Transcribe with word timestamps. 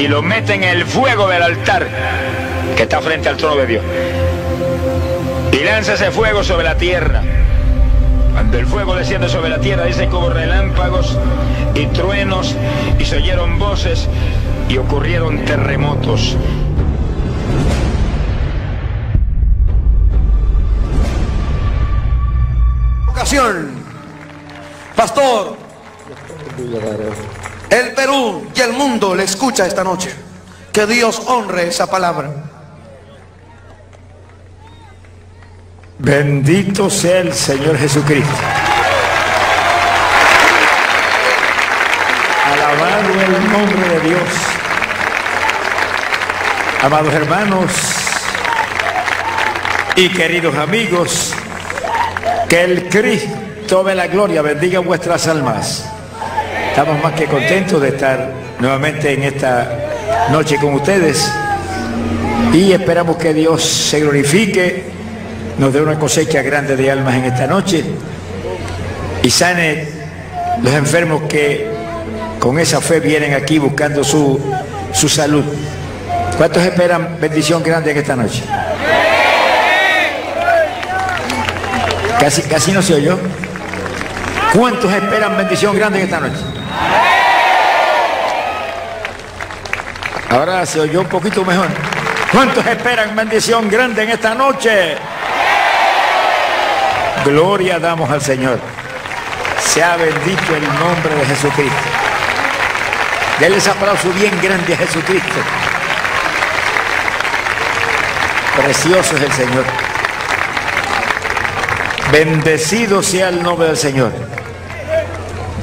y 0.00 0.08
lo 0.08 0.22
mete 0.22 0.54
en 0.54 0.64
el 0.64 0.86
fuego 0.86 1.28
del 1.28 1.42
altar 1.42 1.86
que 2.74 2.84
está 2.84 3.02
frente 3.02 3.28
al 3.28 3.36
trono 3.36 3.56
de 3.56 3.66
Dios. 3.66 3.84
Y 5.52 5.62
lanza 5.62 5.92
ese 5.92 6.10
fuego 6.10 6.42
sobre 6.42 6.64
la 6.64 6.76
tierra. 6.76 7.22
Cuando 8.32 8.58
el 8.58 8.66
fuego 8.66 8.94
desciende 8.94 9.28
sobre 9.28 9.50
la 9.50 9.60
tierra, 9.60 9.84
dice 9.84 10.08
que 10.08 10.14
hubo 10.16 10.30
relámpagos 10.30 11.18
y 11.74 11.84
truenos 11.88 12.56
y 12.98 13.04
se 13.04 13.16
oyeron 13.16 13.58
voces 13.58 14.08
y 14.70 14.78
ocurrieron 14.78 15.44
terremotos. 15.44 16.34
Pastor, 24.96 25.56
el 27.70 27.92
Perú 27.92 28.50
y 28.54 28.60
el 28.60 28.72
mundo 28.72 29.14
le 29.14 29.24
escucha 29.24 29.66
esta 29.66 29.84
noche. 29.84 30.14
Que 30.72 30.86
Dios 30.86 31.22
honre 31.26 31.68
esa 31.68 31.90
palabra. 31.90 32.30
Bendito 35.98 36.88
sea 36.88 37.18
el 37.18 37.34
Señor 37.34 37.76
Jesucristo. 37.76 38.30
Alabado 42.52 43.20
el 43.20 43.52
nombre 43.52 43.88
de 43.88 44.00
Dios. 44.08 44.28
Amados 46.82 47.12
hermanos 47.12 47.72
y 49.96 50.08
queridos 50.08 50.56
amigos, 50.56 51.34
que 52.48 52.64
el 52.64 52.88
Cristo 52.88 53.84
de 53.84 53.94
la 53.94 54.06
gloria 54.06 54.40
bendiga 54.40 54.78
vuestras 54.78 55.26
almas. 55.26 55.84
Estamos 56.70 57.02
más 57.02 57.12
que 57.12 57.26
contentos 57.26 57.82
de 57.82 57.88
estar 57.88 58.32
nuevamente 58.60 59.12
en 59.12 59.24
esta 59.24 60.28
noche 60.30 60.56
con 60.56 60.72
ustedes 60.74 61.30
y 62.52 62.72
esperamos 62.72 63.16
que 63.16 63.34
Dios 63.34 63.62
se 63.62 64.00
glorifique, 64.00 64.84
nos 65.58 65.72
dé 65.72 65.82
una 65.82 65.98
cosecha 65.98 66.42
grande 66.42 66.76
de 66.76 66.90
almas 66.90 67.16
en 67.16 67.24
esta 67.24 67.46
noche 67.48 67.84
y 69.22 69.30
sane 69.30 69.88
los 70.62 70.72
enfermos 70.72 71.22
que 71.28 71.68
con 72.38 72.58
esa 72.58 72.80
fe 72.80 73.00
vienen 73.00 73.34
aquí 73.34 73.58
buscando 73.58 74.04
su, 74.04 74.40
su 74.92 75.08
salud. 75.08 75.44
¿Cuántos 76.38 76.62
esperan 76.62 77.18
bendición 77.20 77.62
grande 77.64 77.90
en 77.90 77.98
esta 77.98 78.16
noche? 78.16 78.42
Casi, 82.18 82.42
casi 82.42 82.72
no 82.72 82.80
se 82.80 82.94
oyó. 82.94 83.18
¿Cuántos 84.54 84.92
esperan 84.92 85.36
bendición 85.36 85.76
grande 85.76 85.98
en 85.98 86.04
esta 86.04 86.20
noche? 86.20 86.59
Ahora 90.30 90.64
se 90.64 90.80
oyó 90.80 91.00
un 91.00 91.08
poquito 91.08 91.44
mejor. 91.44 91.66
¿Cuántos 92.30 92.64
esperan 92.64 93.16
bendición 93.16 93.68
grande 93.68 94.04
en 94.04 94.10
esta 94.10 94.34
noche? 94.34 94.96
Gloria 97.24 97.78
damos 97.80 98.08
al 98.08 98.22
Señor. 98.22 98.58
Sea 99.58 99.96
bendito 99.96 100.54
el 100.54 100.62
nombre 100.78 101.14
de 101.16 101.26
Jesucristo. 101.26 101.88
Denle 103.40 103.58
ese 103.58 103.70
aplauso 103.70 104.08
bien 104.10 104.38
grande 104.40 104.74
a 104.74 104.76
Jesucristo. 104.76 105.40
Precioso 108.56 109.16
es 109.16 109.22
el 109.22 109.32
Señor. 109.32 109.64
Bendecido 112.12 113.02
sea 113.02 113.30
el 113.30 113.42
nombre 113.42 113.68
del 113.68 113.76
Señor. 113.76 114.12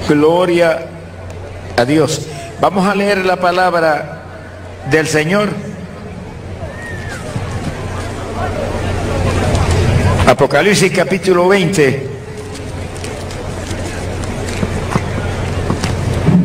Gloria 0.08 0.80
a 1.78 1.86
Dios. 1.86 2.22
Vamos 2.60 2.88
a 2.88 2.96
leer 2.96 3.24
la 3.24 3.36
palabra 3.36 4.24
del 4.90 5.08
Señor. 5.08 5.50
Apocalipsis 10.26 10.92
capítulo 10.92 11.48
20. 11.48 12.10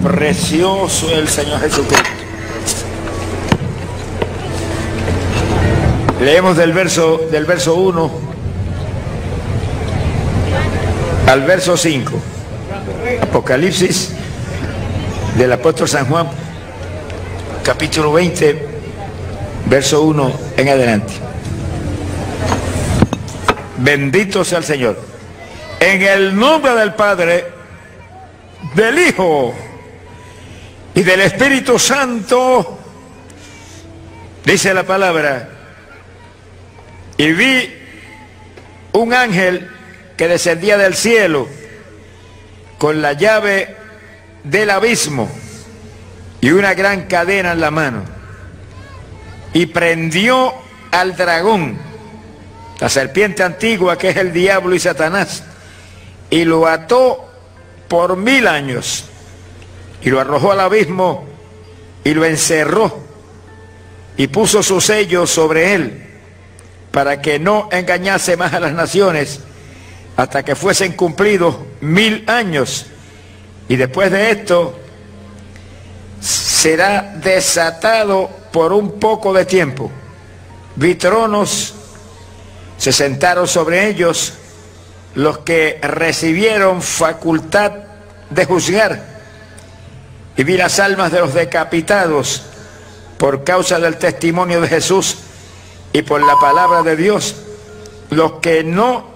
Precioso 0.03 1.11
el 1.11 1.27
Señor 1.27 1.61
Jesucristo. 1.61 2.11
Leemos 6.21 6.59
del 6.59 6.75
verso 6.75 7.23
del 7.31 7.47
verso 7.47 7.75
1 7.77 8.11
al 11.27 11.41
verso 11.43 11.79
5. 11.79 12.12
Apocalipsis 13.23 14.12
del 15.37 15.53
apóstol 15.53 15.88
San 15.88 16.06
Juan, 16.06 16.28
capítulo 17.65 18.12
20, 18.12 18.69
verso 19.66 20.03
1 20.03 20.32
en 20.56 20.69
adelante. 20.69 21.12
Bendito 23.78 24.44
sea 24.44 24.59
el 24.59 24.65
Señor. 24.65 25.00
En 25.81 26.03
el 26.03 26.37
nombre 26.37 26.75
del 26.75 26.94
Padre, 26.94 27.47
del 28.75 28.98
Hijo 28.98 29.54
y 30.94 31.03
del 31.03 31.22
Espíritu 31.22 31.78
Santo, 31.78 32.78
dice 34.44 34.75
la 34.75 34.84
palabra, 34.84 35.49
y 37.16 37.32
vi 37.32 37.75
un 38.93 39.14
ángel 39.14 39.70
que 40.16 40.28
descendía 40.28 40.76
del 40.76 40.94
cielo 40.94 41.49
con 42.78 43.00
la 43.00 43.14
llave 43.14 43.81
del 44.45 44.71
abismo 44.71 45.29
y 46.41 46.51
una 46.51 46.75
gran 46.75 47.03
cadena 47.03 47.53
en 47.53 47.61
la 47.61 47.71
mano. 47.71 48.03
Y 49.55 49.67
prendió 49.67 50.53
al 50.91 51.17
dragón, 51.17 51.79
la 52.81 52.89
serpiente 52.89 53.43
antigua 53.43 53.97
que 53.97 54.11
es 54.11 54.17
el 54.17 54.33
diablo 54.33 54.75
y 54.75 54.81
Satanás, 54.81 55.45
y 56.31 56.45
lo 56.45 56.67
ató 56.67 57.31
por 57.89 58.17
mil 58.17 58.49
años, 58.49 59.05
y 60.03 60.11
lo 60.11 60.21
arrojó 60.21 60.53
al 60.53 60.61
abismo 60.61 61.27
y 62.05 62.15
lo 62.15 62.25
encerró, 62.25 62.99
y 64.17 64.27
puso 64.27 64.63
su 64.63 64.81
sello 64.81 65.27
sobre 65.27 65.75
él, 65.75 66.03
para 66.91 67.23
que 67.23 67.39
no 67.39 67.69
engañase 67.71 68.37
más 68.37 68.53
a 68.53 68.61
las 68.61 68.73
naciones, 68.73 69.41
hasta 70.17 70.45
que 70.45 70.55
fuesen 70.55 70.93
cumplidos 70.93 71.57
mil 71.81 72.25
años. 72.27 72.87
Y 73.72 73.77
después 73.77 74.10
de 74.10 74.31
esto 74.31 74.78
será 76.21 77.15
desatado 77.16 78.28
por 78.53 78.71
un 78.71 79.00
poco 79.00 79.33
de 79.33 79.47
tiempo. 79.47 79.91
Vi 80.77 80.94
tronos, 80.97 81.72
se 82.77 82.93
sentaron 82.93 83.49
sobre 83.49 83.88
ellos 83.88 84.34
los 85.15 85.38
que 85.38 85.78
recibieron 85.81 86.82
facultad 86.82 87.72
de 88.28 88.44
juzgar. 88.44 89.06
Y 90.37 90.44
vi 90.44 90.59
las 90.59 90.78
almas 90.78 91.11
de 91.11 91.21
los 91.21 91.32
decapitados 91.32 92.43
por 93.16 93.43
causa 93.43 93.78
del 93.78 93.97
testimonio 93.97 94.61
de 94.61 94.69
Jesús 94.69 95.16
y 95.94 96.03
por 96.03 96.22
la 96.22 96.38
palabra 96.38 96.82
de 96.82 96.94
Dios, 96.94 97.37
los 98.11 98.32
que 98.32 98.65
no 98.65 99.06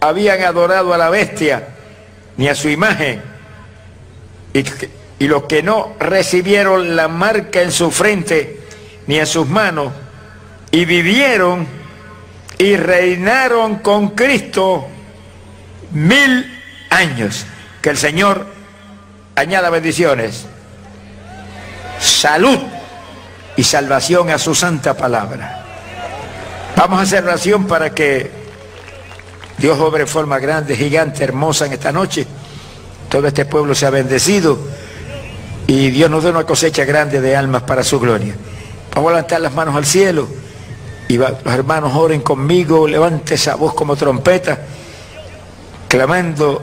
habían 0.00 0.42
adorado 0.42 0.92
a 0.92 0.98
la 0.98 1.08
bestia 1.08 1.68
ni 2.36 2.48
a 2.48 2.56
su 2.56 2.68
imagen 2.68 3.35
y, 4.52 4.64
los 5.26 5.44
que 5.44 5.62
no 5.62 5.94
recibieron 5.98 6.94
la 6.94 7.08
marca 7.08 7.62
en 7.62 7.72
su 7.72 7.90
frente 7.90 8.60
ni 9.06 9.18
en 9.18 9.26
sus 9.26 9.48
manos 9.48 9.92
y 10.70 10.84
vivieron 10.84 11.66
y 12.58 12.76
reinaron 12.76 13.76
con 13.76 14.10
Cristo 14.10 14.86
mil 15.92 16.60
años. 16.90 17.46
Que 17.80 17.90
el 17.90 17.96
Señor 17.96 18.46
añada 19.36 19.70
bendiciones, 19.70 20.46
salud 22.00 22.58
y 23.56 23.64
salvación 23.64 24.30
a 24.30 24.38
su 24.38 24.54
santa 24.54 24.94
palabra. 24.94 25.64
Vamos 26.76 26.98
a 26.98 27.02
hacer 27.02 27.24
oración 27.24 27.66
para 27.66 27.94
que 27.94 28.30
Dios 29.58 29.78
obre 29.78 30.06
forma 30.06 30.38
grande, 30.38 30.76
gigante, 30.76 31.24
hermosa 31.24 31.66
en 31.66 31.72
esta 31.72 31.90
noche. 31.90 32.26
Todo 33.16 33.28
este 33.28 33.46
pueblo 33.46 33.74
se 33.74 33.86
ha 33.86 33.90
bendecido 33.90 34.58
y 35.66 35.88
Dios 35.88 36.10
nos 36.10 36.22
dé 36.22 36.28
una 36.28 36.44
cosecha 36.44 36.84
grande 36.84 37.22
de 37.22 37.34
almas 37.34 37.62
para 37.62 37.82
su 37.82 37.98
gloria. 37.98 38.34
Vamos 38.94 39.08
a 39.08 39.14
levantar 39.14 39.40
las 39.40 39.54
manos 39.54 39.74
al 39.74 39.86
cielo 39.86 40.28
y 41.08 41.16
los 41.16 41.30
hermanos 41.46 41.94
oren 41.94 42.20
conmigo, 42.20 42.86
levante 42.86 43.36
esa 43.36 43.54
voz 43.54 43.72
como 43.72 43.96
trompeta, 43.96 44.58
clamando 45.88 46.62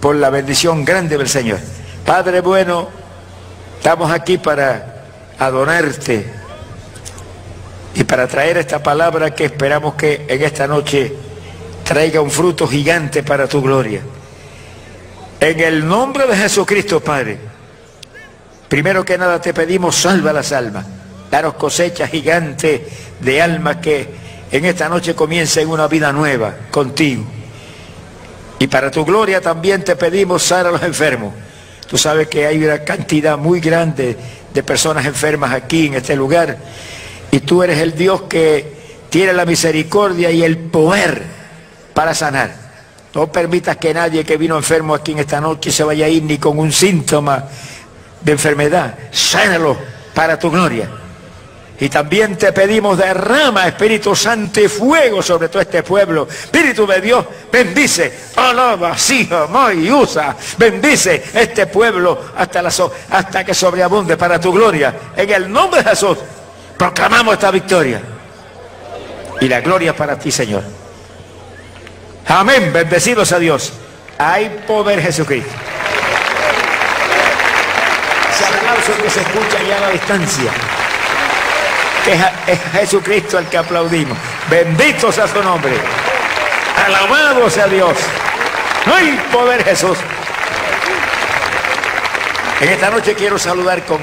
por 0.00 0.16
la 0.16 0.28
bendición 0.28 0.84
grande 0.84 1.16
del 1.16 1.28
Señor. 1.28 1.60
Padre 2.04 2.40
bueno, 2.40 2.88
estamos 3.76 4.10
aquí 4.10 4.38
para 4.38 5.04
adorarte 5.38 6.32
y 7.94 8.02
para 8.02 8.26
traer 8.26 8.56
esta 8.56 8.82
palabra 8.82 9.32
que 9.36 9.44
esperamos 9.44 9.94
que 9.94 10.26
en 10.26 10.42
esta 10.42 10.66
noche 10.66 11.14
traiga 11.84 12.20
un 12.20 12.32
fruto 12.32 12.66
gigante 12.66 13.22
para 13.22 13.46
tu 13.46 13.62
gloria. 13.62 14.00
En 15.40 15.60
el 15.60 15.86
nombre 15.86 16.26
de 16.26 16.36
Jesucristo, 16.36 17.00
Padre, 17.00 17.38
Primero 18.74 19.04
que 19.04 19.16
nada 19.16 19.40
te 19.40 19.54
pedimos, 19.54 19.94
salva 19.94 20.32
las 20.32 20.50
almas. 20.50 20.84
Daros 21.30 21.54
cosecha 21.54 22.08
gigante 22.08 22.84
de 23.20 23.40
almas 23.40 23.76
que 23.76 24.08
en 24.50 24.64
esta 24.64 24.88
noche 24.88 25.14
comiencen 25.14 25.68
una 25.68 25.86
vida 25.86 26.12
nueva 26.12 26.56
contigo. 26.72 27.24
Y 28.58 28.66
para 28.66 28.90
tu 28.90 29.04
gloria 29.04 29.40
también 29.40 29.84
te 29.84 29.94
pedimos, 29.94 30.42
sana 30.42 30.70
a 30.70 30.72
los 30.72 30.82
enfermos. 30.82 31.32
Tú 31.86 31.96
sabes 31.96 32.26
que 32.26 32.46
hay 32.46 32.64
una 32.64 32.80
cantidad 32.80 33.38
muy 33.38 33.60
grande 33.60 34.16
de 34.52 34.62
personas 34.64 35.06
enfermas 35.06 35.52
aquí 35.52 35.86
en 35.86 35.94
este 35.94 36.16
lugar. 36.16 36.56
Y 37.30 37.38
tú 37.38 37.62
eres 37.62 37.78
el 37.78 37.94
Dios 37.94 38.22
que 38.22 38.74
tiene 39.08 39.32
la 39.34 39.44
misericordia 39.44 40.32
y 40.32 40.42
el 40.42 40.58
poder 40.58 41.22
para 41.94 42.12
sanar. 42.12 42.63
No 43.14 43.28
permitas 43.28 43.76
que 43.76 43.94
nadie 43.94 44.24
que 44.24 44.36
vino 44.36 44.56
enfermo 44.56 44.94
aquí 44.94 45.12
en 45.12 45.20
esta 45.20 45.40
noche 45.40 45.70
se 45.70 45.84
vaya 45.84 46.06
a 46.06 46.08
ir 46.08 46.24
ni 46.24 46.38
con 46.38 46.58
un 46.58 46.72
síntoma 46.72 47.44
de 48.20 48.32
enfermedad. 48.32 48.94
Sánalo 49.12 49.76
para 50.12 50.36
tu 50.38 50.50
gloria. 50.50 50.88
Y 51.78 51.88
también 51.88 52.36
te 52.36 52.52
pedimos 52.52 52.98
derrama 52.98 53.66
Espíritu 53.66 54.14
Santo 54.16 54.60
y 54.60 54.68
fuego 54.68 55.22
sobre 55.22 55.48
todo 55.48 55.62
este 55.62 55.82
pueblo. 55.82 56.26
Espíritu 56.28 56.86
de 56.86 57.00
Dios, 57.00 57.24
bendice, 57.52 58.12
alaba, 58.36 58.96
y 59.74 59.90
usa, 59.90 60.36
bendice 60.56 61.22
este 61.34 61.66
pueblo 61.66 62.20
hasta, 62.36 62.62
la 62.62 62.72
hasta 63.10 63.44
que 63.44 63.54
sobreabunde 63.54 64.16
para 64.16 64.40
tu 64.40 64.52
gloria. 64.52 64.94
En 65.16 65.30
el 65.30 65.52
nombre 65.52 65.82
de 65.82 65.90
Jesús 65.90 66.18
proclamamos 66.76 67.34
esta 67.34 67.50
victoria. 67.50 68.00
Y 69.40 69.48
la 69.48 69.60
gloria 69.60 69.94
para 69.94 70.18
ti, 70.18 70.30
Señor. 70.30 70.83
Amén. 72.28 72.72
Bendecidos 72.72 73.32
a 73.32 73.38
Dios. 73.38 73.72
Hay 74.18 74.62
poder 74.66 75.00
Jesucristo. 75.00 75.50
Ese 78.30 78.44
aplauso 78.46 79.02
que 79.02 79.10
se 79.10 79.20
escucha 79.20 79.62
ya 79.68 79.76
a 79.76 79.80
la 79.80 79.90
distancia. 79.90 80.50
Que 82.04 82.52
es 82.52 82.60
Jesucristo 82.72 83.38
el 83.38 83.46
que 83.46 83.58
aplaudimos. 83.58 84.16
Bendito 84.50 85.10
sea 85.12 85.26
su 85.28 85.42
nombre. 85.42 85.72
Alabado 86.86 87.48
sea 87.48 87.66
Dios. 87.66 87.96
Hay 88.86 89.18
poder 89.32 89.64
Jesús. 89.64 89.98
En 92.60 92.68
esta 92.68 92.90
noche 92.90 93.14
quiero 93.14 93.38
saludar 93.38 93.84
con 93.84 93.98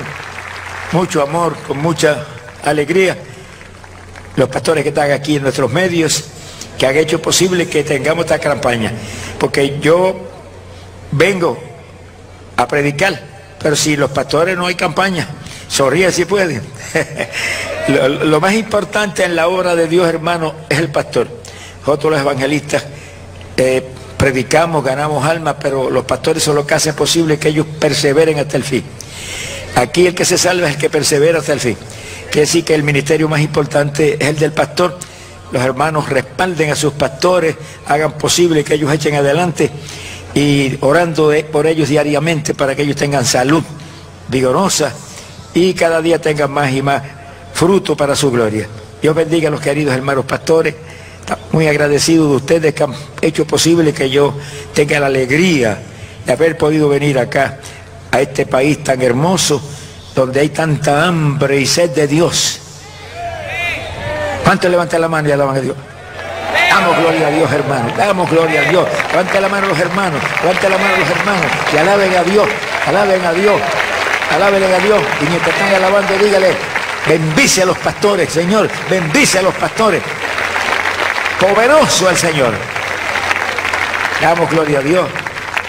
mucho 0.91 1.21
amor, 1.21 1.55
con 1.67 1.77
mucha 1.77 2.25
alegría 2.63 3.17
los 4.35 4.49
pastores 4.49 4.83
que 4.83 4.89
están 4.89 5.11
aquí 5.11 5.35
en 5.35 5.43
nuestros 5.43 5.71
medios, 5.71 6.30
que 6.81 6.87
han 6.87 6.97
hecho 6.97 7.21
posible 7.21 7.67
que 7.67 7.83
tengamos 7.83 8.25
esta 8.25 8.39
campaña. 8.39 8.91
Porque 9.37 9.77
yo 9.79 10.19
vengo 11.11 11.55
a 12.57 12.67
predicar, 12.67 13.21
pero 13.61 13.75
si 13.75 13.95
los 13.95 14.09
pastores 14.09 14.57
no 14.57 14.65
hay 14.65 14.73
campaña, 14.73 15.27
sonríe 15.67 16.11
si 16.11 16.25
pueden. 16.25 16.63
lo, 18.25 18.41
más 18.41 18.55
importante 18.55 19.23
en 19.23 19.35
la 19.35 19.47
obra 19.47 19.75
de 19.75 19.87
Dios, 19.87 20.07
hermano, 20.07 20.55
es 20.69 20.79
el 20.79 20.89
pastor. 20.89 21.27
Nosotros 21.81 22.13
los 22.13 22.21
evangelistas 22.21 22.83
eh, 23.57 23.87
predicamos, 24.17 24.83
ganamos 24.83 25.23
almas, 25.23 25.57
pero 25.61 25.91
los 25.91 26.05
pastores 26.05 26.41
son 26.41 26.55
los 26.55 26.65
que 26.65 26.73
hacen 26.73 26.95
posible 26.95 27.37
que 27.37 27.49
ellos 27.49 27.67
perseveren 27.79 28.39
hasta 28.39 28.57
el 28.57 28.63
fin. 28.63 28.83
Aquí 29.75 30.07
el 30.07 30.15
que 30.15 30.25
se 30.25 30.39
salva 30.39 30.67
es 30.67 30.73
el 30.73 30.81
que 30.81 30.89
persevera 30.89 31.37
hasta 31.37 31.53
el 31.53 31.59
fin. 31.59 31.77
Quiere 32.31 32.47
decir 32.47 32.65
que 32.65 32.73
el 32.73 32.81
ministerio 32.81 33.29
más 33.29 33.41
importante 33.41 34.15
es 34.19 34.29
el 34.29 34.39
del 34.39 34.51
pastor. 34.51 34.97
Los 35.51 35.61
hermanos 35.63 36.09
respalden 36.09 36.71
a 36.71 36.75
sus 36.75 36.93
pastores, 36.93 37.55
hagan 37.87 38.13
posible 38.13 38.63
que 38.63 38.75
ellos 38.75 38.91
echen 38.93 39.15
adelante 39.15 39.69
y 40.33 40.77
orando 40.81 41.33
por 41.51 41.67
ellos 41.67 41.89
diariamente 41.89 42.53
para 42.53 42.75
que 42.75 42.83
ellos 42.83 42.95
tengan 42.95 43.25
salud 43.25 43.63
vigorosa 44.29 44.93
y 45.53 45.73
cada 45.73 46.01
día 46.01 46.21
tengan 46.21 46.51
más 46.51 46.71
y 46.71 46.81
más 46.81 47.03
fruto 47.53 47.97
para 47.97 48.15
su 48.15 48.31
gloria. 48.31 48.67
Dios 49.01 49.13
bendiga 49.13 49.49
a 49.49 49.51
los 49.51 49.61
queridos 49.61 49.93
hermanos 49.93 50.25
pastores. 50.25 50.75
Muy 51.51 51.67
agradecido 51.67 52.29
de 52.29 52.35
ustedes 52.35 52.73
que 52.73 52.83
han 52.83 52.93
hecho 53.21 53.45
posible 53.45 53.93
que 53.93 54.09
yo 54.09 54.33
tenga 54.73 54.99
la 54.99 55.07
alegría 55.07 55.81
de 56.25 56.31
haber 56.31 56.57
podido 56.57 56.89
venir 56.89 57.19
acá 57.19 57.59
a 58.09 58.21
este 58.21 58.45
país 58.45 58.83
tan 58.83 59.01
hermoso 59.01 59.61
donde 60.15 60.41
hay 60.41 60.49
tanta 60.49 61.05
hambre 61.07 61.59
y 61.59 61.65
sed 61.65 61.91
de 61.91 62.07
Dios. 62.07 62.59
¿Cuánto 64.43 64.69
levanta 64.69 64.99
la 64.99 65.07
mano 65.07 65.29
y 65.29 65.31
alaban 65.31 65.57
a 65.57 65.59
Dios? 65.59 65.75
Damos 66.69 66.97
gloria 66.97 67.27
a 67.27 67.31
Dios, 67.31 67.51
hermano. 67.51 67.93
Damos 67.97 68.29
gloria 68.29 68.61
a 68.61 68.63
Dios. 68.63 68.87
Levante 69.11 69.41
la 69.41 69.49
mano 69.49 69.67
los 69.67 69.79
hermanos. 69.79 70.21
Levante 70.41 70.69
la 70.69 70.77
mano 70.77 70.97
los 70.97 71.09
hermanos. 71.09 71.45
Y 71.73 71.77
alaben 71.77 72.15
a 72.15 72.23
Dios. 72.23 72.47
Alaben 72.87 73.25
a 73.25 73.33
Dios. 73.33 73.61
Alaben 74.33 74.63
a 74.63 74.77
Dios. 74.79 75.01
Y 75.21 75.25
mientras 75.29 75.53
están 75.53 75.73
alabando, 75.75 76.13
dígale, 76.17 76.55
bendice 77.07 77.63
a 77.63 77.65
los 77.65 77.77
pastores, 77.77 78.29
Señor. 78.29 78.69
Bendice 78.89 79.39
a 79.39 79.41
los 79.41 79.53
pastores. 79.55 80.01
Poderoso 81.39 82.09
el 82.09 82.15
Señor. 82.17 82.53
Damos 84.21 84.49
gloria 84.49 84.79
a 84.79 84.81
Dios. 84.81 85.07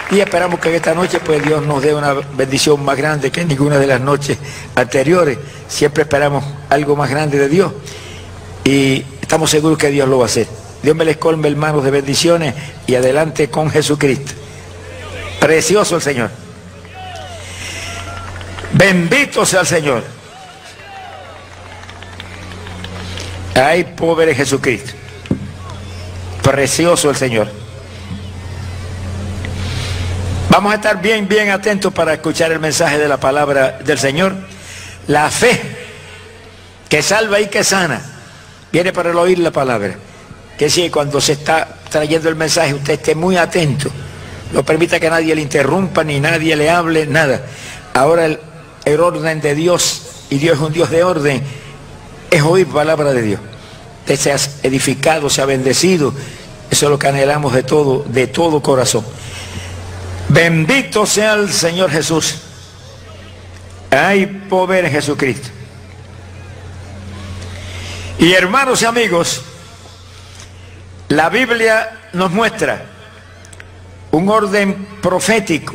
Y 0.09 0.21
esperamos 0.21 0.59
que 0.59 0.75
esta 0.75 0.93
noche 0.93 1.19
pues 1.19 1.43
Dios 1.43 1.65
nos 1.65 1.81
dé 1.81 1.93
una 1.93 2.13
bendición 2.13 2.83
más 2.85 2.95
grande 2.95 3.31
que 3.31 3.43
ninguna 3.43 3.77
de 3.77 3.87
las 3.87 3.99
noches 3.99 4.37
anteriores. 4.75 5.37
Siempre 5.67 6.03
esperamos 6.03 6.43
algo 6.69 6.95
más 6.95 7.09
grande 7.09 7.37
de 7.37 7.49
Dios 7.49 7.71
y 8.63 9.03
estamos 9.21 9.49
seguros 9.49 9.77
que 9.77 9.89
Dios 9.89 10.07
lo 10.07 10.19
va 10.19 10.25
a 10.25 10.27
hacer. 10.27 10.47
Dios 10.81 10.95
me 10.95 11.05
les 11.05 11.17
colme 11.17 11.47
hermanos 11.47 11.83
de 11.83 11.91
bendiciones 11.91 12.53
y 12.87 12.95
adelante 12.95 13.49
con 13.49 13.69
Jesucristo. 13.69 14.33
Precioso 15.39 15.95
el 15.95 16.01
Señor. 16.01 16.29
Bendito 18.73 19.45
sea 19.45 19.61
el 19.61 19.67
Señor. 19.67 20.03
Ay, 23.55 23.83
pobre 23.83 24.33
Jesucristo. 24.33 24.93
Precioso 26.41 27.09
el 27.09 27.15
Señor. 27.15 27.47
Vamos 30.49 30.71
a 30.71 30.75
estar 30.75 31.01
bien, 31.01 31.27
bien 31.27 31.49
atentos 31.49 31.93
para 31.93 32.13
escuchar 32.13 32.51
el 32.51 32.59
mensaje 32.59 32.97
de 32.97 33.07
la 33.07 33.17
palabra 33.17 33.79
del 33.83 33.97
Señor. 33.97 34.35
La 35.07 35.29
fe 35.29 35.59
que 36.89 37.01
salva 37.01 37.39
y 37.39 37.47
que 37.47 37.63
sana 37.63 38.12
viene 38.73 38.91
para 38.91 39.11
el 39.11 39.17
oír 39.17 39.37
la 39.37 39.51
palabra. 39.51 39.95
Que 40.57 40.69
si 40.69 40.89
cuando 40.89 41.21
se 41.21 41.33
está 41.33 41.77
trayendo 41.89 42.27
el 42.27 42.35
mensaje 42.35 42.73
usted 42.73 42.93
esté 42.93 43.15
muy 43.15 43.37
atento. 43.37 43.89
No 44.51 44.63
permita 44.65 44.99
que 44.99 45.09
nadie 45.09 45.35
le 45.35 45.41
interrumpa 45.41 46.03
ni 46.03 46.19
nadie 46.19 46.55
le 46.55 46.69
hable, 46.69 47.05
nada. 47.05 47.45
Ahora 47.93 48.25
el, 48.25 48.39
orden 48.99 49.41
de 49.41 49.55
Dios, 49.55 50.01
y 50.29 50.39
Dios 50.39 50.57
es 50.57 50.61
un 50.61 50.73
Dios 50.73 50.89
de 50.89 51.03
orden, 51.03 51.43
es 52.29 52.41
oír 52.41 52.67
palabra 52.67 53.13
de 53.13 53.21
Dios. 53.21 53.39
Usted 54.01 54.15
se 54.17 54.31
ha 54.31 54.67
edificado, 54.67 55.29
se 55.29 55.41
ha 55.41 55.45
bendecido. 55.45 56.13
Eso 56.69 56.85
es 56.87 56.89
lo 56.89 56.99
que 56.99 57.07
anhelamos 57.07 57.53
de 57.53 57.63
todo, 57.63 58.03
de 58.07 58.27
todo 58.27 58.61
corazón. 58.61 59.05
Bendito 60.29 61.05
sea 61.05 61.35
el 61.35 61.51
Señor 61.51 61.91
Jesús. 61.91 62.35
Hay 63.91 64.25
poder 64.25 64.85
en 64.85 64.91
Jesucristo. 64.91 65.49
Y 68.23 68.31
hermanos 68.31 68.81
y 68.81 68.85
amigos, 68.85 69.41
la 71.09 71.27
Biblia 71.27 72.07
nos 72.13 72.31
muestra 72.31 72.85
un 74.11 74.29
orden 74.29 74.87
profético 75.01 75.73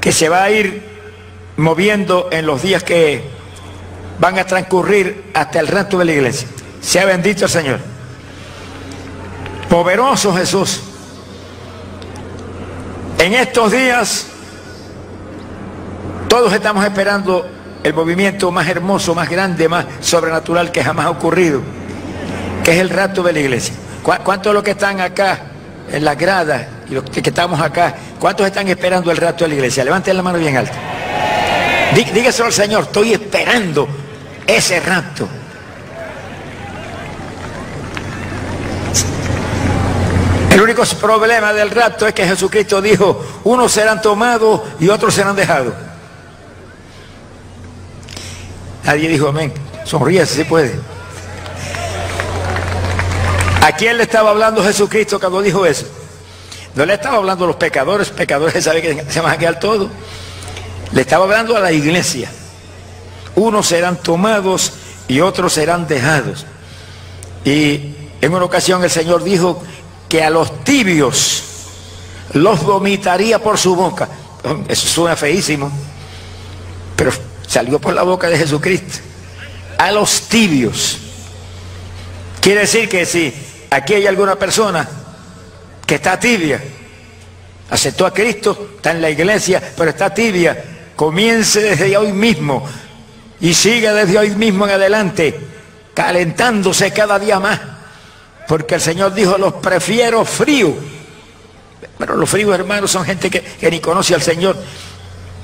que 0.00 0.12
se 0.12 0.28
va 0.28 0.44
a 0.44 0.50
ir 0.52 0.80
moviendo 1.56 2.28
en 2.30 2.46
los 2.46 2.62
días 2.62 2.84
que 2.84 3.24
van 4.20 4.38
a 4.38 4.44
transcurrir 4.44 5.32
hasta 5.34 5.58
el 5.58 5.66
resto 5.66 5.98
de 5.98 6.04
la 6.04 6.12
iglesia. 6.12 6.46
Sea 6.80 7.04
bendito 7.04 7.46
el 7.46 7.50
Señor. 7.50 7.80
Poderoso 9.68 10.32
Jesús. 10.36 10.82
En 13.18 13.34
estos 13.34 13.72
días 13.72 14.26
todos 16.28 16.52
estamos 16.52 16.84
esperando 16.84 17.57
el 17.82 17.94
movimiento 17.94 18.50
más 18.50 18.68
hermoso, 18.68 19.14
más 19.14 19.28
grande, 19.28 19.68
más 19.68 19.86
sobrenatural 20.00 20.72
que 20.72 20.82
jamás 20.82 21.06
ha 21.06 21.10
ocurrido, 21.10 21.62
que 22.64 22.72
es 22.72 22.78
el 22.78 22.90
rato 22.90 23.22
de 23.22 23.32
la 23.32 23.40
iglesia. 23.40 23.74
¿Cuántos 24.02 24.50
de 24.50 24.54
los 24.54 24.62
que 24.62 24.72
están 24.72 25.00
acá 25.00 25.38
en 25.90 26.04
las 26.04 26.16
gradas 26.16 26.66
y 26.88 26.94
los 26.94 27.04
que 27.04 27.20
estamos 27.20 27.60
acá, 27.60 27.94
cuántos 28.18 28.46
están 28.46 28.68
esperando 28.68 29.10
el 29.10 29.16
rato 29.16 29.44
de 29.44 29.48
la 29.48 29.54
iglesia? 29.54 29.84
Levanten 29.84 30.16
la 30.16 30.22
mano 30.22 30.38
bien 30.38 30.56
alta. 30.56 30.74
Dígaselo 31.94 32.46
al 32.46 32.52
Señor, 32.52 32.84
estoy 32.84 33.12
esperando 33.12 33.88
ese 34.46 34.80
rato. 34.80 35.28
El 40.50 40.62
único 40.62 40.82
problema 41.00 41.52
del 41.52 41.70
rapto 41.70 42.06
es 42.06 42.12
que 42.12 42.26
Jesucristo 42.26 42.82
dijo, 42.82 43.24
unos 43.44 43.70
serán 43.70 44.02
tomados 44.02 44.62
y 44.80 44.88
otros 44.88 45.14
serán 45.14 45.36
dejados. 45.36 45.72
Nadie 48.88 49.10
dijo 49.10 49.28
amén. 49.28 49.52
Sonríe 49.84 50.24
si 50.24 50.36
se 50.36 50.44
puede. 50.46 50.74
¿A 53.60 53.70
quién 53.72 53.98
le 53.98 54.04
estaba 54.04 54.30
hablando 54.30 54.64
Jesucristo 54.64 55.20
cuando 55.20 55.42
dijo 55.42 55.66
eso? 55.66 55.84
No 56.74 56.86
le 56.86 56.94
estaba 56.94 57.18
hablando 57.18 57.44
a 57.44 57.48
los 57.48 57.56
pecadores, 57.56 58.08
pecadores 58.08 58.64
saben 58.64 58.80
que 58.80 59.12
se 59.12 59.20
van 59.20 59.34
a 59.34 59.36
quedar 59.36 59.60
todos. 59.60 59.90
Le 60.92 61.02
estaba 61.02 61.24
hablando 61.24 61.54
a 61.54 61.60
la 61.60 61.70
iglesia. 61.70 62.30
Unos 63.34 63.66
serán 63.66 63.98
tomados 63.98 64.72
y 65.06 65.20
otros 65.20 65.52
serán 65.52 65.86
dejados. 65.86 66.46
Y 67.44 67.94
en 68.22 68.32
una 68.32 68.46
ocasión 68.46 68.82
el 68.82 68.90
Señor 68.90 69.22
dijo 69.22 69.62
que 70.08 70.22
a 70.22 70.30
los 70.30 70.64
tibios 70.64 71.42
los 72.32 72.62
vomitaría 72.62 73.38
por 73.38 73.58
su 73.58 73.76
boca. 73.76 74.08
Eso 74.66 74.88
suena 74.88 75.14
feísimo, 75.14 75.70
pero 76.96 77.12
salió 77.48 77.80
por 77.80 77.94
la 77.94 78.02
boca 78.02 78.28
de 78.28 78.38
Jesucristo. 78.38 78.98
A 79.78 79.90
los 79.90 80.28
tibios. 80.28 80.98
Quiere 82.40 82.60
decir 82.60 82.88
que 82.88 83.06
si 83.06 83.32
aquí 83.70 83.94
hay 83.94 84.06
alguna 84.06 84.36
persona 84.36 84.88
que 85.86 85.96
está 85.96 86.18
tibia, 86.20 86.62
aceptó 87.70 88.06
a 88.06 88.12
Cristo, 88.12 88.72
está 88.76 88.90
en 88.92 89.00
la 89.02 89.10
iglesia, 89.10 89.62
pero 89.76 89.90
está 89.90 90.12
tibia, 90.12 90.64
comience 90.94 91.60
desde 91.60 91.96
hoy 91.96 92.12
mismo 92.12 92.66
y 93.40 93.54
siga 93.54 93.92
desde 93.92 94.18
hoy 94.18 94.30
mismo 94.30 94.66
en 94.66 94.72
adelante, 94.72 95.38
calentándose 95.94 96.90
cada 96.92 97.18
día 97.18 97.40
más, 97.40 97.60
porque 98.46 98.76
el 98.76 98.80
Señor 98.80 99.14
dijo, 99.14 99.38
los 99.38 99.54
prefiero 99.54 100.24
frío. 100.24 100.74
Pero 101.96 102.16
los 102.16 102.28
fríos 102.28 102.54
hermanos 102.54 102.90
son 102.90 103.04
gente 103.04 103.30
que, 103.30 103.70
ni 103.70 103.80
conoce 103.80 104.14
al 104.14 104.22
Señor, 104.22 104.56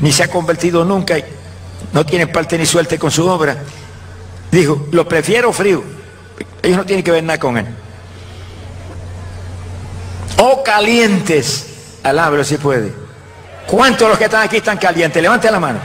ni 0.00 0.12
se 0.12 0.24
ha 0.24 0.28
convertido 0.28 0.84
nunca, 0.84 1.16
no 1.94 2.04
tienen 2.04 2.30
parte 2.30 2.58
ni 2.58 2.66
suerte 2.66 2.98
con 2.98 3.10
su 3.10 3.26
obra. 3.26 3.56
Dijo, 4.50 4.88
los 4.90 5.06
prefiero 5.06 5.52
frío. 5.52 5.82
Ellos 6.60 6.78
no 6.78 6.84
tienen 6.84 7.04
que 7.04 7.12
ver 7.12 7.22
nada 7.22 7.38
con 7.38 7.56
él. 7.56 7.66
O 10.38 10.62
calientes, 10.64 11.66
alábalo 12.02 12.42
si 12.42 12.56
puede. 12.56 12.92
¿Cuántos 13.68 14.00
de 14.00 14.08
los 14.08 14.18
que 14.18 14.24
están 14.24 14.42
aquí 14.42 14.56
están 14.56 14.76
calientes? 14.76 15.22
Levante 15.22 15.48
la 15.50 15.60
mano. 15.60 15.78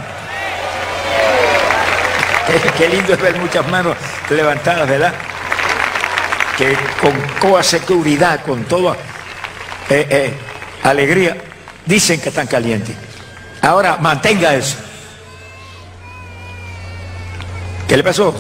Qué, 2.78 2.90
lindo 2.90 3.14
es 3.14 3.22
ver 3.22 3.38
muchas 3.38 3.68
manos 3.68 3.96
levantadas, 4.32 4.90
¿verdad? 4.90 5.14
Que 6.58 6.76
con 7.00 7.14
toda 7.40 7.62
seguridad, 7.62 8.42
con 8.44 8.64
toda 8.64 8.94
eh, 9.90 10.08
eh, 10.10 10.34
alegría, 10.82 11.38
dicen 11.86 12.20
que 12.20 12.30
están 12.30 12.48
calientes. 12.48 12.96
Ahora, 13.62 13.98
mantenga 13.98 14.56
eso. 14.56 14.89
¿Qué 17.90 17.98
le 17.98 18.04
pasó? 18.04 18.36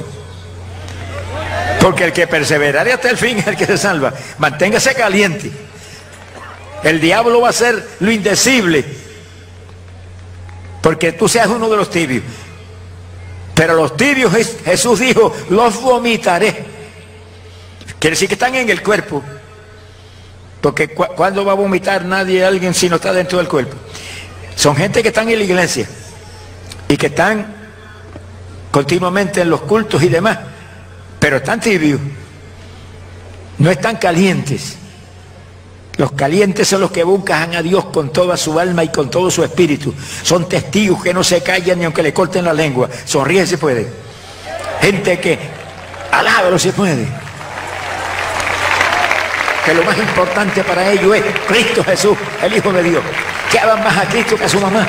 Porque 1.81 2.03
el 2.03 2.13
que 2.13 2.27
perseverará 2.27 2.93
hasta 2.93 3.09
el 3.09 3.17
fin 3.17 3.39
es 3.39 3.47
el 3.47 3.57
que 3.57 3.65
se 3.65 3.79
salva. 3.79 4.13
Manténgase 4.37 4.93
caliente. 4.93 5.51
El 6.83 7.01
diablo 7.01 7.41
va 7.41 7.47
a 7.47 7.49
hacer 7.49 7.83
lo 7.99 8.11
indecible. 8.11 8.85
Porque 10.83 11.13
tú 11.13 11.27
seas 11.27 11.47
uno 11.47 11.67
de 11.67 11.77
los 11.77 11.89
tibios. 11.89 12.23
Pero 13.55 13.73
los 13.73 13.97
tibios, 13.97 14.31
Jesús 14.63 14.99
dijo, 14.99 15.35
los 15.49 15.81
vomitaré. 15.81 16.65
Quiere 17.99 18.13
decir 18.13 18.27
que 18.27 18.35
están 18.35 18.53
en 18.53 18.69
el 18.69 18.83
cuerpo. 18.83 19.23
Porque 20.61 20.89
cuando 20.89 21.43
va 21.43 21.53
a 21.53 21.55
vomitar 21.55 22.05
nadie, 22.05 22.45
alguien, 22.45 22.75
si 22.75 22.87
no 22.87 22.97
está 22.97 23.11
dentro 23.13 23.39
del 23.39 23.47
cuerpo? 23.47 23.75
Son 24.55 24.75
gente 24.75 25.01
que 25.01 25.07
están 25.07 25.27
en 25.29 25.39
la 25.39 25.45
iglesia 25.45 25.89
y 26.87 26.97
que 26.97 27.07
están 27.07 27.58
continuamente 28.71 29.41
en 29.41 29.49
los 29.49 29.61
cultos 29.61 30.01
y 30.03 30.09
demás, 30.09 30.37
pero 31.19 31.37
están 31.37 31.59
tibios. 31.59 31.99
No 33.57 33.69
están 33.69 33.97
calientes. 33.97 34.77
Los 35.97 36.13
calientes 36.13 36.65
son 36.65 36.79
los 36.79 36.91
que 36.91 37.03
buscan 37.03 37.55
a 37.55 37.61
Dios 37.61 37.85
con 37.85 38.13
toda 38.13 38.37
su 38.37 38.57
alma 38.57 38.85
y 38.85 38.87
con 38.87 39.09
todo 39.09 39.29
su 39.29 39.43
espíritu. 39.43 39.93
Son 40.23 40.47
testigos 40.47 41.03
que 41.03 41.13
no 41.13 41.25
se 41.25 41.43
callan 41.43 41.77
ni 41.77 41.83
aunque 41.83 42.01
le 42.01 42.13
corten 42.13 42.45
la 42.45 42.53
lengua. 42.53 42.89
Sonríe 43.03 43.45
si 43.45 43.57
puede. 43.57 43.85
Gente 44.81 45.19
que 45.19 45.37
alábalo 46.09 46.57
si 46.57 46.71
puede. 46.71 47.05
Que 49.65 49.73
lo 49.73 49.83
más 49.83 49.97
importante 49.97 50.63
para 50.63 50.89
ellos 50.89 51.17
es 51.17 51.23
Cristo 51.45 51.83
Jesús, 51.83 52.17
el 52.41 52.55
Hijo 52.55 52.71
de 52.71 52.83
Dios. 52.83 53.03
Que 53.51 53.59
aman 53.59 53.83
más 53.83 53.97
a 53.97 54.05
Cristo 54.07 54.37
que 54.37 54.45
a 54.45 54.49
su 54.49 54.61
mamá. 54.61 54.87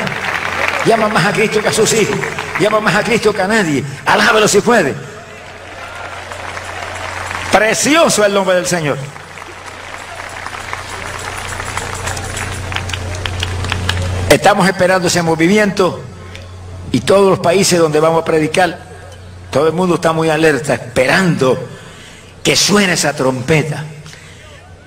Llaman 0.86 1.12
más 1.12 1.26
a 1.26 1.32
Cristo 1.32 1.60
que 1.60 1.68
a 1.68 1.72
sus 1.72 1.92
hijos. 1.92 2.16
Llaman 2.60 2.84
más 2.84 2.94
a 2.94 3.02
Cristo 3.02 3.32
que 3.32 3.40
a 3.40 3.48
nadie. 3.48 3.82
Alábalo 4.04 4.46
si 4.46 4.60
puede. 4.60 4.94
Precioso 7.50 8.24
el 8.24 8.34
nombre 8.34 8.56
del 8.56 8.66
Señor. 8.66 8.98
Estamos 14.28 14.68
esperando 14.68 15.08
ese 15.08 15.22
movimiento 15.22 16.02
y 16.92 17.00
todos 17.00 17.30
los 17.30 17.38
países 17.40 17.78
donde 17.78 17.98
vamos 17.98 18.22
a 18.22 18.24
predicar, 18.24 18.78
todo 19.50 19.66
el 19.66 19.72
mundo 19.72 19.96
está 19.96 20.12
muy 20.12 20.28
alerta, 20.28 20.74
esperando 20.74 21.58
que 22.42 22.54
suene 22.54 22.92
esa 22.92 23.14
trompeta 23.14 23.84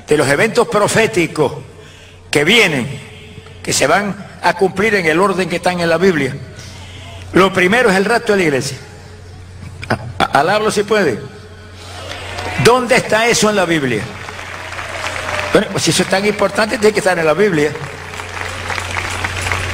de 0.07 0.17
los 0.17 0.27
eventos 0.27 0.67
proféticos 0.67 1.53
que 2.31 2.43
vienen, 2.43 2.87
que 3.61 3.73
se 3.73 3.87
van 3.87 4.15
a 4.41 4.53
cumplir 4.53 4.95
en 4.95 5.05
el 5.05 5.19
orden 5.19 5.49
que 5.49 5.57
están 5.57 5.79
en 5.79 5.89
la 5.89 5.97
Biblia. 5.97 6.35
Lo 7.33 7.51
primero 7.51 7.89
es 7.89 7.95
el 7.95 8.05
rapto 8.05 8.33
de 8.33 8.39
la 8.39 8.43
iglesia. 8.43 8.77
Alablo 10.17 10.71
si 10.71 10.83
puede. 10.83 11.19
¿Dónde 12.63 12.95
está 12.95 13.27
eso 13.27 13.49
en 13.49 13.55
la 13.55 13.65
Biblia? 13.65 14.03
Bueno, 15.51 15.67
pues 15.71 15.83
si 15.83 15.91
eso 15.91 16.03
es 16.03 16.09
tan 16.09 16.25
importante, 16.25 16.77
tiene 16.77 16.93
que 16.93 16.99
estar 16.99 17.17
en 17.17 17.25
la 17.25 17.33
Biblia. 17.33 17.71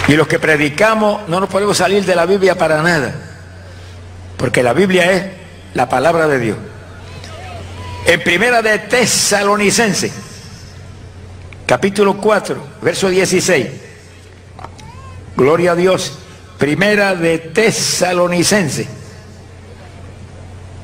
Y 0.07 0.13
los 0.15 0.27
que 0.27 0.39
predicamos 0.39 1.27
no 1.27 1.39
nos 1.39 1.49
podemos 1.49 1.77
salir 1.77 2.03
de 2.03 2.15
la 2.15 2.25
Biblia 2.25 2.57
para 2.57 2.81
nada, 2.81 3.13
porque 4.37 4.63
la 4.63 4.73
Biblia 4.73 5.11
es 5.11 5.25
la 5.75 5.87
palabra 5.87 6.27
de 6.27 6.39
Dios. 6.39 6.57
En 8.05 8.23
primera 8.23 8.61
de 8.61 8.79
Tesalonicense, 8.79 10.11
capítulo 11.67 12.17
4, 12.17 12.67
verso 12.81 13.09
16. 13.09 13.67
Gloria 15.37 15.73
a 15.73 15.75
Dios. 15.75 16.17
Primera 16.59 17.15
de 17.15 17.39
Tesalonicense. 17.39 18.85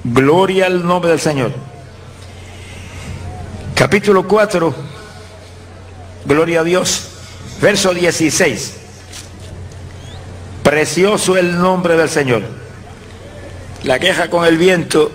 Gloria 0.06 0.68
al 0.68 0.88
nombre 0.88 1.12
del 1.12 1.20
Señor. 1.20 1.52
Capítulo 3.76 4.26
4. 4.26 4.74
Gloria 6.26 6.62
a 6.62 6.64
Dios. 6.64 7.10
Verso 7.62 7.94
16. 7.94 8.74
Precioso 10.64 11.36
el 11.36 11.60
nombre 11.60 11.98
del 11.98 12.10
Señor. 12.10 12.44
La 13.84 14.00
queja 14.00 14.30
con 14.30 14.46
el 14.46 14.58
viento. 14.58 15.12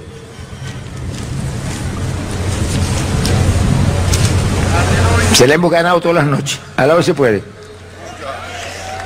Se 5.34 5.46
le 5.46 5.54
hemos 5.54 5.70
ganado 5.70 6.02
todas 6.02 6.16
las 6.16 6.26
noches. 6.26 6.60
A 6.76 6.86
la 6.86 6.94
hora 6.94 7.02
se 7.02 7.14
puede. 7.14 7.42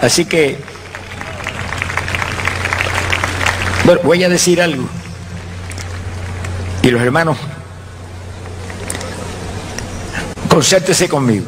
Así 0.03 0.25
que, 0.25 0.74
bueno, 3.85 4.01
voy 4.05 4.25
a 4.25 4.29
decir 4.29 4.61
algo. 4.61 4.89
Y 6.83 6.91
los 6.91 7.01
hermanos, 7.01 7.39
concértese 10.49 11.09
conmigo. 11.09 11.47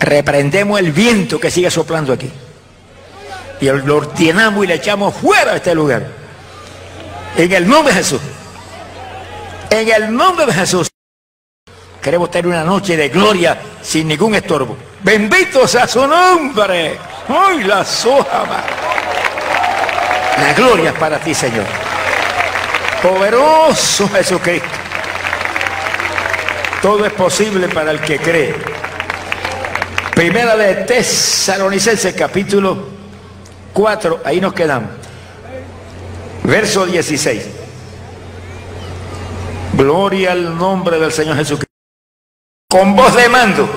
Reprendemos 0.00 0.78
el 0.78 0.92
viento 0.92 1.40
que 1.40 1.50
sigue 1.50 1.70
soplando 1.70 2.12
aquí 2.12 2.30
y 3.60 3.66
lo 3.66 3.96
ordenamos 3.96 4.64
y 4.64 4.68
le 4.68 4.74
echamos 4.74 5.14
fuera 5.14 5.52
de 5.52 5.56
este 5.58 5.74
lugar. 5.74 6.06
En 7.36 7.52
el 7.52 7.68
nombre 7.68 7.92
de 7.92 8.00
Jesús. 8.00 8.20
En 9.70 9.88
el 9.88 10.14
nombre 10.14 10.46
de 10.46 10.52
Jesús. 10.52 10.88
Queremos 12.02 12.30
tener 12.30 12.46
una 12.46 12.64
noche 12.64 12.96
de 12.96 13.08
gloria 13.08 13.58
sin 13.82 14.08
ningún 14.08 14.34
estorbo. 14.34 14.76
Bendito 15.02 15.66
sea 15.66 15.88
su 15.88 16.06
nombre. 16.06 16.98
¡Ay, 17.28 17.64
la 17.64 17.84
soja! 17.84 18.64
La 20.36 20.52
gloria 20.52 20.90
es 20.90 20.98
para 20.98 21.18
ti, 21.18 21.34
Señor. 21.34 21.64
Poderoso 23.02 24.08
Jesucristo. 24.08 24.68
Todo 26.82 27.06
es 27.06 27.12
posible 27.12 27.68
para 27.68 27.90
el 27.90 28.00
que 28.00 28.18
cree. 28.18 28.54
Primera 30.14 30.56
de 30.56 30.74
Tesalonicenses 30.84 32.14
capítulo 32.14 32.88
4, 33.72 34.20
ahí 34.24 34.40
nos 34.40 34.52
quedamos. 34.52 34.90
Verso 36.44 36.86
16. 36.86 37.46
Gloria 39.72 40.32
al 40.32 40.56
nombre 40.56 40.98
del 40.98 41.12
Señor 41.12 41.36
Jesucristo. 41.36 41.66
Con 42.68 42.94
voz 42.94 43.14
de 43.14 43.28
mando 43.28 43.68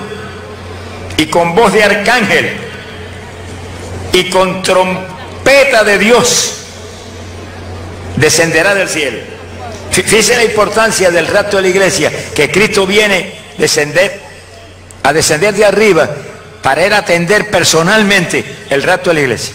y 1.16 1.26
con 1.26 1.54
voz 1.54 1.72
de 1.72 1.84
arcángel 1.84 2.56
y 4.12 4.30
con 4.30 4.62
trompeta 4.62 5.19
de 5.84 5.98
Dios 5.98 6.52
descenderá 8.16 8.74
del 8.74 8.88
cielo. 8.88 9.18
Fíjense 9.90 10.36
la 10.36 10.44
importancia 10.44 11.10
del 11.10 11.26
rato 11.26 11.56
de 11.56 11.62
la 11.62 11.68
iglesia, 11.68 12.12
que 12.34 12.50
Cristo 12.50 12.86
viene 12.86 13.34
descender, 13.58 14.20
a 15.02 15.12
descender 15.12 15.54
de 15.54 15.64
arriba 15.64 16.08
para 16.62 16.86
ir 16.86 16.92
a 16.92 16.98
atender 16.98 17.50
personalmente 17.50 18.44
el 18.68 18.82
rato 18.82 19.10
de 19.10 19.14
la 19.14 19.20
iglesia. 19.20 19.54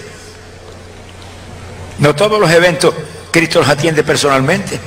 No 1.99 2.15
todos 2.15 2.39
los 2.39 2.51
eventos 2.51 2.93
Cristo 3.31 3.59
los 3.59 3.69
atiende 3.69 4.03
personalmente, 4.03 4.79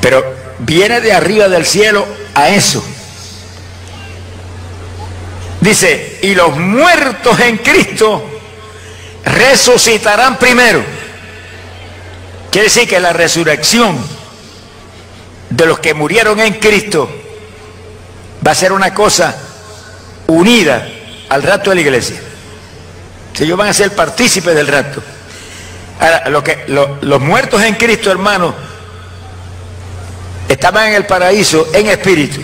pero 0.00 0.24
viene 0.58 1.00
de 1.00 1.12
arriba 1.12 1.48
del 1.48 1.64
cielo 1.64 2.06
a 2.34 2.50
eso. 2.50 2.84
Dice, 5.60 6.18
y 6.22 6.34
los 6.34 6.56
muertos 6.56 7.40
en 7.40 7.58
Cristo 7.58 8.35
resucitarán 9.26 10.38
primero. 10.38 10.82
Quiere 12.50 12.68
decir 12.68 12.88
que 12.88 13.00
la 13.00 13.12
resurrección 13.12 13.98
de 15.50 15.66
los 15.66 15.78
que 15.80 15.94
murieron 15.94 16.40
en 16.40 16.54
Cristo 16.54 17.10
va 18.46 18.52
a 18.52 18.54
ser 18.54 18.72
una 18.72 18.94
cosa 18.94 19.36
unida 20.28 20.88
al 21.28 21.42
rato 21.42 21.70
de 21.70 21.76
la 21.76 21.82
iglesia. 21.82 22.16
Si 23.34 23.44
ellos 23.44 23.58
van 23.58 23.68
a 23.68 23.74
ser 23.74 23.94
partícipes 23.94 24.54
del 24.54 24.66
rato. 24.66 25.02
Ahora, 26.00 26.30
lo 26.30 26.42
que, 26.42 26.64
los 26.66 27.20
muertos 27.20 27.62
en 27.62 27.74
Cristo, 27.74 28.10
hermano, 28.10 28.54
estaban 30.48 30.88
en 30.88 30.94
el 30.94 31.06
paraíso 31.06 31.68
en 31.74 31.88
espíritu. 31.88 32.42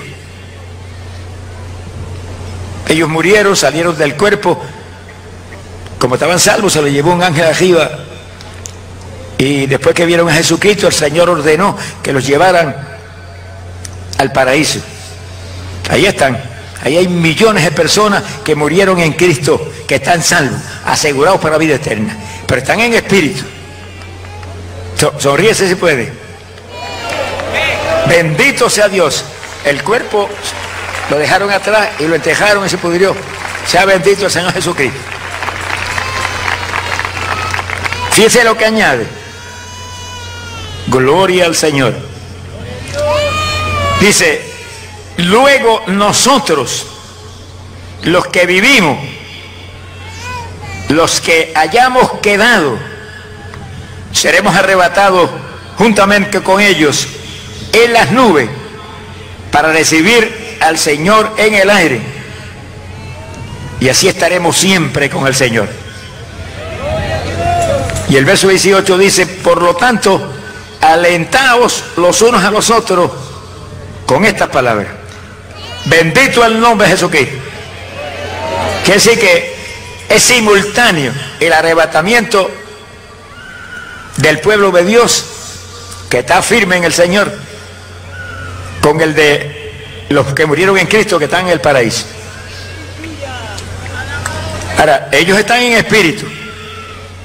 Ellos 2.88 3.08
murieron, 3.08 3.56
salieron 3.56 3.96
del 3.96 4.16
cuerpo, 4.16 4.60
como 6.02 6.16
estaban 6.16 6.40
salvos, 6.40 6.72
se 6.72 6.82
los 6.82 6.90
llevó 6.90 7.12
un 7.12 7.22
ángel 7.22 7.44
arriba. 7.44 7.88
Y 9.38 9.66
después 9.66 9.94
que 9.94 10.04
vieron 10.04 10.28
a 10.28 10.32
Jesucristo, 10.32 10.88
el 10.88 10.92
Señor 10.92 11.30
ordenó 11.30 11.78
que 12.02 12.12
los 12.12 12.26
llevaran 12.26 12.74
al 14.18 14.32
paraíso. 14.32 14.80
Ahí 15.88 16.04
están. 16.04 16.42
Ahí 16.82 16.96
hay 16.96 17.06
millones 17.06 17.62
de 17.62 17.70
personas 17.70 18.20
que 18.44 18.56
murieron 18.56 18.98
en 18.98 19.12
Cristo, 19.12 19.70
que 19.86 19.94
están 19.94 20.24
salvos, 20.24 20.60
asegurados 20.84 21.40
para 21.40 21.56
vida 21.56 21.76
eterna. 21.76 22.16
Pero 22.48 22.60
están 22.60 22.80
en 22.80 22.94
espíritu. 22.94 23.44
Sonríese 25.20 25.68
si 25.68 25.76
puede. 25.76 26.12
Bendito 28.08 28.68
sea 28.68 28.88
Dios. 28.88 29.24
El 29.64 29.84
cuerpo 29.84 30.28
lo 31.10 31.16
dejaron 31.16 31.48
atrás 31.52 31.90
y 32.00 32.08
lo 32.08 32.16
entejaron 32.16 32.66
y 32.66 32.68
se 32.68 32.78
pudrió. 32.78 33.14
Sea 33.68 33.84
bendito 33.84 34.24
el 34.24 34.32
Señor 34.32 34.52
Jesucristo. 34.52 34.98
Fíjese 38.12 38.44
lo 38.44 38.56
que 38.56 38.66
añade. 38.66 39.06
Gloria 40.88 41.46
al 41.46 41.56
Señor. 41.56 41.94
Dice, 44.00 44.42
luego 45.16 45.82
nosotros, 45.86 46.86
los 48.02 48.26
que 48.26 48.46
vivimos, 48.46 48.98
los 50.88 51.20
que 51.20 51.52
hayamos 51.54 52.12
quedado, 52.20 52.78
seremos 54.12 54.54
arrebatados 54.54 55.30
juntamente 55.78 56.42
con 56.42 56.60
ellos 56.60 57.08
en 57.72 57.92
las 57.94 58.10
nubes 58.10 58.50
para 59.50 59.72
recibir 59.72 60.58
al 60.60 60.78
Señor 60.78 61.32
en 61.38 61.54
el 61.54 61.70
aire. 61.70 62.00
Y 63.80 63.88
así 63.88 64.06
estaremos 64.08 64.56
siempre 64.56 65.08
con 65.08 65.26
el 65.26 65.34
Señor. 65.34 65.81
Y 68.12 68.16
el 68.18 68.26
verso 68.26 68.48
18 68.48 68.98
dice, 68.98 69.24
por 69.24 69.62
lo 69.62 69.74
tanto, 69.74 70.20
alentaos 70.82 71.82
los 71.96 72.20
unos 72.20 72.44
a 72.44 72.50
los 72.50 72.68
otros 72.68 73.10
con 74.04 74.26
estas 74.26 74.50
palabras. 74.50 74.88
Bendito 75.86 76.44
el 76.44 76.60
nombre 76.60 76.86
de 76.86 76.92
Jesucristo. 76.92 77.34
Quiere 78.84 79.00
decir 79.00 79.18
que 79.18 79.56
es 80.10 80.22
simultáneo 80.22 81.10
el 81.40 81.54
arrebatamiento 81.54 82.50
del 84.18 84.40
pueblo 84.40 84.70
de 84.72 84.84
Dios 84.84 85.24
que 86.10 86.18
está 86.18 86.42
firme 86.42 86.76
en 86.76 86.84
el 86.84 86.92
Señor 86.92 87.32
con 88.82 89.00
el 89.00 89.14
de 89.14 90.06
los 90.10 90.34
que 90.34 90.44
murieron 90.44 90.76
en 90.76 90.86
Cristo 90.86 91.18
que 91.18 91.24
están 91.24 91.46
en 91.46 91.52
el 91.52 91.62
paraíso. 91.62 92.04
Ahora, 94.76 95.08
ellos 95.12 95.38
están 95.38 95.62
en 95.62 95.78
espíritu, 95.78 96.26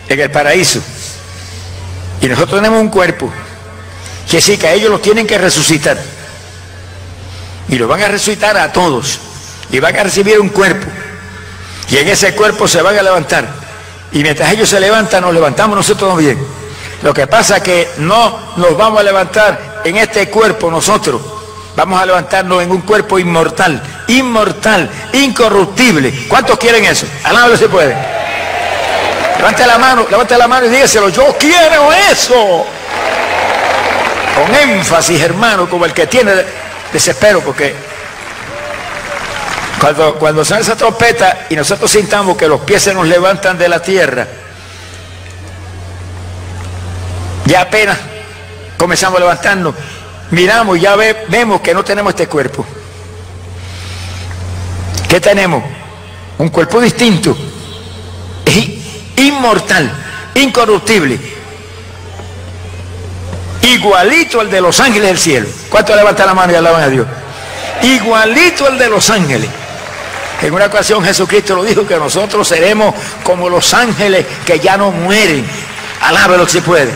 en 0.09 0.19
el 0.19 0.31
paraíso. 0.31 0.81
Y 2.21 2.27
nosotros 2.27 2.61
tenemos 2.61 2.81
un 2.81 2.89
cuerpo. 2.89 3.31
Que 4.29 4.41
sí, 4.41 4.57
que 4.57 4.67
a 4.67 4.73
ellos 4.73 4.89
los 4.89 5.01
tienen 5.01 5.25
que 5.25 5.37
resucitar. 5.37 5.97
Y 7.69 7.75
los 7.77 7.87
van 7.87 8.01
a 8.01 8.07
resucitar 8.07 8.57
a 8.57 8.71
todos. 8.71 9.19
Y 9.71 9.79
van 9.79 9.95
a 9.95 10.03
recibir 10.03 10.39
un 10.39 10.49
cuerpo. 10.49 10.87
Y 11.89 11.97
en 11.97 12.07
ese 12.07 12.33
cuerpo 12.33 12.67
se 12.67 12.81
van 12.81 12.97
a 12.97 13.03
levantar. 13.03 13.47
Y 14.11 14.23
mientras 14.23 14.51
ellos 14.51 14.69
se 14.69 14.79
levantan, 14.79 15.21
nos 15.21 15.33
levantamos 15.33 15.77
nosotros 15.77 16.09
también. 16.09 16.37
Lo 17.03 17.13
que 17.13 17.27
pasa 17.27 17.57
es 17.57 17.63
que 17.63 17.89
no 17.99 18.55
nos 18.57 18.75
vamos 18.75 18.99
a 18.99 19.03
levantar 19.03 19.81
en 19.85 19.97
este 19.97 20.29
cuerpo 20.29 20.71
nosotros, 20.71 21.21
Vamos 21.77 22.01
a 22.01 22.07
levantarnos 22.07 22.63
en 22.63 22.71
un 22.71 22.81
cuerpo 22.81 23.19
inmortal, 23.19 23.79
inmortal, 24.07 24.89
incorruptible. 25.13 26.25
¿Cuántos 26.27 26.57
quieren 26.57 26.83
eso? 26.85 27.05
Alábalo 27.23 27.55
si 27.55 27.67
puede. 27.67 28.16
Levante 29.37 29.65
la 29.65 29.77
mano, 29.77 30.07
levante 30.09 30.37
la 30.37 30.47
mano 30.47 30.65
y 30.65 30.69
dígaselo, 30.69 31.09
yo 31.09 31.35
quiero 31.37 31.91
eso. 31.93 32.65
Con 34.35 34.55
énfasis, 34.55 35.21
hermano, 35.21 35.69
como 35.69 35.85
el 35.85 35.93
que 35.93 36.07
tiene 36.07 36.31
desespero, 36.91 37.41
porque 37.41 37.75
cuando, 39.79 40.15
cuando 40.15 40.45
sale 40.45 40.61
esa 40.61 40.75
trompeta 40.75 41.45
y 41.49 41.55
nosotros 41.55 41.89
sintamos 41.89 42.37
que 42.37 42.47
los 42.47 42.61
pies 42.61 42.83
se 42.83 42.93
nos 42.93 43.07
levantan 43.07 43.57
de 43.57 43.67
la 43.69 43.81
tierra, 43.81 44.27
ya 47.45 47.61
apenas 47.61 47.97
comenzamos 48.77 49.17
a 49.17 49.21
levantarnos 49.21 49.73
miramos 50.31 50.77
y 50.77 50.81
ya 50.81 50.95
vemos 50.95 51.61
que 51.61 51.73
no 51.73 51.83
tenemos 51.83 52.11
este 52.11 52.27
cuerpo. 52.27 52.65
¿Qué 55.07 55.21
tenemos? 55.21 55.63
Un 56.37 56.49
cuerpo 56.49 56.79
distinto, 56.79 57.35
inmortal, 59.17 59.91
incorruptible, 60.35 61.19
igualito 63.61 64.39
al 64.39 64.49
de 64.49 64.61
los 64.61 64.79
ángeles 64.79 65.09
del 65.09 65.17
cielo. 65.17 65.47
¿Cuánto 65.69 65.95
levanta 65.95 66.25
la 66.25 66.33
mano 66.33 66.53
y 66.53 66.55
alaban 66.55 66.83
a 66.83 66.87
Dios? 66.87 67.07
Igualito 67.81 68.67
al 68.67 68.77
de 68.77 68.89
los 68.89 69.09
ángeles. 69.09 69.49
En 70.41 70.53
una 70.53 70.67
ocasión 70.67 71.03
Jesucristo 71.03 71.55
lo 71.55 71.63
dijo 71.63 71.85
que 71.85 71.97
nosotros 71.97 72.47
seremos 72.47 72.93
como 73.23 73.49
los 73.49 73.73
ángeles 73.73 74.25
que 74.45 74.59
ya 74.59 74.77
no 74.77 74.91
mueren. 74.91 75.45
Alábelo 76.01 76.47
si 76.47 76.61
puede. 76.61 76.91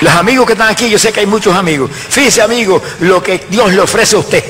Los 0.00 0.12
amigos 0.14 0.46
que 0.46 0.52
están 0.52 0.68
aquí, 0.68 0.88
yo 0.88 0.98
sé 0.98 1.12
que 1.12 1.20
hay 1.20 1.26
muchos 1.26 1.56
amigos. 1.56 1.90
Fíjese, 1.90 2.42
amigo, 2.42 2.82
lo 3.00 3.22
que 3.22 3.46
Dios 3.48 3.72
le 3.72 3.80
ofrece 3.80 4.16
a 4.16 4.18
usted. 4.18 4.44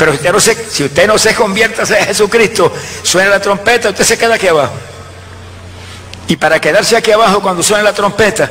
Pero 0.00 0.12
usted 0.12 0.32
no 0.32 0.40
se, 0.40 0.54
si 0.54 0.84
usted 0.84 1.06
no 1.06 1.18
se 1.18 1.34
convierte 1.34 1.82
a 1.82 2.04
Jesucristo, 2.06 2.72
suena 3.02 3.28
la 3.28 3.38
trompeta, 3.38 3.90
usted 3.90 4.02
se 4.02 4.16
queda 4.16 4.36
aquí 4.36 4.46
abajo. 4.46 4.72
Y 6.26 6.36
para 6.38 6.58
quedarse 6.58 6.96
aquí 6.96 7.10
abajo 7.10 7.42
cuando 7.42 7.62
suena 7.62 7.82
la 7.82 7.92
trompeta, 7.92 8.50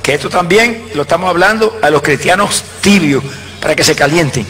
que 0.00 0.14
esto 0.14 0.30
también 0.30 0.88
lo 0.94 1.02
estamos 1.02 1.28
hablando 1.28 1.80
a 1.82 1.90
los 1.90 2.00
cristianos 2.00 2.62
tibios, 2.80 3.24
para 3.60 3.74
que 3.74 3.82
se 3.82 3.96
calienten. 3.96 4.46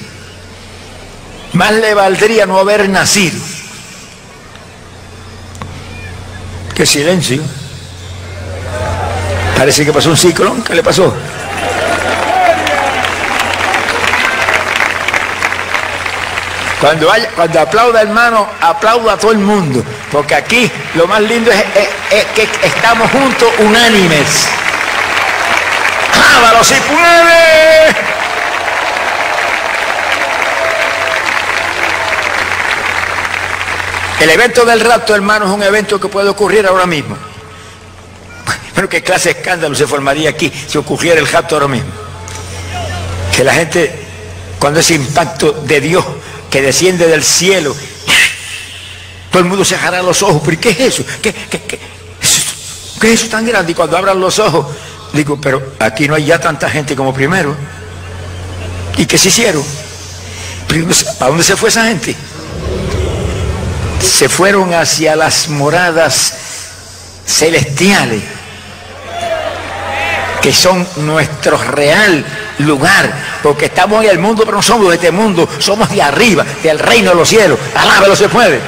Más 1.55 1.73
le 1.73 1.95
valdría 1.95 2.45
no 2.45 2.59
haber 2.59 2.91
nacido. 2.91 3.41
Qué 6.75 6.85
silencio. 6.85 7.41
Parece 9.57 9.87
que 9.87 9.95
pasó 9.95 10.11
un 10.11 10.19
ciclón. 10.19 10.63
¿Qué 10.63 10.75
le 10.75 10.83
pasó? 10.83 11.15
Cuando, 16.81 17.11
aplauda 17.11 18.03
hermano, 18.03 18.47
aplauda 18.61 19.15
a 19.15 19.17
todo 19.17 19.33
el 19.33 19.39
mundo. 19.39 19.83
Porque 20.13 20.35
aquí 20.35 20.71
lo 20.95 21.07
más 21.07 21.23
lindo 21.23 21.51
es, 21.51 22.25
que 22.35 22.49
estamos 22.63 23.11
juntos 23.11 23.49
unánimes. 23.61 24.49
¡Ábalo 26.37 26.63
si 26.63 26.75
puede! 26.75 28.17
El 34.21 34.31
evento 34.31 34.65
del 34.65 34.81
rapto, 34.81 35.15
hermano, 35.15 35.47
es 35.47 35.53
un 35.53 35.63
evento 35.63 36.01
que 36.01 36.09
puede 36.09 36.29
ocurrir 36.29 36.67
ahora 36.67 36.87
mismo. 36.87 37.17
Pero 38.75 38.89
qué 38.89 39.03
clase 39.03 39.33
de 39.33 39.39
escándalo 39.41 39.75
se 39.75 39.87
formaría 39.87 40.31
aquí 40.31 40.53
si 40.67 40.77
ocurriera 40.77 41.21
el 41.21 41.27
rapto 41.27 41.57
ahora 41.57 41.69
mismo. 41.69 41.91
Que 43.35 43.45
la 43.45 43.55
gente, 43.55 44.07
cuando 44.59 44.81
ese 44.81 44.95
impacto 44.95 45.53
de 45.53 45.81
Dios 45.81 46.05
que 46.57 46.63
desciende 46.63 47.07
del 47.07 47.23
cielo, 47.23 47.77
todo 49.31 49.41
el 49.41 49.45
mundo 49.45 49.63
se 49.63 49.75
agarra 49.75 50.01
los 50.01 50.23
ojos. 50.23 50.41
¿Pero 50.43 50.59
qué 50.59 50.71
es 50.71 50.81
eso? 50.81 51.05
¿Qué, 51.21 51.35
es 53.03 53.05
eso 53.05 53.27
tan 53.29 53.45
grande? 53.45 53.75
Cuando 53.75 53.95
abran 53.95 54.19
los 54.19 54.39
ojos, 54.39 54.75
digo, 55.13 55.39
pero 55.39 55.75
aquí 55.79 56.09
no 56.09 56.15
hay 56.15 56.25
ya 56.25 56.41
tanta 56.41 56.71
gente 56.71 56.97
como 56.97 57.13
primero. 57.13 57.55
¿Y 58.97 59.05
qué 59.05 59.19
se 59.19 59.29
hicieron? 59.29 59.63
¿A 61.21 61.27
dónde 61.27 61.45
se 61.45 61.57
fue 61.57 61.69
esa 61.69 61.85
gente? 61.89 62.17
se 64.01 64.31
fueron 64.31 64.73
hacia 64.73 65.15
las 65.15 65.51
moradas 65.51 66.33
celestiales, 67.27 68.23
que 70.41 70.55
son 70.55 70.89
nuestro 71.05 71.59
real 71.59 72.25
lugar, 72.59 73.13
porque 73.43 73.67
estamos 73.67 74.05
en 74.05 74.11
el 74.11 74.19
mundo, 74.19 74.45
pero 74.45 74.57
no 74.57 74.63
somos 74.63 74.89
de 74.89 74.97
este 74.97 75.11
mundo, 75.11 75.49
somos 75.59 75.91
de 75.91 76.03
arriba, 76.03 76.45
del 76.63 76.79
reino 76.79 77.11
de 77.11 77.17
los 77.17 77.29
cielos. 77.29 77.59
Alábalo 77.75 78.17
se 78.17 78.29
puede. 78.29 78.61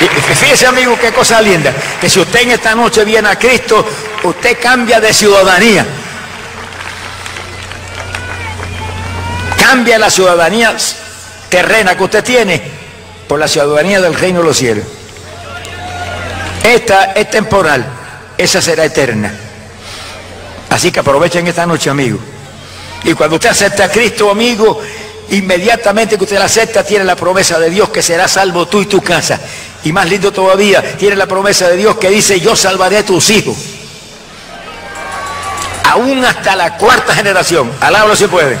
Y 0.00 0.34
fíjese 0.34 0.66
amigo, 0.66 0.98
qué 0.98 1.12
cosa 1.12 1.42
linda, 1.42 1.72
que 2.00 2.08
si 2.08 2.20
usted 2.20 2.40
en 2.40 2.52
esta 2.52 2.74
noche 2.74 3.04
viene 3.04 3.28
a 3.28 3.38
Cristo, 3.38 3.86
usted 4.22 4.58
cambia 4.58 4.98
de 4.98 5.12
ciudadanía. 5.12 5.86
Cambia 9.58 9.98
la 9.98 10.08
ciudadanía 10.08 10.74
terrena 11.50 11.96
que 11.96 12.04
usted 12.04 12.24
tiene 12.24 12.62
por 13.28 13.38
la 13.38 13.46
ciudadanía 13.46 14.00
del 14.00 14.14
reino 14.14 14.40
de 14.40 14.46
los 14.46 14.56
cielos. 14.56 14.84
Esta 16.64 17.12
es 17.12 17.30
temporal, 17.30 17.84
esa 18.42 18.62
será 18.62 18.84
eterna. 18.86 19.32
Así 20.70 20.90
que 20.90 21.00
aprovechen 21.00 21.46
esta 21.46 21.66
noche, 21.66 21.90
amigo. 21.90 22.18
Y 23.04 23.12
cuando 23.12 23.36
usted 23.36 23.50
acepta 23.50 23.84
a 23.84 23.88
Cristo, 23.90 24.30
amigo, 24.30 24.80
inmediatamente 25.30 26.16
que 26.16 26.24
usted 26.24 26.38
la 26.38 26.46
acepta, 26.46 26.82
tiene 26.82 27.04
la 27.04 27.16
promesa 27.16 27.58
de 27.58 27.68
Dios 27.68 27.90
que 27.90 28.02
será 28.02 28.28
salvo 28.28 28.66
tú 28.66 28.80
y 28.80 28.86
tu 28.86 29.02
casa. 29.02 29.38
Y 29.84 29.92
más 29.92 30.08
lindo 30.08 30.32
todavía, 30.32 30.96
tiene 30.96 31.16
la 31.16 31.26
promesa 31.26 31.68
de 31.68 31.76
Dios 31.76 31.96
que 31.96 32.08
dice, 32.08 32.40
yo 32.40 32.56
salvaré 32.56 32.98
a 32.98 33.04
tus 33.04 33.28
hijos. 33.28 33.56
Aún 35.84 36.24
hasta 36.24 36.56
la 36.56 36.78
cuarta 36.78 37.14
generación. 37.14 37.70
Alábalo 37.80 38.16
si 38.16 38.26
puede. 38.26 38.56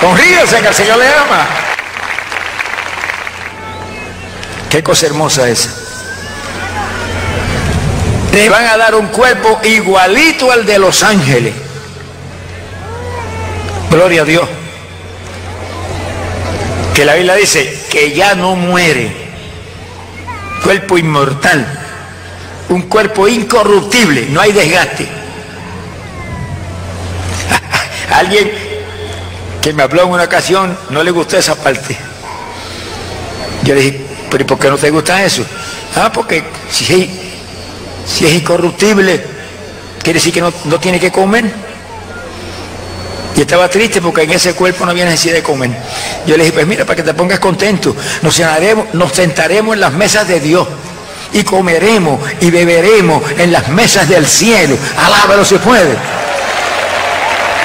Sonríese 0.00 0.60
que 0.60 0.68
el 0.68 0.74
Señor 0.74 0.98
le 0.98 1.08
ama. 1.08 1.46
Qué 4.70 4.82
cosa 4.82 5.06
hermosa 5.06 5.48
esa. 5.48 5.81
Le 8.32 8.48
van 8.48 8.64
a 8.66 8.76
dar 8.76 8.94
un 8.94 9.08
cuerpo 9.08 9.60
igualito 9.62 10.50
al 10.50 10.64
de 10.64 10.78
los 10.78 11.02
ángeles. 11.02 11.52
Gloria 13.90 14.22
a 14.22 14.24
Dios. 14.24 14.48
Que 16.94 17.04
la 17.04 17.14
Biblia 17.14 17.34
dice 17.34 17.86
que 17.90 18.12
ya 18.12 18.34
no 18.34 18.56
muere. 18.56 19.14
Cuerpo 20.64 20.96
inmortal. 20.96 21.66
Un 22.70 22.82
cuerpo 22.82 23.28
incorruptible. 23.28 24.26
No 24.30 24.40
hay 24.40 24.52
desgaste. 24.52 25.06
Alguien 28.14 28.50
que 29.60 29.72
me 29.74 29.82
habló 29.82 30.02
en 30.02 30.08
una 30.08 30.24
ocasión 30.24 30.76
no 30.88 31.04
le 31.04 31.10
gustó 31.10 31.36
esa 31.36 31.54
parte. 31.54 31.96
Yo 33.62 33.74
le 33.74 33.80
dije, 33.80 34.06
pero 34.30 34.42
¿y 34.42 34.46
por 34.46 34.58
qué 34.58 34.68
no 34.68 34.76
te 34.76 34.90
gusta 34.90 35.22
eso? 35.22 35.44
Ah, 35.94 36.10
porque 36.12 36.42
si, 36.70 37.21
si 38.06 38.26
es 38.26 38.34
incorruptible, 38.34 39.24
quiere 40.02 40.18
decir 40.18 40.32
que 40.32 40.40
no, 40.40 40.52
no 40.64 40.78
tiene 40.80 40.98
que 40.98 41.10
comer. 41.10 41.44
Y 43.36 43.40
estaba 43.40 43.68
triste 43.68 44.02
porque 44.02 44.22
en 44.22 44.32
ese 44.32 44.54
cuerpo 44.54 44.84
no 44.84 44.90
había 44.90 45.04
necesidad 45.04 45.34
de 45.34 45.42
comer. 45.42 45.70
Yo 46.26 46.36
le 46.36 46.44
dije, 46.44 46.52
pues 46.52 46.66
mira, 46.66 46.84
para 46.84 46.96
que 46.96 47.02
te 47.02 47.14
pongas 47.14 47.38
contento, 47.38 47.96
nos, 48.20 48.40
nos 48.92 49.12
sentaremos 49.12 49.74
en 49.74 49.80
las 49.80 49.92
mesas 49.92 50.28
de 50.28 50.40
Dios 50.40 50.68
y 51.32 51.42
comeremos 51.44 52.20
y 52.40 52.50
beberemos 52.50 53.22
en 53.38 53.52
las 53.52 53.68
mesas 53.68 54.08
del 54.08 54.26
cielo. 54.26 54.76
Alábalo 54.98 55.44
si 55.44 55.56
puede. 55.56 55.96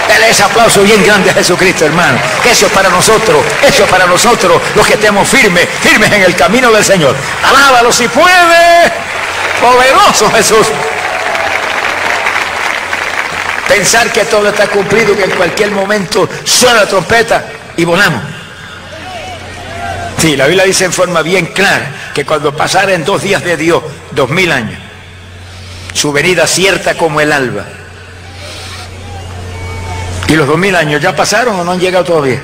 Dale 0.07 0.29
ese 0.29 0.43
aplauso 0.43 0.83
bien 0.83 1.03
grande 1.03 1.31
a 1.31 1.33
Jesucristo, 1.33 1.85
hermano. 1.85 2.17
Eso 2.49 2.67
es 2.67 2.71
para 2.71 2.89
nosotros, 2.89 3.43
eso 3.61 3.83
es 3.83 3.89
para 3.89 4.05
nosotros, 4.05 4.61
los 4.73 4.87
que 4.87 4.93
estemos 4.93 5.27
firmes, 5.27 5.67
firmes 5.81 6.11
en 6.13 6.23
el 6.23 6.35
camino 6.35 6.71
del 6.71 6.83
Señor. 6.83 7.13
Alábalo 7.43 7.91
si 7.91 8.07
puede. 8.07 9.06
Poderoso 9.61 10.29
Jesús. 10.31 10.67
Pensar 13.67 14.11
que 14.11 14.25
todo 14.25 14.47
está 14.47 14.67
cumplido, 14.67 15.15
que 15.15 15.25
en 15.25 15.31
cualquier 15.31 15.71
momento 15.71 16.27
suena 16.43 16.81
la 16.81 16.87
trompeta 16.87 17.45
y 17.75 17.83
volamos. 17.85 18.23
Sí, 20.17 20.35
la 20.35 20.47
Biblia 20.47 20.63
dice 20.63 20.85
en 20.85 20.93
forma 20.93 21.21
bien 21.21 21.47
clara 21.47 21.91
que 22.13 22.25
cuando 22.25 22.55
pasaren 22.55 23.05
dos 23.05 23.21
días 23.21 23.43
de 23.43 23.57
Dios, 23.57 23.83
dos 24.11 24.29
mil 24.29 24.51
años, 24.51 24.79
su 25.93 26.11
venida 26.11 26.47
cierta 26.47 26.95
como 26.95 27.21
el 27.21 27.31
alba. 27.31 27.65
¿Y 30.27 30.35
los 30.35 30.47
dos 30.47 30.57
mil 30.57 30.75
años 30.75 31.01
ya 31.01 31.15
pasaron 31.15 31.59
o 31.59 31.63
no 31.63 31.71
han 31.73 31.79
llegado 31.79 32.03
todavía? 32.03 32.41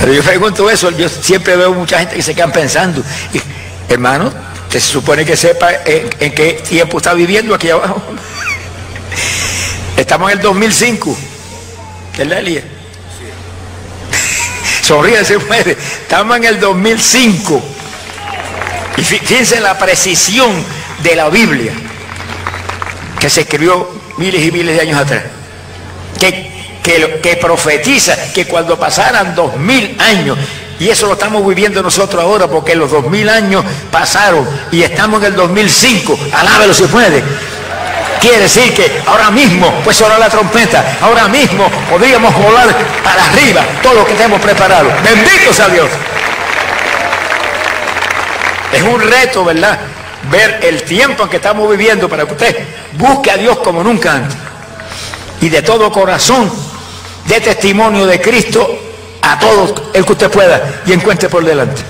Pero 0.00 0.12
yo 0.12 0.22
pregunto 0.22 0.68
eso, 0.68 0.90
yo 0.90 1.08
siempre 1.08 1.56
veo 1.56 1.72
mucha 1.72 1.98
gente 1.98 2.16
que 2.16 2.22
se 2.22 2.34
quedan 2.34 2.52
pensando, 2.52 3.02
hermano, 3.88 4.32
se 4.70 4.80
supone 4.80 5.24
que 5.24 5.36
sepa 5.36 5.70
en, 5.84 6.32
qué 6.32 6.60
tiempo 6.68 6.98
está 6.98 7.14
viviendo 7.14 7.54
aquí 7.54 7.70
abajo. 7.70 8.02
Estamos 9.96 10.32
en 10.32 10.38
el 10.38 10.42
2005. 10.42 11.16
¿Verdad, 12.18 12.38
Elías? 12.38 12.64
Sonríe, 14.82 15.24
se 15.24 15.38
puede. 15.38 15.72
Estamos 15.72 16.36
en 16.38 16.44
el 16.44 16.58
2005. 16.58 17.62
Y 18.96 19.02
fíjense 19.02 19.60
la 19.60 19.78
precisión 19.78 20.50
de 21.02 21.16
la 21.16 21.28
Biblia 21.28 21.72
que 23.20 23.30
se 23.30 23.42
escribió 23.42 23.88
miles 24.18 24.42
y 24.42 24.50
miles 24.50 24.74
de 24.74 24.82
años 24.82 25.00
atrás. 25.00 25.22
Que, 26.18 27.20
que 27.22 27.36
profetiza 27.36 28.32
que 28.32 28.46
cuando 28.46 28.78
pasaran 28.78 29.34
dos 29.34 29.56
mil 29.56 29.96
años 30.00 30.36
y 30.80 30.88
eso 30.88 31.06
lo 31.06 31.12
estamos 31.12 31.46
viviendo 31.46 31.82
nosotros 31.82 32.22
ahora 32.22 32.48
porque 32.48 32.74
los 32.74 32.90
2000 32.90 33.28
años 33.28 33.64
pasaron 33.90 34.46
y 34.72 34.82
estamos 34.82 35.20
en 35.20 35.28
el 35.28 35.36
2005. 35.36 36.18
Alábelo 36.32 36.74
si 36.74 36.84
puede. 36.84 37.22
Quiere 38.20 38.40
decir 38.40 38.74
que 38.74 39.02
ahora 39.06 39.30
mismo 39.30 39.70
puede 39.84 39.96
sonar 39.96 40.18
la 40.18 40.28
trompeta. 40.28 40.96
Ahora 41.00 41.28
mismo 41.28 41.68
podríamos 41.90 42.34
volar 42.34 42.74
para 43.04 43.24
arriba 43.26 43.62
todo 43.82 43.94
lo 43.94 44.06
que 44.06 44.14
tenemos 44.14 44.40
preparado. 44.40 44.90
Bendito 45.02 45.52
sea 45.52 45.68
Dios. 45.68 45.88
Es 48.72 48.82
un 48.82 49.00
reto, 49.00 49.44
¿verdad? 49.44 49.78
Ver 50.30 50.58
el 50.62 50.82
tiempo 50.82 51.24
en 51.24 51.28
que 51.28 51.36
estamos 51.36 51.70
viviendo 51.70 52.08
para 52.08 52.26
que 52.26 52.32
usted 52.32 52.66
busque 52.94 53.30
a 53.30 53.36
Dios 53.36 53.58
como 53.58 53.84
nunca 53.84 54.14
antes. 54.14 54.36
Y 55.40 55.48
de 55.50 55.62
todo 55.62 55.92
corazón 55.92 56.50
de 57.26 57.40
testimonio 57.40 58.06
de 58.06 58.20
Cristo 58.20 58.83
a 59.24 59.38
todos 59.38 59.72
el 59.94 60.04
que 60.04 60.12
usted 60.12 60.30
pueda 60.30 60.82
y 60.86 60.92
encuentre 60.92 61.28
por 61.28 61.44
delante. 61.44 61.82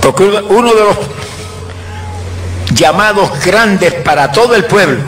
Porque 0.00 0.24
uno 0.24 0.74
de 0.74 0.84
los 0.84 0.96
llamados 2.72 3.30
grandes 3.44 3.92
para 3.94 4.32
todo 4.32 4.54
el 4.54 4.64
pueblo, 4.64 4.98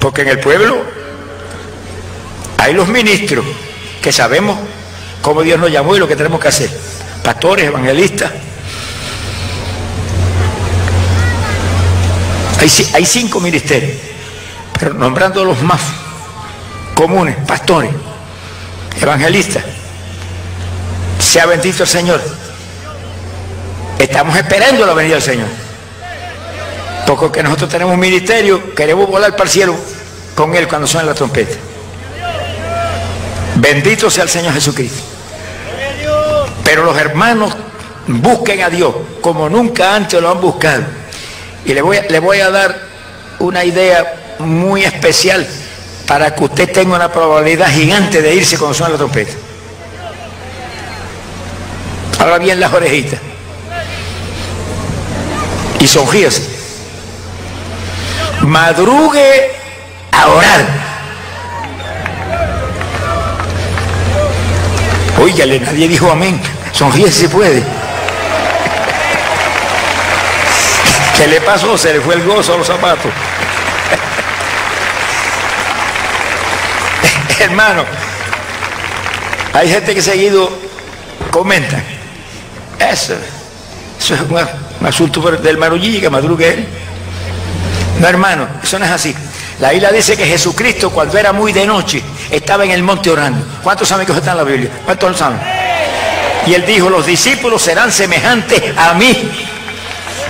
porque 0.00 0.22
en 0.22 0.28
el 0.28 0.40
pueblo 0.40 0.82
hay 2.56 2.72
los 2.72 2.88
ministros 2.88 3.44
que 4.00 4.10
sabemos 4.10 4.58
cómo 5.20 5.42
Dios 5.42 5.60
nos 5.60 5.70
llamó 5.70 5.94
y 5.94 5.98
lo 5.98 6.08
que 6.08 6.16
tenemos 6.16 6.40
que 6.40 6.48
hacer, 6.48 6.70
pastores, 7.22 7.66
evangelistas. 7.66 8.30
Hay, 12.58 12.70
hay 12.94 13.04
cinco 13.04 13.40
ministerios, 13.40 13.98
pero 14.78 14.94
nombrando 14.94 15.44
los 15.44 15.60
más 15.60 15.82
comunes, 16.94 17.36
pastores, 17.46 17.90
evangelista. 19.00 19.60
Sea 21.18 21.46
bendito 21.46 21.82
el 21.82 21.88
Señor. 21.88 22.20
Estamos 23.98 24.36
esperando 24.36 24.86
la 24.86 24.94
venida 24.94 25.14
del 25.14 25.22
Señor. 25.22 25.48
Porque 27.06 27.42
nosotros 27.42 27.70
tenemos 27.70 27.94
un 27.94 28.00
ministerio, 28.00 28.74
queremos 28.74 29.08
volar 29.08 29.32
para 29.32 29.44
el 29.44 29.50
cielo 29.50 29.76
con 30.34 30.54
Él 30.54 30.66
cuando 30.66 30.86
suena 30.86 31.08
la 31.08 31.14
trompeta. 31.14 31.56
Bendito 33.56 34.10
sea 34.10 34.24
el 34.24 34.28
Señor 34.28 34.52
Jesucristo. 34.54 35.02
Pero 36.64 36.84
los 36.84 36.96
hermanos 36.96 37.54
busquen 38.06 38.62
a 38.62 38.70
Dios 38.70 38.94
como 39.20 39.48
nunca 39.48 39.94
antes 39.94 40.20
lo 40.20 40.30
han 40.30 40.40
buscado. 40.40 40.82
Y 41.64 41.72
le 41.72 41.80
voy 41.82 42.40
a 42.40 42.50
dar 42.50 42.78
una 43.38 43.64
idea 43.64 44.36
muy 44.38 44.84
especial 44.84 45.46
para 46.06 46.34
que 46.34 46.44
usted 46.44 46.72
tenga 46.72 46.96
una 46.96 47.10
probabilidad 47.10 47.70
gigante 47.70 48.20
de 48.20 48.34
irse 48.34 48.58
cuando 48.58 48.74
suena 48.74 48.92
la 48.92 48.98
trompeta. 48.98 49.32
Ahora 52.20 52.38
bien 52.38 52.60
las 52.60 52.72
orejitas. 52.72 53.18
Y 55.80 55.86
sonríese. 55.86 56.42
Madrugue 58.42 59.50
a 60.12 60.28
orar. 60.28 60.66
Óigale, 65.20 65.60
nadie 65.60 65.88
dijo 65.88 66.10
amén. 66.10 66.40
Sonríese 66.72 67.20
si 67.20 67.28
puede. 67.28 67.62
¿Qué 71.16 71.26
le 71.28 71.40
pasó? 71.40 71.78
Se 71.78 71.92
le 71.92 72.00
fue 72.00 72.14
el 72.16 72.24
gozo 72.24 72.54
a 72.54 72.58
los 72.58 72.66
zapatos. 72.66 73.10
Hermano, 77.40 77.84
hay 79.52 79.68
gente 79.68 79.94
que 79.94 80.02
seguido 80.02 80.50
comenta. 81.30 81.82
Eso, 82.78 83.14
eso 83.98 84.14
es 84.14 84.20
un, 84.20 84.86
asunto 84.86 85.20
del 85.20 85.58
marullillo 85.58 86.00
que 86.00 86.10
madrugue 86.10 86.54
él. 86.54 86.66
No, 88.00 88.08
hermano, 88.08 88.46
eso 88.62 88.78
no 88.78 88.84
es 88.84 88.90
así. 88.90 89.14
La 89.60 89.70
Biblia 89.70 89.92
dice 89.92 90.16
que 90.16 90.26
Jesucristo, 90.26 90.90
cuando 90.90 91.16
era 91.16 91.32
muy 91.32 91.52
de 91.52 91.64
noche, 91.64 92.02
estaba 92.30 92.64
en 92.64 92.72
el 92.72 92.82
monte 92.82 93.10
orando. 93.10 93.46
¿Cuántos 93.62 93.88
saben 93.88 94.04
que 94.06 94.12
está 94.12 94.32
en 94.32 94.36
la 94.36 94.44
Biblia? 94.44 94.70
¿Cuántos 94.84 95.12
lo 95.12 95.16
saben? 95.16 95.40
Y 96.46 96.54
él 96.54 96.66
dijo, 96.66 96.90
los 96.90 97.06
discípulos 97.06 97.62
serán 97.62 97.90
semejantes 97.92 98.62
a 98.76 98.94
mí. 98.94 99.30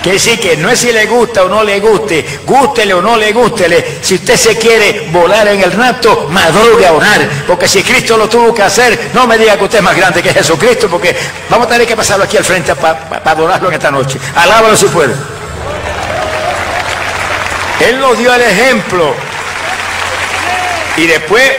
Quiere 0.04 0.18
decir 0.18 0.38
que 0.38 0.54
no 0.58 0.68
es 0.68 0.80
si 0.80 0.92
le 0.92 1.06
gusta 1.06 1.44
o 1.44 1.48
no 1.48 1.64
le 1.64 1.80
guste, 1.80 2.42
gústele 2.44 2.92
o 2.92 3.00
no 3.00 3.16
le 3.16 3.32
gústele. 3.32 4.00
Si 4.02 4.16
usted 4.16 4.36
se 4.36 4.58
quiere 4.58 5.08
volar 5.10 5.48
en 5.48 5.62
el 5.62 5.72
rapto, 5.72 6.28
madrugue 6.30 6.86
a 6.86 6.92
orar. 6.92 7.26
Porque 7.46 7.66
si 7.66 7.82
Cristo 7.82 8.18
lo 8.18 8.28
tuvo 8.28 8.52
que 8.52 8.62
hacer, 8.62 9.12
no 9.14 9.26
me 9.26 9.38
diga 9.38 9.56
que 9.56 9.64
usted 9.64 9.78
es 9.78 9.82
más 9.82 9.96
grande 9.96 10.22
que 10.22 10.34
Jesucristo, 10.34 10.90
porque 10.90 11.16
vamos 11.48 11.66
a 11.66 11.70
tener 11.70 11.86
que 11.86 11.96
pasarlo 11.96 12.24
aquí 12.24 12.36
al 12.36 12.44
frente 12.44 12.74
para 12.76 13.22
adorarlo 13.24 13.68
en 13.68 13.74
esta 13.76 13.90
noche. 13.90 14.18
Alábalo 14.36 14.76
si 14.76 14.84
puede. 14.88 15.14
Él 17.80 17.98
nos 17.98 18.18
dio 18.18 18.34
el 18.34 18.42
ejemplo. 18.42 19.14
Y 20.98 21.06
después 21.06 21.50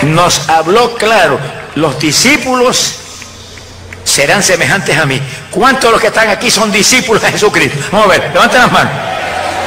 nos 0.00 0.48
habló 0.48 0.94
claro. 0.94 1.38
Los 1.74 1.98
discípulos 1.98 2.94
serán 4.02 4.42
semejantes 4.42 4.96
a 4.96 5.04
mí. 5.04 5.20
¿Cuántos 5.50 5.84
de 5.84 5.90
los 5.92 6.00
que 6.00 6.08
están 6.08 6.28
aquí 6.28 6.50
son 6.50 6.70
discípulos 6.70 7.22
de 7.22 7.32
Jesucristo? 7.32 7.78
Vamos 7.90 8.06
a 8.06 8.10
ver, 8.10 8.30
levanten 8.32 8.60
las 8.60 8.72
manos. 8.72 8.92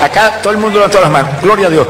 Acá 0.02 0.40
todo 0.42 0.54
el 0.54 0.60
mundo 0.60 0.78
levanta 0.78 1.02
las 1.02 1.10
manos. 1.10 1.42
Gloria 1.42 1.68
a 1.68 1.70
Dios. 1.70 1.88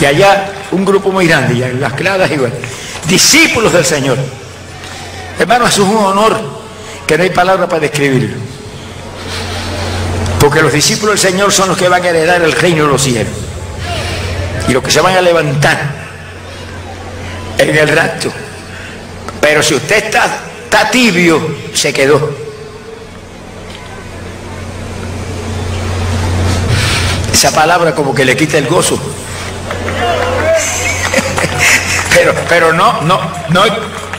Y 0.00 0.04
allá 0.04 0.52
un 0.72 0.84
grupo 0.84 1.10
muy 1.10 1.26
grande, 1.26 1.54
y 1.54 1.62
en 1.62 1.80
las 1.80 1.92
claras 1.92 2.30
igual. 2.30 2.52
Discípulos 3.08 3.72
del 3.72 3.84
Señor. 3.84 4.18
Hermano, 5.38 5.66
eso 5.66 5.82
es 5.82 5.88
un 5.88 5.96
honor 5.96 6.38
que 7.06 7.16
no 7.16 7.22
hay 7.22 7.30
palabra 7.30 7.68
para 7.68 7.80
describirlo. 7.80 8.36
Porque 10.40 10.62
los 10.62 10.72
discípulos 10.72 11.20
del 11.20 11.32
Señor 11.32 11.52
son 11.52 11.68
los 11.68 11.78
que 11.78 11.88
van 11.88 12.04
a 12.04 12.08
heredar 12.08 12.42
el 12.42 12.52
reino 12.52 12.84
de 12.84 12.90
los 12.90 13.02
cielos. 13.02 13.32
Y 14.68 14.72
los 14.72 14.82
que 14.82 14.90
se 14.90 15.00
van 15.00 15.16
a 15.16 15.20
levantar 15.20 15.78
en 17.58 17.76
el 17.76 17.88
rato. 17.88 18.32
Pero 19.40 19.62
si 19.62 19.74
usted 19.74 20.04
está 20.04 20.90
tibio, 20.90 21.40
se 21.72 21.92
quedó. 21.92 22.45
Esa 27.36 27.52
palabra 27.52 27.94
como 27.94 28.14
que 28.14 28.24
le 28.24 28.34
quita 28.34 28.56
el 28.56 28.66
gozo. 28.66 28.98
pero, 32.14 32.34
pero 32.48 32.72
no, 32.72 33.02
no, 33.02 33.20
no, 33.50 33.62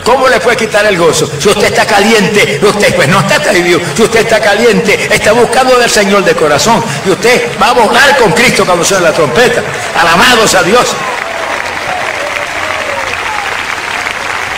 ¿Cómo 0.04 0.30
le 0.30 0.40
puede 0.40 0.56
quitar 0.56 0.86
el 0.86 1.00
gozo? 1.00 1.28
Si 1.40 1.50
usted 1.50 1.66
está 1.66 1.88
caliente, 1.88 2.60
usted 2.62 2.96
pues 2.96 3.08
no 3.08 3.20
está 3.20 3.40
tibio. 3.52 3.82
Si 3.96 4.04
usted 4.04 4.20
está 4.20 4.40
caliente, 4.40 5.10
está 5.12 5.32
buscando 5.32 5.80
del 5.80 5.90
Señor 5.90 6.24
de 6.24 6.36
corazón. 6.36 6.84
Y 7.08 7.10
usted 7.10 7.50
va 7.60 7.70
a 7.70 7.74
volar 7.74 8.18
con 8.18 8.32
Cristo 8.34 8.64
cuando 8.68 8.86
suene 8.86 9.06
la 9.06 9.14
trompeta. 9.14 9.64
Alamados 10.00 10.54
a 10.54 10.62
Dios. 10.62 10.88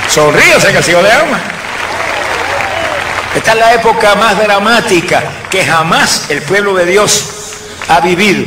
Sonríase 0.09 0.71
que 0.73 0.77
el 0.79 0.83
Señor 0.83 1.03
le 1.03 1.13
ama. 1.13 1.39
Esta 3.37 3.53
es 3.53 3.57
la 3.57 3.73
época 3.73 4.15
más 4.15 4.37
dramática 4.37 5.23
que 5.49 5.65
jamás 5.65 6.25
el 6.27 6.41
pueblo 6.41 6.73
de 6.73 6.85
Dios 6.87 7.38
ha 7.89 7.99
vivido. 7.99 8.45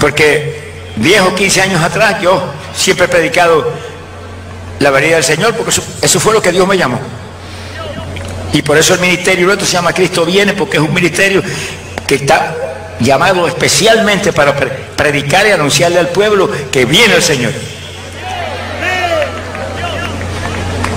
Porque 0.00 0.72
10 0.96 1.20
o 1.22 1.34
15 1.34 1.62
años 1.62 1.82
atrás 1.82 2.20
yo 2.20 2.42
siempre 2.74 3.06
he 3.06 3.08
predicado 3.08 3.72
la 4.80 4.90
venida 4.90 5.16
del 5.16 5.24
Señor, 5.24 5.54
porque 5.54 5.70
eso, 6.02 6.20
fue 6.20 6.32
lo 6.32 6.42
que 6.42 6.50
Dios 6.50 6.66
me 6.66 6.76
llamó. 6.76 6.98
Y 8.52 8.62
por 8.62 8.76
eso 8.76 8.94
el 8.94 9.00
ministerio 9.00 9.46
nuestro 9.46 9.66
se 9.66 9.74
llama 9.74 9.92
Cristo 9.92 10.24
viene, 10.24 10.54
porque 10.54 10.78
es 10.78 10.82
un 10.82 10.92
ministerio 10.92 11.42
que 12.06 12.16
está 12.16 12.56
llamado 12.98 13.46
especialmente 13.46 14.32
para 14.32 14.54
predicar 14.96 15.46
y 15.46 15.52
anunciarle 15.52 15.98
al 15.98 16.08
pueblo 16.08 16.50
que 16.72 16.86
viene 16.86 17.14
el 17.14 17.22
Señor. 17.22 17.52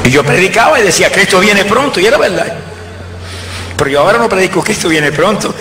Y 0.05 0.09
yo 0.09 0.23
predicaba 0.23 0.79
y 0.79 0.83
decía, 0.83 1.11
Cristo 1.11 1.39
viene 1.39 1.65
pronto, 1.65 1.99
y 1.99 2.05
era 2.05 2.17
verdad. 2.17 2.53
Pero 3.77 3.89
yo 3.89 3.99
ahora 3.99 4.17
no 4.17 4.29
predico, 4.29 4.63
Cristo 4.63 4.87
viene 4.87 5.11
pronto. 5.11 5.53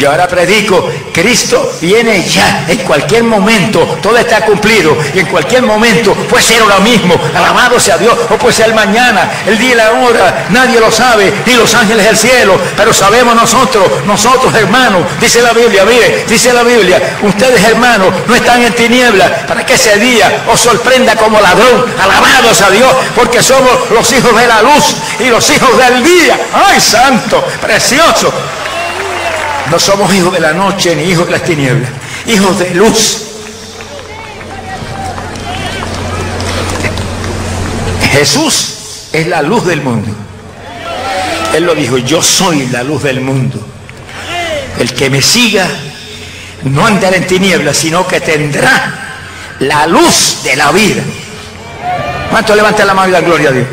Yo 0.00 0.10
ahora 0.10 0.26
predico, 0.26 0.88
Cristo 1.12 1.74
viene 1.78 2.24
ya, 2.26 2.64
en 2.66 2.78
cualquier 2.78 3.22
momento, 3.22 3.98
todo 4.00 4.16
está 4.16 4.40
cumplido, 4.46 4.96
y 5.14 5.18
en 5.18 5.26
cualquier 5.26 5.62
momento 5.62 6.14
puede 6.14 6.42
ser 6.42 6.62
ahora 6.62 6.78
mismo, 6.78 7.20
alabado 7.34 7.78
sea 7.78 7.98
Dios, 7.98 8.16
o 8.30 8.38
puede 8.38 8.54
ser 8.54 8.72
mañana, 8.72 9.30
el 9.46 9.58
día 9.58 9.72
y 9.72 9.74
la 9.74 9.92
hora, 9.92 10.46
nadie 10.48 10.80
lo 10.80 10.90
sabe, 10.90 11.30
ni 11.44 11.52
los 11.52 11.74
ángeles 11.74 12.06
del 12.06 12.16
cielo, 12.16 12.58
pero 12.78 12.94
sabemos 12.94 13.34
nosotros, 13.34 14.02
nosotros 14.06 14.54
hermanos, 14.54 15.02
dice 15.20 15.42
la 15.42 15.52
Biblia, 15.52 15.84
mire, 15.84 16.24
dice 16.26 16.50
la 16.54 16.62
Biblia, 16.62 17.18
ustedes 17.22 17.62
hermanos 17.62 18.08
no 18.26 18.34
están 18.34 18.62
en 18.62 18.72
tinieblas 18.72 19.30
para 19.46 19.66
que 19.66 19.74
ese 19.74 19.98
día 19.98 20.44
os 20.50 20.58
sorprenda 20.58 21.14
como 21.14 21.38
ladrón, 21.42 21.84
alabados 22.02 22.62
a 22.62 22.70
Dios, 22.70 22.90
porque 23.14 23.42
somos 23.42 23.90
los 23.90 24.10
hijos 24.14 24.34
de 24.34 24.46
la 24.46 24.62
luz 24.62 24.96
y 25.18 25.24
los 25.24 25.50
hijos 25.50 25.76
del 25.76 26.02
día, 26.02 26.40
ay 26.54 26.80
santo, 26.80 27.44
precioso, 27.60 28.32
no 29.70 29.78
somos 29.78 30.12
hijos 30.14 30.32
de 30.32 30.40
la 30.40 30.52
noche 30.52 30.96
ni 30.96 31.04
hijos 31.04 31.26
de 31.26 31.32
las 31.32 31.44
tinieblas, 31.44 31.90
hijos 32.26 32.58
de 32.58 32.74
luz. 32.74 33.26
Jesús 38.12 39.08
es 39.12 39.26
la 39.28 39.42
luz 39.42 39.64
del 39.64 39.80
mundo. 39.82 40.12
Él 41.54 41.64
lo 41.64 41.74
dijo, 41.74 41.98
yo 41.98 42.20
soy 42.20 42.66
la 42.68 42.82
luz 42.82 43.04
del 43.04 43.20
mundo. 43.20 43.64
El 44.78 44.92
que 44.92 45.08
me 45.08 45.22
siga 45.22 45.68
no 46.64 46.86
andará 46.86 47.16
en 47.16 47.26
tinieblas, 47.26 47.76
sino 47.76 48.06
que 48.06 48.20
tendrá 48.20 49.16
la 49.60 49.86
luz 49.86 50.42
de 50.42 50.56
la 50.56 50.72
vida. 50.72 51.02
¿Cuánto 52.30 52.54
levanta 52.54 52.84
la 52.84 52.94
mano 52.94 53.08
y 53.08 53.12
da 53.12 53.20
gloria 53.20 53.50
a 53.50 53.52
Dios? 53.52 53.66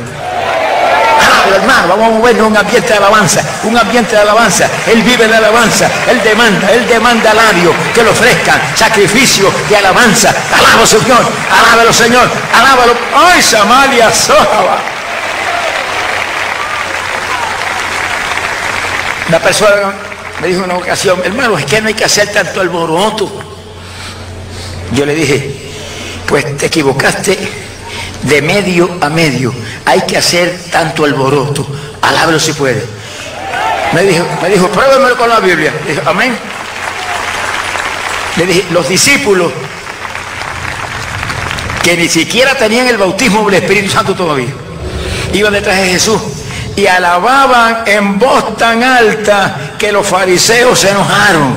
Hermano, 1.55 1.87
vamos 1.89 2.07
a 2.07 2.11
movernos 2.11 2.47
un 2.47 2.57
ambiente 2.57 2.89
de 2.89 2.97
alabanza, 2.97 3.41
un 3.63 3.77
ambiente 3.77 4.15
de 4.15 4.21
alabanza. 4.21 4.69
Él 4.87 5.03
vive 5.03 5.27
de 5.27 5.35
alabanza, 5.35 5.89
Él 6.09 6.21
demanda, 6.23 6.71
Él 6.71 6.87
demanda 6.87 7.33
labios 7.33 7.75
que 7.93 8.03
le 8.03 8.09
ofrezcan 8.09 8.61
sacrificio 8.75 9.51
de 9.69 9.77
alabanza. 9.77 10.33
Alábalo, 10.57 10.85
Señor, 10.85 11.25
alábalo, 11.51 11.93
Señor, 11.93 12.29
alábalo. 12.53 12.93
¡Ay, 13.15 13.41
Samaria, 13.41 14.13
Sohaba! 14.13 14.77
Una 19.27 19.39
persona 19.39 19.93
me 20.41 20.47
dijo 20.47 20.59
en 20.59 20.71
una 20.71 20.79
ocasión, 20.79 21.19
hermano, 21.23 21.57
es 21.57 21.65
que 21.65 21.81
no 21.81 21.89
hay 21.89 21.93
que 21.93 22.05
hacer 22.05 22.31
tanto 22.31 22.61
alboroto. 22.61 23.29
Yo 24.93 25.05
le 25.05 25.13
dije, 25.13 25.71
pues 26.27 26.57
te 26.57 26.67
equivocaste 26.67 27.66
de 28.27 28.41
medio 28.41 28.89
a 29.01 29.09
medio. 29.09 29.53
Hay 29.85 30.01
que 30.01 30.17
hacer 30.17 30.59
tanto 30.71 31.05
alboroto. 31.05 31.67
Alábelo 32.01 32.39
si 32.39 32.53
puede. 32.53 32.83
Me 33.93 34.03
dijo, 34.03 34.25
me 34.41 34.49
dijo, 34.49 34.69
con 35.17 35.29
la 35.29 35.39
Biblia. 35.39 35.73
Amén. 36.05 36.37
Le 38.35 38.45
dije, 38.45 38.65
los 38.71 38.87
discípulos 38.87 39.51
que 41.83 41.95
ni 41.95 42.09
siquiera 42.09 42.53
tenían 42.55 42.87
el 42.87 42.97
bautismo 42.97 43.49
del 43.49 43.63
Espíritu 43.63 43.89
Santo 43.89 44.13
todavía, 44.13 44.53
iban 45.33 45.53
detrás 45.53 45.77
de 45.77 45.87
Jesús 45.87 46.21
y 46.75 46.85
alababan 46.85 47.83
en 47.85 48.19
voz 48.19 48.57
tan 48.57 48.83
alta 48.83 49.71
que 49.79 49.91
los 49.91 50.05
fariseos 50.05 50.77
se 50.77 50.89
enojaron. 50.89 51.55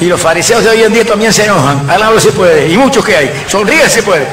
Y 0.00 0.06
los 0.06 0.20
fariseos 0.20 0.62
de 0.62 0.70
hoy 0.70 0.82
en 0.82 0.92
día 0.92 1.04
también 1.04 1.32
se 1.32 1.44
enojan. 1.44 1.88
Alábalo 1.88 2.20
si 2.20 2.28
puede. 2.28 2.68
Y 2.68 2.76
muchos 2.76 3.04
que 3.04 3.16
hay. 3.16 3.44
Sonríe 3.48 3.88
si 3.88 4.02
puede. 4.02 4.26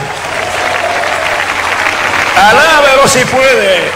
Alábelo 2.44 3.08
si 3.08 3.20
puede. 3.26 3.92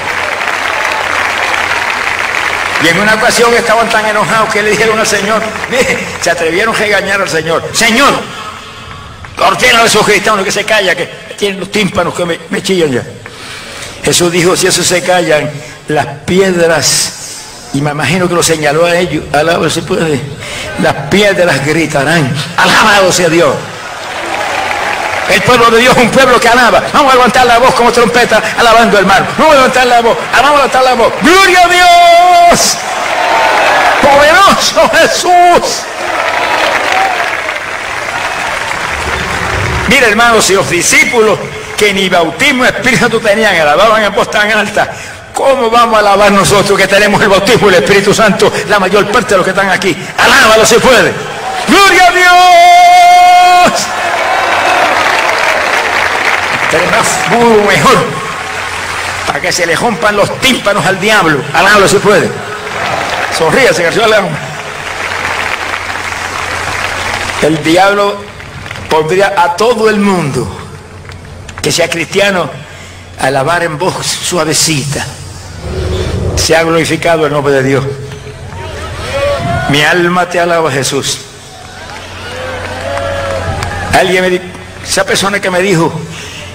Y 2.83 2.87
en 2.87 2.99
una 2.99 3.15
ocasión 3.15 3.53
estaban 3.53 3.89
tan 3.89 4.05
enojados 4.05 4.53
que 4.53 4.61
le 4.61 4.71
dijeron 4.71 4.97
al 4.99 5.07
Señor, 5.07 5.41
se 6.21 6.29
atrevieron 6.29 6.73
a 6.75 6.77
regañar 6.77 7.21
al 7.21 7.27
Señor, 7.29 7.63
Señor, 7.73 8.13
ordena 9.39 9.81
a 9.81 9.85
esos 9.85 10.05
cristianos 10.05 10.45
que 10.45 10.51
se 10.51 10.63
calla, 10.63 10.95
que 10.95 11.07
tienen 11.37 11.59
los 11.59 11.71
tímpanos 11.71 12.13
que 12.13 12.25
me, 12.25 12.63
chillan 12.63 12.91
ya. 12.91 13.03
Jesús 14.03 14.31
dijo, 14.31 14.55
si 14.55 14.67
eso 14.67 14.83
se 14.83 15.01
callan, 15.01 15.51
las 15.87 16.05
piedras, 16.25 17.13
y 17.73 17.81
me 17.81 17.91
imagino 17.91 18.29
que 18.29 18.35
lo 18.35 18.43
señaló 18.43 18.85
a 18.85 18.95
ellos, 18.95 19.25
alábalo 19.33 19.69
si 19.69 19.81
puede, 19.81 20.21
las 20.81 20.93
piedras 21.09 21.65
gritarán, 21.65 22.31
alabado 22.55 23.11
sea 23.11 23.27
Dios. 23.27 23.55
El 25.29 25.41
pueblo 25.41 25.69
de 25.71 25.79
Dios 25.79 25.95
es 25.97 26.03
un 26.03 26.09
pueblo 26.09 26.39
que 26.39 26.47
alaba. 26.47 26.81
Vamos 26.93 27.11
a 27.11 27.15
levantar 27.15 27.45
la 27.45 27.57
voz 27.57 27.73
como 27.75 27.91
trompeta, 27.91 28.41
alabando 28.57 28.97
hermano. 28.97 29.25
Vamos 29.37 29.53
a 29.53 29.55
levantar 29.57 29.87
la 29.87 30.01
voz. 30.01 30.17
Vamos 30.31 30.49
a 30.49 30.53
levantar 30.53 30.83
la 30.83 30.93
voz. 30.93 31.13
¡Gloria 31.21 31.63
a 31.63 31.67
Dios! 31.67 32.77
¡Poderoso 34.01 34.89
Jesús! 34.97 35.83
Mira, 39.89 40.07
hermanos, 40.07 40.45
si 40.45 40.53
los 40.53 40.69
discípulos 40.69 41.39
que 41.77 41.93
ni 41.93 42.09
bautismo 42.09 42.65
Espíritu 42.65 43.19
tenían, 43.19 43.55
alababan 43.55 44.03
en 44.03 44.13
voz 44.13 44.29
tan 44.29 44.51
alta, 44.51 44.91
¿cómo 45.33 45.69
vamos 45.69 45.95
a 45.95 45.99
alabar 45.99 46.31
nosotros 46.31 46.77
que 46.77 46.87
tenemos 46.87 47.21
el 47.21 47.29
bautismo 47.29 47.67
del 47.69 47.83
Espíritu 47.83 48.13
Santo, 48.13 48.51
la 48.67 48.79
mayor 48.79 49.09
parte 49.11 49.29
de 49.31 49.37
los 49.37 49.45
que 49.45 49.51
están 49.51 49.69
aquí? 49.69 49.95
Alábalo 50.17 50.65
si 50.65 50.75
puede. 50.75 51.13
¡Gloria 51.67 52.07
a 52.07 52.11
Dios! 52.11 53.87
Pero 56.71 56.83
más 56.91 57.67
mejor, 57.67 58.05
para 59.25 59.41
que 59.41 59.51
se 59.51 59.65
le 59.65 59.75
rompan 59.75 60.15
los 60.15 60.39
tímpanos 60.39 60.85
al 60.85 60.99
diablo. 60.99 61.41
Alábalo 61.53 61.87
si 61.87 61.97
puede. 61.97 62.29
Sonríase, 63.37 63.83
García 63.83 64.07
León. 64.07 64.29
El 67.41 67.63
diablo 67.63 68.17
pondría 68.89 69.33
a 69.37 69.55
todo 69.55 69.89
el 69.89 69.99
mundo 69.99 70.47
que 71.61 71.71
sea 71.71 71.89
cristiano 71.89 72.49
a 73.19 73.27
alabar 73.27 73.63
en 73.63 73.77
voz 73.77 74.05
suavecita. 74.05 75.05
Se 76.35 76.55
ha 76.55 76.63
glorificado 76.63 77.25
el 77.25 77.33
nombre 77.33 77.53
de 77.53 77.63
Dios. 77.63 77.85
Mi 79.69 79.81
alma 79.83 80.27
te 80.29 80.39
alaba, 80.39 80.71
Jesús. 80.71 81.19
Alguien 83.93 84.21
me 84.23 84.29
dijo, 84.29 84.43
esa 84.83 85.05
persona 85.05 85.39
que 85.39 85.49
me 85.49 85.61
dijo, 85.61 85.91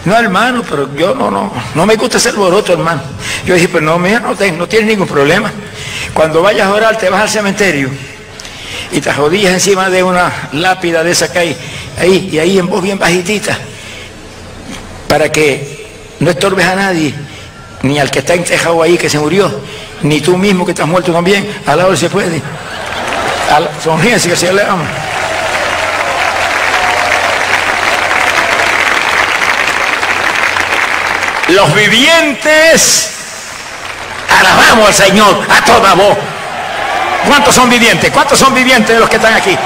no 0.05 0.17
hermano, 0.17 0.63
pero 0.69 0.95
yo 0.97 1.15
no, 1.15 1.31
no, 1.31 1.53
no 1.75 1.87
me 1.87 1.97
gusta 1.97 2.19
ser 2.19 2.35
boroto, 2.35 2.73
hermano. 2.73 3.03
Yo 3.47 3.55
dije, 3.55 3.69
pero 3.69 3.85
no, 3.85 3.99
mira, 3.99 4.21
no, 4.21 4.31
no 4.31 4.69
tienes 4.69 4.89
ningún 4.89 5.07
problema. 5.07 5.53
Cuando 6.13 6.43
vayas 6.43 6.67
a 6.67 6.75
orar, 6.75 6.99
te 6.99 7.09
vas 7.09 7.23
al 7.23 7.29
cementerio 7.29 7.91
y 8.93 9.01
te 9.01 9.13
jodías 9.13 9.53
encima 9.53 9.89
de 9.89 10.03
una 10.03 10.31
lápida 10.53 11.03
de 11.03 11.13
esa 11.13 11.33
que 11.33 11.39
hay 11.39 11.57
ahí, 11.99 12.29
y 12.33 12.39
ahí 12.39 12.59
en 12.59 12.67
voz 12.67 12.83
bien 12.83 12.99
bajitita, 12.99 13.57
para 15.09 15.31
que 15.33 15.87
no 16.21 16.31
estorbes 16.31 16.67
a 16.67 16.75
nadie, 16.75 17.15
ni 17.83 17.99
al 17.99 18.11
que 18.11 18.21
está 18.21 18.35
entejado 18.35 18.83
ahí 18.83 18.99
que 18.99 19.09
se 19.09 19.19
murió, 19.19 19.51
ni 20.03 20.21
tú 20.21 20.37
mismo 20.37 20.65
que 20.65 20.73
estás 20.73 20.87
muerto 20.87 21.13
también, 21.13 21.47
al 21.67 21.79
lado 21.79 21.97
se 21.97 22.11
puede. 22.11 22.43
sonríense 23.83 24.29
que 24.29 24.37
se 24.37 24.53
le 24.53 24.63
ama. 24.63 24.85
Los 31.53 31.75
vivientes 31.75 33.11
alabamos 34.41 34.89
al 34.89 34.95
Señor 34.95 35.47
a 35.51 35.63
toda 35.63 35.93
voz. 35.93 36.17
¿Cuántos 37.27 37.55
son 37.55 37.69
vivientes? 37.69 38.11
¿Cuántos 38.11 38.39
son 38.39 38.55
vivientes 38.55 38.95
de 38.95 38.99
los 38.99 39.09
que 39.11 39.17
están 39.17 39.35
aquí? 39.35 39.57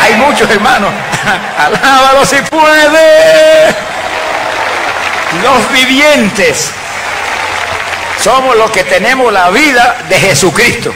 Hay 0.00 0.14
muchos 0.14 0.50
hermanos. 0.50 0.90
Alábalo 1.58 2.24
si 2.24 2.36
puede. 2.36 3.74
Los 5.42 5.70
vivientes 5.70 6.70
somos 8.22 8.56
los 8.56 8.70
que 8.70 8.84
tenemos 8.84 9.30
la 9.30 9.50
vida 9.50 9.98
de 10.08 10.18
Jesucristo. 10.18 10.94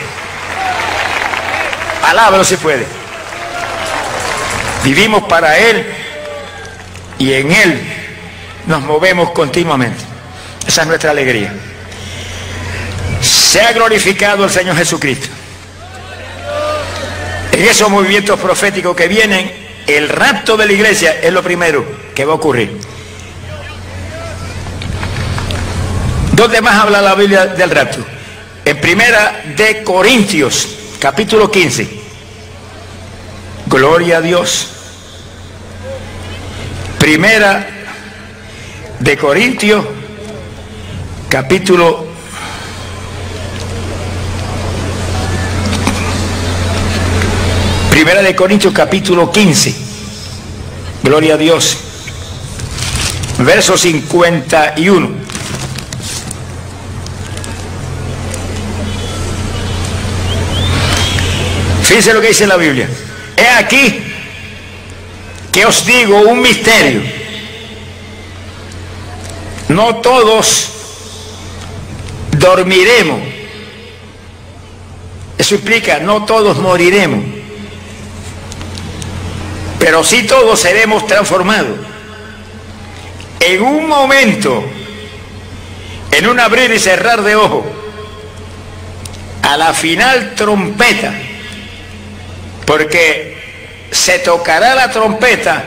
Alábalo 2.08 2.42
si 2.42 2.56
puede. 2.56 2.86
Vivimos 4.82 5.24
para 5.24 5.58
Él 5.58 5.94
y 7.18 7.34
en 7.34 7.52
Él 7.52 7.94
nos 8.66 8.80
movemos 8.80 9.30
continuamente. 9.32 10.07
Esa 10.78 10.84
es 10.84 10.88
nuestra 10.90 11.10
alegría. 11.10 11.52
Se 13.20 13.60
ha 13.60 13.72
glorificado 13.72 14.44
el 14.44 14.50
Señor 14.50 14.76
Jesucristo. 14.76 15.26
En 17.50 17.64
esos 17.64 17.90
movimientos 17.90 18.38
proféticos 18.38 18.94
que 18.94 19.08
vienen, 19.08 19.50
el 19.88 20.08
rapto 20.08 20.56
de 20.56 20.66
la 20.66 20.72
iglesia 20.72 21.18
es 21.20 21.32
lo 21.32 21.42
primero 21.42 21.84
que 22.14 22.24
va 22.24 22.34
a 22.34 22.36
ocurrir. 22.36 22.78
¿Dónde 26.34 26.60
más 26.60 26.76
habla 26.76 27.02
la 27.02 27.16
Biblia 27.16 27.46
del 27.46 27.70
rapto? 27.70 27.98
En 28.64 28.80
primera 28.80 29.42
de 29.56 29.82
Corintios, 29.82 30.68
capítulo 31.00 31.50
15. 31.50 31.88
Gloria 33.66 34.18
a 34.18 34.20
Dios. 34.20 34.68
Primera 37.00 37.68
de 39.00 39.16
Corintios, 39.18 39.84
capítulo 41.28 42.06
Primera 47.90 48.22
de 48.22 48.34
Corintios 48.36 48.72
capítulo 48.72 49.30
15. 49.30 49.74
Gloria 51.02 51.34
a 51.34 51.36
Dios. 51.36 51.76
Verso 53.38 53.76
51. 53.76 55.10
Fíjense 61.82 62.14
lo 62.14 62.20
que 62.20 62.28
dice 62.28 62.46
la 62.46 62.56
Biblia. 62.56 62.88
He 63.36 63.48
aquí 63.48 64.00
que 65.50 65.66
os 65.66 65.84
digo 65.84 66.20
un 66.20 66.40
misterio. 66.40 67.02
No 69.68 69.96
todos 69.96 70.77
dormiremos. 72.32 73.20
Eso 75.38 75.54
implica, 75.54 76.00
no 76.00 76.24
todos 76.24 76.58
moriremos 76.58 77.38
pero 79.78 80.04
sí 80.04 80.24
todos 80.24 80.60
seremos 80.60 81.06
transformados. 81.06 81.78
En 83.40 83.62
un 83.62 83.86
momento, 83.86 84.64
en 86.10 86.26
un 86.26 86.40
abrir 86.40 86.70
y 86.72 86.78
cerrar 86.78 87.22
de 87.22 87.36
ojo, 87.36 87.64
a 89.42 89.56
la 89.56 89.72
final 89.72 90.34
trompeta, 90.34 91.14
porque 92.66 93.86
se 93.90 94.18
tocará 94.18 94.74
la 94.74 94.90
trompeta 94.90 95.64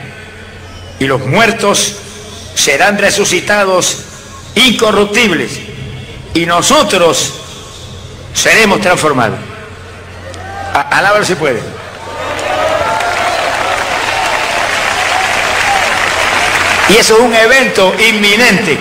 y 0.99 1.05
los 1.05 1.25
muertos 1.25 1.95
serán 2.53 2.97
resucitados 2.97 4.03
incorruptibles 4.55 5.70
y 6.33 6.45
nosotros 6.45 7.33
seremos 8.33 8.81
transformados. 8.81 9.39
Alábalo 10.73 11.25
si 11.25 11.35
puede. 11.35 11.61
Y 16.89 16.97
eso 16.97 17.15
es 17.15 17.21
un 17.21 17.33
evento 17.33 17.93
inminente. 18.09 18.77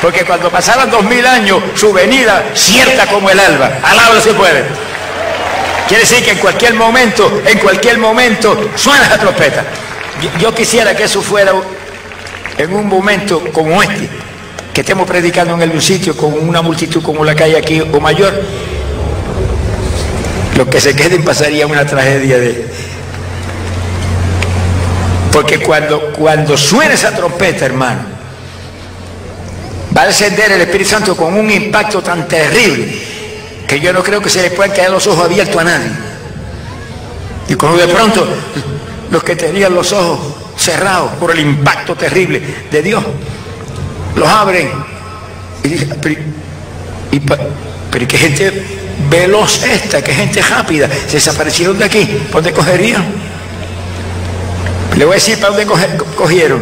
Porque 0.00 0.24
cuando 0.24 0.50
pasaran 0.50 0.90
dos 0.90 1.04
mil 1.04 1.26
años, 1.26 1.62
su 1.74 1.92
venida 1.92 2.42
cierta 2.54 3.06
como 3.06 3.28
el 3.30 3.38
alba. 3.38 3.70
Alábalo 3.82 4.20
si 4.20 4.30
puede. 4.30 4.64
Quiere 5.86 6.04
decir 6.04 6.24
que 6.24 6.30
en 6.30 6.38
cualquier 6.38 6.74
momento, 6.74 7.42
en 7.44 7.58
cualquier 7.58 7.98
momento, 7.98 8.70
suena 8.76 9.08
la 9.08 9.18
trompeta. 9.18 9.64
Yo, 10.38 10.54
quisiera 10.54 10.94
que 10.94 11.04
eso 11.04 11.20
fuera 11.20 11.52
en 12.56 12.74
un 12.74 12.86
momento 12.86 13.42
como 13.52 13.82
este, 13.82 14.08
que 14.72 14.82
estemos 14.82 15.06
predicando 15.06 15.54
en 15.54 15.62
el 15.62 15.82
sitio 15.82 16.16
con 16.16 16.32
una 16.32 16.62
multitud 16.62 17.02
como 17.02 17.24
la 17.24 17.34
que 17.34 17.44
hay 17.44 17.54
aquí 17.54 17.80
o 17.80 18.00
mayor. 18.00 18.32
Los 20.56 20.68
que 20.68 20.80
se 20.80 20.94
queden 20.94 21.24
pasaría 21.24 21.66
una 21.66 21.86
tragedia 21.86 22.38
de, 22.38 22.68
porque 25.32 25.60
cuando, 25.60 26.12
cuando 26.12 26.56
suene 26.56 26.94
esa 26.94 27.14
trompeta, 27.14 27.64
hermano, 27.64 28.00
va 29.96 30.02
a 30.02 30.06
descender 30.06 30.52
el 30.52 30.60
Espíritu 30.62 30.90
Santo 30.90 31.16
con 31.16 31.34
un 31.34 31.50
impacto 31.50 32.02
tan 32.02 32.26
terrible 32.26 33.10
que 33.66 33.78
yo 33.78 33.92
no 33.92 34.02
creo 34.02 34.20
que 34.20 34.28
se 34.28 34.42
le 34.42 34.50
puedan 34.50 34.72
quedar 34.72 34.90
los 34.90 35.06
ojos 35.06 35.24
abiertos 35.24 35.56
a 35.56 35.64
nadie. 35.64 35.90
Y 37.48 37.54
cuando 37.54 37.78
de 37.78 37.88
pronto 37.92 38.26
los 39.10 39.22
que 39.22 39.36
tenían 39.36 39.74
los 39.74 39.92
ojos 39.92 40.18
cerrados 40.56 41.12
por 41.12 41.30
el 41.30 41.40
impacto 41.40 41.94
terrible 41.94 42.42
de 42.70 42.82
Dios, 42.82 43.04
los 44.16 44.28
abren 44.28 44.70
y 45.62 45.68
dicen, 45.68 45.96
pero, 46.00 46.16
pero 47.90 48.08
qué 48.08 48.18
gente 48.18 48.64
veloz 49.10 49.62
esta, 49.64 50.02
qué 50.02 50.12
gente 50.12 50.42
rápida, 50.42 50.88
se 51.06 51.14
desaparecieron 51.14 51.78
de 51.78 51.84
aquí, 51.84 52.04
¿por 52.30 52.42
dónde 52.42 52.52
cogerían? 52.52 53.04
Le 54.96 55.04
voy 55.04 55.12
a 55.12 55.14
decir 55.14 55.38
para 55.38 55.54
dónde 55.54 55.66
cogieron. 56.16 56.60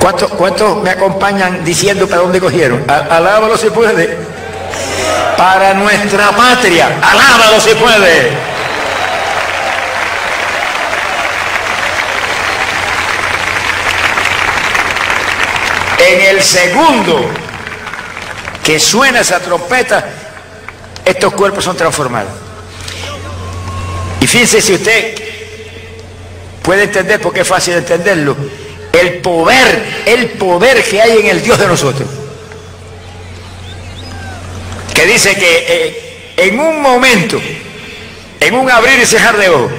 ¿Cuántos, 0.00 0.82
me 0.82 0.90
acompañan 0.90 1.62
diciendo 1.64 2.08
para 2.08 2.22
dónde 2.22 2.40
cogieron? 2.40 2.82
Alábalo 2.88 3.56
si 3.56 3.68
puede. 3.68 4.16
Para 5.36 5.74
nuestra 5.74 6.30
patria. 6.32 6.98
Alábalo 7.02 7.60
si 7.60 7.74
puede. 7.74 8.49
En 16.10 16.20
el 16.22 16.42
segundo 16.42 17.24
que 18.64 18.80
suena 18.80 19.20
esa 19.20 19.38
trompeta, 19.38 20.04
estos 21.04 21.32
cuerpos 21.34 21.62
son 21.62 21.76
transformados. 21.76 22.32
Y 24.20 24.26
fíjense 24.26 24.60
si 24.60 24.72
usted 24.72 25.14
puede 26.62 26.84
entender 26.84 27.20
porque 27.20 27.42
es 27.42 27.48
fácil 27.48 27.74
entenderlo. 27.74 28.36
El 28.92 29.18
poder, 29.18 30.02
el 30.04 30.30
poder 30.30 30.82
que 30.82 31.00
hay 31.00 31.20
en 31.20 31.26
el 31.28 31.42
Dios 31.44 31.60
de 31.60 31.68
nosotros. 31.68 32.08
Que 34.92 35.06
dice 35.06 35.36
que 35.36 35.64
eh, 35.68 36.32
en 36.38 36.58
un 36.58 36.82
momento, 36.82 37.40
en 38.40 38.54
un 38.54 38.68
abrir 38.68 38.98
y 38.98 39.06
cerrar 39.06 39.36
de 39.36 39.48
ojos, 39.48 39.70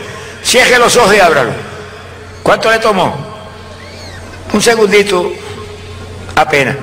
cierre 0.46 0.80
los 0.80 0.96
ojos 0.96 1.14
y 1.14 1.20
ábralo. 1.20 1.52
¿Cuánto 2.42 2.72
le 2.72 2.80
tomó? 2.80 3.18
Un 4.54 4.62
segundito 4.62 5.34
apenas. 6.36 6.76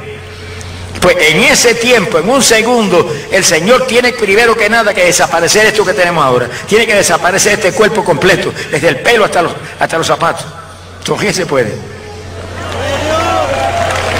Pues 1.01 1.17
en 1.21 1.45
ese 1.45 1.75
tiempo, 1.75 2.19
en 2.19 2.29
un 2.29 2.43
segundo, 2.43 3.15
el 3.31 3.45
Señor 3.45 3.87
tiene 3.87 4.13
primero 4.13 4.57
que 4.57 4.69
nada 4.69 4.93
que 4.93 5.05
desaparecer 5.05 5.67
esto 5.67 5.85
que 5.85 5.93
tenemos 5.93 6.25
ahora. 6.25 6.49
Tiene 6.67 6.87
que 6.87 6.95
desaparecer 6.95 7.55
este 7.55 7.73
cuerpo 7.73 8.05
completo, 8.05 8.53
desde 8.71 8.89
el 8.89 9.01
pelo 9.01 9.25
hasta 9.25 9.43
los, 9.43 9.53
hasta 9.79 9.97
los 9.99 10.07
zapatos. 10.07 10.45
Entonces 10.99 11.37
se 11.37 11.47
puede. 11.47 11.73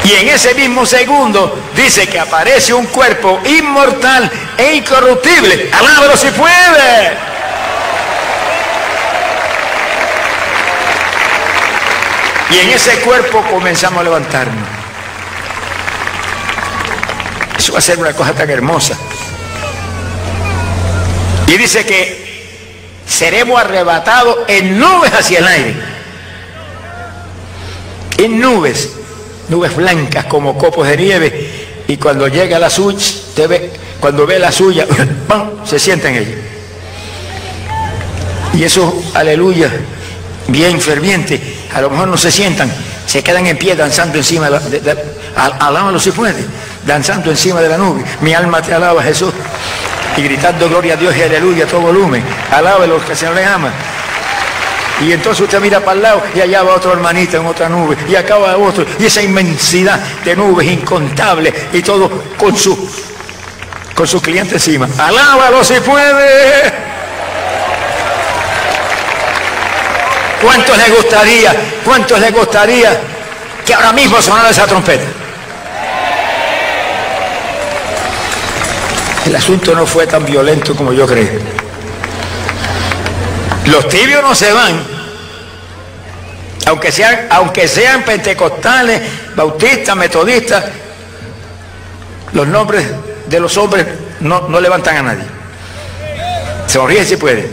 Y 0.05 0.13
en 0.13 0.29
ese 0.29 0.55
mismo 0.55 0.87
segundo 0.87 1.59
dice 1.77 2.07
que 2.07 2.19
aparece 2.19 2.73
un 2.73 2.87
cuerpo 2.87 3.41
inmortal 3.45 4.31
e 4.57 4.77
incorruptible. 4.77 5.71
Alábalo 5.73 6.17
si 6.17 6.31
puede. 6.31 7.13
Y 12.51 12.59
en 12.59 12.71
ese 12.71 13.01
cuerpo 13.01 13.43
comenzamos 13.51 14.01
a 14.01 14.05
levantarnos. 14.05 14.78
Va 17.73 17.79
a 17.79 17.83
ser 17.83 17.99
una 17.99 18.13
cosa 18.13 18.33
tan 18.33 18.49
hermosa. 18.51 18.97
Y 21.47 21.57
dice 21.57 21.85
que 21.85 22.29
seremos 23.07 23.61
arrebatados 23.61 24.39
en 24.49 24.79
nubes 24.79 25.13
hacia 25.13 25.39
el 25.39 25.47
aire. 25.47 25.75
En 28.19 28.41
nubes, 28.41 28.91
nubes 29.49 29.75
blancas 29.77 30.27
como 30.27 30.59
copos 30.59 30.87
de 30.87 30.97
nieve. 30.97 31.51
Y 31.87 31.97
cuando 31.97 32.29
llega 32.29 32.59
la 32.59 32.69
suya, 32.69 32.99
cuando 34.01 34.27
ve 34.27 34.39
la 34.39 34.53
suya, 34.53 34.87
se 35.65 35.79
sienta 35.79 36.11
en 36.11 36.17
ella. 36.17 36.37
Y 38.55 38.65
eso, 38.65 39.03
aleluya, 39.15 39.71
bien 40.49 40.81
ferviente, 40.81 41.41
a 41.73 41.81
lo 41.81 41.91
mejor 41.91 42.09
no 42.09 42.17
se 42.17 42.31
sientan, 42.31 42.71
se 43.07 43.23
quedan 43.23 43.47
en 43.47 43.57
pie 43.57 43.77
danzando 43.77 44.19
encima 44.19 44.51
de 44.51 44.97
alábalo 45.37 46.01
si 46.01 46.11
puede, 46.11 46.45
danzando 46.87 47.31
encima 47.31 47.61
de 47.61 47.69
la 47.69 47.77
nube. 47.77 48.03
Mi 48.21 48.35
alma 48.35 48.63
te 48.63 48.75
alaba, 48.75 49.03
Jesús. 49.03 49.33
Y 50.17 50.23
gritando 50.23 50.69
gloria 50.69 50.95
a 50.95 50.97
Dios 50.97 51.17
y 51.17 51.23
aleluya 51.23 51.65
a 51.65 51.69
todo 51.69 51.81
volumen. 51.81 52.23
Alabe 52.51 52.87
los 52.87 53.03
que 53.03 53.15
se 53.15 53.33
le 53.33 53.45
ama. 53.45 53.71
Y 55.01 55.13
entonces 55.13 55.45
usted 55.45 55.61
mira 55.61 55.79
para 55.81 55.93
el 55.93 56.03
lado 56.03 56.23
y 56.35 56.41
allá 56.41 56.63
va 56.65 56.75
otro 56.75 56.93
hermanito 56.93 57.37
en 57.37 57.47
otra 57.47 57.69
nube. 57.69 57.97
Y 58.09 58.17
acá 58.17 58.37
va 58.37 58.57
otro. 58.57 58.85
Y 58.99 59.07
esa 59.07 59.23
inmensidad 59.23 59.99
de 60.25 60.35
nubes 60.35 60.67
incontables 60.67 61.55
y 61.73 61.83
todo 61.83 62.11
con 62.37 62.57
su, 62.57 62.77
con 63.95 64.09
su 64.09 64.21
cliente 64.21 64.55
encima. 64.55 64.89
Alábalo 64.99 65.63
si 65.63 65.75
puede. 65.81 66.89
¿Cuántos 70.43 70.77
les 70.79 70.95
gustaría, 70.95 71.57
cuántos 71.85 72.21
les 72.21 72.33
gustaría 72.33 73.01
que 73.65 73.75
ahora 73.75 73.93
mismo 73.93 74.21
sonara 74.23 74.51
esa 74.51 74.67
trompeta? 74.67 75.05
El 79.29 79.37
asunto 79.37 79.75
no 79.75 79.85
fue 79.85 80.07
tan 80.07 80.25
violento 80.25 80.75
como 80.75 80.91
yo 80.91 81.07
creí. 81.07 81.29
Los 83.67 83.87
tibios 83.87 84.23
no 84.23 84.35
se 84.35 84.51
van, 84.51 84.83
aunque 86.65 86.91
sean, 86.91 87.27
aunque 87.29 87.69
sean 87.69 88.05
pentecostales, 88.05 89.03
bautistas, 89.37 89.95
metodistas, 89.97 90.65
los 92.33 92.49
nombres 92.49 92.87
de 93.27 93.39
los 93.39 93.55
hombres 93.59 93.87
no, 94.21 94.49
no 94.49 94.63
levantan 94.63 94.97
a 94.97 95.03
nadie. 95.03 95.25
Sonríe 96.67 97.05
si 97.05 97.19
puede. 97.19 97.51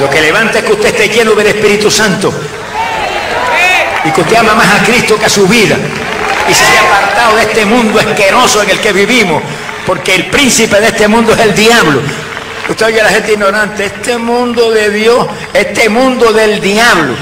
Lo 0.00 0.08
que 0.08 0.22
levanta 0.22 0.60
es 0.60 0.64
que 0.64 0.72
usted 0.72 0.86
esté 0.86 1.08
lleno 1.10 1.32
del 1.32 1.48
Espíritu 1.48 1.90
Santo. 1.90 2.32
Y 4.06 4.10
que 4.10 4.22
usted 4.22 4.36
ama 4.36 4.54
más 4.54 4.80
a 4.80 4.84
Cristo 4.84 5.18
que 5.18 5.26
a 5.26 5.28
su 5.28 5.46
vida. 5.46 5.76
Y 6.48 6.54
se 6.54 6.64
haya 6.64 6.80
apartado 6.80 7.36
de 7.36 7.42
este 7.42 7.66
mundo 7.66 8.00
asqueroso 8.00 8.62
en 8.62 8.70
el 8.70 8.80
que 8.80 8.94
vivimos. 8.94 9.42
Porque 9.86 10.14
el 10.14 10.26
príncipe 10.26 10.80
de 10.80 10.88
este 10.88 11.08
mundo 11.08 11.32
es 11.32 11.40
el 11.40 11.54
diablo. 11.54 12.00
Usted 12.68 12.86
oye 12.86 13.00
a 13.00 13.04
la 13.04 13.10
gente 13.10 13.32
ignorante, 13.32 13.84
este 13.84 14.16
mundo 14.16 14.70
de 14.70 14.90
Dios, 14.90 15.26
este 15.52 15.88
mundo 15.88 16.32
del 16.32 16.60
diablo. 16.60 17.14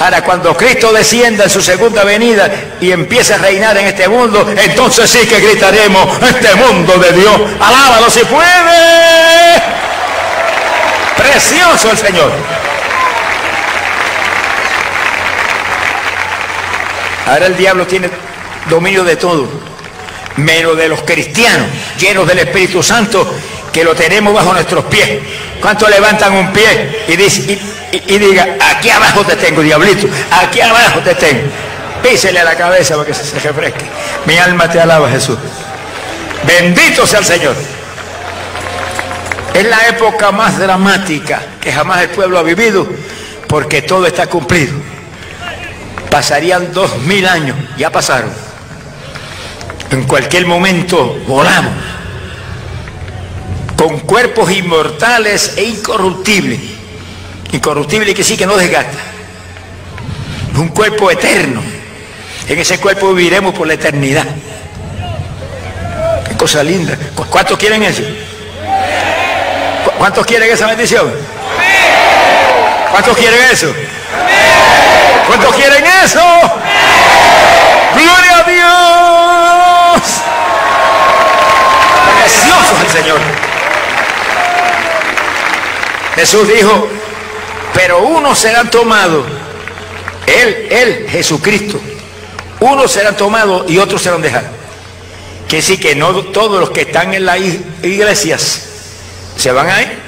Ahora, 0.00 0.24
cuando 0.24 0.56
Cristo 0.56 0.94
descienda 0.94 1.44
en 1.44 1.50
su 1.50 1.60
segunda 1.60 2.04
venida 2.04 2.50
y 2.80 2.90
empiece 2.90 3.34
a 3.34 3.38
reinar 3.38 3.76
en 3.76 3.86
este 3.86 4.08
mundo, 4.08 4.50
entonces 4.56 5.10
sí 5.10 5.26
que 5.26 5.38
gritaremos, 5.40 6.08
este 6.22 6.54
mundo 6.54 6.94
de 6.94 7.12
Dios, 7.12 7.34
alábalo 7.60 8.08
si 8.08 8.20
puede. 8.20 9.62
Precioso 11.18 11.90
el 11.90 11.98
Señor. 11.98 12.32
Ahora 17.26 17.46
el 17.46 17.56
diablo 17.58 17.86
tiene 17.86 18.08
dominio 18.70 19.04
de 19.04 19.16
todo, 19.16 19.46
menos 20.36 20.76
de 20.76 20.88
los 20.88 21.02
cristianos, 21.02 21.66
llenos 21.98 22.26
del 22.26 22.40
Espíritu 22.40 22.82
Santo, 22.82 23.26
que 23.72 23.84
lo 23.84 23.94
tenemos 23.94 24.34
bajo 24.34 24.52
nuestros 24.52 24.84
pies. 24.86 25.20
¿Cuántos 25.60 25.90
levantan 25.90 26.32
un 26.34 26.52
pie 26.52 27.04
y, 27.08 28.18
diga, 28.18 28.56
aquí 28.70 28.90
abajo 28.90 29.24
te 29.24 29.36
tengo, 29.36 29.62
diablito, 29.62 30.08
aquí 30.30 30.60
abajo 30.60 31.00
te 31.00 31.14
tengo? 31.14 31.42
Písele 32.02 32.40
a 32.40 32.44
la 32.44 32.56
cabeza 32.56 32.94
para 32.96 33.06
que 33.06 33.14
se 33.14 33.38
refresque. 33.38 33.84
Mi 34.24 34.38
alma 34.38 34.70
te 34.70 34.80
alaba, 34.80 35.10
Jesús. 35.10 35.36
Bendito 36.46 37.06
sea 37.06 37.18
el 37.18 37.24
Señor. 37.26 37.54
Es 39.52 39.66
la 39.66 39.88
época 39.88 40.30
más 40.32 40.58
dramática 40.58 41.42
que 41.60 41.72
jamás 41.72 42.02
el 42.02 42.08
pueblo 42.10 42.38
ha 42.38 42.42
vivido 42.42 42.86
porque 43.46 43.82
todo 43.82 44.06
está 44.06 44.26
cumplido. 44.28 44.72
Pasarían 46.08 46.72
dos 46.72 46.96
mil 46.98 47.26
años, 47.26 47.56
ya 47.76 47.90
pasaron. 47.90 48.30
En 49.90 50.04
cualquier 50.04 50.46
momento 50.46 51.18
volamos 51.26 51.72
con 53.76 54.00
cuerpos 54.00 54.50
inmortales 54.50 55.54
e 55.56 55.64
incorruptibles. 55.64 56.60
Incorruptible 57.52 58.14
que 58.14 58.22
sí 58.22 58.36
que 58.36 58.46
no 58.46 58.56
desgasta. 58.56 58.98
Un 60.56 60.68
cuerpo 60.68 61.10
eterno. 61.10 61.62
En 62.48 62.58
ese 62.58 62.78
cuerpo 62.78 63.14
viviremos 63.14 63.54
por 63.54 63.66
la 63.66 63.74
eternidad. 63.74 64.26
Qué 66.28 66.36
cosa 66.36 66.62
linda. 66.62 66.96
¿Cuántos 67.30 67.58
quieren 67.58 67.82
eso? 67.82 68.02
¿Cuántos 69.98 70.26
quieren 70.26 70.50
esa 70.50 70.66
bendición? 70.66 71.10
¿Cuántos 72.90 73.16
quieren 73.16 73.40
eso? 73.50 73.72
¿Cuántos 75.26 75.54
quieren 75.54 75.84
eso? 76.04 76.20
¡Gloria 77.94 78.38
a 78.38 78.42
Dios! 78.44 80.20
Precioso 82.20 82.74
es 82.76 82.79
el 82.79 82.79
Señor. 82.90 83.18
Jesús 86.16 86.48
dijo, 86.48 86.88
pero 87.72 88.02
unos 88.02 88.38
serán 88.38 88.70
tomados, 88.70 89.24
Él, 90.26 90.68
Él, 90.70 91.06
Jesucristo, 91.10 91.80
unos 92.60 92.90
serán 92.90 93.16
tomados 93.16 93.70
y 93.70 93.78
otros 93.78 94.02
serán 94.02 94.20
dejados. 94.20 94.50
Que 95.48 95.62
sí, 95.62 95.78
que 95.78 95.94
no 95.94 96.14
todos 96.26 96.60
los 96.60 96.70
que 96.70 96.82
están 96.82 97.14
en 97.14 97.24
las 97.24 97.38
iglesias 97.82 98.62
se 99.36 99.50
van 99.50 99.68
a 99.68 99.82
ir. 99.82 99.98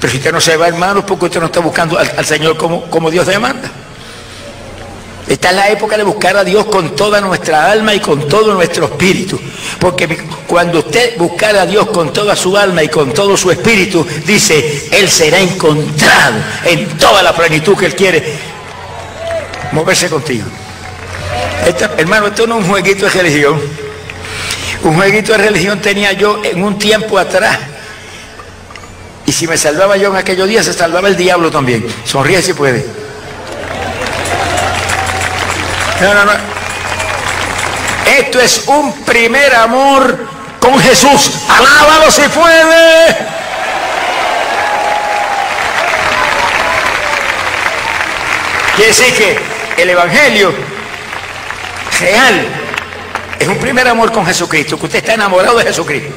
Pero 0.00 0.10
si 0.10 0.18
usted 0.18 0.32
no 0.32 0.40
se 0.40 0.56
va, 0.56 0.68
hermano, 0.68 1.06
porque 1.06 1.26
usted 1.26 1.40
no 1.40 1.46
está 1.46 1.60
buscando 1.60 1.98
al, 1.98 2.26
Señor 2.26 2.56
como, 2.56 2.90
como 2.90 3.10
Dios 3.10 3.26
demanda. 3.26 3.70
Esta 5.28 5.50
es 5.50 5.56
la 5.56 5.68
época 5.70 5.96
de 5.96 6.02
buscar 6.02 6.36
a 6.36 6.44
Dios 6.44 6.66
con 6.66 6.94
toda 6.94 7.20
nuestra 7.20 7.70
alma 7.70 7.94
y 7.94 8.00
con 8.00 8.28
todo 8.28 8.52
nuestro 8.54 8.86
espíritu. 8.86 9.40
Porque 9.78 10.06
cuando 10.46 10.80
usted 10.80 11.16
buscar 11.16 11.56
a 11.56 11.64
Dios 11.64 11.88
con 11.88 12.12
toda 12.12 12.36
su 12.36 12.56
alma 12.56 12.82
y 12.82 12.88
con 12.88 13.12
todo 13.12 13.36
su 13.36 13.50
espíritu, 13.50 14.06
dice, 14.26 14.88
Él 14.92 15.08
será 15.08 15.38
encontrado 15.40 16.36
en 16.64 16.88
toda 16.98 17.22
la 17.22 17.34
plenitud 17.34 17.76
que 17.76 17.86
Él 17.86 17.94
quiere 17.94 18.22
moverse 19.72 20.08
contigo. 20.08 20.44
hermano, 21.96 22.26
esto 22.26 22.46
no 22.46 22.58
es 22.58 22.64
un 22.64 22.70
jueguito 22.70 23.06
de 23.06 23.10
religión. 23.10 23.60
Un 24.82 24.94
jueguito 24.94 25.32
de 25.32 25.38
religión 25.38 25.80
tenía 25.80 26.12
yo 26.12 26.42
en 26.44 26.62
un 26.62 26.78
tiempo 26.78 27.18
atrás 27.18 27.58
y 29.26 29.32
si 29.32 29.46
me 29.46 29.56
salvaba 29.56 29.96
yo 29.96 30.10
en 30.10 30.16
aquellos 30.16 30.48
días, 30.48 30.66
se 30.66 30.74
salvaba 30.74 31.08
el 31.08 31.16
diablo 31.16 31.50
también. 31.50 31.86
Sonríe 32.04 32.42
si 32.42 32.52
puede. 32.52 32.84
Esto 38.18 38.40
es 38.40 38.64
un 38.66 38.92
primer 39.04 39.54
amor 39.54 40.18
con 40.60 40.78
Jesús. 40.80 41.32
Alábalo 41.48 42.10
si 42.10 42.22
puede. 42.28 43.16
Quiere 48.76 48.90
decir 48.90 49.14
que 49.14 49.82
el 49.82 49.90
Evangelio 49.90 50.52
real 52.00 52.46
es 53.38 53.48
un 53.48 53.58
primer 53.58 53.86
amor 53.86 54.10
con 54.10 54.26
Jesucristo, 54.26 54.78
que 54.78 54.86
usted 54.86 54.98
está 54.98 55.14
enamorado 55.14 55.58
de 55.58 55.64
Jesucristo. 55.64 56.12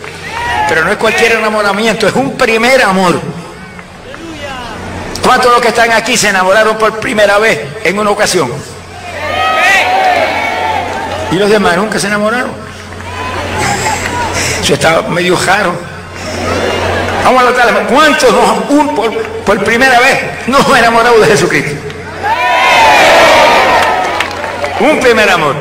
Pero 0.68 0.84
no 0.84 0.92
es 0.92 0.98
cualquier 0.98 1.34
enamoramiento, 1.34 2.08
es 2.08 2.16
un 2.16 2.36
primer 2.36 2.82
amor. 2.82 3.22
¿Cuántos 5.22 5.46
de 5.46 5.52
los 5.52 5.62
que 5.62 5.68
están 5.70 5.92
aquí 5.92 6.18
se 6.18 6.30
enamoraron 6.30 6.78
por 6.78 7.00
primera 7.00 7.38
vez 7.38 7.60
en 7.84 8.00
una 8.00 8.10
ocasión? 8.10 8.52
¿Y 11.32 11.36
los 11.36 11.50
demás 11.50 11.76
nunca 11.78 12.00
se 12.00 12.08
enamoraron? 12.08 12.52
Eso 14.62 14.74
está 14.74 15.02
medio 15.04 15.36
jaro. 15.36 15.74
Vamos 17.24 17.44
a 17.44 17.46
notar, 17.46 17.88
¿cuántos 17.88 18.30
un, 18.70 18.96
por, 18.96 19.18
por, 19.18 19.64
primera 19.64 20.00
vez 20.00 20.48
no 20.48 20.64
se 20.64 20.80
enamoraron 20.80 21.20
de 21.20 21.28
Jesucristo? 21.28 21.76
Un 24.80 25.00
primer 25.00 25.30
amor. 25.30 25.56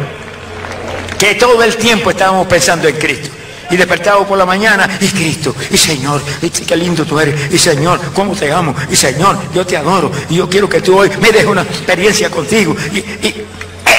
Que 1.19 1.35
todo 1.35 1.62
el 1.62 1.77
tiempo 1.77 2.11
estábamos 2.11 2.47
pensando 2.47 2.87
en 2.87 2.97
Cristo 2.97 3.31
y 3.71 3.77
despertado 3.77 4.27
por 4.27 4.39
la 4.39 4.47
mañana, 4.47 4.89
y 5.01 5.09
Cristo, 5.09 5.55
y 5.71 5.77
Señor, 5.77 6.23
y 6.43 6.51
qué 6.51 6.77
lindo 6.77 7.05
tú 7.05 7.19
eres, 7.19 7.53
y 7.53 7.59
Señor, 7.59 8.01
cómo 8.14 8.35
te 8.35 8.53
amo, 8.53 8.75
y 8.91 8.97
Señor, 8.97 9.37
yo 9.53 9.67
te 9.67 9.77
adoro, 9.77 10.11
y 10.31 10.37
yo 10.37 10.49
quiero 10.49 10.69
que 10.69 10.81
tú 10.81 10.99
hoy 10.99 11.11
me 11.21 11.33
des 11.33 11.45
una 11.45 11.62
experiencia 11.62 12.31
contigo, 12.31 12.77
y, 12.93 13.35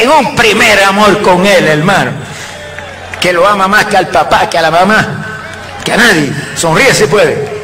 en 0.01 0.09
un 0.09 0.35
primer 0.35 0.83
amor 0.83 1.21
con 1.21 1.45
Él, 1.45 1.67
hermano, 1.67 2.11
que 3.19 3.33
lo 3.33 3.47
ama 3.47 3.67
más 3.67 3.85
que 3.85 3.97
al 3.97 4.07
papá, 4.07 4.49
que 4.49 4.57
a 4.57 4.61
la 4.61 4.71
mamá, 4.71 5.25
que 5.83 5.93
a 5.93 5.97
nadie, 5.97 6.31
sonríe 6.55 6.93
si 6.93 7.05
puede. 7.05 7.57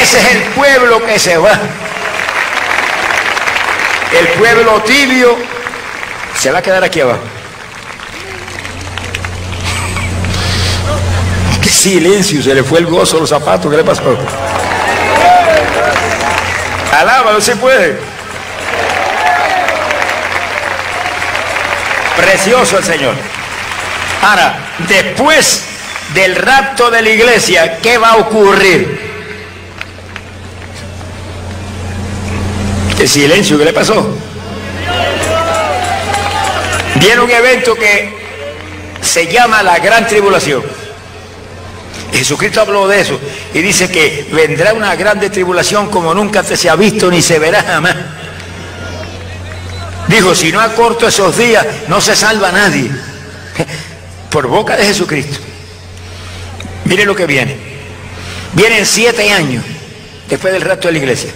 Ese 0.00 0.18
es 0.18 0.34
el 0.34 0.42
pueblo 0.52 1.04
que 1.04 1.18
se 1.18 1.36
va. 1.36 1.58
El 4.12 4.26
pueblo 4.38 4.82
tibio 4.82 5.36
se 6.38 6.50
va 6.50 6.58
a 6.58 6.62
quedar 6.62 6.84
aquí 6.84 7.00
abajo. 7.00 7.20
silencio, 11.62 12.42
se 12.42 12.54
le 12.54 12.62
fue 12.62 12.80
el 12.80 12.86
gozo 12.86 13.16
a 13.16 13.20
los 13.20 13.30
zapatos, 13.30 13.70
¿qué 13.70 13.76
le 13.78 13.84
pasó? 13.84 14.16
Alábalo 16.92 17.40
si 17.40 17.52
puede. 17.52 18.15
Precioso 22.16 22.78
el 22.78 22.84
Señor. 22.84 23.14
Ahora, 24.22 24.58
después 24.88 25.62
del 26.14 26.34
rapto 26.36 26.90
de 26.90 27.02
la 27.02 27.10
iglesia, 27.10 27.78
¿qué 27.78 27.98
va 27.98 28.12
a 28.12 28.16
ocurrir? 28.16 29.06
El 32.98 33.08
silencio, 33.08 33.58
¿qué 33.58 33.64
le 33.66 33.72
pasó? 33.72 34.16
Viene 36.94 37.20
un 37.20 37.30
evento 37.30 37.74
que 37.74 38.16
se 39.02 39.26
llama 39.26 39.62
la 39.62 39.78
gran 39.78 40.06
tribulación. 40.06 40.62
Jesucristo 42.12 42.62
habló 42.62 42.88
de 42.88 43.00
eso 43.00 43.20
y 43.52 43.60
dice 43.60 43.90
que 43.90 44.26
vendrá 44.32 44.72
una 44.72 44.96
grande 44.96 45.28
tribulación 45.28 45.90
como 45.90 46.14
nunca 46.14 46.42
se 46.42 46.70
ha 46.70 46.76
visto 46.76 47.10
ni 47.10 47.20
se 47.20 47.38
verá 47.38 47.62
jamás. 47.62 47.96
Dijo, 50.08 50.34
si 50.34 50.52
no 50.52 50.60
acorto 50.60 51.08
esos 51.08 51.36
días, 51.36 51.66
no 51.88 52.00
se 52.00 52.14
salva 52.14 52.52
nadie. 52.52 52.90
Por 54.30 54.46
boca 54.46 54.76
de 54.76 54.86
Jesucristo. 54.86 55.38
Mire 56.84 57.04
lo 57.04 57.16
que 57.16 57.26
viene. 57.26 57.56
Vienen 58.52 58.86
siete 58.86 59.32
años 59.32 59.64
después 60.28 60.52
del 60.52 60.62
resto 60.62 60.88
de 60.88 60.92
la 60.92 60.98
iglesia. 60.98 61.30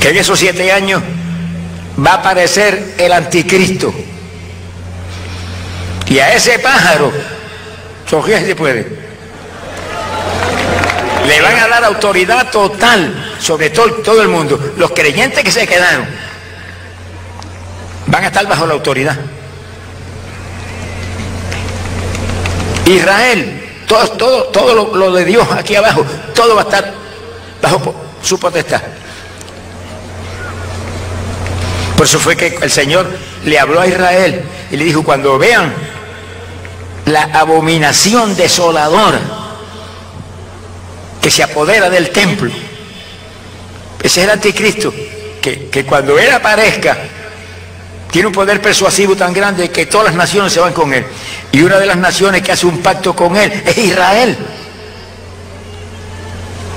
Que 0.00 0.10
en 0.10 0.16
esos 0.16 0.38
siete 0.38 0.70
años 0.72 1.02
va 2.04 2.12
a 2.12 2.14
aparecer 2.14 2.94
el 2.98 3.12
anticristo. 3.12 3.92
Y 6.08 6.18
a 6.18 6.34
ese 6.34 6.58
pájaro, 6.58 7.12
se 8.06 8.56
puede 8.56 9.10
le 11.26 11.40
van 11.40 11.58
a 11.58 11.68
dar 11.68 11.84
autoridad 11.84 12.50
total 12.50 13.36
sobre 13.40 13.70
todo, 13.70 13.94
todo 14.02 14.22
el 14.22 14.28
mundo. 14.28 14.72
Los 14.76 14.90
creyentes 14.90 15.44
que 15.44 15.52
se 15.52 15.66
quedaron 15.66 16.06
van 18.06 18.24
a 18.24 18.26
estar 18.28 18.46
bajo 18.46 18.66
la 18.66 18.74
autoridad. 18.74 19.16
Israel, 22.86 23.60
todo, 23.86 24.94
lo, 24.94 25.12
de 25.12 25.24
Dios 25.24 25.46
aquí 25.52 25.76
abajo, 25.76 26.04
todo 26.34 26.54
va 26.54 26.62
a 26.62 26.64
estar 26.64 26.92
bajo 27.62 27.94
su 28.22 28.38
potestad. 28.38 28.82
Por 31.96 32.06
eso 32.06 32.18
fue 32.18 32.36
que 32.36 32.58
el 32.62 32.70
Señor 32.70 33.06
le 33.44 33.58
habló 33.58 33.80
a 33.80 33.86
Israel 33.86 34.42
y 34.70 34.76
le 34.76 34.84
dijo, 34.84 35.02
cuando 35.02 35.38
vean 35.38 35.72
la 37.06 37.24
abominación 37.24 38.36
desoladora 38.36 39.20
que 41.20 41.30
se 41.30 41.42
apodera 41.42 41.90
del 41.90 42.10
templo. 42.10 42.50
Ese 44.02 44.20
es 44.20 44.24
el 44.26 44.30
anticristo, 44.30 44.92
que, 45.42 45.68
que 45.68 45.84
cuando 45.84 46.18
él 46.18 46.30
aparezca, 46.30 46.96
tiene 48.10 48.28
un 48.28 48.32
poder 48.32 48.60
persuasivo 48.60 49.16
tan 49.16 49.32
grande 49.32 49.70
que 49.70 49.86
todas 49.86 50.06
las 50.06 50.14
naciones 50.14 50.52
se 50.52 50.60
van 50.60 50.72
con 50.72 50.92
él. 50.92 51.04
Y 51.52 51.62
una 51.62 51.78
de 51.78 51.86
las 51.86 51.96
naciones 51.96 52.42
que 52.42 52.52
hace 52.52 52.66
un 52.66 52.78
pacto 52.78 53.14
con 53.14 53.36
él 53.36 53.62
es 53.64 53.78
Israel. 53.78 54.36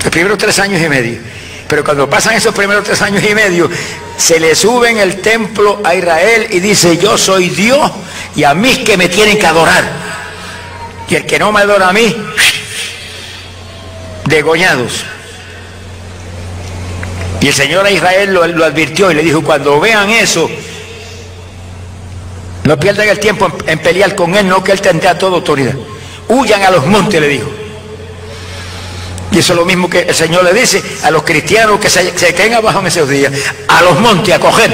Los 0.03 0.11
primeros 0.11 0.37
tres 0.37 0.59
años 0.59 0.81
y 0.81 0.89
medio. 0.89 1.19
Pero 1.67 1.83
cuando 1.83 2.09
pasan 2.09 2.35
esos 2.35 2.53
primeros 2.53 2.83
tres 2.83 3.01
años 3.01 3.23
y 3.23 3.33
medio, 3.33 3.69
se 4.17 4.39
le 4.39 4.53
sube 4.53 4.89
en 4.89 4.99
el 4.99 5.21
templo 5.21 5.81
a 5.83 5.95
Israel 5.95 6.47
y 6.51 6.59
dice, 6.59 6.97
yo 6.97 7.17
soy 7.17 7.49
Dios 7.49 7.91
y 8.35 8.43
a 8.43 8.53
mí 8.53 8.83
que 8.83 8.97
me 8.97 9.09
tienen 9.09 9.39
que 9.39 9.47
adorar. 9.47 9.83
Y 11.09 11.15
el 11.15 11.25
que 11.25 11.39
no 11.39 11.51
me 11.51 11.61
adora 11.61 11.89
a 11.89 11.93
mí, 11.93 12.15
degollados. 14.25 15.03
Y 17.41 17.47
el 17.47 17.53
Señor 17.53 17.85
a 17.85 17.91
Israel 17.91 18.33
lo, 18.33 18.63
advirtió 18.63 19.11
y 19.11 19.15
le 19.15 19.23
dijo, 19.23 19.43
cuando 19.43 19.79
vean 19.79 20.09
eso, 20.09 20.49
no 22.63 22.79
pierdan 22.79 23.09
el 23.09 23.19
tiempo 23.19 23.47
en, 23.67 23.79
pelear 23.79 24.15
con 24.15 24.35
Él, 24.35 24.47
no 24.47 24.63
que 24.63 24.71
Él 24.71 24.81
tendrá 24.81 25.17
toda 25.17 25.35
autoridad. 25.35 25.73
Huyan 26.29 26.61
a 26.63 26.71
los 26.71 26.85
montes, 26.85 27.19
le 27.19 27.27
dijo. 27.27 27.49
Y 29.31 29.39
eso 29.39 29.53
es 29.53 29.59
lo 29.59 29.65
mismo 29.65 29.89
que 29.89 30.01
el 30.01 30.15
Señor 30.15 30.43
le 30.43 30.53
dice 30.53 30.81
a 31.03 31.11
los 31.11 31.23
cristianos 31.23 31.79
que 31.79 31.89
se, 31.89 32.17
se 32.17 32.35
queden 32.35 32.53
abajo 32.53 32.79
en 32.79 32.87
esos 32.87 33.09
días, 33.09 33.33
a 33.67 33.81
los 33.81 33.99
montes 33.99 34.33
a 34.33 34.39
coger 34.39 34.71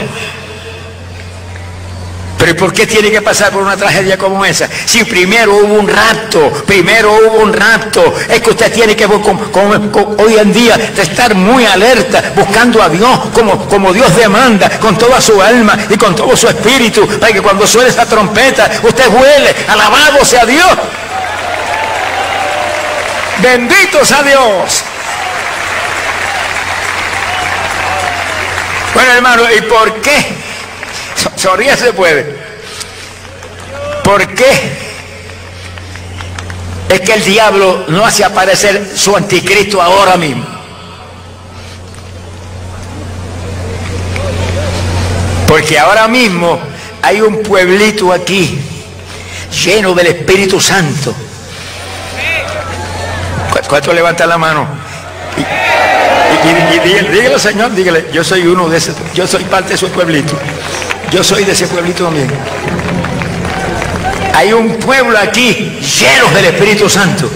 pero 2.40 2.56
¿por 2.56 2.72
qué 2.72 2.88
tiene 2.88 3.12
que 3.12 3.22
pasar 3.22 3.52
por 3.52 3.62
una 3.62 3.76
tragedia 3.76 4.18
como 4.18 4.46
esa? 4.46 4.70
Si 4.86 5.04
primero 5.04 5.58
hubo 5.58 5.74
un 5.74 5.90
rapto, 5.90 6.50
primero 6.66 7.12
hubo 7.12 7.44
un 7.44 7.52
rapto, 7.52 8.16
es 8.30 8.42
que 8.42 8.52
usted 8.52 8.72
tiene 8.72 8.96
que 8.96 9.06
hoy 9.06 10.38
en 10.40 10.54
día 10.54 10.76
estar 10.98 11.36
muy 11.36 11.66
alerta, 11.66 12.32
buscando 12.34 12.82
a 12.82 12.88
Dios 12.88 13.20
como, 13.34 13.68
como 13.68 13.92
Dios 13.92 14.16
demanda, 14.16 14.70
con 14.80 14.98
toda 14.98 15.20
su 15.20 15.42
alma 15.42 15.78
y 15.90 15.98
con 15.98 16.16
todo 16.16 16.36
su 16.38 16.48
espíritu, 16.48 17.06
para 17.20 17.34
que 17.34 17.42
cuando 17.42 17.68
suene 17.68 17.90
esa 17.90 18.06
trompeta, 18.06 18.72
usted 18.84 19.08
huele, 19.10 19.54
alabado 19.68 20.24
sea 20.24 20.46
Dios. 20.46 20.78
Bendito 23.42 24.06
sea 24.06 24.24
Dios. 24.24 24.84
Bueno, 28.94 29.12
hermano, 29.12 29.44
¿y 29.58 29.62
por 29.64 30.02
qué? 30.02 30.49
Sonríe 31.36 31.76
se 31.76 31.94
puede. 31.94 32.36
¿Por 34.04 34.26
qué? 34.34 34.90
Es 36.90 37.02
que 37.02 37.14
el 37.14 37.24
diablo 37.24 37.86
no 37.90 38.06
hace 38.06 38.24
aparecer 38.24 38.92
su 38.96 39.16
anticristo 39.16 39.82
ahora 39.82 40.18
mismo. 40.18 40.46
Porque 45.48 45.78
ahora 45.78 46.08
mismo 46.08 46.60
hay 47.02 47.22
un 47.22 47.42
pueblito 47.44 48.12
aquí 48.12 48.60
lleno 49.64 49.94
del 49.94 50.08
Espíritu 50.08 50.60
Santo. 50.60 51.14
¿Cuánto 53.68 53.94
levanta 53.94 54.26
la 54.26 54.38
mano? 54.38 54.68
Y, 56.44 57.14
dígale, 57.16 57.38
Señor, 57.38 57.74
dígale, 57.74 58.06
yo 58.12 58.24
soy 58.24 58.48
uno 58.48 58.70
de 58.70 58.78
esos, 58.78 58.96
yo 59.14 59.28
soy 59.28 59.44
parte 59.44 59.72
de 59.72 59.78
su 59.78 59.90
pueblito. 59.90 60.38
Yo 61.12 61.24
soy 61.24 61.44
de 61.44 61.54
ese 61.54 61.66
pueblito 61.68 62.06
también. 62.06 62.30
Hay 64.36 64.54
un 64.54 64.76
pueblo 64.76 65.18
aquí 65.18 65.80
lleno 65.80 66.30
del 66.36 66.46
Espíritu 66.46 66.88
Santo. 66.88 67.30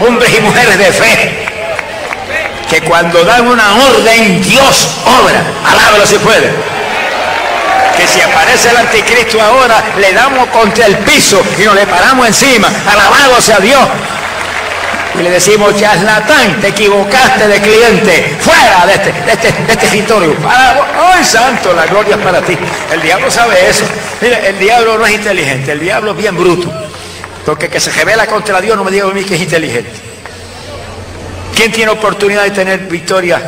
Hombres 0.00 0.30
y 0.36 0.40
mujeres 0.40 0.76
de 0.76 0.92
fe. 0.92 1.46
Que 2.68 2.80
cuando 2.82 3.24
dan 3.24 3.46
una 3.46 3.74
orden, 3.74 4.42
Dios 4.42 4.88
obra. 5.04 5.40
Alábalo 5.64 6.04
si 6.04 6.16
puede. 6.16 6.50
Que 7.96 8.06
si 8.08 8.20
aparece 8.20 8.70
el 8.70 8.76
anticristo 8.76 9.40
ahora, 9.40 9.82
le 9.98 10.12
damos 10.12 10.48
contra 10.48 10.86
el 10.86 10.98
piso 10.98 11.40
y 11.58 11.62
nos 11.62 11.76
le 11.76 11.86
paramos 11.86 12.26
encima. 12.26 12.68
Alabado 12.90 13.40
sea 13.40 13.60
Dios. 13.60 13.80
Y 15.18 15.22
le 15.22 15.30
decimos, 15.30 15.74
charlatán, 15.76 16.60
te 16.60 16.68
equivocaste 16.68 17.48
de 17.48 17.60
cliente, 17.60 18.36
fuera 18.40 18.86
de 18.86 18.94
este, 18.94 19.12
de 19.12 19.32
este, 19.32 19.52
de 19.52 19.72
este 19.72 19.86
escritorio. 19.86 20.34
¡Ay, 20.46 21.24
santo, 21.24 21.72
la 21.72 21.86
gloria 21.86 22.16
es 22.16 22.22
para 22.22 22.42
ti! 22.42 22.56
El 22.92 23.00
diablo 23.00 23.30
sabe 23.30 23.68
eso. 23.68 23.84
Mire, 24.20 24.48
el 24.48 24.58
diablo 24.58 24.98
no 24.98 25.06
es 25.06 25.14
inteligente, 25.14 25.72
el 25.72 25.80
diablo 25.80 26.10
es 26.10 26.16
bien 26.16 26.36
bruto. 26.36 26.70
Porque 27.44 27.68
que 27.68 27.80
se 27.80 27.90
revela 27.92 28.26
contra 28.26 28.60
Dios 28.60 28.76
no 28.76 28.84
me 28.84 28.90
diga 28.90 29.06
a 29.06 29.12
mí 29.12 29.24
que 29.24 29.36
es 29.36 29.40
inteligente. 29.40 29.92
¿Quién 31.54 31.72
tiene 31.72 31.92
oportunidad 31.92 32.42
de 32.42 32.50
tener 32.50 32.80
victoria 32.80 33.40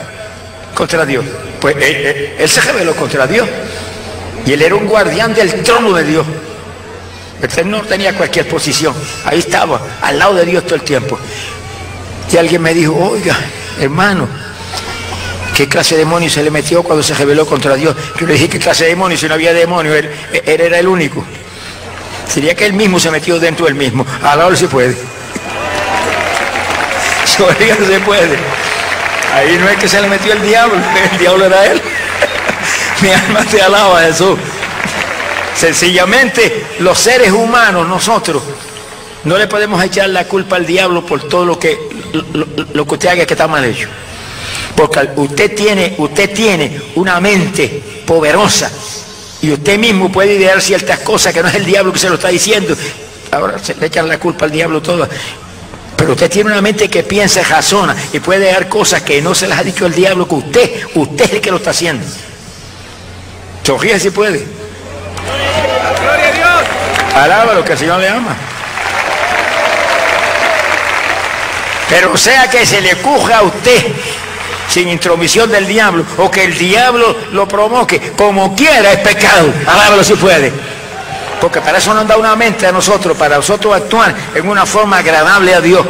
contra 0.75 1.05
Dios? 1.05 1.25
Pues 1.61 1.77
él, 1.77 2.35
él 2.39 2.49
se 2.49 2.61
reveló 2.61 2.95
contra 2.95 3.27
Dios. 3.27 3.47
Y 4.47 4.53
él 4.53 4.63
era 4.63 4.75
un 4.75 4.87
guardián 4.87 5.35
del 5.35 5.63
trono 5.63 5.93
de 5.93 6.05
Dios. 6.05 6.27
Él 7.57 7.71
no 7.71 7.83
tenía 7.83 8.17
cualquier 8.17 8.49
posición. 8.49 8.95
Ahí 9.25 9.41
estaba, 9.41 9.81
al 10.01 10.19
lado 10.19 10.35
de 10.35 10.45
Dios 10.45 10.65
todo 10.65 10.77
el 10.77 10.83
tiempo. 10.83 11.19
Y 12.31 12.37
alguien 12.37 12.61
me 12.61 12.75
dijo, 12.75 12.95
oiga, 12.95 13.37
hermano, 13.81 14.29
¿qué 15.57 15.67
clase 15.67 15.95
de 15.95 16.01
demonio 16.01 16.29
se 16.29 16.43
le 16.43 16.51
metió 16.51 16.83
cuando 16.83 17.03
se 17.03 17.15
rebeló 17.15 17.47
contra 17.47 17.75
Dios? 17.75 17.97
Yo 18.21 18.27
le 18.27 18.35
dije, 18.35 18.49
¿qué 18.49 18.59
clase 18.59 18.85
de 18.85 18.91
demonio? 18.91 19.17
Si 19.17 19.27
no 19.27 19.35
había 19.35 19.55
demonio, 19.55 19.95
él, 19.95 20.11
era 20.45 20.79
el 20.79 20.89
único. 20.89 21.25
Sería 22.29 22.55
que 22.55 22.67
él 22.67 22.75
mismo 22.75 23.01
se 23.01 23.11
metió 23.11 23.41
dentro 23.41 23.67
del 23.67 23.75
mismo. 23.75 24.05
Ahora 24.23 24.55
se 24.57 24.69
puede. 24.69 24.95
Se 27.25 28.01
puede. 28.01 28.37
Ahí 29.35 29.57
no 29.59 29.69
es 29.69 29.79
que 29.79 29.89
se 29.89 30.01
le 30.01 30.09
metió 30.09 30.33
el 30.33 30.43
diablo, 30.43 30.77
el 31.13 31.19
diablo 31.19 31.47
era 31.47 31.67
él. 31.67 31.81
Mi 33.03 33.11
alma 33.11 33.45
te 33.45 33.63
alaba, 33.63 34.01
Jesús. 34.03 34.39
Sencillamente, 35.55 36.67
los 36.81 36.99
seres 36.99 37.33
humanos, 37.33 37.89
nosotros, 37.89 38.43
no 39.25 39.37
le 39.37 39.47
podemos 39.47 39.83
echar 39.83 40.09
la 40.11 40.25
culpa 40.25 40.57
al 40.57 40.67
diablo 40.67 41.05
por 41.05 41.29
todo 41.29 41.45
lo 41.45 41.59
que, 41.59 41.79
lo, 42.33 42.47
lo 42.73 42.87
que 42.87 42.95
usted 42.95 43.09
haga 43.09 43.27
que 43.27 43.35
está 43.35 43.49
mal 43.49 43.65
hecho. 43.65 43.89
Porque 44.77 45.09
usted 45.17 45.55
tiene, 45.55 45.95
usted 45.99 46.33
tiene 46.33 46.81
una 46.95 47.21
mente 47.21 47.83
poderosa 48.07 48.71
y 49.41 49.51
usted 49.53 49.79
mismo 49.79 50.11
puede 50.11 50.35
idear 50.35 50.61
ciertas 50.61 51.01
cosas 51.01 51.35
que 51.35 51.43
no 51.43 51.49
es 51.49 51.55
el 51.57 51.65
diablo 51.65 51.93
que 51.93 51.99
se 51.99 52.09
lo 52.09 52.15
está 52.15 52.29
diciendo. 52.29 52.77
Ahora 53.31 53.59
se 53.59 53.75
le 53.75 53.87
echan 53.87 54.09
la 54.09 54.19
culpa 54.19 54.45
al 54.47 54.53
diablo 54.53 54.81
toda. 54.81 55.09
Pero 55.97 56.13
usted 56.13 56.31
tiene 56.31 56.51
una 56.53 56.61
mente 56.61 56.89
que 56.89 57.03
piensa, 57.03 57.43
razona 57.43 57.97
y 58.13 58.21
puede 58.21 58.53
dar 58.53 58.69
cosas 58.69 59.03
que 59.03 59.21
no 59.21 59.35
se 59.35 59.49
las 59.49 59.59
ha 59.59 59.65
dicho 59.65 59.85
el 59.85 59.95
diablo, 59.95 60.29
que 60.29 60.35
usted, 60.37 60.71
usted 60.95 61.25
es 61.25 61.33
el 61.33 61.41
que 61.41 61.51
lo 61.51 61.57
está 61.57 61.71
haciendo. 61.71 62.07
Sonríe 63.65 63.99
si 63.99 64.11
puede. 64.11 64.47
Alaba 67.15 67.55
lo 67.55 67.65
que 67.65 67.73
el 67.73 67.79
Señor 67.79 68.01
le 68.01 68.09
ama. 68.09 68.37
Pero 71.89 72.17
sea 72.17 72.49
que 72.51 72.67
se 72.67 72.81
le 72.81 72.95
ocurra 72.95 73.39
a 73.39 73.43
usted 73.43 73.93
sin 74.69 74.89
intromisión 74.89 75.51
del 75.51 75.67
diablo 75.67 76.05
o 76.19 76.31
que 76.31 76.45
el 76.45 76.57
diablo 76.57 77.17
lo 77.33 77.49
provoque, 77.49 78.13
como 78.17 78.55
quiera 78.55 78.93
es 78.93 78.99
pecado. 78.99 79.53
Alábalo 79.67 80.05
si 80.05 80.15
puede. 80.15 80.53
Porque 81.41 81.61
para 81.61 81.79
eso 81.79 81.95
nos 81.95 82.07
da 82.07 82.17
una 82.17 82.37
mente 82.37 82.67
a 82.67 82.73
nosotros, 82.73 83.17
para 83.17 83.37
nosotros 83.37 83.75
actuar 83.75 84.15
en 84.35 84.49
una 84.49 84.67
forma 84.67 84.99
agradable 84.99 85.55
a 85.55 85.61
Dios. 85.61 85.87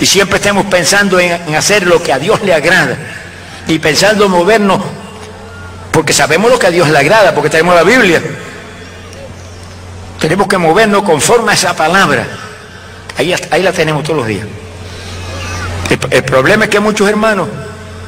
Y 0.00 0.06
siempre 0.06 0.38
estemos 0.38 0.66
pensando 0.66 1.20
en, 1.20 1.32
en 1.32 1.54
hacer 1.54 1.86
lo 1.86 2.02
que 2.02 2.12
a 2.12 2.18
Dios 2.18 2.40
le 2.42 2.54
agrada. 2.54 2.96
Y 3.68 3.78
pensando 3.78 4.24
en 4.24 4.30
movernos, 4.30 4.80
porque 5.92 6.12
sabemos 6.12 6.50
lo 6.50 6.58
que 6.58 6.66
a 6.66 6.70
Dios 6.70 6.88
le 6.88 6.98
agrada, 6.98 7.34
porque 7.34 7.50
tenemos 7.50 7.74
la 7.74 7.82
Biblia. 7.82 8.22
Tenemos 10.18 10.48
que 10.48 10.58
movernos 10.58 11.02
conforme 11.02 11.52
a 11.52 11.54
esa 11.54 11.76
palabra. 11.76 12.26
Ahí, 13.20 13.62
la 13.62 13.70
tenemos 13.70 14.02
todos 14.02 14.16
los 14.16 14.26
días. 14.26 14.46
El, 16.10 16.24
problema 16.24 16.64
es 16.64 16.70
que 16.70 16.80
muchos 16.80 17.06
hermanos 17.06 17.48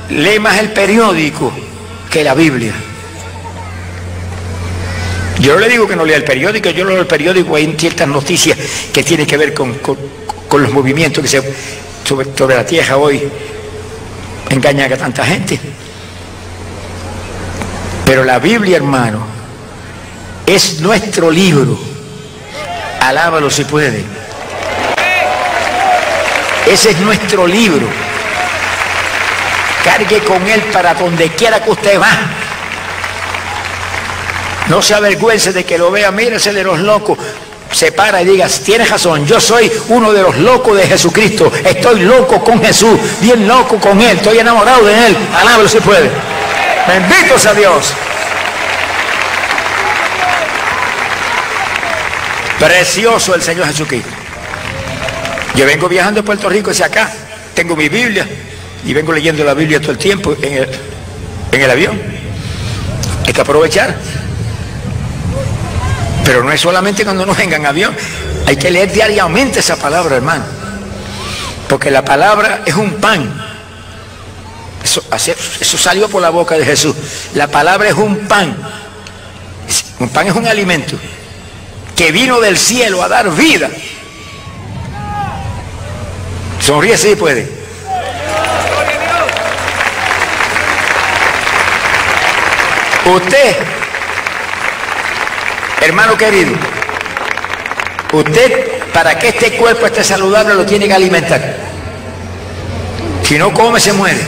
leen 0.08 0.40
más 0.40 0.58
el 0.58 0.70
periódico 0.70 1.52
que 2.10 2.24
la 2.24 2.32
Biblia. 2.32 2.72
Yo 5.38 5.52
no 5.52 5.60
le 5.60 5.68
digo 5.68 5.86
que 5.86 5.96
no 5.96 6.06
lea 6.06 6.16
el 6.16 6.24
periódico, 6.24 6.70
yo 6.70 6.86
leo 6.86 6.98
el 6.98 7.06
periódico, 7.06 7.56
hay 7.56 7.74
ciertas 7.78 8.08
noticias 8.08 8.56
que 8.90 9.02
tienen 9.02 9.26
que 9.26 9.36
ver 9.36 9.52
con 9.52 10.62
los 10.62 10.72
movimientos 10.72 11.22
que 11.22 11.28
se 11.28 11.42
sobre, 12.08 12.34
sobre, 12.34 12.54
la 12.56 12.64
tierra 12.64 12.96
hoy 12.96 13.22
engañan 14.48 14.90
a 14.94 14.96
tanta 14.96 15.26
gente. 15.26 15.60
Pero 18.06 18.24
la 18.24 18.38
Biblia, 18.38 18.78
hermano, 18.78 19.26
es 20.46 20.80
nuestro 20.80 21.30
libro. 21.30 21.78
Alábalo 23.00 23.50
si 23.50 23.64
puede. 23.64 24.21
Ese 26.66 26.90
es 26.90 26.98
nuestro 27.00 27.46
libro. 27.46 27.86
Cargue 29.84 30.20
con 30.20 30.46
él 30.48 30.60
para 30.72 30.94
donde 30.94 31.30
quiera 31.30 31.62
que 31.62 31.70
usted 31.70 32.00
va. 32.00 32.10
No 34.68 34.80
se 34.80 34.94
avergüence 34.94 35.52
de 35.52 35.64
que 35.64 35.76
lo 35.76 35.90
vea, 35.90 36.10
mírese 36.10 36.52
de 36.52 36.62
los 36.62 36.78
locos. 36.78 37.18
Se 37.72 37.90
para 37.90 38.22
y 38.22 38.26
diga, 38.26 38.46
tienes 38.64 38.88
razón, 38.90 39.26
yo 39.26 39.40
soy 39.40 39.70
uno 39.88 40.12
de 40.12 40.22
los 40.22 40.36
locos 40.36 40.76
de 40.76 40.86
Jesucristo. 40.86 41.50
Estoy 41.64 42.00
loco 42.00 42.44
con 42.44 42.62
Jesús, 42.62 42.98
bien 43.20 43.48
loco 43.48 43.78
con 43.78 44.00
Él, 44.00 44.18
estoy 44.18 44.38
enamorado 44.38 44.84
de 44.84 45.06
Él. 45.06 45.16
Alábalo 45.34 45.68
si 45.68 45.80
puede. 45.80 46.10
Bendito 46.86 47.38
sea 47.38 47.54
Dios. 47.54 47.92
Precioso 52.58 53.34
el 53.34 53.42
Señor 53.42 53.66
Jesucristo. 53.66 54.21
Yo 55.55 55.66
vengo 55.66 55.88
viajando 55.88 56.20
a 56.20 56.24
Puerto 56.24 56.48
Rico 56.48 56.70
hacia 56.70 56.86
acá, 56.86 57.12
tengo 57.55 57.76
mi 57.76 57.88
Biblia 57.88 58.26
y 58.84 58.92
vengo 58.94 59.12
leyendo 59.12 59.44
la 59.44 59.55
Biblia 59.55 59.80
todo 59.80 59.92
el 59.92 59.98
tiempo 59.98 60.34
en 60.40 60.55
el, 60.55 60.68
en 61.53 61.61
el 61.61 61.70
avión. 61.70 62.00
Hay 63.26 63.32
que 63.32 63.40
aprovechar. 63.40 63.96
Pero 66.24 66.42
no 66.42 66.53
es 66.53 66.61
solamente 66.61 67.05
cuando 67.05 67.26
nos 67.26 67.36
vengan 67.36 67.66
avión, 67.66 67.94
hay 68.46 68.57
que 68.57 68.70
leer 68.70 68.92
diariamente 68.92 69.61
esa 69.61 69.76
palabra, 69.76 70.16
hermano. 70.16 70.44
Porque 71.68 71.90
la 71.90 72.05
palabra 72.05 72.62
es 72.64 72.74
un 72.74 72.94
pan. 72.94 73.42
Eso, 74.82 75.05
eso 75.61 75.78
salió 75.78 76.09
por 76.09 76.22
la 76.22 76.30
boca 76.30 76.57
de 76.57 76.64
Jesús. 76.64 76.94
La 77.34 77.48
palabra 77.48 77.88
es 77.88 77.94
un 77.94 78.26
pan. 78.26 78.57
Un 79.98 80.09
pan 80.09 80.26
es 80.26 80.34
un 80.34 80.46
alimento 80.46 80.96
que 81.94 82.11
vino 82.11 82.40
del 82.40 82.59
cielo 82.59 83.03
a 83.03 83.09
dar 83.09 83.34
vida. 83.34 83.70
Sonríe 86.62 86.96
si 86.96 87.16
puede. 87.16 87.48
Usted, 93.04 93.56
hermano 95.80 96.16
querido, 96.16 96.52
usted 98.12 98.82
para 98.92 99.18
que 99.18 99.30
este 99.30 99.56
cuerpo 99.56 99.86
esté 99.86 100.04
saludable 100.04 100.54
lo 100.54 100.64
tiene 100.64 100.86
que 100.86 100.94
alimentar. 100.94 101.56
Si 103.24 103.36
no 103.38 103.52
come 103.52 103.80
se 103.80 103.92
muere. 103.92 104.20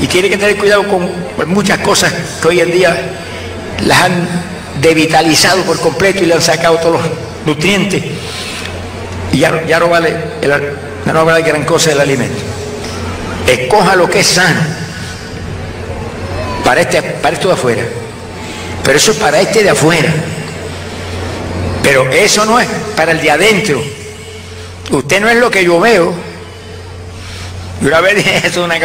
Y 0.00 0.08
tiene 0.08 0.28
que 0.28 0.36
tener 0.36 0.56
cuidado 0.56 0.84
con 0.88 1.08
muchas 1.46 1.78
cosas 1.78 2.12
que 2.42 2.48
hoy 2.48 2.60
en 2.60 2.72
día 2.72 2.96
las 3.86 4.02
han 4.02 4.28
devitalizado 4.80 5.62
por 5.62 5.78
completo 5.78 6.24
y 6.24 6.26
le 6.26 6.34
han 6.34 6.42
sacado 6.42 6.76
todos 6.78 7.02
los 7.02 7.10
nutrientes. 7.46 8.02
Ya, 9.38 9.64
ya 9.66 9.78
no 9.78 9.88
vale, 9.88 10.14
ya 10.42 11.12
no 11.12 11.24
vale 11.24 11.42
gran 11.42 11.64
cosa 11.64 11.92
el 11.92 12.00
alimento. 12.00 12.40
Escoja 13.46 13.94
lo 13.94 14.10
que 14.10 14.20
es 14.20 14.26
sano 14.26 14.60
para, 16.64 16.80
este, 16.80 17.00
para 17.00 17.34
esto 17.34 17.48
de 17.48 17.54
afuera. 17.54 17.82
Pero 18.82 18.98
eso 18.98 19.12
es 19.12 19.16
para 19.18 19.40
este 19.40 19.62
de 19.62 19.70
afuera. 19.70 20.12
Pero 21.82 22.10
eso 22.10 22.44
no 22.44 22.58
es 22.58 22.68
para 22.96 23.12
el 23.12 23.20
de 23.20 23.30
adentro. 23.30 23.82
Usted 24.90 25.20
no 25.20 25.28
es 25.28 25.36
lo 25.36 25.50
que 25.50 25.64
yo 25.64 25.78
veo. 25.78 26.12
Yo 27.80 27.88
una 27.88 28.00
vez 28.00 28.16
dije 28.24 28.46
eso 28.46 28.64
una, 28.64 28.76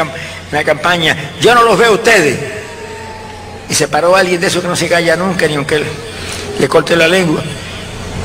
una 0.52 0.64
campaña. 0.64 1.32
Yo 1.42 1.56
no 1.56 1.64
los 1.64 1.78
veo 1.78 1.90
a 1.90 1.96
ustedes. 1.96 2.38
Y 3.70 3.74
se 3.74 3.88
paró 3.88 4.16
alguien 4.16 4.40
de 4.40 4.48
esos 4.48 4.62
que 4.62 4.68
no 4.68 4.76
se 4.76 4.88
calla 4.88 5.16
nunca, 5.16 5.48
ni 5.48 5.56
aunque 5.56 5.80
le, 5.80 5.86
le 6.60 6.70
corte 6.70 6.96
la 6.96 7.08
lengua. 7.08 7.42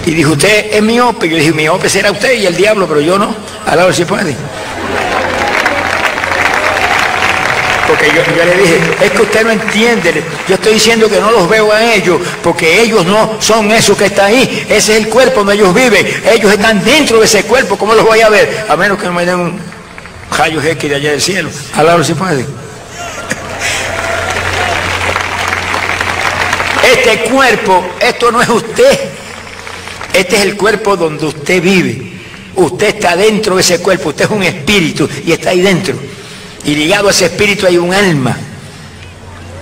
Y 0.09 0.15
dijo, 0.15 0.33
usted 0.33 0.73
es 0.73 0.83
miope. 0.83 1.29
Yo 1.29 1.37
dije, 1.37 1.53
miope 1.53 1.87
será 1.87 2.11
usted 2.11 2.33
y 2.33 2.47
el 2.47 2.57
diablo, 2.57 2.89
pero 2.89 3.03
yo 3.03 3.19
no. 3.19 3.35
A 3.67 3.77
la 3.77 3.85
hora 3.85 3.93
si 3.93 4.07
puede. 4.07 4.35
Porque 7.87 8.07
yo, 8.07 8.45
le 8.47 8.57
dije, 8.57 8.81
es 9.03 9.11
que 9.11 9.21
usted 9.21 9.45
no 9.45 9.51
entiende. 9.51 10.25
Yo 10.49 10.55
estoy 10.55 10.73
diciendo 10.73 11.11
que 11.11 11.21
no 11.21 11.31
los 11.31 11.47
veo 11.47 11.71
a 11.71 11.93
ellos, 11.93 12.23
porque 12.43 12.81
ellos 12.81 13.05
no 13.05 13.37
son 13.39 13.71
eso 13.71 13.95
que 13.95 14.07
está 14.07 14.25
ahí. 14.25 14.67
Ese 14.71 14.97
es 14.97 15.05
el 15.05 15.11
cuerpo 15.11 15.41
donde 15.41 15.57
ellos 15.57 15.75
viven. 15.75 16.07
Ellos 16.25 16.55
están 16.55 16.83
dentro 16.83 17.19
de 17.19 17.27
ese 17.27 17.43
cuerpo. 17.43 17.77
¿Cómo 17.77 17.93
los 17.93 18.07
voy 18.07 18.23
a 18.23 18.31
ver? 18.31 18.65
A 18.67 18.77
menos 18.77 18.99
que 18.99 19.11
me 19.11 19.27
den 19.27 19.39
un 19.39 19.61
rayo 20.39 20.63
X 20.63 20.89
de 20.89 20.97
allá 20.97 21.11
del 21.11 21.21
cielo. 21.21 21.51
A 21.77 21.83
la 21.83 21.97
hora 21.97 22.05
si 22.05 22.15
puede. 22.15 22.47
Este 26.83 27.31
cuerpo, 27.31 27.91
esto 28.01 28.33
no 28.33 28.41
es 28.41 28.49
usted. 28.49 29.18
Este 30.13 30.37
es 30.37 30.43
el 30.43 30.57
cuerpo 30.57 30.97
donde 30.97 31.27
usted 31.27 31.63
vive. 31.63 32.13
Usted 32.57 32.97
está 32.97 33.15
dentro 33.17 33.55
de 33.55 33.61
ese 33.61 33.81
cuerpo, 33.81 34.09
usted 34.09 34.25
es 34.25 34.31
un 34.31 34.43
espíritu 34.43 35.09
y 35.25 35.33
está 35.33 35.51
ahí 35.51 35.61
dentro. 35.61 35.95
Y 36.65 36.75
ligado 36.75 37.09
a 37.09 37.13
ese 37.13 37.27
espíritu 37.27 37.67
hay 37.67 37.79
un 37.79 37.95
alma, 37.95 38.37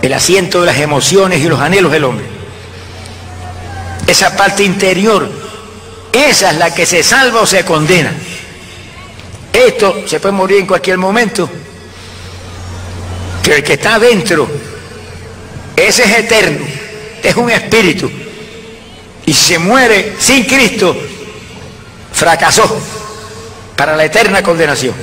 el 0.00 0.12
asiento 0.12 0.60
de 0.60 0.66
las 0.66 0.78
emociones 0.78 1.40
y 1.40 1.48
los 1.48 1.60
anhelos 1.60 1.92
del 1.92 2.04
hombre. 2.04 2.24
Esa 4.06 4.34
parte 4.36 4.62
interior, 4.62 5.30
esa 6.12 6.50
es 6.52 6.56
la 6.56 6.74
que 6.74 6.86
se 6.86 7.02
salva 7.02 7.42
o 7.42 7.46
se 7.46 7.64
condena. 7.64 8.12
Esto 9.52 10.04
se 10.06 10.20
puede 10.20 10.32
morir 10.32 10.58
en 10.60 10.66
cualquier 10.66 10.96
momento. 10.96 11.48
Pero 13.42 13.56
el 13.56 13.62
que 13.62 13.74
está 13.74 13.96
adentro, 13.96 14.48
ese 15.76 16.02
es 16.04 16.18
eterno, 16.18 16.64
es 17.22 17.36
un 17.36 17.50
espíritu. 17.50 18.10
Y 19.26 19.32
se 19.32 19.58
muere 19.58 20.16
sin 20.18 20.44
Cristo, 20.44 20.96
fracasó 22.12 22.80
para 23.76 23.96
la 23.96 24.04
eterna 24.04 24.42
condenación. 24.42 24.94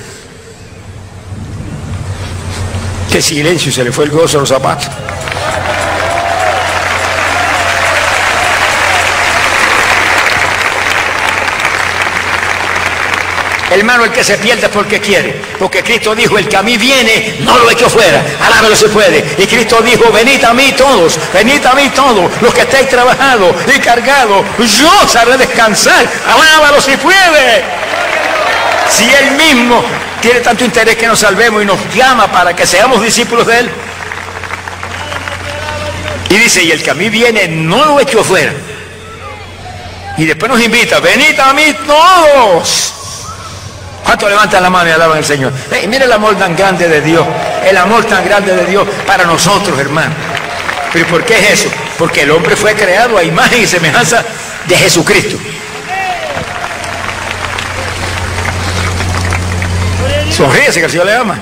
Qué 3.12 3.22
silencio, 3.22 3.72
se 3.72 3.84
le 3.84 3.92
fue 3.92 4.06
el 4.06 4.12
gozo 4.12 4.38
a 4.38 4.40
los 4.40 4.50
zapatos. 4.50 4.88
Hermano, 13.74 14.06
el 14.06 14.12
que 14.12 14.24
se 14.24 14.38
pierde 14.38 14.68
es 14.68 14.72
porque 14.72 15.02
quiere. 15.02 15.42
Porque 15.58 15.84
Cristo 15.84 16.14
dijo, 16.14 16.38
el 16.38 16.48
que 16.48 16.58
a 16.58 16.62
mí 16.62 16.78
viene, 16.78 17.38
no 17.40 17.58
lo 17.58 17.72
echo 17.72 17.90
fuera. 17.90 18.24
Alábalo 18.46 18.76
si 18.76 18.86
puede. 18.86 19.26
Y 19.38 19.48
Cristo 19.48 19.82
dijo, 19.82 20.12
venid 20.12 20.44
a 20.44 20.54
mí 20.54 20.74
todos, 20.78 21.18
venid 21.34 21.66
a 21.66 21.74
mí 21.74 21.90
todos, 21.90 22.32
los 22.40 22.54
que 22.54 22.62
estáis 22.62 22.88
trabajados 22.88 23.56
y 23.76 23.80
cargados. 23.80 24.46
Yo 24.60 24.92
os 25.04 25.16
haré 25.16 25.38
descansar. 25.38 26.06
Alábalo 26.28 26.80
si 26.82 26.96
puede. 26.98 27.64
Si 28.92 29.12
Él 29.12 29.32
mismo 29.32 29.84
tiene 30.22 30.42
tanto 30.42 30.64
interés 30.64 30.96
que 30.96 31.08
nos 31.08 31.18
salvemos 31.18 31.64
y 31.64 31.66
nos 31.66 31.80
llama 31.96 32.32
para 32.32 32.56
que 32.56 32.68
seamos 32.68 33.02
discípulos 33.02 33.48
de 33.48 33.60
Él. 33.60 33.72
Y 36.30 36.38
dice, 36.38 36.64
y 36.64 36.72
el 36.72 36.84
que 36.84 36.92
a 36.92 36.94
mí 36.94 37.10
viene, 37.10 37.48
no 37.48 37.86
lo 37.86 38.00
echo 38.00 38.24
fuera. 38.24 38.54
Y 40.16 40.26
después 40.26 40.52
nos 40.52 40.62
invita, 40.62 41.00
venid 41.00 41.40
a 41.40 41.54
mí 41.54 41.76
todos 41.88 43.03
¿Cuántos 44.04 44.30
levantan 44.30 44.64
la 44.64 44.70
mano 44.70 44.90
y 44.90 44.92
alaban 44.92 45.18
al 45.18 45.26
Señor? 45.26 45.52
mire 45.88 46.06
el 46.06 46.12
amor 46.12 46.36
tan 46.38 46.56
grande 46.56 46.88
de 46.88 47.02
Dios, 47.02 47.26
el 47.66 47.78
amor 47.78 48.06
tan 48.06 48.24
grande 48.26 48.56
de 48.56 48.66
Dios 48.66 48.88
para 49.08 49.26
nosotros, 49.26 49.78
hermano. 49.80 50.14
¿Pero 50.92 51.08
por 51.08 51.26
qué 51.26 51.40
es 51.40 51.62
eso? 51.62 51.70
Porque 51.98 52.22
el 52.22 52.32
hombre 52.32 52.56
fue 52.56 52.76
creado 52.76 53.18
a 53.18 53.24
imagen 53.24 53.64
y 53.64 53.68
semejanza 53.68 54.24
de 54.68 54.76
Jesucristo. 54.76 55.38
Sonríese 60.32 60.80
que 60.80 60.86
el 60.86 60.92
Señor 60.92 61.06
le 61.06 61.16
ama. 61.16 61.40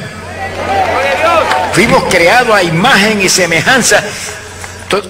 Fuimos 1.73 2.03
creados 2.09 2.53
a 2.53 2.63
imagen 2.63 3.21
y 3.21 3.29
semejanza. 3.29 4.03
Todo, 4.89 5.03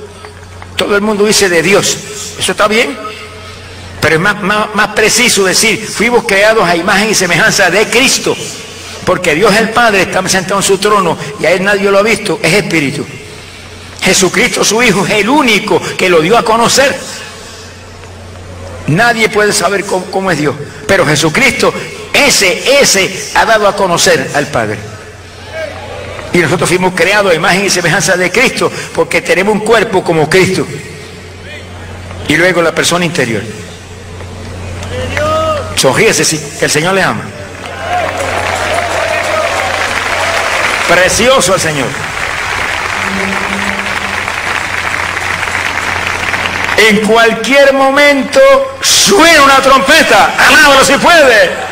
todo 0.75 0.95
el 0.95 1.01
mundo 1.01 1.25
dice 1.25 1.49
de 1.49 1.61
Dios. 1.61 1.97
¿Eso 2.39 2.51
está 2.51 2.67
bien? 2.67 3.10
Pero 4.01 4.15
es 4.15 4.21
más, 4.21 4.87
preciso 4.95 5.45
decir, 5.45 5.85
fuimos 5.85 6.23
creados 6.25 6.67
a 6.67 6.75
imagen 6.75 7.11
y 7.11 7.15
semejanza 7.15 7.69
de 7.69 7.85
Cristo. 7.87 8.35
Porque 9.05 9.35
Dios 9.35 9.55
el 9.55 9.69
Padre 9.69 10.03
está 10.03 10.27
sentado 10.27 10.59
en 10.59 10.63
su 10.63 10.77
trono 10.79 11.17
y 11.39 11.45
a 11.45 11.51
Él 11.51 11.63
nadie 11.63 11.89
lo 11.91 11.99
ha 11.99 12.03
visto, 12.03 12.39
es 12.41 12.53
Espíritu. 12.53 13.05
Jesucristo 14.01 14.63
su 14.63 14.81
Hijo 14.81 15.05
es 15.05 15.11
el 15.11 15.29
único 15.29 15.79
que 15.97 16.09
lo 16.09 16.21
dio 16.21 16.37
a 16.37 16.43
conocer. 16.43 16.97
Nadie 18.87 19.29
puede 19.29 19.53
saber 19.53 19.85
cómo, 19.85 20.05
cómo 20.05 20.31
es 20.31 20.39
Dios. 20.39 20.55
Pero 20.87 21.05
Jesucristo, 21.05 21.71
ese, 22.11 22.81
ese 22.81 23.29
ha 23.35 23.45
dado 23.45 23.67
a 23.67 23.75
conocer 23.75 24.31
al 24.33 24.47
Padre. 24.47 24.77
Y 26.33 26.39
nosotros 26.39 26.69
fuimos 26.69 26.93
creados 26.95 27.31
a 27.31 27.35
imagen 27.35 27.65
y 27.65 27.69
semejanza 27.69 28.17
de 28.17 28.31
Cristo 28.31 28.71
porque 28.95 29.21
tenemos 29.21 29.53
un 29.53 29.61
cuerpo 29.61 30.03
como 30.03 30.29
Cristo. 30.29 30.65
Y 32.27 32.37
luego 32.37 32.61
la 32.61 32.73
persona 32.73 33.05
interior. 33.05 33.43
Sonríese, 35.75 36.23
sí, 36.23 36.39
que 36.59 36.65
el 36.65 36.71
Señor 36.71 36.93
le 36.93 37.03
ama. 37.03 37.21
Precioso 40.87 41.55
el 41.55 41.61
Señor. 41.61 41.87
En 46.77 47.05
cualquier 47.05 47.73
momento 47.73 48.39
suena 48.81 49.43
una 49.43 49.61
trompeta. 49.61 50.33
Alábalo 50.37 50.83
si 50.83 50.93
puede. 50.97 51.70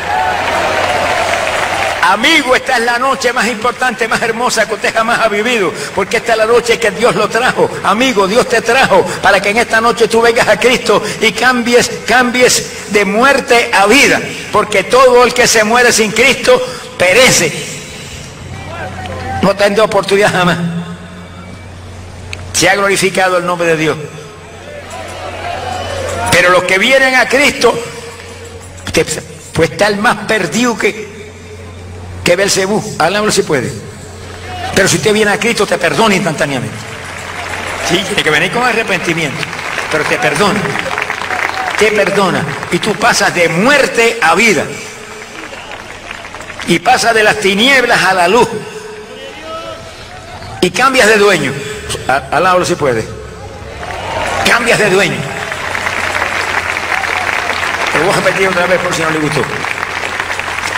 Amigo, 2.10 2.56
esta 2.56 2.76
es 2.76 2.84
la 2.84 2.98
noche 2.98 3.32
más 3.32 3.46
importante, 3.46 4.08
más 4.08 4.20
hermosa 4.20 4.66
que 4.66 4.74
usted 4.74 4.92
jamás 4.92 5.20
ha 5.20 5.28
vivido, 5.28 5.72
porque 5.94 6.16
esta 6.16 6.32
es 6.32 6.38
la 6.38 6.46
noche 6.46 6.76
que 6.76 6.90
Dios 6.90 7.14
lo 7.14 7.28
trajo. 7.28 7.70
Amigo, 7.84 8.26
Dios 8.26 8.48
te 8.48 8.60
trajo 8.62 9.06
para 9.22 9.40
que 9.40 9.50
en 9.50 9.58
esta 9.58 9.80
noche 9.80 10.08
tú 10.08 10.20
vengas 10.20 10.48
a 10.48 10.58
Cristo 10.58 11.00
y 11.20 11.30
cambies, 11.30 11.88
cambies 12.08 12.90
de 12.92 13.04
muerte 13.04 13.70
a 13.72 13.86
vida, 13.86 14.20
porque 14.50 14.82
todo 14.82 15.22
el 15.22 15.32
que 15.32 15.46
se 15.46 15.62
muere 15.62 15.92
sin 15.92 16.10
Cristo 16.10 16.60
perece. 16.98 17.52
No 19.42 19.54
tendrá 19.54 19.84
oportunidad 19.84 20.32
jamás. 20.32 20.58
Se 22.54 22.68
ha 22.68 22.74
glorificado 22.74 23.38
el 23.38 23.46
nombre 23.46 23.68
de 23.68 23.76
Dios. 23.76 23.96
Pero 26.32 26.50
los 26.50 26.64
que 26.64 26.76
vienen 26.76 27.14
a 27.14 27.28
Cristo, 27.28 27.72
pues 29.52 29.70
está 29.70 29.86
el 29.86 29.98
más 29.98 30.26
perdido 30.26 30.76
que, 30.76 31.09
que 32.24 32.36
Belcebú. 32.36 32.82
Háblalo 32.98 33.30
si 33.30 33.42
puede. 33.42 33.70
Pero 34.74 34.88
si 34.88 34.96
usted 34.96 35.12
viene 35.12 35.32
a 35.32 35.38
Cristo, 35.38 35.66
te 35.66 35.78
perdona 35.78 36.14
instantáneamente. 36.14 36.76
Sí, 37.88 38.02
tiene 38.06 38.22
que 38.22 38.30
venir 38.30 38.50
con 38.50 38.62
arrepentimiento. 38.62 39.38
Pero 39.90 40.04
te 40.04 40.16
perdona. 40.18 40.60
Te 41.78 41.90
perdona. 41.92 42.44
Y 42.70 42.78
tú 42.78 42.94
pasas 42.94 43.34
de 43.34 43.48
muerte 43.48 44.18
a 44.22 44.34
vida. 44.34 44.64
Y 46.68 46.78
pasas 46.78 47.14
de 47.14 47.22
las 47.22 47.40
tinieblas 47.40 48.02
a 48.02 48.14
la 48.14 48.28
luz. 48.28 48.48
Y 50.60 50.70
cambias 50.70 51.08
de 51.08 51.16
dueño. 51.16 51.52
Alábalo 52.30 52.64
si 52.64 52.74
puede. 52.74 53.04
Cambias 54.46 54.78
de 54.78 54.90
dueño. 54.90 55.16
Te 57.92 57.98
voy 57.98 58.10
a 58.10 58.16
repetir 58.16 58.48
otra 58.48 58.66
vez 58.66 58.78
por 58.80 58.94
si 58.94 59.02
no 59.02 59.10
le 59.10 59.18
gustó. 59.18 59.42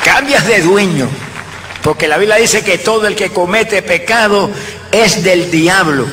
Cambias 0.05 0.47
de 0.47 0.61
dueño. 0.63 1.09
Porque 1.83 2.07
la 2.07 2.17
Biblia 2.17 2.37
dice 2.37 2.63
que 2.63 2.79
todo 2.79 3.07
el 3.07 3.17
que 3.17 3.31
comete 3.31 3.83
pecado 3.83 4.51
es 4.91 5.23
del 5.23 5.51
diablo. 5.51 6.07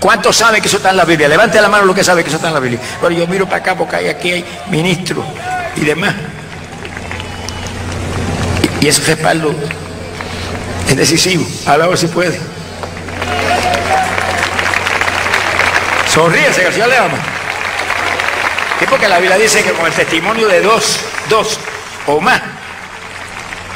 ¿Cuántos 0.00 0.36
saben 0.36 0.60
que 0.60 0.68
eso 0.68 0.76
está 0.76 0.90
en 0.90 0.96
la 0.96 1.04
Biblia? 1.04 1.28
Levante 1.28 1.60
la 1.60 1.68
mano 1.68 1.84
lo 1.84 1.94
que 1.94 2.04
sabe 2.04 2.22
que 2.22 2.28
eso 2.28 2.36
está 2.36 2.48
en 2.48 2.54
la 2.54 2.60
Biblia. 2.60 2.80
Bueno, 3.00 3.16
yo 3.16 3.26
miro 3.26 3.46
para 3.46 3.58
acá 3.58 3.76
porque 3.76 3.96
hay, 3.96 4.08
aquí 4.08 4.32
hay 4.32 4.44
ministros 4.68 5.24
y 5.76 5.80
demás. 5.80 6.14
Y, 8.80 8.88
ese 8.88 9.02
respaldo 9.02 9.54
es 10.88 10.96
decisivo. 10.96 11.46
A 11.66 11.96
si 11.96 12.06
puede. 12.08 12.38
El 16.16 16.72
Señor 16.72 16.88
le 16.88 16.96
ama. 16.96 17.18
Es 18.80 18.88
porque 18.88 19.06
la 19.06 19.18
Biblia 19.18 19.36
dice 19.36 19.62
que 19.62 19.72
con 19.72 19.86
el 19.86 19.92
testimonio 19.92 20.48
de 20.48 20.62
dos, 20.62 20.98
dos 21.28 21.58
o 22.06 22.20
más, 22.20 22.40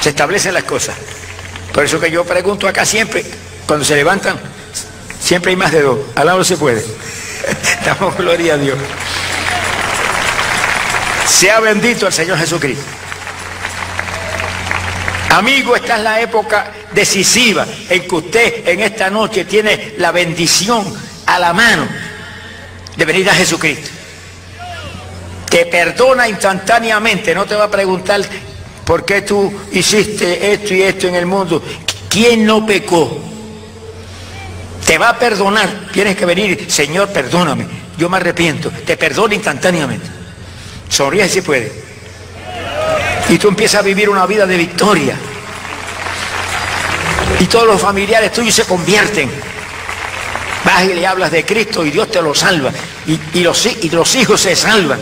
se 0.00 0.08
establecen 0.08 0.54
las 0.54 0.64
cosas. 0.64 0.96
Por 1.72 1.84
eso 1.84 2.00
que 2.00 2.10
yo 2.10 2.24
pregunto 2.24 2.66
acá 2.66 2.84
siempre, 2.84 3.24
cuando 3.66 3.84
se 3.84 3.96
levantan, 3.96 4.38
siempre 5.20 5.50
hay 5.50 5.56
más 5.56 5.72
de 5.72 5.82
dos. 5.82 5.98
Al 6.14 6.26
lado 6.26 6.44
se 6.44 6.56
puede. 6.56 6.84
Damos 7.84 8.16
gloria 8.16 8.54
a 8.54 8.56
Dios. 8.56 8.78
Sea 11.26 11.60
bendito 11.60 12.06
el 12.06 12.12
Señor 12.12 12.38
Jesucristo. 12.38 12.84
Amigo, 15.30 15.76
esta 15.76 15.96
es 15.96 16.02
la 16.02 16.20
época 16.20 16.72
decisiva 16.92 17.64
en 17.88 18.06
que 18.06 18.14
usted 18.14 18.68
en 18.68 18.80
esta 18.80 19.08
noche 19.10 19.44
tiene 19.44 19.94
la 19.98 20.10
bendición 20.10 20.84
a 21.26 21.38
la 21.38 21.52
mano 21.52 21.86
de 22.96 23.04
venir 23.04 23.30
a 23.30 23.34
Jesucristo. 23.34 23.88
Te 25.48 25.66
perdona 25.66 26.28
instantáneamente, 26.28 27.34
no 27.34 27.46
te 27.46 27.54
va 27.54 27.64
a 27.64 27.70
preguntar 27.70 28.20
¿Por 28.90 29.04
qué 29.04 29.22
tú 29.22 29.52
hiciste 29.70 30.52
esto 30.52 30.74
y 30.74 30.82
esto 30.82 31.06
en 31.06 31.14
el 31.14 31.24
mundo? 31.24 31.62
¿Quién 32.08 32.44
no 32.44 32.66
pecó? 32.66 33.20
Te 34.84 34.98
va 34.98 35.10
a 35.10 35.16
perdonar. 35.16 35.86
Tienes 35.92 36.16
que 36.16 36.26
venir, 36.26 36.68
Señor, 36.68 37.08
perdóname. 37.10 37.68
Yo 37.96 38.08
me 38.08 38.16
arrepiento. 38.16 38.68
Te 38.84 38.96
perdono 38.96 39.32
instantáneamente. 39.32 40.08
Sonríe 40.88 41.28
si 41.28 41.40
puede. 41.40 41.72
Y 43.28 43.38
tú 43.38 43.46
empiezas 43.46 43.78
a 43.78 43.84
vivir 43.84 44.10
una 44.10 44.26
vida 44.26 44.44
de 44.44 44.56
victoria. 44.56 45.14
Y 47.38 47.44
todos 47.44 47.68
los 47.68 47.80
familiares 47.80 48.32
tuyos 48.32 48.56
se 48.56 48.64
convierten. 48.64 49.30
Vas 50.64 50.82
y 50.86 50.94
le 50.94 51.06
hablas 51.06 51.30
de 51.30 51.46
Cristo 51.46 51.86
y 51.86 51.92
Dios 51.92 52.10
te 52.10 52.20
lo 52.20 52.34
salva. 52.34 52.72
Y, 53.06 53.38
y 53.38 53.90
los 53.90 54.16
hijos 54.16 54.40
se 54.40 54.56
salvan. 54.56 54.98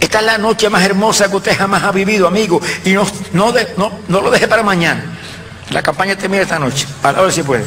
Esta 0.00 0.20
es 0.20 0.24
la 0.24 0.38
noche 0.38 0.68
más 0.70 0.84
hermosa 0.84 1.28
que 1.28 1.36
usted 1.36 1.56
jamás 1.56 1.82
ha 1.82 1.92
vivido, 1.92 2.26
amigo. 2.26 2.60
Y 2.84 2.92
no, 2.92 3.06
no, 3.32 3.52
no, 3.76 3.92
no 4.08 4.20
lo 4.20 4.30
deje 4.30 4.46
para 4.46 4.62
mañana. 4.62 5.04
La 5.70 5.82
campaña 5.82 6.16
termina 6.16 6.42
esta 6.42 6.58
noche. 6.58 6.86
Para 7.02 7.20
ver 7.22 7.32
si 7.32 7.42
puede. 7.42 7.64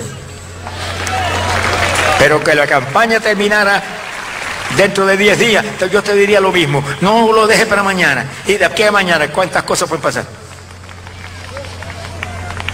Pero 2.18 2.44
que 2.44 2.56
la 2.56 2.68
campaña 2.68 3.20
terminara 3.20 3.82
dentro 4.78 5.06
de 5.06 5.18
10 5.18 5.40
días, 5.40 5.66
yo 5.92 6.02
te 6.02 6.16
diría 6.16 6.40
lo 6.40 6.52
mismo. 6.52 6.84
No 7.02 7.32
lo 7.34 7.48
deje 7.48 7.66
para 7.66 7.84
mañana. 7.84 8.26
Y 8.48 8.54
de 8.54 8.66
aquí 8.66 8.84
a 8.84 8.92
mañana, 8.92 9.28
¿cuántas 9.30 9.64
cosas 9.64 9.90
pueden 9.90 10.04
pasar? 10.04 10.26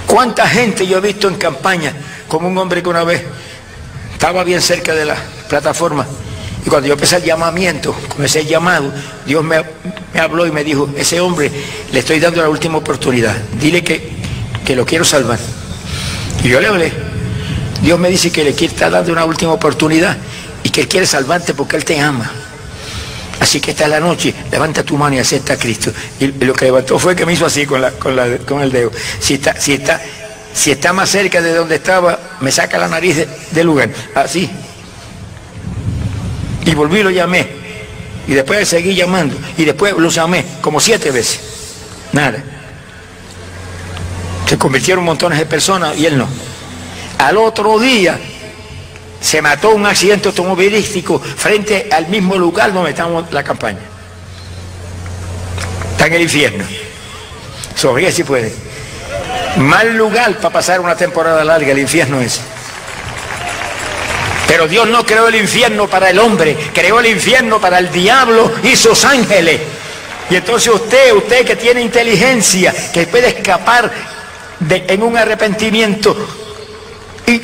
¿Cuánta 0.05 0.47
gente 0.47 0.85
yo 0.85 0.99
he 0.99 1.01
visto 1.01 1.27
en 1.27 1.35
campaña? 1.35 1.93
Como 2.27 2.47
un 2.47 2.57
hombre 2.57 2.83
que 2.83 2.89
una 2.89 3.03
vez 3.03 3.23
estaba 4.13 4.43
bien 4.43 4.61
cerca 4.61 4.93
de 4.93 5.05
la 5.05 5.15
plataforma 5.49 6.05
y 6.67 6.69
cuando 6.69 6.89
yo 6.89 6.95
empecé 6.95 7.15
el 7.15 7.23
llamamiento, 7.23 7.95
comencé 8.09 8.41
el 8.41 8.47
llamado, 8.47 8.91
Dios 9.25 9.41
me, 9.41 9.63
habló 10.19 10.45
y 10.45 10.51
me 10.51 10.65
dijo, 10.65 10.89
ese 10.97 11.21
hombre 11.21 11.49
le 11.93 11.99
estoy 11.99 12.19
dando 12.19 12.41
la 12.41 12.49
última 12.49 12.77
oportunidad, 12.77 13.37
dile 13.57 13.81
que, 13.85 14.09
que 14.65 14.75
lo 14.75 14.85
quiero 14.85 15.05
salvar. 15.05 15.39
Y 16.43 16.49
yo 16.49 16.59
le 16.59 16.67
hablé. 16.67 16.91
Dios 17.81 17.97
me 17.97 18.09
dice 18.09 18.33
que 18.33 18.43
le 18.43 18.49
está 18.49 18.89
dando 18.89 19.13
una 19.13 19.23
última 19.23 19.53
oportunidad 19.53 20.17
y 20.61 20.69
que 20.69 20.81
Él 20.81 20.89
quiere 20.89 21.07
salvarte 21.07 21.53
porque 21.53 21.77
Él 21.77 21.85
te 21.85 22.01
ama. 22.01 22.29
Así 23.39 23.61
que 23.61 23.71
esta 23.71 23.85
es 23.85 23.89
la 23.89 24.01
noche, 24.01 24.33
levanta 24.51 24.83
tu 24.83 24.97
mano 24.97 25.15
y 25.15 25.19
acepta 25.19 25.53
a 25.53 25.57
Cristo. 25.57 25.93
Y 26.19 26.27
lo 26.27 26.53
que 26.53 26.65
levantó 26.65 26.99
fue 26.99 27.15
que 27.15 27.25
me 27.25 27.31
hizo 27.31 27.45
así 27.45 27.65
con, 27.65 27.81
la, 27.81 27.91
con, 27.91 28.61
el 28.61 28.71
dedo. 28.73 28.91
Si 29.21 29.35
está, 29.35 29.57
si, 29.57 29.71
está, 29.71 30.01
si 30.53 30.71
está 30.71 30.91
más 30.91 31.07
cerca 31.07 31.41
de 31.41 31.53
donde 31.53 31.75
estaba, 31.75 32.19
me 32.41 32.51
saca 32.51 32.77
la 32.77 32.89
nariz 32.89 33.25
del 33.51 33.65
lugar. 33.65 33.89
Así, 34.13 34.49
y 36.67 36.75
volví 36.75 36.99
y 36.99 37.03
lo 37.03 37.09
llamé. 37.09 37.47
Y 38.27 38.33
después 38.33 38.67
seguí 38.67 38.93
llamando. 38.93 39.37
Y 39.57 39.63
después 39.63 39.93
lo 39.97 40.09
llamé 40.09 40.45
como 40.61 40.81
siete 40.81 41.11
veces. 41.11 41.39
Nada. 42.11 42.43
Se 44.47 44.57
convirtieron 44.57 45.05
montones 45.05 45.39
de 45.39 45.45
personas 45.45 45.97
y 45.97 46.05
él 46.05 46.17
no. 46.17 46.27
Al 47.19 47.37
otro 47.37 47.79
día 47.79 48.19
se 49.21 49.41
mató 49.41 49.71
un 49.71 49.85
accidente 49.85 50.27
automovilístico 50.27 51.19
frente 51.19 51.87
al 51.89 52.07
mismo 52.07 52.35
lugar 52.35 52.73
donde 52.73 52.89
estamos 52.89 53.31
la 53.31 53.43
campaña. 53.43 53.79
Está 55.93 56.07
en 56.07 56.13
el 56.13 56.21
infierno. 56.23 56.65
Sonríe 57.75 58.11
si 58.11 58.25
puede. 58.25 58.53
Mal 59.55 59.95
lugar 59.95 60.35
para 60.35 60.53
pasar 60.53 60.81
una 60.81 60.95
temporada 60.95 61.45
larga, 61.45 61.71
el 61.71 61.79
infierno 61.79 62.19
es. 62.19 62.41
Pero 64.47 64.67
Dios 64.67 64.87
no 64.87 65.05
creó 65.05 65.27
el 65.27 65.35
infierno 65.35 65.87
para 65.87 66.09
el 66.09 66.19
hombre, 66.19 66.55
creó 66.73 66.99
el 66.99 67.07
infierno 67.07 67.59
para 67.59 67.79
el 67.79 67.91
diablo 67.91 68.51
y 68.63 68.75
sus 68.75 69.03
ángeles. 69.03 69.59
Y 70.29 70.35
entonces 70.35 70.73
usted, 70.73 71.13
usted 71.13 71.45
que 71.45 71.55
tiene 71.55 71.81
inteligencia, 71.81 72.73
que 72.93 73.07
puede 73.07 73.27
escapar 73.27 73.91
en 74.69 75.03
un 75.03 75.17
arrepentimiento, 75.17 76.15
y 77.25 77.41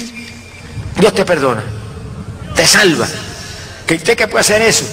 Dios 0.99 1.14
te 1.14 1.26
perdona, 1.26 1.64
te 2.56 2.66
salva. 2.66 3.08
¿Que 3.86 3.95
usted 3.95 4.18
que 4.18 4.28
puede 4.28 4.41
hacer 4.41 4.62
eso? 4.62 4.86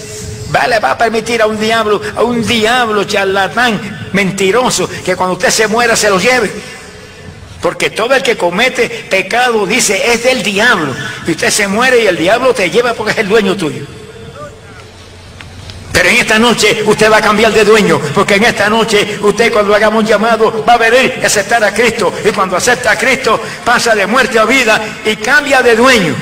Vale, 0.49 0.79
va 0.79 0.91
a 0.91 0.97
permitir 0.97 1.41
a 1.41 1.47
un 1.47 1.57
diablo, 1.57 2.01
a 2.15 2.23
un 2.23 2.45
diablo 2.45 3.05
charlatán, 3.05 4.09
mentiroso, 4.11 4.89
que 5.05 5.15
cuando 5.15 5.33
usted 5.35 5.49
se 5.49 5.67
muera 5.67 5.95
se 5.95 6.09
lo 6.09 6.19
lleve. 6.19 6.51
Porque 7.61 7.91
todo 7.91 8.15
el 8.15 8.23
que 8.23 8.35
comete 8.35 8.89
pecado 9.09 9.65
dice 9.65 10.11
es 10.11 10.23
del 10.23 10.41
diablo. 10.41 10.95
Y 11.27 11.31
usted 11.31 11.49
se 11.49 11.67
muere 11.67 12.03
y 12.03 12.07
el 12.07 12.17
diablo 12.17 12.53
te 12.53 12.69
lleva 12.69 12.93
porque 12.93 13.11
es 13.11 13.17
el 13.19 13.29
dueño 13.29 13.55
tuyo. 13.55 13.85
Pero 15.93 16.09
en 16.09 16.17
esta 16.17 16.39
noche 16.39 16.83
usted 16.85 17.11
va 17.11 17.17
a 17.17 17.21
cambiar 17.21 17.51
de 17.51 17.63
dueño, 17.63 17.99
porque 18.15 18.35
en 18.35 18.45
esta 18.45 18.67
noche 18.69 19.19
usted 19.21 19.51
cuando 19.53 19.75
hagamos 19.75 20.01
un 20.01 20.09
llamado 20.09 20.65
va 20.67 20.73
a 20.73 20.77
venir 20.77 21.19
a 21.21 21.27
aceptar 21.27 21.63
a 21.63 21.71
Cristo. 21.71 22.11
Y 22.25 22.31
cuando 22.31 22.57
acepta 22.57 22.91
a 22.91 22.97
Cristo 22.97 23.39
pasa 23.63 23.93
de 23.93 24.07
muerte 24.07 24.39
a 24.39 24.45
vida 24.45 24.81
y 25.05 25.15
cambia 25.17 25.61
de 25.61 25.75
dueño. 25.75 26.15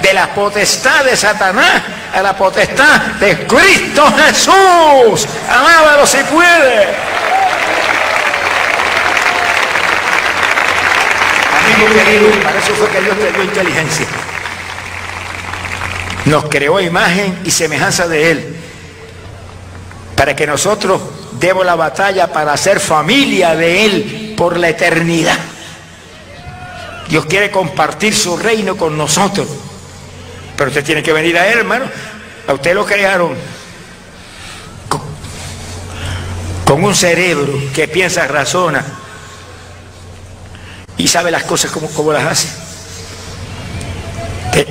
De 0.00 0.14
la 0.14 0.34
potestad 0.34 1.04
de 1.04 1.14
Satanás 1.14 1.82
a 2.14 2.22
la 2.22 2.34
potestad 2.34 3.02
de 3.20 3.46
Cristo 3.46 4.04
Jesús. 4.16 5.26
Alábalo 5.48 6.06
si 6.06 6.18
puede. 6.32 7.19
Para 12.42 12.58
eso 12.58 12.74
fue 12.74 12.88
que 12.88 13.00
Dios 13.00 13.16
le 13.18 13.32
dio 13.32 13.42
inteligencia. 13.42 14.06
Nos 16.26 16.44
creó 16.44 16.80
imagen 16.80 17.40
y 17.44 17.50
semejanza 17.50 18.06
de 18.06 18.30
Él. 18.30 18.56
Para 20.16 20.36
que 20.36 20.46
nosotros 20.46 21.00
demos 21.32 21.64
la 21.64 21.74
batalla 21.74 22.32
para 22.32 22.56
ser 22.56 22.80
familia 22.80 23.54
de 23.54 23.86
Él 23.86 24.34
por 24.36 24.58
la 24.58 24.68
eternidad. 24.68 25.38
Dios 27.08 27.26
quiere 27.26 27.50
compartir 27.50 28.14
su 28.14 28.36
reino 28.36 28.76
con 28.76 28.96
nosotros. 28.96 29.48
Pero 30.56 30.68
usted 30.68 30.84
tiene 30.84 31.02
que 31.02 31.12
venir 31.12 31.38
a 31.38 31.48
Él, 31.48 31.58
hermano. 31.58 31.86
A 32.46 32.52
usted 32.52 32.74
lo 32.74 32.84
crearon 32.84 33.34
con 36.64 36.84
un 36.84 36.94
cerebro 36.94 37.52
que 37.74 37.88
piensa, 37.88 38.26
razona, 38.28 38.84
y 41.00 41.08
sabe 41.08 41.30
las 41.30 41.44
cosas 41.44 41.70
como, 41.70 42.12
las 42.12 42.24
hace. 42.24 42.48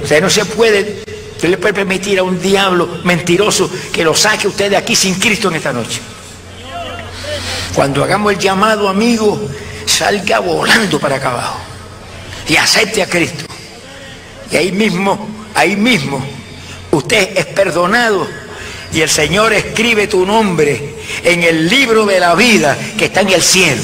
Usted 0.04 0.22
no 0.22 0.30
se 0.30 0.46
puede, 0.46 1.04
usted 1.36 1.50
le 1.50 1.58
puede 1.58 1.74
permitir 1.74 2.20
a 2.20 2.24
un 2.24 2.40
diablo 2.40 3.00
mentiroso 3.04 3.70
que 3.92 4.04
lo 4.04 4.14
saque 4.14 4.48
usted 4.48 4.70
de 4.70 4.78
aquí 4.78 4.96
sin 4.96 5.16
Cristo 5.16 5.48
en 5.50 5.56
esta 5.56 5.74
noche. 5.74 6.00
Cuando 7.74 8.04
hagamos 8.04 8.34
el 8.34 8.40
llamado, 8.40 8.88
amigo, 8.88 9.42
salga 9.88 10.40
volando 10.40 11.00
para 11.00 11.16
acá 11.16 11.32
abajo 11.32 11.60
y 12.48 12.56
acepte 12.56 13.02
a 13.02 13.08
Cristo. 13.08 13.46
Y 14.52 14.58
ahí 14.58 14.72
mismo, 14.72 15.28
ahí 15.56 15.76
mismo, 15.76 16.24
usted 16.92 17.38
es 17.38 17.46
perdonado 17.48 18.28
y 18.94 19.02
el 19.02 19.10
Señor 19.10 19.52
escribe 19.54 20.06
tu 20.06 20.28
nombre 20.28 20.96
en 21.24 21.42
el 21.42 21.68
libro 21.68 22.06
de 22.06 22.20
la 22.20 22.36
vida 22.36 22.78
que 22.98 23.06
está 23.06 23.22
en 23.22 23.30
el 23.30 23.42
cielo. 23.42 23.82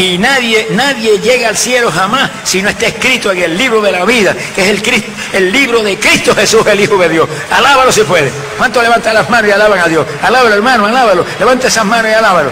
Y 0.00 0.16
nadie, 0.16 0.68
nadie 0.70 1.18
llega 1.18 1.50
al 1.50 1.58
cielo 1.58 1.92
jamás 1.92 2.30
si 2.44 2.62
no 2.62 2.70
está 2.70 2.86
escrito 2.86 3.32
en 3.32 3.42
el 3.42 3.58
libro 3.58 3.82
de 3.82 3.92
la 3.92 4.06
vida, 4.06 4.34
que 4.54 4.62
es 4.62 4.68
el, 4.70 5.04
el 5.34 5.52
libro 5.52 5.82
de 5.82 5.98
Cristo 5.98 6.34
Jesús, 6.34 6.66
el 6.66 6.80
Hijo 6.80 6.96
de 6.96 7.10
Dios. 7.10 7.28
Alábalo 7.50 7.92
si 7.92 8.02
puede. 8.04 8.32
¿Cuánto 8.56 8.80
levanta 8.80 9.12
las 9.12 9.28
manos 9.28 9.50
y 9.50 9.52
alaban 9.52 9.78
a 9.78 9.88
Dios? 9.88 10.06
Alábalo, 10.22 10.54
hermano, 10.54 10.86
alábalo. 10.86 11.26
Levanta 11.38 11.68
esas 11.68 11.84
manos 11.84 12.10
y 12.10 12.14
alábalo. 12.14 12.50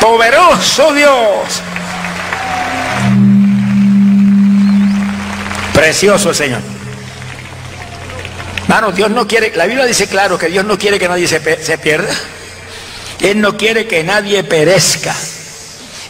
Poderoso 0.00 0.94
Dios. 0.94 1.62
Precioso 5.74 6.30
el 6.30 6.34
Señor. 6.34 6.60
Hermano, 8.62 8.90
Dios 8.90 9.10
no 9.10 9.28
quiere, 9.28 9.52
la 9.54 9.66
Biblia 9.66 9.84
dice 9.84 10.06
claro 10.06 10.38
que 10.38 10.48
Dios 10.48 10.64
no 10.64 10.78
quiere 10.78 10.98
que 10.98 11.08
nadie 11.08 11.28
se, 11.28 11.62
se 11.62 11.76
pierda. 11.76 12.08
Él 13.24 13.40
no 13.40 13.56
quiere 13.56 13.86
que 13.86 14.04
nadie 14.04 14.44
perezca. 14.44 15.16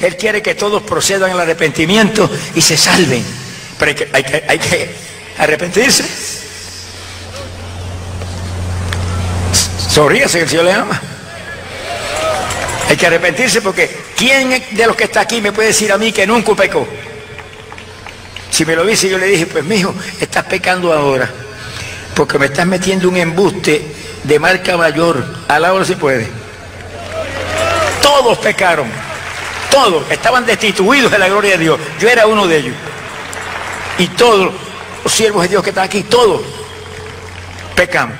Él 0.00 0.16
quiere 0.16 0.42
que 0.42 0.56
todos 0.56 0.82
procedan 0.82 1.30
al 1.30 1.38
arrepentimiento 1.38 2.28
y 2.56 2.60
se 2.60 2.76
salven. 2.76 3.24
Pero 3.78 4.04
hay 4.12 4.58
que, 4.58 4.90
arrepentirse. 5.38 6.04
Sonríase 9.88 10.38
que 10.38 10.44
el 10.44 10.50
Señor 10.50 10.64
le 10.64 10.72
ama. 10.72 11.00
Hay 12.88 12.96
que 12.96 13.06
arrepentirse 13.06 13.62
porque 13.62 13.96
¿quién 14.16 14.64
de 14.72 14.86
los 14.86 14.96
que 14.96 15.04
está 15.04 15.20
aquí 15.20 15.40
me 15.40 15.52
puede 15.52 15.68
decir 15.68 15.92
a 15.92 15.98
mí 15.98 16.10
que 16.10 16.26
nunca 16.26 16.52
pecó? 16.56 16.84
Si 18.50 18.64
me 18.64 18.74
lo 18.74 18.84
dice, 18.84 19.08
yo 19.08 19.18
le 19.18 19.26
dije, 19.26 19.46
pues 19.46 19.62
mijo, 19.64 19.94
estás 20.20 20.46
pecando 20.46 20.92
ahora. 20.92 21.30
Porque 22.16 22.40
me 22.40 22.46
estás 22.46 22.66
metiendo 22.66 23.08
un 23.08 23.16
embuste 23.16 23.82
de 24.24 24.38
marca 24.40 24.76
mayor. 24.76 25.24
Al 25.46 25.86
se 25.86 25.94
puede. 25.94 26.43
Todos 28.04 28.36
pecaron. 28.36 28.86
Todos 29.70 30.04
estaban 30.10 30.44
destituidos 30.44 31.10
de 31.10 31.18
la 31.18 31.26
gloria 31.26 31.52
de 31.52 31.58
Dios. 31.58 31.80
Yo 31.98 32.06
era 32.06 32.26
uno 32.26 32.46
de 32.46 32.58
ellos. 32.58 32.74
Y 33.96 34.08
todos 34.08 34.52
los 35.02 35.10
siervos 35.10 35.44
de 35.44 35.48
Dios 35.48 35.62
que 35.62 35.70
están 35.70 35.84
aquí, 35.84 36.02
todos 36.02 36.42
pecamos. 37.74 38.14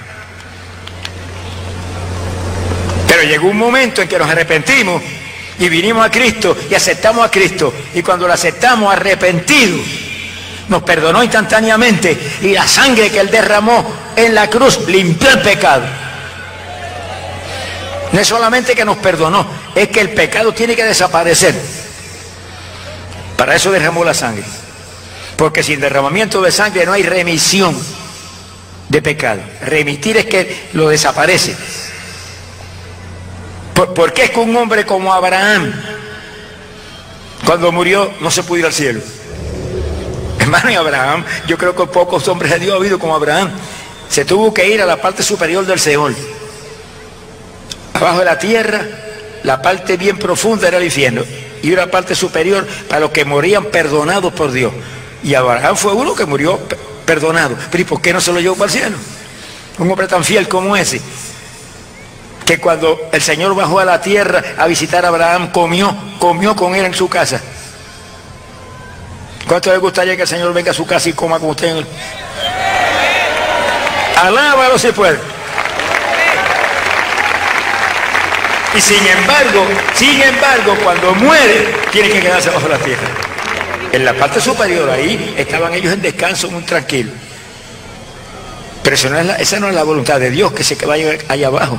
Pero 3.07 3.24
llegó 3.24 3.49
un 3.49 3.59
momento 3.59 4.01
en 4.01 4.09
que 4.09 4.18
nos 4.18 4.28
arrepentimos 4.28 5.03
y 5.59 5.68
vinimos 5.68 6.07
a 6.07 6.11
Cristo 6.11 6.57
y 6.70 6.74
aceptamos 6.74 7.26
a 7.26 7.30
Cristo. 7.30 7.74
Y 7.93 8.03
cuando 8.03 8.26
lo 8.26 8.32
aceptamos 8.32 8.91
arrepentido, 8.91 9.76
nos 10.68 10.82
perdonó 10.82 11.22
instantáneamente 11.22 12.39
y 12.41 12.55
la 12.55 12.66
sangre 12.66 13.11
que 13.11 13.20
Él 13.20 13.30
derramó 13.30 13.85
en 14.16 14.35
la 14.35 14.49
cruz 14.49 14.89
limpió 14.89 15.28
el 15.28 15.43
pecado. 15.43 16.03
No 18.14 18.20
es 18.20 18.28
solamente 18.28 18.76
que 18.76 18.84
nos 18.84 18.98
perdonó, 18.98 19.44
es 19.74 19.88
que 19.88 20.00
el 20.00 20.10
pecado 20.10 20.54
tiene 20.54 20.76
que 20.76 20.84
desaparecer. 20.84 21.52
Para 23.36 23.56
eso 23.56 23.72
derramó 23.72 24.04
la 24.04 24.14
sangre. 24.14 24.44
Porque 25.34 25.64
sin 25.64 25.80
derramamiento 25.80 26.40
de 26.40 26.52
sangre 26.52 26.86
no 26.86 26.92
hay 26.92 27.02
remisión 27.02 27.76
de 28.88 29.02
pecado. 29.02 29.40
Remitir 29.62 30.16
es 30.16 30.26
que 30.26 30.68
lo 30.74 30.90
desaparece. 30.90 31.56
¿Por, 33.74 34.12
qué 34.12 34.26
es 34.26 34.30
que 34.30 34.38
un 34.38 34.54
hombre 34.54 34.86
como 34.86 35.12
Abraham, 35.12 35.72
cuando 37.44 37.72
murió, 37.72 38.12
no 38.20 38.30
se 38.30 38.44
pudo 38.44 38.60
ir 38.60 38.66
al 38.66 38.72
cielo? 38.72 39.00
Hermano, 40.38 40.70
y 40.70 40.76
Abraham, 40.76 41.24
yo 41.48 41.58
creo 41.58 41.74
que 41.74 41.84
pocos 41.86 42.28
hombres 42.28 42.52
de 42.52 42.60
Dios 42.60 42.74
ha 42.74 42.76
habido 42.76 42.96
como 42.96 43.16
Abraham. 43.16 43.50
Se 44.08 44.24
tuvo 44.24 44.54
que 44.54 44.68
ir 44.68 44.80
a 44.80 44.86
la 44.86 45.02
parte 45.02 45.24
superior 45.24 45.66
del 45.66 45.80
Seol. 45.80 46.14
Abajo 47.95 48.18
de 48.18 48.24
la 48.24 48.38
tierra, 48.38 48.82
la 49.42 49.62
parte 49.62 49.97
bien 49.97 50.18
profunda 50.18 50.68
era 50.68 50.78
el 50.78 50.84
infierno. 50.84 51.22
Y 51.62 51.72
una 51.72 51.86
parte 51.86 52.14
superior 52.14 52.66
para 52.88 53.01
los 53.01 53.11
que 53.11 53.24
morían 53.24 53.64
perdonados 53.66 54.32
por 54.34 54.53
Dios. 54.53 54.72
Y 55.22 55.34
Abraham 55.34 55.76
fue 55.76 55.95
uno 55.95 56.14
que 56.14 56.26
murió 56.26 56.61
perdonado. 57.07 57.57
Pero 57.70 57.82
¿y 57.82 57.84
por 57.84 58.03
qué 58.03 58.12
no 58.12 58.20
se 58.20 58.32
lo 58.32 58.40
llevó 58.40 58.57
para 58.57 58.70
el 58.70 58.78
cielo? 58.78 58.97
Un 59.78 59.90
hombre 59.90 60.07
tan 60.07 60.22
fiel 60.22 60.47
como 60.49 60.76
ese 60.76 61.01
que 62.45 62.61
cuando 62.61 63.09
el 63.12 63.22
Señor 63.22 63.55
bajó 63.55 63.78
a 63.78 63.84
la 63.84 64.01
tierra 64.01 64.42
a 64.59 64.66
visitar 64.66 65.05
a 65.05 65.09
Abraham, 65.09 65.51
comió, 65.51 65.97
comió 66.18 66.55
con 66.55 66.74
él 66.74 66.84
en 66.84 66.95
su 66.95 67.09
casa. 67.09 67.40
¿Cuánto 69.49 69.70
le 69.70 69.78
gustaría 69.78 70.16
que 70.16 70.22
el 70.22 70.28
Señor 70.28 70.53
venga 70.53 70.70
a 70.70 70.74
su 70.74 70.86
casa 70.86 71.09
y 71.09 71.12
coma 71.12 71.38
con 71.38 71.51
usted? 71.51 71.84
Alábalo 74.16 74.78
si 74.78 74.92
puede. 74.92 75.34
Y 78.76 78.80
sin 78.80 79.06
embargo, 79.06 79.64
sin 79.94 80.20
embargo, 80.20 80.76
cuando 80.82 81.14
muere, 81.14 81.66
tiene 81.92 82.10
que 82.10 82.20
quedarse 82.20 82.50
bajo 82.50 82.68
la 82.68 82.78
tierra. 82.78 83.06
En 83.92 84.04
la 84.04 84.12
parte 84.14 84.40
superior, 84.40 84.90
ahí 84.90 85.34
estaban 85.38 85.72
ellos 85.74 85.92
en 85.92 86.02
descanso 86.02 86.50
muy 86.50 86.62
tranquilos. 86.62 87.14
Pero 88.82 88.96
esa 88.96 89.08
no 89.08 89.18
es 89.18 89.26
la, 89.26 89.36
esa 89.36 89.60
no 89.60 89.68
es 89.68 89.74
la 89.74 89.84
voluntad 89.84 90.18
de 90.18 90.30
Dios, 90.30 90.52
que 90.52 90.64
se 90.64 90.74
vaya 90.84 91.16
allá 91.28 91.46
abajo. 91.46 91.78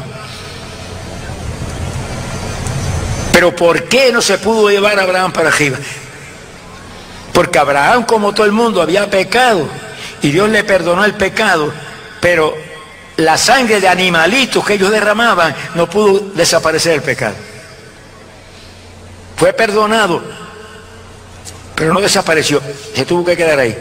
Pero 3.33 3.53
¿por 3.53 3.83
qué 3.83 4.13
no 4.13 4.21
se 4.21 4.37
pudo 4.37 4.69
llevar 4.69 4.97
a 4.97 5.03
Abraham 5.03 5.33
para 5.33 5.49
arriba? 5.49 5.77
Porque 7.33 7.59
Abraham, 7.59 8.05
como 8.05 8.33
todo 8.33 8.45
el 8.45 8.53
mundo, 8.53 8.81
había 8.81 9.09
pecado 9.09 9.67
y 10.21 10.31
Dios 10.31 10.49
le 10.49 10.63
perdonó 10.63 11.03
el 11.03 11.15
pecado, 11.15 11.73
pero 12.21 12.55
la 13.18 13.38
sangre 13.38 13.80
de 13.80 13.88
animalitos 13.88 14.66
que 14.66 14.74
ellos 14.74 14.91
derramaban 14.91 15.55
no 15.76 15.89
pudo 15.89 16.20
desaparecer 16.34 16.93
el 16.93 17.01
pecado. 17.01 17.36
Fue 19.38 19.53
perdonado, 19.53 20.24
pero 21.76 21.93
no 21.93 22.01
desapareció, 22.01 22.61
se 22.93 23.05
tuvo 23.05 23.26
que 23.26 23.38
quedar 23.38 23.59
ahí. 23.59 23.78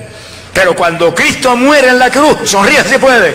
Pero 0.53 0.75
cuando 0.75 1.15
Cristo 1.15 1.57
muere 1.57 1.89
en 1.89 1.99
la 1.99 2.11
cruz, 2.11 2.49
sonríe 2.49 2.83
si 2.85 2.99
puede. 2.99 3.35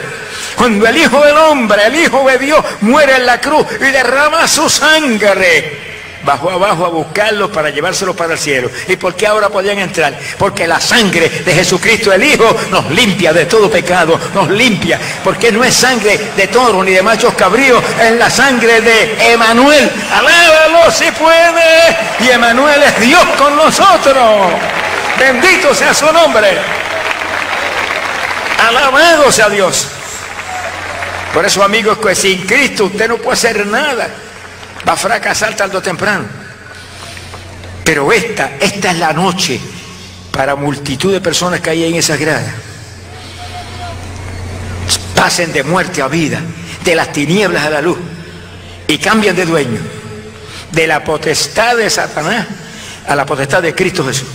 Cuando 0.56 0.88
el 0.88 0.97
Hijo 0.97 1.22
del 1.22 1.38
Hombre, 1.38 1.86
el 1.86 1.95
Hijo 1.95 2.28
de 2.28 2.38
Dios, 2.38 2.64
muere 2.82 3.16
en 3.18 3.26
la 3.26 3.39
cruz 3.39 3.66
y 3.80 3.91
derrama 3.91 4.47
su 4.47 4.70
sangre, 4.70 5.89
bajó 6.24 6.51
abajo 6.51 6.86
a 6.86 6.89
buscarlos 6.89 7.49
para 7.49 7.70
llevárselos 7.70 8.15
para 8.15 8.34
el 8.34 8.39
cielo. 8.39 8.70
¿Y 8.88 8.95
por 8.95 9.15
qué 9.15 9.28
ahora 9.28 9.49
podían 9.49 9.80
entrar? 9.80 10.17
Porque 10.38 10.67
la 10.67 10.80
sangre 10.80 11.30
de 11.30 11.53
Jesucristo 11.53 12.11
el 12.11 12.24
Hijo 12.24 12.55
nos 12.72 12.89
limpia 12.91 13.34
de 13.34 13.45
todo 13.45 13.70
pecado, 13.70 14.20
nos 14.34 14.49
limpia. 14.49 14.99
Porque 15.24 15.51
no 15.51 15.63
es 15.63 15.74
sangre 15.74 16.20
de 16.36 16.47
toro 16.47 16.84
ni 16.84 16.91
de 16.91 17.01
machos 17.01 17.34
cabríos, 17.34 17.84
es 18.01 18.11
la 18.13 18.30
sangre 18.30 18.82
de 18.82 19.34
Emanuel. 19.34 19.89
Alábalo 20.11 20.91
si 20.91 21.05
puede. 21.11 21.97
Y 22.20 22.30
Emanuel 22.30 22.84
es 22.84 22.99
Dios 22.99 23.26
con 23.38 23.55
nosotros. 23.55 24.51
Bendito 25.17 25.74
sea 25.74 25.93
su 25.93 26.11
nombre. 26.11 26.57
Alabado 28.67 29.32
sea 29.32 29.49
Dios. 29.49 29.88
Por 31.34 31.45
eso, 31.45 31.63
amigos, 31.63 31.97
que 31.99 32.15
sin 32.15 32.45
Cristo 32.45 32.86
usted 32.86 33.07
no 33.07 33.17
puede 33.17 33.34
hacer 33.34 33.65
nada 33.67 34.09
va 34.88 34.93
a 34.93 34.97
fracasar 34.97 35.55
tarde 35.55 35.77
o 35.77 35.82
temprano. 35.82 36.25
Pero 37.84 38.11
esta, 38.11 38.57
esta 38.59 38.91
es 38.91 38.97
la 38.97 39.13
noche 39.13 39.59
para 40.32 40.55
multitud 40.55 41.11
de 41.11 41.21
personas 41.21 41.59
que 41.59 41.71
hay 41.71 41.86
en 41.86 41.95
esas 41.95 42.19
gradas. 42.19 42.53
Pasen 45.15 45.51
de 45.51 45.63
muerte 45.63 46.01
a 46.01 46.07
vida, 46.07 46.39
de 46.84 46.95
las 46.95 47.11
tinieblas 47.11 47.65
a 47.65 47.69
la 47.69 47.82
luz 47.82 47.97
y 48.88 48.97
cambian 48.97 49.36
de 49.36 49.45
dueño, 49.45 49.80
de 50.71 50.88
la 50.88 51.03
potestad 51.03 51.77
de 51.77 51.89
Satanás 51.89 52.47
a 53.07 53.15
la 53.15 53.25
potestad 53.25 53.61
de 53.61 53.73
Cristo 53.73 54.05
Jesús. 54.05 54.27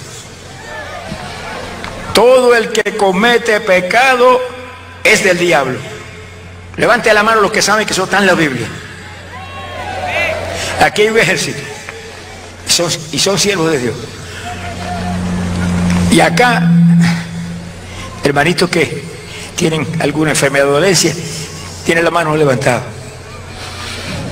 Todo 2.12 2.54
el 2.54 2.70
que 2.70 2.96
comete 2.96 3.60
pecado 3.60 4.40
es 5.02 5.24
del 5.24 5.38
diablo. 5.38 5.78
Levante 6.76 7.12
la 7.14 7.22
mano 7.22 7.40
los 7.40 7.52
que 7.52 7.62
saben 7.62 7.86
que 7.86 7.92
eso 7.92 8.04
está 8.04 8.18
en 8.18 8.26
la 8.26 8.34
Biblia. 8.34 8.66
Aquí 10.80 11.02
hay 11.02 11.08
un 11.08 11.18
ejército. 11.18 11.58
y 13.12 13.18
son 13.18 13.38
siervos 13.38 13.70
de 13.70 13.78
Dios. 13.78 13.94
Y 16.14 16.20
acá, 16.20 16.62
hermanitos 18.22 18.70
que 18.70 19.02
tienen 19.56 19.84
alguna 20.00 20.30
enfermedad 20.30 20.68
o 20.68 20.74
dolencia, 20.74 21.12
tienen 21.84 22.04
la 22.04 22.12
mano 22.12 22.36
levantada. 22.36 22.84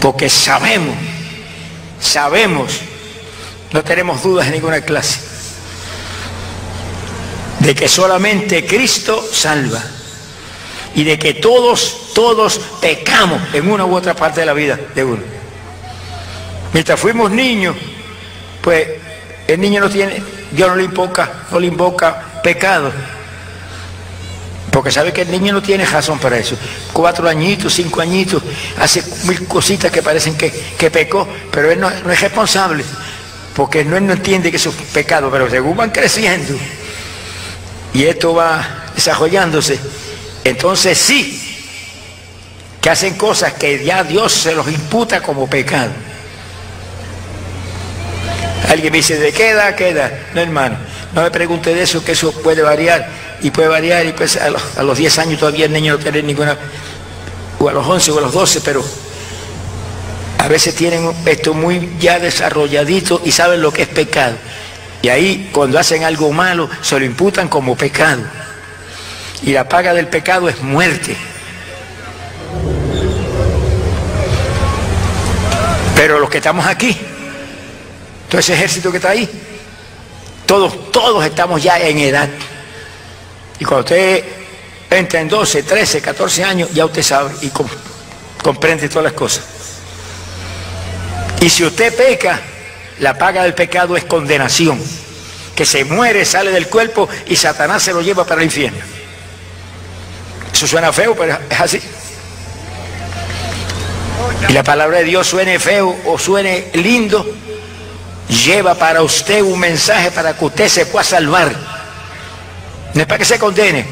Porque 0.00 0.30
sabemos, 0.30 0.94
sabemos, 2.00 2.72
no 3.72 3.82
tenemos 3.82 4.22
dudas 4.22 4.46
en 4.46 4.52
ninguna 4.52 4.80
clase, 4.82 5.18
de 7.58 7.74
que 7.74 7.88
solamente 7.88 8.64
Cristo 8.64 9.20
salva 9.32 9.82
y 10.94 11.02
de 11.02 11.18
que 11.18 11.34
todos, 11.34 12.12
todos 12.14 12.60
pecamos 12.80 13.40
en 13.54 13.68
una 13.68 13.84
u 13.84 13.94
otra 13.96 14.14
parte 14.14 14.38
de 14.38 14.46
la 14.46 14.52
vida 14.52 14.78
de 14.94 15.04
uno. 15.04 15.41
Mientras 16.72 16.98
fuimos 16.98 17.30
niños, 17.30 17.76
pues 18.62 18.88
el 19.46 19.60
niño 19.60 19.80
no 19.80 19.90
tiene, 19.90 20.22
Dios 20.50 20.68
no 20.68 20.76
le 20.76 20.84
invoca, 20.84 21.30
no 21.50 21.60
le 21.60 21.66
invoca 21.66 22.40
pecado. 22.42 22.92
Porque 24.70 24.90
sabe 24.90 25.12
que 25.12 25.22
el 25.22 25.30
niño 25.30 25.52
no 25.52 25.62
tiene 25.62 25.84
razón 25.84 26.18
para 26.18 26.38
eso. 26.38 26.56
Cuatro 26.92 27.28
añitos, 27.28 27.74
cinco 27.74 28.00
añitos, 28.00 28.42
hace 28.78 29.02
mil 29.24 29.46
cositas 29.46 29.90
que 29.90 30.02
parecen 30.02 30.34
que, 30.36 30.90
pecó, 30.90 31.28
pero 31.50 31.70
él 31.70 31.78
no, 31.78 31.90
es 31.90 32.20
responsable. 32.20 32.82
Porque 33.54 33.80
él 33.80 33.90
no 33.90 33.96
entiende 33.96 34.50
que 34.50 34.56
eso 34.56 34.70
es 34.70 34.76
pecado, 34.92 35.30
pero 35.30 35.50
según 35.50 35.76
van 35.76 35.90
creciendo 35.90 36.54
y 37.94 38.04
esto 38.04 38.34
va 38.34 38.86
desarrollándose, 38.94 39.78
entonces 40.44 40.96
sí, 40.98 41.38
que 42.80 42.90
hacen 42.90 43.14
cosas 43.14 43.52
que 43.54 43.84
ya 43.84 44.02
Dios 44.02 44.32
se 44.32 44.54
los 44.54 44.66
imputa 44.68 45.22
como 45.22 45.48
pecado. 45.48 45.90
Alguien 48.68 48.92
me 48.92 48.98
dice, 48.98 49.18
¿de 49.18 49.32
qué 49.32 49.54
queda? 49.76 50.10
No, 50.34 50.40
hermano, 50.40 50.76
no 51.14 51.22
me 51.22 51.30
pregunte 51.30 51.74
de 51.74 51.82
eso, 51.82 52.04
que 52.04 52.12
eso 52.12 52.32
puede 52.32 52.62
variar. 52.62 53.06
Y 53.42 53.50
puede 53.50 53.68
variar, 53.68 54.06
y 54.06 54.12
pues 54.12 54.36
a 54.36 54.50
los, 54.82 54.98
10 54.98 55.18
años 55.18 55.40
todavía 55.40 55.66
el 55.66 55.72
niño 55.72 55.94
no 55.94 55.98
tiene 55.98 56.22
ninguna, 56.22 56.56
o 57.58 57.68
a 57.68 57.72
los 57.72 57.86
11 57.86 58.10
o 58.12 58.18
a 58.18 58.20
los 58.20 58.32
12, 58.32 58.60
pero 58.60 58.84
a 60.38 60.48
veces 60.48 60.74
tienen 60.74 61.10
esto 61.26 61.52
muy 61.52 61.96
ya 62.00 62.18
desarrolladito 62.18 63.20
y 63.24 63.32
saben 63.32 63.60
lo 63.60 63.72
que 63.72 63.82
es 63.82 63.88
pecado. 63.88 64.36
Y 65.02 65.08
ahí 65.08 65.50
cuando 65.52 65.78
hacen 65.78 66.04
algo 66.04 66.32
malo 66.32 66.70
se 66.80 66.98
lo 66.98 67.04
imputan 67.04 67.48
como 67.48 67.76
pecado. 67.76 68.22
Y 69.42 69.52
la 69.52 69.68
paga 69.68 69.92
del 69.92 70.06
pecado 70.06 70.48
es 70.48 70.62
muerte. 70.62 71.16
Pero 75.96 76.20
los 76.20 76.30
que 76.30 76.38
estamos 76.38 76.66
aquí, 76.66 76.96
todo 78.32 78.40
ese 78.40 78.54
ejército 78.54 78.90
que 78.90 78.96
está 78.96 79.10
ahí, 79.10 79.28
todos, 80.46 80.90
todos 80.90 81.22
estamos 81.22 81.62
ya 81.62 81.78
en 81.78 81.98
edad. 81.98 82.30
Y 83.58 83.64
cuando 83.66 83.80
usted 83.80 84.24
entra 84.88 85.20
en 85.20 85.28
12, 85.28 85.64
13, 85.64 86.00
14 86.00 86.42
años, 86.42 86.70
ya 86.72 86.86
usted 86.86 87.02
sabe 87.02 87.30
y 87.42 87.50
comprende 88.42 88.88
todas 88.88 89.04
las 89.04 89.12
cosas. 89.12 89.44
Y 91.42 91.50
si 91.50 91.62
usted 91.62 91.94
peca, 91.94 92.40
la 93.00 93.18
paga 93.18 93.42
del 93.42 93.52
pecado 93.52 93.98
es 93.98 94.04
condenación. 94.04 94.82
Que 95.54 95.66
se 95.66 95.84
muere, 95.84 96.24
sale 96.24 96.52
del 96.52 96.68
cuerpo 96.68 97.10
y 97.26 97.36
Satanás 97.36 97.82
se 97.82 97.92
lo 97.92 98.00
lleva 98.00 98.24
para 98.24 98.40
el 98.40 98.46
infierno. 98.46 98.80
Eso 100.54 100.66
suena 100.66 100.90
feo, 100.90 101.14
pero 101.14 101.38
es 101.50 101.60
así. 101.60 101.82
Y 104.48 104.52
la 104.54 104.64
palabra 104.64 105.00
de 105.00 105.04
Dios 105.04 105.26
suene 105.26 105.58
feo 105.58 105.94
o 106.06 106.18
suene 106.18 106.70
lindo, 106.72 107.26
lleva 108.32 108.74
para 108.74 109.02
usted 109.02 109.42
un 109.42 109.58
mensaje 109.58 110.10
para 110.10 110.36
que 110.36 110.44
usted 110.44 110.68
se 110.68 110.86
pueda 110.86 111.04
salvar. 111.04 111.52
No 112.94 113.00
es 113.00 113.06
para 113.06 113.18
que 113.18 113.24
se 113.24 113.38
condene. 113.38 113.86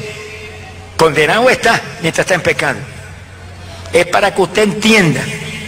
Condenado 0.97 1.49
está 1.49 1.81
mientras 2.01 2.25
está 2.25 2.35
en 2.35 2.41
pecado. 2.41 2.79
Es 3.93 4.05
para 4.07 4.33
que 4.33 4.41
usted 4.41 4.63
entienda 4.63 5.21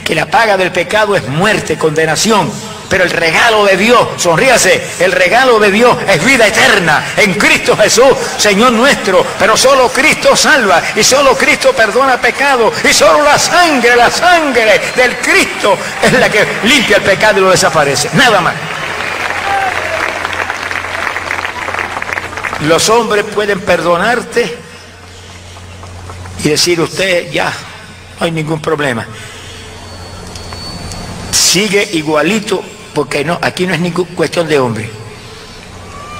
que 0.04 0.16
la 0.16 0.26
paga 0.26 0.58
del 0.58 0.72
pecado 0.72 1.16
es 1.16 1.28
muerte, 1.28 1.78
condenación, 1.78 2.52
pero 2.94 3.06
el 3.06 3.10
regalo 3.10 3.66
de 3.66 3.76
Dios, 3.76 4.08
sonríase, 4.18 4.80
el 5.00 5.12
regalo 5.14 5.58
de 5.58 5.72
Dios 5.72 5.98
es 6.08 6.24
vida 6.24 6.46
eterna 6.46 7.04
en 7.18 7.34
Cristo 7.34 7.76
Jesús, 7.76 8.14
Señor 8.38 8.72
nuestro. 8.72 9.26
Pero 9.40 9.58
solo 9.58 9.90
Cristo 9.90 10.36
salva 10.36 10.80
y 10.96 11.04
solo 11.04 11.36
Cristo 11.36 11.74
perdona 11.74 12.22
pecado 12.22 12.72
y 12.88 12.94
solo 12.94 13.24
la 13.24 13.40
sangre, 13.40 13.96
la 13.96 14.12
sangre 14.12 14.80
del 14.96 15.18
Cristo 15.18 15.76
es 16.04 16.14
la 16.14 16.30
que 16.30 16.46
limpia 16.66 16.98
el 16.98 17.02
pecado 17.02 17.40
y 17.40 17.42
lo 17.42 17.50
desaparece. 17.50 18.12
Nada 18.14 18.42
más. 18.42 18.54
Los 22.68 22.90
hombres 22.90 23.26
pueden 23.34 23.60
perdonarte 23.62 24.56
y 26.44 26.48
decir 26.48 26.80
usted 26.80 27.32
ya, 27.32 27.52
no 28.20 28.28
hay 28.28 28.32
ningún 28.32 28.62
problema. 28.62 29.04
Sigue 31.32 31.90
igualito 31.94 32.64
porque 32.94 33.26
no, 33.26 33.40
aquí 33.42 33.66
no 33.66 33.74
es 33.74 33.80
ninguna 33.80 34.16
cuestión 34.16 34.48
de 34.48 34.60
hombre. 34.60 34.90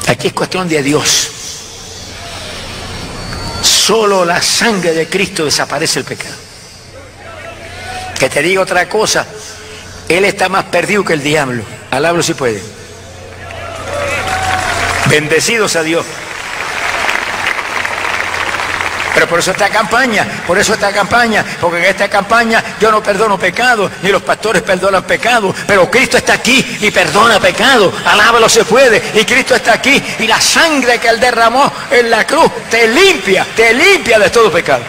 Aquí 0.08 0.28
es 0.28 0.34
cuestión 0.34 0.68
de 0.68 0.82
Dios. 0.82 1.30
Solo 3.62 4.26
la 4.26 4.42
sangre 4.42 4.94
de 4.94 5.08
Cristo 5.08 5.46
desaparece 5.46 6.00
el 6.00 6.06
pecado. 6.06 6.36
Que 8.18 8.30
te 8.30 8.42
diga 8.42 8.62
otra 8.62 8.88
cosa, 8.88 9.26
Él 10.08 10.26
está 10.26 10.50
más 10.50 10.66
perdido 10.66 11.04
que 11.04 11.14
el 11.14 11.24
diablo. 11.24 11.64
Alábalo 11.92 12.24
si 12.24 12.34
puede. 12.34 12.62
Bendecidos 15.10 15.76
a 15.76 15.84
Dios. 15.84 16.06
Pero 19.14 19.28
por 19.28 19.40
eso 19.40 19.52
esta 19.52 19.70
campaña, 19.70 20.26
por 20.48 20.58
eso 20.58 20.74
esta 20.74 20.92
campaña, 20.92 21.46
porque 21.62 21.78
en 21.78 21.86
esta 21.86 22.10
campaña 22.10 22.64
yo 22.80 22.92
no 22.92 23.04
perdono 23.04 23.38
pecado, 23.38 23.90
ni 24.02 24.10
los 24.10 24.24
pastores 24.24 24.64
perdonan 24.64 25.04
pecado, 25.04 25.54
pero 25.68 25.90
Cristo 25.90 26.18
está 26.18 26.34
aquí 26.34 26.78
y 26.82 26.90
perdona 26.90 27.40
pecado, 27.40 27.94
alábalo 28.06 28.50
se 28.50 28.66
puede, 28.66 29.02
y 29.14 29.24
Cristo 29.24 29.56
está 29.56 29.74
aquí 29.74 30.02
y 30.20 30.28
la 30.28 30.42
sangre 30.42 30.98
que 30.98 31.10
Él 31.10 31.20
derramó 31.20 31.72
en 31.92 32.10
la 32.10 32.26
cruz 32.26 32.52
te 32.70 32.88
limpia, 32.88 33.46
te 33.56 33.74
limpia 33.74 34.18
de 34.18 34.30
todo 34.30 34.52
pecado. 34.52 34.84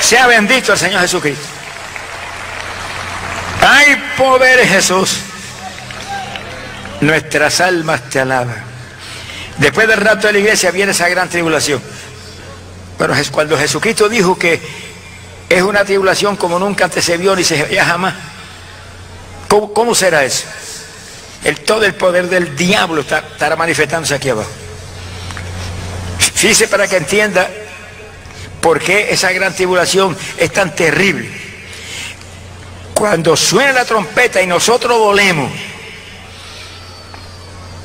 Sea 0.00 0.26
bendito 0.26 0.72
el 0.72 0.78
Señor 0.78 1.00
Jesucristo. 1.00 1.46
Hay 3.66 3.96
poder 4.18 4.60
en 4.60 4.68
Jesús. 4.68 5.20
Nuestras 7.00 7.60
almas 7.60 8.02
te 8.10 8.20
alaban. 8.20 8.62
Después 9.56 9.88
del 9.88 10.00
rato 10.00 10.26
de 10.26 10.34
la 10.34 10.38
iglesia 10.40 10.70
viene 10.70 10.92
esa 10.92 11.08
gran 11.08 11.28
tribulación. 11.28 11.80
Pero 12.98 13.14
cuando 13.32 13.58
Jesucristo 13.58 14.08
dijo 14.08 14.38
que 14.38 14.60
es 15.48 15.62
una 15.62 15.84
tribulación 15.84 16.36
como 16.36 16.58
nunca 16.58 16.84
antes 16.84 17.04
se 17.04 17.16
vio 17.16 17.34
ni 17.34 17.44
se 17.44 17.62
veía 17.62 17.84
jamás, 17.84 18.14
¿cómo, 19.48 19.94
será 19.94 20.24
eso? 20.24 20.46
El, 21.44 21.60
todo 21.60 21.84
el 21.84 21.94
poder 21.94 22.28
del 22.28 22.56
diablo 22.56 23.02
estará 23.02 23.56
manifestándose 23.56 24.14
aquí 24.14 24.30
abajo. 24.30 24.50
Fíjese 26.18 26.68
para 26.68 26.88
que 26.88 26.96
entienda 26.96 27.48
por 28.60 28.80
qué 28.80 29.12
esa 29.12 29.30
gran 29.32 29.54
tribulación 29.54 30.16
es 30.38 30.52
tan 30.52 30.74
terrible. 30.74 31.30
Cuando 32.94 33.36
suene 33.36 33.72
la 33.72 33.84
trompeta 33.84 34.40
y 34.40 34.46
nosotros 34.46 34.98
volemos, 34.98 35.50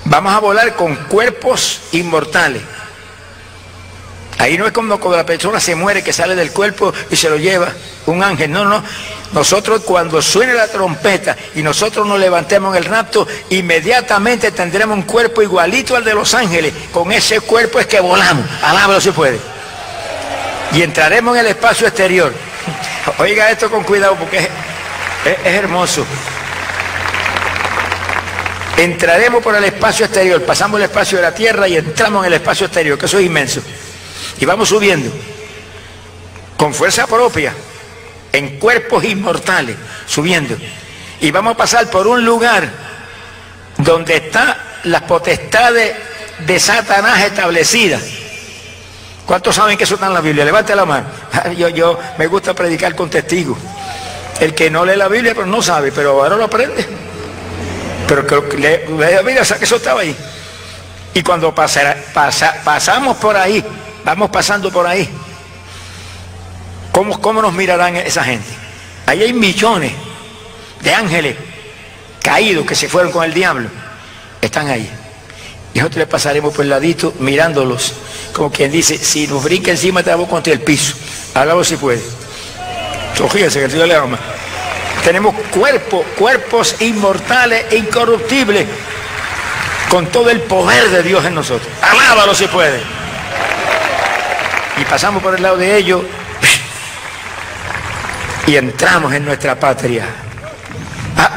vamos 0.06 0.34
a 0.34 0.40
volar 0.40 0.76
con 0.76 0.96
cuerpos 0.96 1.82
inmortales. 1.92 2.62
Ahí 4.40 4.58
no 4.58 4.66
es 4.66 4.72
como 4.72 4.98
cuando 5.00 5.18
la 5.18 5.26
persona 5.26 5.60
se 5.60 5.76
muere, 5.76 6.02
que 6.02 6.14
sale 6.14 6.34
del 6.34 6.52
cuerpo 6.52 6.94
y 7.12 7.16
se 7.18 7.30
lo 7.30 7.36
lleva 7.36 7.74
un 8.06 8.24
ángel. 8.24 8.50
No, 8.50 8.64
no. 8.64 8.82
Nosotros 9.34 9.82
cuando 9.86 10.22
suene 10.22 10.54
la 10.54 10.70
trompeta 10.70 11.36
y 11.56 11.62
nosotros 11.62 12.08
nos 12.08 12.18
levantemos 12.18 12.74
en 12.74 12.84
el 12.84 12.90
rapto, 12.90 13.28
inmediatamente 13.50 14.52
tendremos 14.52 14.96
un 14.96 15.04
cuerpo 15.04 15.42
igualito 15.42 15.94
al 15.94 16.06
de 16.06 16.14
los 16.14 16.34
ángeles. 16.34 16.74
Con 16.94 17.12
ese 17.12 17.42
cuerpo 17.42 17.82
es 17.82 17.88
que 17.88 18.00
volamos. 18.00 18.46
Alábalo 18.64 19.02
si 19.02 19.12
puede. 19.12 19.38
Y 20.72 20.84
entraremos 20.84 21.36
en 21.36 21.42
el 21.46 21.52
espacio 21.52 21.86
exterior. 21.86 22.32
Oiga 23.20 23.52
esto 23.52 23.70
con 23.70 23.84
cuidado 23.84 24.16
porque 24.16 24.38
es, 24.38 24.50
es 25.26 25.54
hermoso. 25.54 26.06
Entraremos 28.78 29.44
por 29.44 29.54
el 29.54 29.66
espacio 29.66 30.06
exterior, 30.06 30.42
pasamos 30.44 30.80
el 30.80 30.86
espacio 30.86 31.18
de 31.18 31.24
la 31.24 31.36
tierra 31.36 31.68
y 31.68 31.76
entramos 31.76 32.22
en 32.22 32.28
el 32.28 32.40
espacio 32.40 32.68
exterior, 32.68 32.98
que 32.98 33.08
eso 33.08 33.20
es 33.20 33.26
inmenso. 33.26 33.62
Y 34.40 34.46
vamos 34.46 34.70
subiendo 34.70 35.12
con 36.58 36.74
fuerza 36.74 37.08
propia, 37.08 37.54
en 38.34 38.60
cuerpos 38.60 39.04
inmortales, 39.06 39.76
subiendo. 40.06 40.58
Y 41.22 41.32
vamos 41.32 41.54
a 41.54 41.58
pasar 41.58 41.90
por 41.90 42.06
un 42.08 42.24
lugar 42.26 42.70
donde 43.78 44.18
están 44.18 44.56
las 44.84 45.04
potestades 45.04 45.96
de 46.46 46.60
Satanás 46.60 47.22
establecidas. 47.22 48.02
¿Cuántos 49.26 49.56
saben 49.56 49.78
que 49.78 49.84
eso 49.84 49.96
está 49.96 50.08
en 50.08 50.14
la 50.14 50.22
Biblia? 50.22 50.44
Levante 50.44 50.76
la 50.76 50.86
mano. 50.86 51.08
Yo, 51.58 51.70
yo 51.70 52.00
me 52.18 52.28
gusta 52.28 52.54
predicar 52.54 52.96
con 52.96 53.10
testigos. 53.10 53.58
El 54.40 54.56
que 54.56 54.70
no 54.72 54.86
lee 54.86 54.96
la 54.96 55.08
Biblia 55.08 55.34
pero 55.36 55.46
no 55.46 55.62
sabe, 55.62 55.92
pero 55.92 56.12
ahora 56.12 56.36
lo 56.36 56.46
aprende. 56.46 56.86
Pero 58.08 58.26
que 58.26 58.58
lee, 58.58 58.98
la 58.98 59.22
Biblia, 59.22 59.44
que 59.44 59.66
eso 59.66 59.76
estaba 59.76 60.02
ahí. 60.02 60.16
Y 61.14 61.22
cuando 61.22 61.54
pasamos 61.54 63.18
por 63.18 63.38
ahí, 63.38 63.64
Vamos 64.04 64.30
pasando 64.30 64.72
por 64.72 64.88
ahí. 64.88 65.10
¿Cómo, 66.92 67.20
¿Cómo 67.22 67.42
nos 67.42 67.54
mirarán 67.54 67.96
esa 67.96 68.24
gente? 68.24 68.48
Ahí 69.06 69.24
hay 69.24 69.34
millones 69.34 69.92
de 70.82 70.94
ángeles 70.94 71.36
caídos 72.22 72.66
que 72.66 72.76
se 72.76 72.90
fueron 72.90 73.12
con 73.12 73.24
el 73.24 73.34
diablo. 73.34 73.70
Están 74.42 74.70
ahí. 74.70 74.90
Y 75.74 75.80
nosotros 75.80 76.00
le 76.00 76.08
pasaremos 76.08 76.54
por 76.54 76.64
el 76.64 76.70
ladito 76.70 77.14
mirándolos. 77.20 77.94
Como 78.34 78.52
quien 78.52 78.72
dice, 78.72 78.98
si 78.98 79.28
nos 79.28 79.44
brinca 79.44 79.72
encima 79.72 80.04
te 80.04 80.10
damos 80.10 80.28
contra 80.28 80.54
el 80.54 80.62
piso. 80.62 80.94
Hágalo 81.34 81.64
si 81.64 81.78
puede. 81.78 82.02
Fíjense 83.30 83.60
que 83.60 83.66
el 83.66 83.72
Dios 83.72 83.88
le 83.88 83.96
ama. 83.96 84.18
Tenemos 85.04 85.36
cuerpos, 85.52 86.06
cuerpos 86.18 86.76
inmortales 86.82 87.66
e 87.70 87.78
incorruptibles, 87.78 88.66
con 89.90 90.08
todo 90.08 90.30
el 90.30 90.42
poder 90.42 90.90
de 90.90 91.04
Dios 91.04 91.26
en 91.26 91.36
nosotros. 91.36 91.70
Alábalo 91.82 92.34
si 92.34 92.48
puede 92.48 92.99
y 94.80 94.86
pasamos 94.86 95.22
por 95.22 95.36
el 95.36 95.44
lado 95.44 95.58
de 95.58 95.78
ellos 95.78 96.04
y 98.48 98.56
entramos 98.56 99.14
en 99.14 99.26
nuestra 99.26 99.60
patria. 99.60 100.06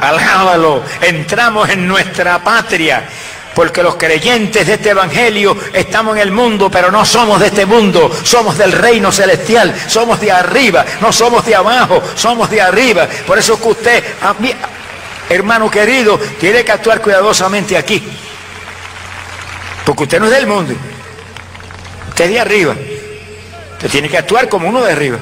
Alábalo, 0.00 0.82
entramos 1.00 1.68
en 1.68 1.86
nuestra 1.86 2.42
patria. 2.42 3.04
Porque 3.54 3.82
los 3.82 3.96
creyentes 3.96 4.66
de 4.66 4.74
este 4.74 4.90
Evangelio 4.90 5.54
estamos 5.74 6.16
en 6.16 6.22
el 6.22 6.32
mundo, 6.32 6.70
pero 6.70 6.90
no 6.90 7.04
somos 7.04 7.38
de 7.38 7.48
este 7.48 7.66
mundo, 7.66 8.10
somos 8.22 8.56
del 8.56 8.72
reino 8.72 9.12
celestial, 9.12 9.74
somos 9.88 10.18
de 10.20 10.32
arriba, 10.32 10.86
no 11.02 11.12
somos 11.12 11.44
de 11.44 11.54
abajo, 11.54 12.02
somos 12.14 12.48
de 12.48 12.62
arriba. 12.62 13.06
Por 13.26 13.38
eso 13.38 13.60
que 13.60 13.68
usted, 13.68 14.04
hermano 15.28 15.70
querido, 15.70 16.18
tiene 16.40 16.64
que 16.64 16.72
actuar 16.72 17.02
cuidadosamente 17.02 17.76
aquí. 17.76 18.02
Porque 19.84 20.04
usted 20.04 20.18
no 20.18 20.26
es 20.26 20.32
del 20.32 20.46
mundo, 20.46 20.72
usted 22.08 22.24
es 22.24 22.30
de 22.30 22.40
arriba. 22.40 22.74
Usted 23.82 23.90
tiene 23.90 24.08
que 24.08 24.16
actuar 24.16 24.48
como 24.48 24.68
uno 24.68 24.80
de 24.80 24.92
arriba. 24.92 25.18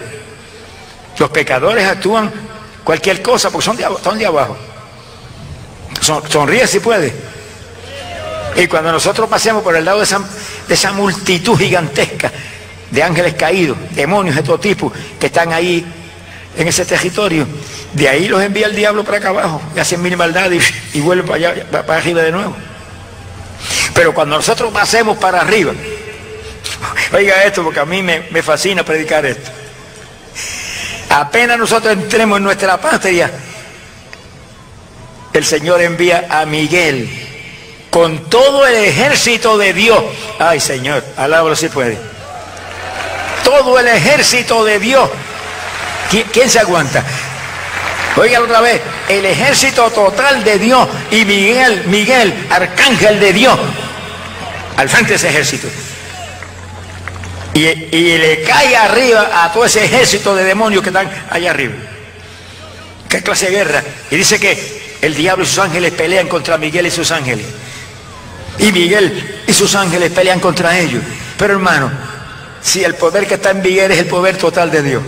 Los 1.18 1.30
pecadores 1.30 1.86
actúan 1.86 2.30
cualquier 2.84 3.22
cosa 3.22 3.48
porque 3.48 3.64
son 3.64 3.76
de, 3.78 3.86
de 4.18 4.26
abajo. 4.26 4.54
sonríe 6.28 6.66
si 6.66 6.78
puede. 6.78 7.10
Y 8.56 8.66
cuando 8.66 8.92
nosotros 8.92 9.30
pasemos 9.30 9.62
por 9.62 9.74
el 9.74 9.82
lado 9.82 9.96
de 9.96 10.04
esa, 10.04 10.20
de 10.68 10.74
esa 10.74 10.92
multitud 10.92 11.56
gigantesca 11.56 12.30
de 12.90 13.02
ángeles 13.02 13.32
caídos, 13.32 13.78
demonios 13.92 14.36
de 14.36 14.42
todo 14.42 14.60
tipo, 14.60 14.92
que 15.18 15.26
están 15.26 15.54
ahí 15.54 15.82
en 16.54 16.68
ese 16.68 16.84
territorio, 16.84 17.46
de 17.94 18.08
ahí 18.10 18.28
los 18.28 18.42
envía 18.42 18.66
el 18.66 18.76
diablo 18.76 19.04
para 19.04 19.16
acá 19.16 19.28
abajo, 19.30 19.62
y 19.74 19.78
hacen 19.78 20.02
mil 20.02 20.18
maldades 20.18 20.70
y, 20.92 20.98
y 20.98 21.00
vuelven 21.00 21.24
para 21.24 21.36
allá, 21.36 21.66
para 21.70 21.96
arriba 21.96 22.20
de 22.20 22.32
nuevo. 22.32 22.54
Pero 23.94 24.12
cuando 24.12 24.36
nosotros 24.36 24.70
pasemos 24.70 25.16
para 25.16 25.40
arriba, 25.40 25.72
Oiga 27.12 27.44
esto 27.44 27.62
porque 27.62 27.80
a 27.80 27.84
mí 27.84 28.02
me, 28.02 28.42
fascina 28.42 28.84
predicar 28.84 29.24
esto. 29.26 29.50
Apenas 31.10 31.58
nosotros 31.58 31.92
entremos 31.92 32.38
en 32.38 32.44
nuestra 32.44 32.80
patria, 32.80 33.30
el 35.32 35.44
Señor 35.44 35.80
envía 35.82 36.26
a 36.30 36.46
Miguel 36.46 37.08
con 37.90 38.30
todo 38.30 38.66
el 38.66 38.76
ejército 38.76 39.58
de 39.58 39.72
Dios. 39.72 40.02
Ay 40.38 40.60
Señor, 40.60 41.04
alábalo 41.16 41.56
si 41.56 41.68
puede. 41.68 41.98
Todo 43.42 43.78
el 43.78 43.88
ejército 43.88 44.64
de 44.64 44.78
Dios. 44.78 45.10
¿Quién, 46.32 46.50
se 46.50 46.58
aguanta? 46.58 47.04
Oiga 48.16 48.40
otra 48.40 48.60
vez, 48.60 48.80
el 49.08 49.24
ejército 49.24 49.90
total 49.90 50.42
de 50.42 50.58
Dios 50.58 50.88
y 51.12 51.24
Miguel, 51.24 51.84
Miguel, 51.86 52.46
arcángel 52.50 53.20
de 53.20 53.32
Dios, 53.32 53.58
al 54.76 54.88
frente 54.88 55.10
de 55.10 55.16
ese 55.16 55.28
ejército 55.28 55.68
y, 57.54 58.18
le 58.18 58.42
cae 58.42 58.76
arriba 58.76 59.44
a 59.44 59.52
todo 59.52 59.64
ese 59.64 59.84
ejército 59.84 60.34
de 60.34 60.44
demonios 60.44 60.82
que 60.82 60.90
están 60.90 61.10
allá 61.30 61.50
arriba. 61.50 61.74
¿Qué 63.08 63.22
clase 63.22 63.46
de 63.46 63.52
guerra? 63.52 63.82
Y 64.10 64.16
dice 64.16 64.38
que 64.38 64.98
el 65.02 65.14
diablo 65.14 65.44
y 65.44 65.46
sus 65.46 65.58
ángeles 65.58 65.92
pelean 65.92 66.28
contra 66.28 66.58
Miguel 66.58 66.86
y 66.86 66.90
sus 66.90 67.10
ángeles. 67.10 67.46
Y 68.58 68.70
Miguel 68.72 69.42
y 69.46 69.52
sus 69.52 69.74
ángeles 69.74 70.12
pelean 70.12 70.38
contra 70.38 70.78
ellos. 70.78 71.02
Pero 71.36 71.54
hermano, 71.54 71.90
si 72.62 72.84
el 72.84 72.94
poder 72.94 73.26
que 73.26 73.34
está 73.34 73.50
en 73.50 73.62
Miguel 73.62 73.90
es 73.90 73.98
el 73.98 74.06
poder 74.06 74.36
total 74.36 74.70
de 74.70 74.82
Dios, 74.82 75.02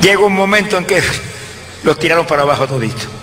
llega 0.00 0.20
un 0.20 0.34
momento 0.34 0.76
en 0.76 0.84
que 0.84 1.02
los 1.82 1.98
tiraron 1.98 2.26
para 2.26 2.42
abajo 2.42 2.66
todito. 2.66 3.15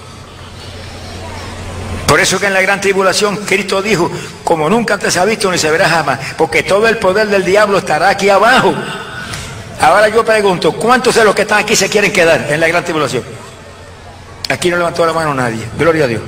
Por 2.14 2.19
eso 2.19 2.40
que 2.40 2.45
en 2.45 2.53
la 2.53 2.61
gran 2.61 2.80
tribulación 2.80 3.38
Cristo 3.38 3.81
dijo, 3.81 4.07
como 4.44 4.69
nunca 4.69 4.94
antes 4.94 5.15
se 5.15 5.19
ha 5.19 5.26
visto 5.26 5.52
ni 5.52 5.57
se 5.57 5.72
verá 5.72 5.90
jamás, 5.90 6.19
porque 6.38 6.61
todo 6.61 6.88
el 6.88 6.99
poder 6.99 7.27
del 7.27 7.44
diablo 7.44 7.80
estará 7.80 8.10
aquí 8.10 8.30
abajo. 8.30 8.72
Ahora 9.81 10.10
yo 10.10 10.23
pregunto, 10.23 10.73
¿cuántos 10.73 11.15
de 11.15 11.26
los 11.26 11.34
que 11.34 11.41
están 11.41 11.57
aquí 11.57 11.76
se 11.76 11.90
quieren 11.90 12.14
quedar 12.14 12.45
en 12.52 12.60
la 12.60 12.68
gran 12.68 12.84
tribulación? 12.84 13.23
Aquí 14.48 14.69
no 14.69 14.77
levantó 14.77 15.03
la 15.07 15.14
mano 15.14 15.34
nadie. 15.34 15.65
Gloria 15.76 16.03
a 16.03 16.07
Dios. 16.07 16.22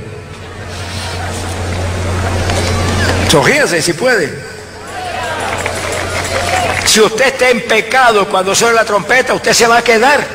Sonríase 3.30 3.80
si 3.80 3.94
puede. 3.94 4.44
Si 6.88 7.00
usted 7.00 7.28
está 7.28 7.52
en 7.52 7.62
pecado 7.62 8.28
cuando 8.28 8.56
suena 8.56 8.74
la 8.74 8.86
trompeta, 8.86 9.36
usted 9.36 9.54
se 9.54 9.68
va 9.68 9.78
a 9.78 9.84
quedar. 9.84 10.26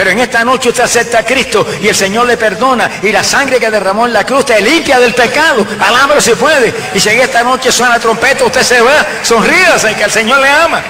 Pero 0.00 0.12
en 0.12 0.20
esta 0.20 0.42
noche 0.46 0.70
usted 0.70 0.84
acepta 0.84 1.18
a 1.18 1.24
Cristo 1.26 1.66
y 1.82 1.86
el 1.86 1.94
Señor 1.94 2.26
le 2.26 2.38
perdona 2.38 2.90
y 3.02 3.12
la 3.12 3.22
sangre 3.22 3.60
que 3.60 3.70
derramó 3.70 4.06
en 4.06 4.14
la 4.14 4.24
cruz 4.24 4.46
te 4.46 4.58
limpia 4.58 4.98
del 4.98 5.12
pecado. 5.12 5.66
Alámbro 5.78 6.18
si 6.22 6.30
puede. 6.30 6.72
Y 6.94 6.98
si 6.98 7.10
en 7.10 7.20
esta 7.20 7.42
noche 7.42 7.70
suena 7.70 8.00
trompeta, 8.00 8.46
usted 8.46 8.62
se 8.62 8.80
va, 8.80 9.06
sonríase 9.22 9.94
que 9.94 10.04
el 10.04 10.10
Señor 10.10 10.40
le 10.40 10.48
ama. 10.48 10.82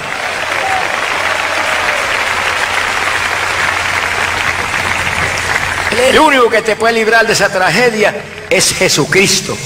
El 6.07 6.17
único 6.17 6.49
que 6.49 6.61
te 6.61 6.77
puede 6.77 6.93
librar 6.93 7.27
de 7.27 7.33
esa 7.33 7.49
tragedia 7.49 8.15
es 8.49 8.73
Jesucristo. 8.73 9.57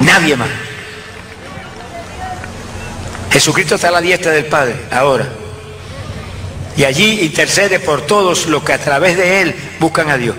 Nadie 0.00 0.36
más. 0.36 0.50
Jesucristo 3.32 3.76
está 3.76 3.88
a 3.88 3.92
la 3.92 4.00
diestra 4.02 4.32
del 4.32 4.44
Padre 4.44 4.76
ahora. 4.90 5.45
Y 6.76 6.84
allí 6.84 7.20
intercede 7.22 7.80
por 7.80 8.02
todos 8.02 8.46
los 8.46 8.62
que 8.62 8.72
a 8.72 8.78
través 8.78 9.16
de 9.16 9.40
Él 9.42 9.54
buscan 9.80 10.10
a 10.10 10.16
Dios. 10.16 10.36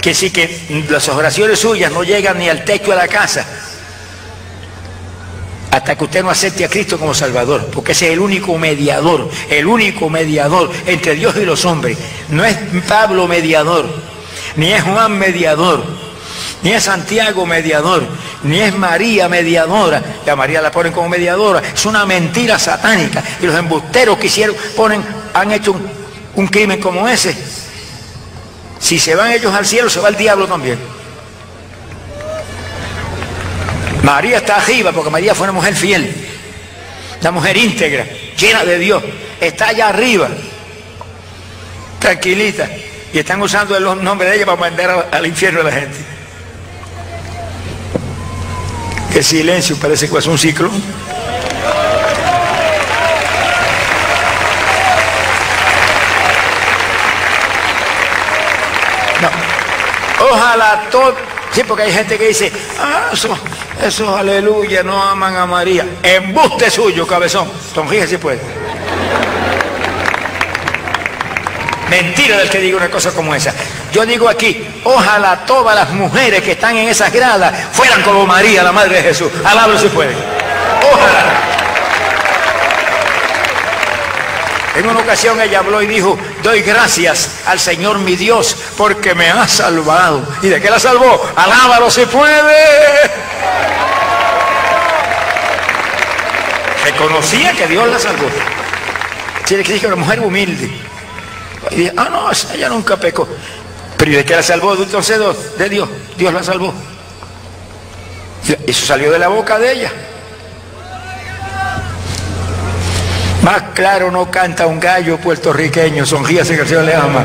Que 0.00 0.14
sí 0.14 0.30
que 0.30 0.84
las 0.88 1.08
oraciones 1.08 1.58
suyas 1.58 1.92
no 1.92 2.02
llegan 2.02 2.38
ni 2.38 2.48
al 2.48 2.64
techo 2.64 2.90
de 2.90 2.96
la 2.96 3.08
casa 3.08 3.46
hasta 5.70 5.96
que 5.96 6.04
usted 6.04 6.22
no 6.22 6.30
acepte 6.30 6.64
a 6.64 6.68
Cristo 6.68 6.98
como 6.98 7.14
Salvador, 7.14 7.68
porque 7.72 7.92
ese 7.92 8.06
es 8.06 8.12
el 8.14 8.20
único 8.20 8.56
mediador, 8.58 9.28
el 9.50 9.66
único 9.66 10.08
mediador 10.08 10.70
entre 10.86 11.14
Dios 11.14 11.36
y 11.36 11.44
los 11.44 11.64
hombres. 11.64 11.98
No 12.30 12.44
es 12.44 12.56
Pablo 12.88 13.28
mediador, 13.28 13.86
ni 14.56 14.72
es 14.72 14.82
Juan 14.82 15.18
mediador, 15.18 15.84
ni 16.62 16.70
es 16.70 16.84
Santiago 16.84 17.44
mediador, 17.44 18.06
ni 18.42 18.60
es 18.60 18.74
María 18.76 19.28
mediadora. 19.28 20.02
Y 20.26 20.30
a 20.30 20.36
María 20.36 20.60
la 20.60 20.70
ponen 20.70 20.92
como 20.92 21.08
mediadora. 21.08 21.62
Es 21.74 21.86
una 21.86 22.06
mentira 22.06 22.58
satánica. 22.58 23.22
Y 23.40 23.46
los 23.46 23.56
embusteros 23.56 24.18
que 24.18 24.26
hicieron, 24.26 24.56
ponen, 24.76 25.04
han 25.34 25.52
hecho 25.52 25.72
un, 25.72 25.90
un 26.34 26.46
crimen 26.46 26.80
como 26.80 27.08
ese. 27.08 27.36
Si 28.78 28.98
se 28.98 29.14
van 29.14 29.32
ellos 29.32 29.52
al 29.52 29.66
cielo, 29.66 29.90
se 29.90 30.00
va 30.00 30.08
el 30.08 30.16
diablo 30.16 30.46
también. 30.46 30.78
María 34.02 34.38
está 34.38 34.56
arriba 34.56 34.92
porque 34.92 35.10
María 35.10 35.34
fue 35.34 35.44
una 35.44 35.52
mujer 35.52 35.74
fiel, 35.74 36.14
una 37.20 37.30
mujer 37.30 37.56
íntegra, 37.56 38.06
llena 38.38 38.64
de 38.64 38.78
Dios. 38.78 39.02
Está 39.40 39.68
allá 39.68 39.88
arriba, 39.88 40.28
tranquilita. 41.98 42.68
Y 43.12 43.18
están 43.18 43.40
usando 43.42 43.76
el 43.76 43.84
nombre 44.02 44.28
de 44.28 44.36
ella 44.36 44.46
para 44.46 44.58
mandar 44.58 45.08
al 45.10 45.26
infierno 45.26 45.60
a 45.60 45.64
la 45.64 45.72
gente. 45.72 46.17
Qué 49.18 49.24
silencio, 49.24 49.74
parece 49.74 50.08
que 50.08 50.16
es 50.16 50.26
un 50.28 50.38
ciclo. 50.38 50.70
No. 59.20 59.28
Ojalá 60.24 60.84
todo. 60.88 61.16
Sí, 61.50 61.64
porque 61.66 61.82
hay 61.82 61.92
gente 61.92 62.16
que 62.16 62.28
dice, 62.28 62.52
ah, 62.78 63.10
eso, 63.12 63.36
eso, 63.82 64.16
aleluya, 64.16 64.84
no 64.84 65.02
aman 65.02 65.36
a 65.36 65.46
María. 65.46 65.84
Embuste 66.00 66.70
suyo, 66.70 67.04
cabezón. 67.04 67.50
Sonríe 67.74 68.06
si 68.06 68.18
puede. 68.18 68.40
Mentira 71.90 72.38
del 72.38 72.48
que 72.48 72.60
diga 72.60 72.76
una 72.76 72.88
cosa 72.88 73.10
como 73.10 73.34
esa. 73.34 73.52
Yo 73.98 74.06
digo 74.06 74.28
aquí, 74.28 74.64
ojalá 74.84 75.44
todas 75.44 75.74
las 75.74 75.90
mujeres 75.90 76.40
que 76.44 76.52
están 76.52 76.76
en 76.76 76.88
esas 76.88 77.12
gradas 77.12 77.52
fueran 77.72 78.00
como 78.04 78.24
María, 78.26 78.62
la 78.62 78.70
Madre 78.70 78.98
de 78.98 79.02
Jesús. 79.02 79.28
Alábalo 79.44 79.76
si 79.76 79.88
puede. 79.88 80.14
Ojalá. 80.92 81.40
En 84.76 84.88
una 84.88 85.00
ocasión 85.00 85.40
ella 85.40 85.58
habló 85.58 85.82
y 85.82 85.88
dijo, 85.88 86.16
doy 86.44 86.62
gracias 86.62 87.40
al 87.46 87.58
Señor 87.58 87.98
mi 87.98 88.14
Dios 88.14 88.56
porque 88.76 89.16
me 89.16 89.30
ha 89.32 89.48
salvado. 89.48 90.22
¿Y 90.42 90.46
de 90.46 90.60
qué 90.60 90.70
la 90.70 90.78
salvó? 90.78 91.20
Alábalo 91.34 91.90
si 91.90 92.06
puede. 92.06 93.10
Reconocía 96.84 97.50
que 97.50 97.66
Dios 97.66 97.88
la 97.88 97.98
salvó. 97.98 98.28
Tiene 99.44 99.64
que 99.64 99.72
decir 99.72 99.88
una 99.88 99.96
mujer 99.96 100.20
humilde. 100.20 100.70
Y 101.72 101.74
dije, 101.74 101.92
ah, 101.96 102.08
no, 102.10 102.30
ella 102.54 102.68
nunca 102.68 102.96
pecó. 102.96 103.28
Pero 103.98 104.10
¿y 104.12 104.14
de 104.14 104.24
qué 104.24 104.36
la 104.36 104.42
salvó? 104.42 104.74
Entonces 104.74 105.18
de 105.58 105.68
Dios. 105.68 105.88
Dios 106.16 106.32
la 106.32 106.42
salvó. 106.42 106.72
Eso 108.66 108.86
salió 108.86 109.10
de 109.10 109.18
la 109.18 109.28
boca 109.28 109.58
de 109.58 109.72
ella. 109.72 109.92
Más 113.42 113.62
claro 113.74 114.10
no 114.10 114.30
canta 114.30 114.66
un 114.66 114.80
gallo 114.80 115.18
puertorriqueño, 115.18 116.04
sonríase 116.04 116.54
que 116.54 116.62
el 116.62 116.68
Señor 116.68 116.84
le 116.84 116.94
ama. 116.94 117.24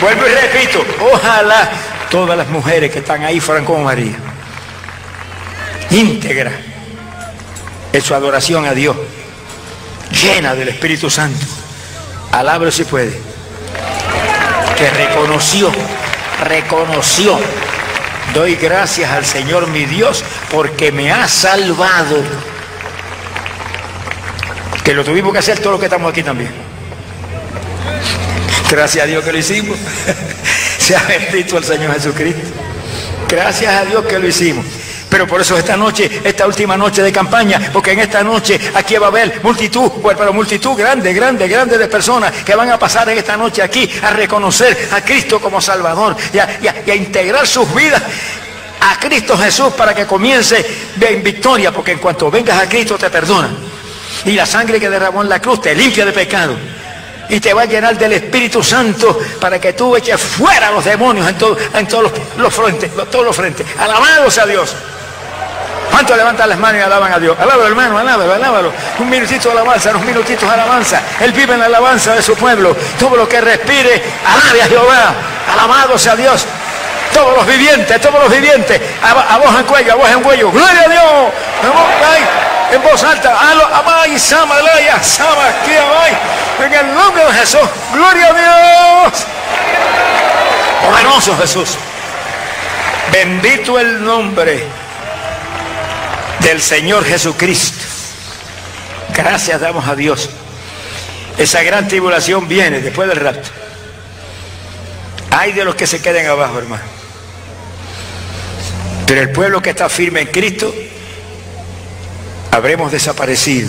Vuelvo 0.00 0.22
y 0.26 0.30
repito, 0.30 0.84
ojalá 1.00 1.70
todas 2.10 2.36
las 2.36 2.48
mujeres 2.48 2.90
que 2.90 2.98
están 2.98 3.22
ahí 3.24 3.40
fueran 3.40 3.64
como 3.64 3.84
María. 3.84 4.16
Íntegra 5.90 6.52
en 7.92 8.02
su 8.02 8.14
adoración 8.14 8.66
a 8.66 8.74
Dios, 8.74 8.96
llena 10.22 10.54
del 10.54 10.68
Espíritu 10.68 11.08
Santo. 11.08 11.46
Alabro 12.38 12.70
si 12.70 12.84
puede. 12.84 13.18
Que 14.76 14.90
reconoció, 14.90 15.70
reconoció 16.42 17.38
Doy 18.32 18.56
gracias 18.56 19.10
al 19.10 19.24
Señor 19.24 19.68
mi 19.68 19.84
Dios 19.84 20.24
porque 20.50 20.90
me 20.90 21.12
ha 21.12 21.28
salvado. 21.28 22.16
Que 24.82 24.94
lo 24.94 25.04
tuvimos 25.04 25.32
que 25.32 25.38
hacer 25.38 25.58
todo 25.60 25.72
lo 25.74 25.78
que 25.78 25.86
estamos 25.86 26.10
aquí 26.10 26.22
también. 26.22 26.50
Gracias 28.70 29.04
a 29.04 29.06
Dios 29.06 29.24
que 29.24 29.32
lo 29.32 29.38
hicimos. 29.38 29.78
Sea 30.78 31.02
bendito 31.06 31.58
el 31.58 31.64
Señor 31.64 31.94
Jesucristo. 31.94 32.42
Gracias 33.28 33.72
a 33.72 33.84
Dios 33.84 34.04
que 34.06 34.18
lo 34.18 34.26
hicimos. 34.26 34.64
Pero 35.14 35.28
por 35.28 35.40
eso 35.40 35.56
esta 35.56 35.76
noche, 35.76 36.10
esta 36.24 36.44
última 36.44 36.76
noche 36.76 37.00
de 37.00 37.12
campaña, 37.12 37.70
porque 37.72 37.92
en 37.92 38.00
esta 38.00 38.24
noche 38.24 38.58
aquí 38.74 38.96
va 38.96 39.06
a 39.06 39.10
haber 39.10 39.44
multitud, 39.44 39.88
pues, 40.02 40.16
pero 40.18 40.32
multitud 40.32 40.76
grande, 40.76 41.14
grande, 41.14 41.46
grande 41.46 41.78
de 41.78 41.86
personas 41.86 42.32
que 42.44 42.52
van 42.56 42.68
a 42.68 42.76
pasar 42.80 43.08
en 43.10 43.18
esta 43.18 43.36
noche 43.36 43.62
aquí 43.62 43.88
a 44.02 44.10
reconocer 44.10 44.88
a 44.90 45.02
Cristo 45.02 45.40
como 45.40 45.60
Salvador 45.60 46.16
y 46.32 46.38
a, 46.38 46.96
integrar 46.96 47.46
sus 47.46 47.72
vidas 47.72 48.02
a 48.80 48.98
Cristo 48.98 49.38
Jesús 49.38 49.72
para 49.74 49.94
que 49.94 50.04
comience 50.04 50.66
en 51.00 51.22
victoria, 51.22 51.70
porque 51.70 51.92
en 51.92 52.00
cuanto 52.00 52.28
vengas 52.28 52.60
a 52.60 52.68
Cristo 52.68 52.98
te 52.98 53.08
perdona. 53.08 53.50
Y 54.24 54.32
la 54.32 54.46
sangre 54.46 54.80
que 54.80 54.90
derramó 54.90 55.22
en 55.22 55.28
la 55.28 55.40
cruz 55.40 55.62
te 55.62 55.76
limpia 55.76 56.04
de 56.04 56.12
pecado. 56.12 56.56
Y 57.28 57.38
te 57.38 57.54
va 57.54 57.62
a 57.62 57.66
llenar 57.66 57.96
del 57.96 58.14
Espíritu 58.14 58.64
Santo 58.64 59.16
para 59.40 59.60
que 59.60 59.74
tú 59.74 59.94
eches 59.94 60.20
fuera 60.20 60.68
a 60.68 60.72
los 60.72 60.84
demonios 60.84 61.28
en, 61.28 61.38
todos 61.38 61.56
los, 62.36 62.52
frentes, 62.52 62.90
todos 63.12 63.24
los 63.24 63.36
frentes. 63.36 63.64
Alabados 63.78 64.38
a 64.38 64.46
Dios. 64.46 64.74
¿Cuántos 65.94 66.16
levantan 66.16 66.48
las 66.48 66.58
manos 66.58 66.80
y 66.80 66.82
alaban 66.82 67.12
a 67.12 67.20
Dios? 67.20 67.38
Alábalo, 67.38 67.68
hermano, 67.68 67.96
alábalo, 67.96 68.34
alábalo. 68.34 68.72
Un 68.98 69.08
minutito 69.08 69.48
de 69.48 69.52
alabanza, 69.52 69.90
unos 69.90 70.04
minutitos 70.04 70.48
de 70.48 70.52
alabanza. 70.52 71.00
Él 71.20 71.30
vive 71.30 71.54
en 71.54 71.60
la 71.60 71.66
alabanza 71.66 72.16
de 72.16 72.20
su 72.20 72.34
pueblo. 72.34 72.76
Todo 72.98 73.16
lo 73.16 73.28
que 73.28 73.40
respire, 73.40 74.02
alabe 74.26 74.60
a 74.60 74.66
Jehová. 74.66 75.14
Alabado 75.52 75.96
sea 75.96 76.16
Dios. 76.16 76.46
Todos 77.12 77.36
los 77.36 77.46
vivientes, 77.46 78.00
todos 78.00 78.20
los 78.24 78.28
vivientes. 78.28 78.80
A, 79.04 79.38
voz 79.38 79.56
en 79.56 79.66
cuello, 79.66 79.92
a 79.92 79.94
voz 79.94 80.10
en 80.10 80.20
cuello. 80.20 80.50
Gloria 80.50 80.82
a 80.82 80.88
Dios. 80.88 81.32
En 82.72 82.82
voz 82.82 83.04
alta. 83.04 83.38
Amay, 83.78 84.18
sama, 84.18 84.60
laya, 84.62 85.00
sama, 85.00 85.44
En 86.58 86.74
el 86.74 86.92
nombre 86.92 87.24
de 87.24 87.32
Jesús. 87.34 87.68
Gloria 87.92 88.26
a 88.26 88.32
Dios. 88.32 89.26
Poderoso 90.84 91.36
Jesús. 91.38 91.78
Bendito 93.12 93.78
el 93.78 94.04
nombre 94.04 94.83
del 96.44 96.60
Señor 96.60 97.04
Jesucristo. 97.04 97.84
Gracias 99.16 99.60
damos 99.60 99.86
a 99.86 99.94
Dios 99.94 100.28
Esa 101.38 101.62
gran 101.62 101.88
tribulación 101.88 102.46
viene 102.46 102.80
después 102.80 103.08
del 103.08 103.18
rapto. 103.18 103.48
Hay 105.30 105.52
de 105.52 105.64
los 105.64 105.74
que 105.74 105.86
se 105.86 106.00
queden 106.00 106.26
abajo, 106.26 106.58
hermano. 106.58 106.82
Pero 109.06 109.20
el 109.20 109.30
pueblo 109.30 109.60
que 109.60 109.70
está 109.70 109.88
firme 109.88 110.20
en 110.20 110.26
Cristo, 110.28 110.72
habremos 112.52 112.92
desaparecido. 112.92 113.68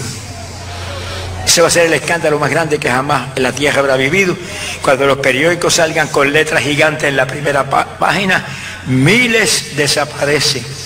Ese 1.43 1.61
va 1.61 1.69
a 1.69 1.71
ser 1.71 1.87
el 1.87 1.93
escándalo 1.93 2.37
más 2.37 2.51
grande 2.51 2.77
que 2.77 2.89
jamás 2.89 3.29
la 3.37 3.51
tierra 3.51 3.79
habrá 3.79 3.95
vivido. 3.95 4.37
Cuando 4.83 5.07
los 5.07 5.17
periódicos 5.17 5.75
salgan 5.75 6.09
con 6.09 6.31
letras 6.31 6.61
gigantes 6.61 7.09
en 7.09 7.15
la 7.15 7.25
primera 7.25 7.67
página, 7.97 8.45
miles 8.85 9.75
desaparecen. 9.75 10.84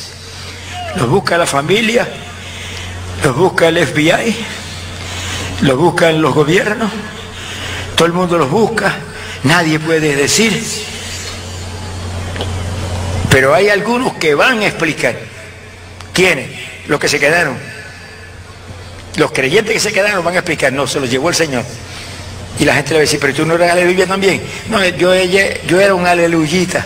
Los 0.95 1.09
busca 1.09 1.37
la 1.37 1.45
familia, 1.45 2.07
los 3.23 3.35
busca 3.35 3.67
el 3.67 3.85
FBI, 3.85 4.35
los 5.61 5.77
buscan 5.77 6.21
los 6.21 6.33
gobiernos, 6.33 6.91
todo 7.95 8.07
el 8.07 8.13
mundo 8.13 8.37
los 8.37 8.49
busca, 8.49 8.95
nadie 9.43 9.79
puede 9.79 10.15
decir. 10.15 10.63
Pero 13.29 13.53
hay 13.53 13.69
algunos 13.69 14.13
que 14.13 14.33
van 14.33 14.59
a 14.59 14.67
explicar. 14.67 15.15
¿Quiénes? 16.13 16.49
Los 16.87 16.99
que 16.99 17.07
se 17.07 17.19
quedaron. 17.19 17.55
Los 19.17 19.31
creyentes 19.31 19.73
que 19.73 19.79
se 19.79 19.93
quedaron 19.93 20.23
van 20.25 20.35
a 20.35 20.39
explicar. 20.39 20.73
No, 20.73 20.87
se 20.87 20.99
los 20.99 21.09
llevó 21.09 21.29
el 21.29 21.35
Señor. 21.35 21.63
Y 22.59 22.65
la 22.65 22.73
gente 22.73 22.89
le 22.89 22.95
va 22.95 22.99
a 22.99 23.01
decir, 23.01 23.19
pero 23.19 23.33
tú 23.33 23.45
no 23.45 23.55
eras 23.55 23.71
aleluya 23.71 24.07
también. 24.07 24.41
No, 24.69 24.83
yo, 24.85 25.13
yo 25.15 25.79
era 25.79 25.93
un 25.93 26.05
aleluyita. 26.07 26.85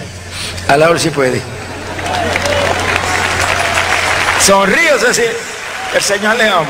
A 0.67 0.77
la 0.77 0.89
hora 0.89 0.99
si 0.99 1.09
puede. 1.09 1.41
Sonríos 4.45 5.01
así. 5.03 5.23
El 5.93 6.01
Señor 6.01 6.35
le 6.35 6.49
ama. 6.49 6.65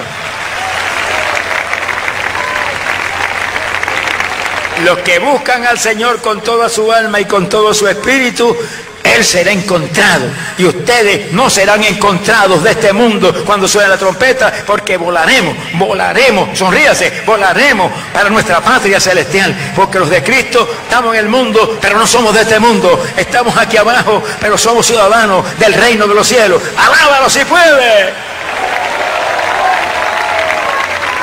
Los 4.84 5.00
que 5.00 5.18
buscan 5.20 5.66
al 5.66 5.80
Señor 5.80 6.22
con 6.22 6.42
toda 6.42 6.70
su 6.70 6.92
alma 6.92 7.20
y 7.20 7.26
con 7.26 7.50
todo 7.50 7.74
su 7.74 7.88
espíritu, 7.88 8.56
Él 9.04 9.24
será 9.24 9.52
encontrado. 9.52 10.26
Y 10.58 10.66
ustedes 10.66 11.32
no 11.34 11.50
serán 11.50 11.84
encontrados 11.84 12.64
de 12.64 12.72
este 12.72 12.94
mundo 12.94 13.44
cuando 13.46 13.68
suene 13.68 13.90
la 13.90 13.98
trompeta, 13.98 14.52
porque 14.66 14.98
volaremos, 14.98 15.56
volaremos, 15.74 16.58
sonríase, 16.58 17.24
volaremos 17.26 17.92
para 18.14 18.30
nuestra 18.30 18.62
patria 18.62 19.00
celestial. 19.00 19.54
Porque 19.76 20.00
los 20.00 20.10
de 20.10 20.24
Cristo 20.24 20.68
estamos 20.84 21.14
en 21.14 21.20
el 21.20 21.30
mundo, 21.30 21.78
pero 21.82 21.98
no 21.98 22.08
somos 22.08 22.34
de 22.34 22.42
este 22.42 22.60
mundo. 22.60 23.04
Estamos 23.18 23.56
aquí 23.58 23.78
abajo, 23.78 24.24
pero 24.40 24.58
somos 24.58 24.86
ciudadanos 24.86 25.46
del 25.60 25.74
reino 25.74 26.08
de 26.08 26.16
los 26.16 26.28
cielos. 26.28 26.62
Alábalo 26.78 27.30
si 27.30 27.44
puede. 27.46 28.14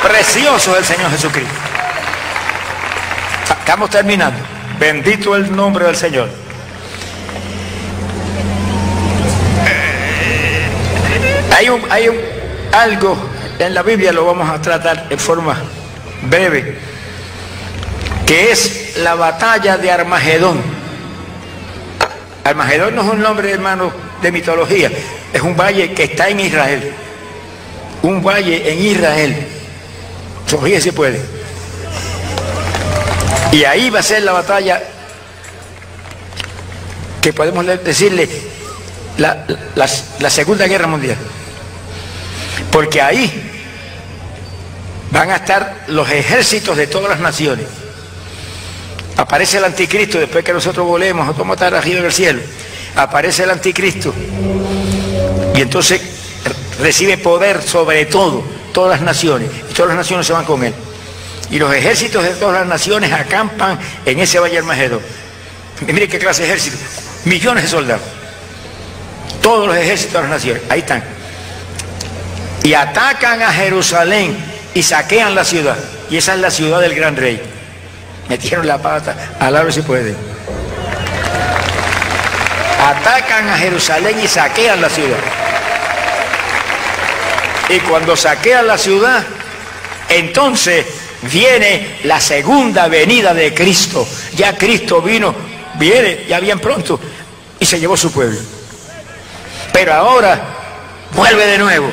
Precioso 0.02 0.76
el 0.76 0.84
Señor 0.84 1.10
Jesucristo. 1.10 1.54
Estamos 3.58 3.90
terminando. 3.90 4.38
Bendito 4.78 5.36
el 5.36 5.54
nombre 5.54 5.84
del 5.86 5.96
Señor. 5.96 6.39
Hay, 11.60 11.68
un, 11.68 11.82
hay 11.90 12.08
un, 12.08 12.16
algo 12.72 13.18
en 13.58 13.74
la 13.74 13.82
Biblia, 13.82 14.12
lo 14.12 14.24
vamos 14.24 14.48
a 14.48 14.62
tratar 14.62 15.08
en 15.10 15.18
forma 15.18 15.60
breve, 16.22 16.78
que 18.26 18.50
es 18.50 18.96
la 18.96 19.14
batalla 19.14 19.76
de 19.76 19.90
Armagedón. 19.90 20.62
Armagedón 22.44 22.94
no 22.94 23.02
es 23.02 23.08
un 23.08 23.20
nombre, 23.20 23.50
hermano, 23.50 23.92
de 24.22 24.32
mitología, 24.32 24.90
es 25.34 25.42
un 25.42 25.54
valle 25.54 25.92
que 25.92 26.04
está 26.04 26.30
en 26.30 26.40
Israel. 26.40 26.94
Un 28.04 28.24
valle 28.24 28.72
en 28.72 28.78
Israel. 28.78 29.46
Sonríe 30.46 30.80
si 30.80 30.92
puede. 30.92 31.20
Y 33.52 33.64
ahí 33.64 33.90
va 33.90 33.98
a 33.98 34.02
ser 34.02 34.22
la 34.22 34.32
batalla 34.32 34.82
que 37.20 37.34
podemos 37.34 37.66
decirle 37.66 38.26
la, 39.18 39.44
la, 39.74 40.30
Segunda 40.30 40.66
Guerra 40.66 40.86
Mundial. 40.86 41.18
Porque 42.70 43.00
ahí 43.00 43.50
van 45.10 45.30
a 45.30 45.36
estar 45.36 45.84
los 45.88 46.08
ejércitos 46.10 46.76
de 46.76 46.86
todas 46.86 47.10
las 47.10 47.20
naciones. 47.20 47.66
Aparece 49.16 49.58
el 49.58 49.64
anticristo 49.64 50.18
después 50.18 50.44
que 50.44 50.52
nosotros 50.52 50.86
volemos, 50.86 51.26
nosotros 51.26 51.52
estar 51.52 51.74
arriba 51.74 51.98
en 51.98 52.06
el 52.06 52.12
cielo. 52.12 52.40
Aparece 52.96 53.42
el 53.42 53.50
anticristo. 53.50 54.14
Y 55.54 55.60
entonces 55.60 56.00
recibe 56.80 57.18
poder 57.18 57.60
sobre 57.62 58.06
todo, 58.06 58.42
todas 58.72 58.98
las 58.98 59.02
naciones. 59.02 59.50
Y 59.70 59.74
todas 59.74 59.88
las 59.88 59.98
naciones 59.98 60.26
se 60.26 60.32
van 60.32 60.44
con 60.44 60.64
él. 60.64 60.72
Y 61.50 61.58
los 61.58 61.74
ejércitos 61.74 62.22
de 62.22 62.30
todas 62.30 62.60
las 62.60 62.66
naciones 62.66 63.12
acampan 63.12 63.78
en 64.06 64.20
ese 64.20 64.38
Valle 64.38 64.58
Armagedón. 64.58 65.00
Mire 65.86 66.08
qué 66.08 66.18
clase 66.18 66.42
de 66.42 66.48
ejército. 66.48 66.76
Millones 67.24 67.64
de 67.64 67.68
soldados. 67.68 68.02
Todos 69.42 69.66
los 69.66 69.76
ejércitos 69.76 70.14
de 70.14 70.20
las 70.20 70.30
naciones. 70.30 70.62
Ahí 70.68 70.80
están. 70.80 71.19
Y 72.62 72.74
atacan 72.74 73.42
a 73.42 73.52
Jerusalén 73.52 74.36
y 74.74 74.82
saquean 74.82 75.34
la 75.34 75.44
ciudad. 75.44 75.76
Y 76.10 76.16
esa 76.16 76.34
es 76.34 76.40
la 76.40 76.50
ciudad 76.50 76.80
del 76.80 76.94
gran 76.94 77.16
rey. 77.16 77.40
Metieron 78.28 78.66
la 78.66 78.78
pata. 78.78 79.14
Al 79.40 79.52
lado 79.52 79.72
si 79.72 79.82
puede. 79.82 80.14
Atacan 82.80 83.48
a 83.48 83.58
Jerusalén 83.58 84.18
y 84.22 84.28
saquean 84.28 84.80
la 84.80 84.88
ciudad. 84.88 85.18
Y 87.68 87.78
cuando 87.80 88.16
saquean 88.16 88.66
la 88.66 88.76
ciudad, 88.76 89.24
entonces 90.08 90.86
viene 91.22 91.98
la 92.04 92.20
segunda 92.20 92.88
venida 92.88 93.32
de 93.34 93.54
Cristo. 93.54 94.06
Ya 94.34 94.56
Cristo 94.56 95.00
vino, 95.00 95.34
viene 95.78 96.24
ya 96.28 96.40
bien 96.40 96.58
pronto 96.58 96.98
y 97.58 97.66
se 97.66 97.78
llevó 97.78 97.96
su 97.96 98.10
pueblo. 98.12 98.40
Pero 99.72 99.94
ahora 99.94 100.40
vuelve 101.14 101.46
de 101.46 101.58
nuevo. 101.58 101.90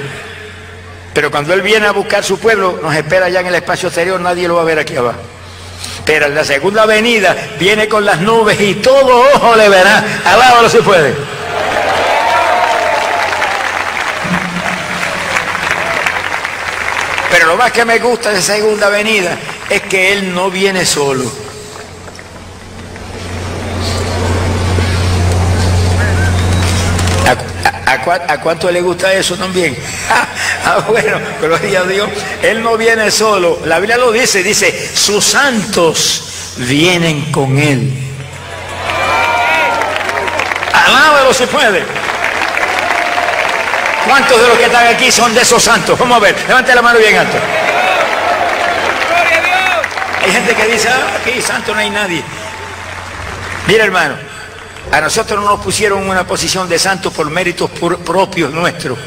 Pero 1.18 1.32
cuando 1.32 1.52
Él 1.52 1.64
viene 1.64 1.88
a 1.88 1.94
buscar 1.94 2.24
su 2.24 2.38
pueblo, 2.38 2.78
nos 2.80 2.94
espera 2.94 3.28
ya 3.28 3.40
en 3.40 3.48
el 3.48 3.56
espacio 3.56 3.90
exterior, 3.90 4.22
nadie 4.22 4.48
lo 4.48 4.54
va 4.54 4.62
a 4.62 4.66
ver 4.66 4.78
aquí 4.78 4.96
abajo. 4.96 5.18
Pero 6.06 6.28
en 6.28 6.36
la 6.36 6.46
segunda 6.46 6.86
venida 6.86 7.36
viene 7.58 7.88
con 7.88 8.06
las 8.06 8.20
nubes 8.20 8.62
y 8.62 8.76
todo 8.76 9.24
ojo 9.34 9.56
le 9.56 9.68
verá. 9.68 10.06
Alábalo 10.24 10.70
si 10.70 10.78
puede. 10.78 11.16
Pero 17.32 17.48
lo 17.48 17.58
más 17.58 17.72
que 17.72 17.84
me 17.84 17.98
gusta 17.98 18.30
de 18.30 18.40
segunda 18.40 18.90
venida 18.90 19.36
es 19.72 19.82
que 19.82 20.14
Él 20.14 20.36
no 20.36 20.52
viene 20.52 20.86
solo. 20.86 21.47
¿A, 27.88 28.42
cuánto 28.42 28.70
le 28.70 28.82
gusta 28.82 29.14
eso 29.14 29.36
también? 29.36 29.78
Ah, 30.70 30.84
bueno, 30.86 31.18
gloria 31.40 31.80
a 31.80 31.84
Dios. 31.86 32.10
Él 32.42 32.62
no 32.62 32.76
viene 32.76 33.10
solo. 33.10 33.62
La 33.64 33.80
Biblia 33.80 33.96
lo 33.96 34.12
dice, 34.12 34.44
dice, 34.44 34.70
sus 34.94 35.24
santos 35.24 36.56
vienen 36.58 37.32
con 37.32 37.58
Él. 37.58 37.90
Alábalo 40.74 41.34
si 41.34 41.46
puede. 41.46 41.86
¿Cuántos 44.06 44.42
de 44.42 44.48
los 44.50 44.58
que 44.58 44.66
están 44.66 44.88
aquí 44.88 45.10
son 45.10 45.34
de 45.34 45.42
esos 45.42 45.64
santos? 45.64 45.98
Vamos 45.98 46.18
a 46.18 46.20
ver, 46.20 46.36
levante 46.50 46.76
la 46.76 46.82
mano 46.82 47.00
bien 47.00 47.16
alto. 47.16 47.38
Hay 50.26 50.32
gente 50.34 50.54
que 50.54 50.66
dice, 50.66 50.90
ah, 50.90 51.18
aquí 51.22 51.42
santo 51.42 51.74
no 51.74 51.80
hay 51.80 51.90
nadie. 51.90 52.22
Mira 53.68 53.86
hermano, 53.86 54.18
a 54.92 55.02
nosotros 55.02 55.40
no 55.42 55.50
nos 55.50 55.60
pusieron 55.60 56.04
en 56.04 56.10
una 56.10 56.26
posición 56.26 56.68
de 56.70 56.80
santos 56.80 57.14
por 57.14 57.30
méritos 57.30 57.70
propios 57.72 58.52
nuestros. 58.54 58.98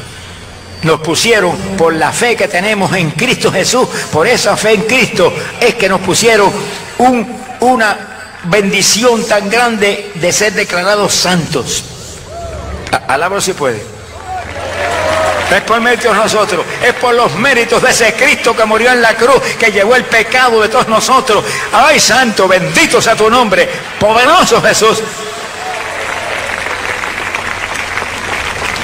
Nos 0.83 0.99
pusieron 1.01 1.55
por 1.77 1.93
la 1.93 2.11
fe 2.11 2.35
que 2.35 2.47
tenemos 2.47 2.93
en 2.95 3.11
Cristo 3.11 3.51
Jesús. 3.51 3.87
Por 4.11 4.27
esa 4.27 4.57
fe 4.57 4.73
en 4.73 4.81
Cristo 4.83 5.31
es 5.59 5.75
que 5.75 5.87
nos 5.87 6.01
pusieron 6.01 6.51
una 7.59 7.97
bendición 8.45 9.25
tan 9.27 9.49
grande 9.49 10.11
de 10.15 10.31
ser 10.31 10.53
declarados 10.53 11.13
santos. 11.13 11.83
Alabro 13.07 13.39
si 13.39 13.53
puede 13.53 14.01
es 15.55 15.61
por 15.63 15.81
méritos 15.81 16.15
nosotros, 16.15 16.65
es 16.81 16.93
por 16.93 17.13
los 17.13 17.33
méritos 17.35 17.81
de 17.81 17.89
ese 17.91 18.13
Cristo 18.13 18.55
que 18.55 18.65
murió 18.65 18.91
en 18.91 19.01
la 19.01 19.15
cruz, 19.15 19.41
que 19.59 19.71
llevó 19.71 19.95
el 19.95 20.05
pecado 20.05 20.61
de 20.61 20.69
todos 20.69 20.87
nosotros. 20.87 21.43
Ay, 21.73 21.99
santo, 21.99 22.47
bendito 22.47 23.01
sea 23.01 23.15
tu 23.15 23.29
nombre, 23.29 23.67
poderoso 23.99 24.61
Jesús. 24.61 25.01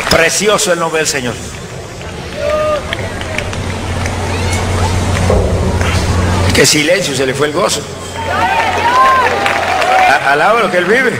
Precioso 0.09 0.73
el 0.73 0.79
nombre 0.79 0.99
del 0.99 1.07
Señor. 1.07 1.33
Qué 6.53 6.65
silencio, 6.65 7.15
se 7.15 7.25
le 7.25 7.33
fue 7.33 7.47
el 7.47 7.53
gozo. 7.53 7.81
Alaba 10.27 10.61
lo 10.61 10.71
que 10.71 10.77
él 10.77 10.85
vive. 10.85 11.17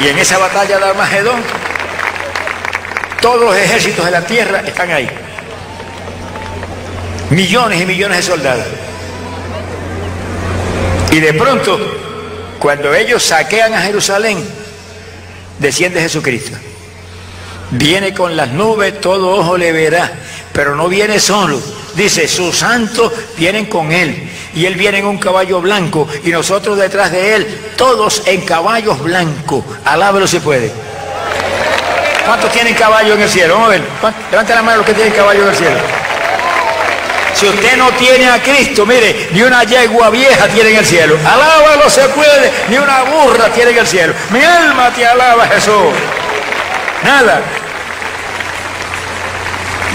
Y 0.00 0.08
en 0.08 0.18
esa 0.18 0.38
batalla 0.38 0.78
de 0.78 0.84
Armagedón, 0.84 1.42
todos 3.20 3.40
los 3.40 3.56
ejércitos 3.56 4.04
de 4.04 4.10
la 4.10 4.22
tierra 4.22 4.60
están 4.60 4.90
ahí. 4.90 5.08
millones 7.30 7.80
y 7.80 7.86
millones 7.86 8.18
de 8.18 8.22
soldados. 8.22 8.66
Y 11.10 11.20
de 11.20 11.32
pronto, 11.34 11.78
cuando 12.58 12.94
ellos 12.94 13.22
saquean 13.22 13.72
a 13.74 13.82
Jerusalén, 13.82 14.63
desciende 15.58 16.00
Jesucristo. 16.00 16.56
Viene 17.70 18.12
con 18.12 18.36
las 18.36 18.50
nubes, 18.50 19.00
todo 19.00 19.30
ojo 19.36 19.56
le 19.56 19.72
verá, 19.72 20.12
pero 20.52 20.76
no 20.76 20.88
viene 20.88 21.18
solo. 21.18 21.60
Dice, 21.94 22.28
sus 22.28 22.58
santos 22.58 23.12
vienen 23.36 23.66
con 23.66 23.92
él. 23.92 24.30
Y 24.54 24.66
él 24.66 24.76
viene 24.76 24.98
en 24.98 25.06
un 25.06 25.18
caballo 25.18 25.60
blanco 25.60 26.06
y 26.22 26.30
nosotros 26.30 26.78
detrás 26.78 27.10
de 27.10 27.34
él, 27.34 27.72
todos 27.76 28.22
en 28.26 28.42
caballos 28.42 29.02
blancos. 29.02 29.64
Alábelo 29.84 30.28
si 30.28 30.38
puede. 30.38 30.70
¿Cuántos 32.24 32.52
tienen 32.52 32.74
caballo 32.74 33.14
en 33.14 33.22
el 33.22 33.28
cielo? 33.28 33.54
Vamos 33.54 33.68
a 33.68 33.70
ver. 33.72 33.82
Levante 34.30 34.54
la 34.54 34.62
mano 34.62 34.78
los 34.78 34.86
que 34.86 34.94
tienen 34.94 35.12
caballo 35.12 35.42
en 35.42 35.48
el 35.48 35.56
cielo. 35.56 35.93
Si 37.34 37.46
usted 37.46 37.76
no 37.76 37.90
tiene 37.92 38.28
a 38.28 38.40
Cristo, 38.40 38.86
mire, 38.86 39.28
ni 39.32 39.42
una 39.42 39.64
yegua 39.64 40.08
vieja 40.10 40.46
tiene 40.48 40.70
en 40.70 40.76
el 40.76 40.86
cielo. 40.86 41.18
Alábalo 41.24 41.90
se 41.90 42.08
puede, 42.08 42.52
ni 42.68 42.76
una 42.76 43.02
burra 43.02 43.48
tiene 43.48 43.72
en 43.72 43.78
el 43.78 43.86
cielo. 43.86 44.14
Mi 44.30 44.40
alma 44.40 44.90
te 44.90 45.04
alaba, 45.04 45.46
Jesús. 45.48 45.92
Nada. 47.02 47.42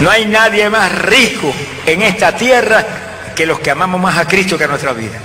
No 0.01 0.09
hay 0.09 0.25
nadie 0.25 0.69
más 0.69 0.91
rico 0.91 1.53
en 1.85 2.01
esta 2.01 2.35
tierra 2.35 2.85
que 3.35 3.45
los 3.45 3.59
que 3.59 3.71
amamos 3.71 4.01
más 4.01 4.17
a 4.17 4.27
Cristo 4.27 4.57
que 4.57 4.65
a 4.65 4.67
nuestra 4.67 4.91
vida. 4.93 5.17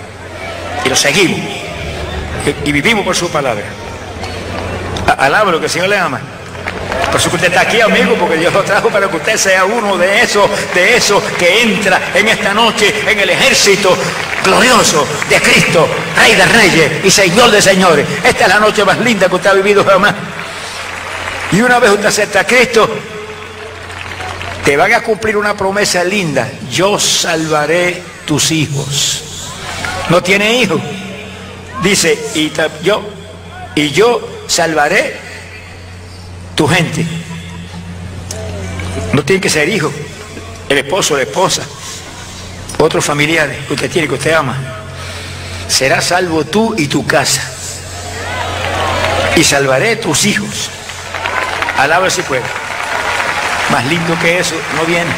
Y 0.84 0.88
lo 0.88 0.96
seguimos. 0.96 1.40
Y, 2.64 2.72
vivimos 2.72 3.04
por 3.04 3.16
su 3.16 3.30
palabra. 3.30 3.64
Alábalo 5.18 5.58
que 5.58 5.66
el 5.66 5.70
Señor 5.70 5.88
le 5.88 5.98
ama. 5.98 6.20
Por 7.06 7.20
eso 7.20 7.30
que 7.30 7.36
usted 7.36 7.48
está 7.48 7.62
aquí, 7.62 7.80
amigo, 7.80 8.16
porque 8.18 8.36
Dios 8.36 8.52
lo 8.52 8.62
trajo 8.62 8.88
para 8.90 9.08
que 9.08 9.16
usted 9.16 9.36
sea 9.36 9.64
uno 9.64 9.96
de 9.96 10.22
esos, 10.22 10.48
de 10.74 10.96
esos 10.96 11.22
que 11.38 11.62
entra 11.62 12.00
en 12.14 12.28
esta 12.28 12.52
noche 12.52 12.92
en 13.06 13.20
el 13.20 13.30
ejército 13.30 13.96
glorioso 14.44 15.06
de 15.28 15.40
Cristo, 15.40 15.88
Rey 16.16 16.34
de 16.34 16.46
Reyes 16.46 17.04
y 17.04 17.10
Señor 17.10 17.50
de 17.50 17.62
Señores. 17.62 18.06
Esta 18.22 18.44
es 18.44 18.48
la 18.48 18.60
noche 18.60 18.84
más 18.84 18.98
linda 18.98 19.28
que 19.28 19.34
usted 19.36 19.50
ha 19.50 19.54
vivido 19.54 19.84
jamás. 19.84 20.14
Y 21.52 21.60
una 21.60 21.78
vez 21.78 21.90
usted 21.92 22.06
acepta 22.06 22.40
a 22.40 22.44
Cristo, 22.46 22.88
te 24.64 24.76
van 24.76 24.92
a 24.94 25.02
cumplir 25.02 25.36
una 25.36 25.56
promesa 25.56 26.02
linda. 26.02 26.48
Yo 26.70 26.98
salvaré 26.98 28.02
tus 28.26 28.50
hijos. 28.50 29.22
No 30.08 30.22
tiene 30.22 30.56
hijos. 30.56 30.80
Dice, 31.82 32.18
y 32.34 32.50
yo, 32.82 33.02
y 33.74 33.90
yo 33.90 34.26
salvaré 34.46 35.23
tu 36.64 36.68
gente. 36.74 37.04
No 39.12 39.22
tiene 39.22 39.40
que 39.40 39.50
ser 39.50 39.68
hijo, 39.68 39.92
el 40.68 40.78
esposo, 40.78 41.14
la 41.14 41.24
esposa, 41.24 41.62
otros 42.78 43.04
familiares 43.04 43.66
que 43.66 43.74
usted 43.74 43.90
tiene, 43.90 44.08
que 44.08 44.14
usted 44.14 44.32
ama. 44.32 44.56
Será 45.68 46.00
salvo 46.00 46.44
tú 46.44 46.74
y 46.78 46.86
tu 46.86 47.06
casa. 47.06 47.42
Y 49.36 49.44
salvaré 49.44 49.96
tus 49.96 50.24
hijos. 50.24 50.70
Alaba 51.76 52.08
si 52.08 52.22
puede. 52.22 52.42
Más 53.70 53.84
lindo 53.84 54.16
que 54.20 54.38
eso 54.38 54.54
no 54.76 54.84
viene. 54.84 55.10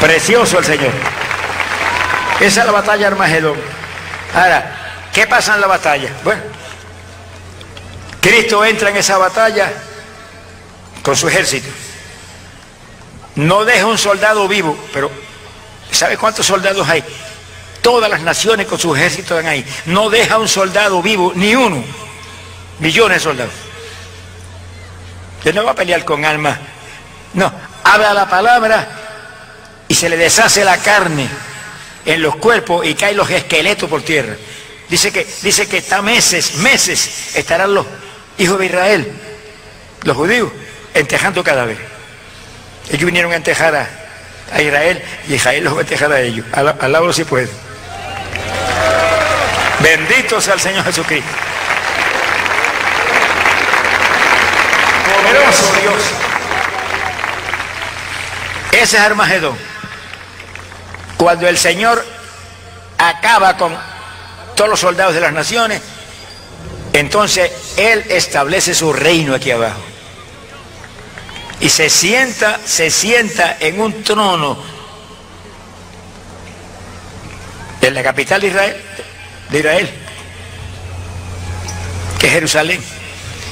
Precioso 0.00 0.58
el 0.58 0.64
Señor. 0.64 0.92
Esa 2.38 2.60
es 2.60 2.66
la 2.66 2.72
batalla 2.72 3.08
Armagedón. 3.08 3.56
Ahora, 4.34 4.72
¿qué 5.12 5.26
pasa 5.26 5.54
en 5.54 5.60
la 5.62 5.66
batalla? 5.66 6.10
Bueno, 6.22 6.59
Cristo 8.20 8.64
entra 8.64 8.90
en 8.90 8.96
esa 8.96 9.18
batalla 9.18 9.72
con 11.02 11.16
su 11.16 11.28
ejército. 11.28 11.68
No 13.36 13.64
deja 13.64 13.86
un 13.86 13.98
soldado 13.98 14.46
vivo, 14.48 14.76
pero 14.92 15.10
¿sabe 15.90 16.16
cuántos 16.18 16.46
soldados 16.46 16.88
hay? 16.88 17.02
Todas 17.80 18.10
las 18.10 18.20
naciones 18.20 18.66
con 18.66 18.78
su 18.78 18.94
ejército 18.94 19.38
están 19.38 19.50
ahí. 19.50 19.64
No 19.86 20.10
deja 20.10 20.38
un 20.38 20.48
soldado 20.48 21.00
vivo, 21.00 21.32
ni 21.34 21.54
uno. 21.54 21.82
Millones 22.78 23.18
de 23.18 23.24
soldados. 23.24 23.54
Usted 25.38 25.54
no 25.54 25.64
va 25.64 25.70
a 25.70 25.74
pelear 25.74 26.04
con 26.04 26.24
alma. 26.24 26.58
No, 27.32 27.50
habla 27.84 28.12
la 28.12 28.28
palabra 28.28 28.88
y 29.88 29.94
se 29.94 30.08
le 30.10 30.16
deshace 30.16 30.64
la 30.64 30.76
carne 30.78 31.28
en 32.04 32.20
los 32.20 32.36
cuerpos 32.36 32.86
y 32.86 32.94
caen 32.94 33.16
los 33.16 33.30
esqueletos 33.30 33.88
por 33.88 34.02
tierra. 34.02 34.36
Dice 34.88 35.12
que, 35.12 35.26
dice 35.42 35.68
que 35.68 35.78
está 35.78 36.02
meses, 36.02 36.56
meses 36.56 37.36
estarán 37.36 37.72
los 37.72 37.86
hijos 38.38 38.58
de 38.58 38.66
Israel, 38.66 39.12
los 40.02 40.16
judíos, 40.16 40.50
entejando 40.94 41.44
cada 41.44 41.64
vez. 41.64 41.78
Ellos 42.88 43.04
vinieron 43.04 43.32
a 43.32 43.36
entejar 43.36 43.74
a, 43.74 43.88
Israel 44.60 45.00
y 45.28 45.34
Israel 45.34 45.62
los 45.62 45.74
va 45.74 45.78
a 45.78 45.80
entejar 45.82 46.12
a 46.12 46.20
ellos. 46.20 46.44
Al, 46.52 46.76
al 46.80 46.92
lado 46.92 47.12
si 47.12 47.24
puede. 47.24 47.48
Bendito 49.80 50.40
sea 50.40 50.54
el 50.54 50.60
Señor 50.60 50.84
Jesucristo. 50.84 51.30
Poderoso 55.06 55.72
Dios. 55.80 56.02
Ese 58.72 58.96
es 58.96 59.02
Armagedón. 59.02 59.56
Cuando 61.16 61.48
el 61.48 61.58
Señor 61.58 62.04
acaba 62.98 63.56
con 63.56 63.76
todos 64.54 64.70
los 64.70 64.80
soldados 64.80 65.14
de 65.14 65.20
las 65.20 65.32
naciones, 65.32 65.80
entonces 66.92 67.50
Él 67.76 68.04
establece 68.08 68.74
su 68.74 68.92
reino 68.92 69.34
aquí 69.34 69.50
abajo. 69.50 69.80
Y 71.60 71.68
se 71.68 71.90
sienta, 71.90 72.58
se 72.64 72.90
sienta 72.90 73.56
en 73.60 73.80
un 73.80 74.02
trono 74.02 74.58
en 77.80 77.94
la 77.94 78.02
capital 78.02 78.40
de 78.40 78.46
Israel, 78.48 78.76
de 79.50 79.58
Israel, 79.58 79.90
que 82.18 82.26
es 82.26 82.32
Jerusalén. 82.32 82.82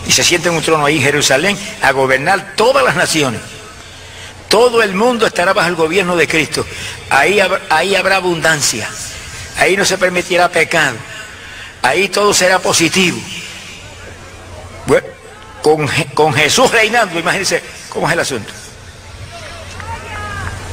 Y 0.06 0.12
se 0.12 0.24
sienta 0.24 0.48
en 0.48 0.54
un 0.54 0.62
trono 0.62 0.86
ahí 0.86 0.96
en 0.96 1.02
Jerusalén 1.02 1.58
a 1.82 1.92
gobernar 1.92 2.54
todas 2.56 2.82
las 2.82 2.96
naciones. 2.96 3.40
Todo 4.48 4.82
el 4.82 4.94
mundo 4.94 5.26
estará 5.26 5.52
bajo 5.52 5.68
el 5.68 5.74
gobierno 5.74 6.16
de 6.16 6.26
Cristo. 6.26 6.64
Ahí, 7.10 7.38
ahí 7.68 7.94
habrá 7.94 8.16
abundancia. 8.16 8.88
Ahí 9.58 9.76
no 9.76 9.84
se 9.84 9.98
permitirá 9.98 10.48
pecado 10.48 10.96
ahí 11.82 12.08
todo 12.08 12.32
será 12.34 12.58
positivo. 12.58 13.18
Bueno, 14.86 15.06
con, 16.14 16.32
Jesús 16.32 16.70
reinando, 16.70 17.18
imagínense 17.18 17.62
cómo 17.88 18.06
es 18.06 18.12
el 18.14 18.20
asunto. 18.20 18.52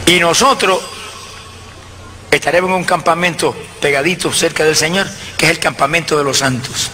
Y 0.06 0.20
nosotros 0.20 0.82
estaremos 2.32 2.70
en 2.70 2.76
un 2.78 2.84
campamento 2.84 3.56
pegadito 3.82 4.32
cerca 4.32 4.64
del 4.64 4.76
Señor, 4.76 5.08
que 5.38 5.46
es 5.46 5.52
el 5.52 5.60
campamento 5.60 6.18
de 6.18 6.24
los 6.24 6.38
santos. 6.38 6.92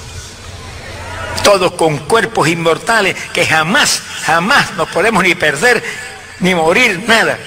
Todos 1.43 1.73
con 1.73 1.97
cuerpos 1.99 2.47
inmortales 2.47 3.15
que 3.33 3.45
jamás, 3.45 4.01
jamás 4.25 4.73
nos 4.75 4.87
podemos 4.89 5.23
ni 5.23 5.35
perder, 5.35 5.83
ni 6.39 6.55
morir, 6.55 7.03
nada. 7.07 7.37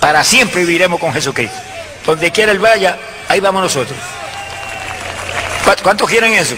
Para 0.00 0.22
siempre 0.22 0.60
viviremos 0.60 1.00
con 1.00 1.12
Jesucristo. 1.12 1.58
Donde 2.06 2.30
quiera 2.30 2.52
Él 2.52 2.58
vaya, 2.58 2.98
ahí 3.28 3.40
vamos 3.40 3.62
nosotros. 3.62 3.98
¿Cuántos 5.76 6.08
quieren 6.08 6.32
eso? 6.32 6.54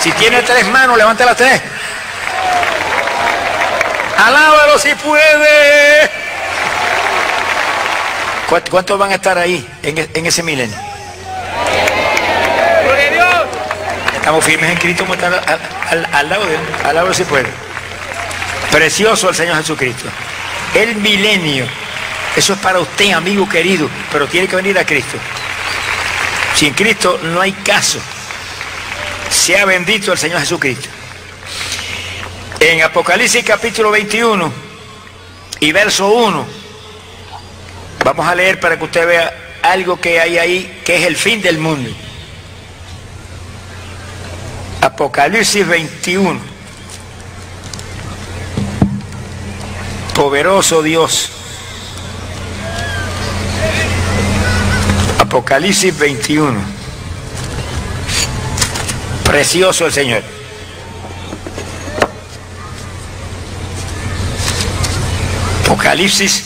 Si 0.00 0.12
tiene 0.12 0.42
tres 0.42 0.66
manos, 0.68 0.96
levante 0.96 1.24
las 1.24 1.36
tres. 1.36 1.60
Alábalo 4.16 4.78
si 4.78 4.94
puede. 4.94 6.10
¿Cuántos 8.70 8.98
van 8.98 9.10
a 9.12 9.14
estar 9.16 9.38
ahí 9.38 9.66
en, 9.82 9.98
e, 9.98 10.08
ese 10.14 10.42
milenio? 10.42 10.76
Estamos 14.14 14.44
firmes 14.44 14.70
en 14.70 14.78
Cristo 14.78 15.04
como 15.04 15.14
al, 15.14 16.08
al, 16.12 16.28
lado 16.28 16.46
de 16.46 16.54
él. 16.54 16.60
Alábalo 16.84 17.12
si 17.12 17.24
puede. 17.24 17.48
Precioso 18.70 19.30
el 19.30 19.34
Señor 19.34 19.56
Jesucristo. 19.56 20.08
El 20.74 20.94
milenio. 20.96 21.66
Eso 22.36 22.52
es 22.52 22.58
para 22.60 22.78
usted, 22.78 23.10
amigo 23.12 23.48
querido, 23.48 23.88
pero 24.12 24.28
tiene 24.28 24.46
que 24.46 24.54
venir 24.54 24.78
a 24.78 24.86
Cristo. 24.86 25.18
Sin 26.60 26.74
Cristo 26.74 27.18
no 27.22 27.40
hay 27.40 27.52
caso. 27.52 27.98
Sea 29.30 29.64
bendito 29.64 30.12
el 30.12 30.18
Señor 30.18 30.40
Jesucristo. 30.40 30.90
En 32.60 32.82
Apocalipsis 32.82 33.42
capítulo 33.42 33.90
21 33.90 34.52
y 35.60 35.72
verso 35.72 36.08
1, 36.08 36.46
vamos 38.04 38.26
a 38.26 38.34
leer 38.34 38.60
para 38.60 38.76
que 38.76 38.84
usted 38.84 39.06
vea 39.06 39.58
algo 39.62 39.98
que 39.98 40.20
hay 40.20 40.36
ahí, 40.36 40.82
que 40.84 40.98
es 40.98 41.06
el 41.06 41.16
fin 41.16 41.40
del 41.40 41.56
mundo. 41.56 41.88
Apocalipsis 44.82 45.66
21. 45.66 46.38
Poderoso 50.14 50.82
Dios. 50.82 51.39
Apocalipsis 55.30 55.96
21. 55.96 56.60
Precioso 59.22 59.86
el 59.86 59.92
Señor. 59.92 60.22
Apocalipsis 65.62 66.42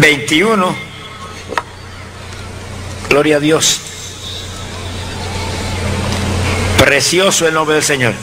veintiuno. 0.00 0.74
Gloria 3.10 3.36
a 3.36 3.40
Dios. 3.40 3.80
Precioso 6.78 7.46
el 7.46 7.52
nombre 7.52 7.74
del 7.74 7.84
Señor. 7.84 8.14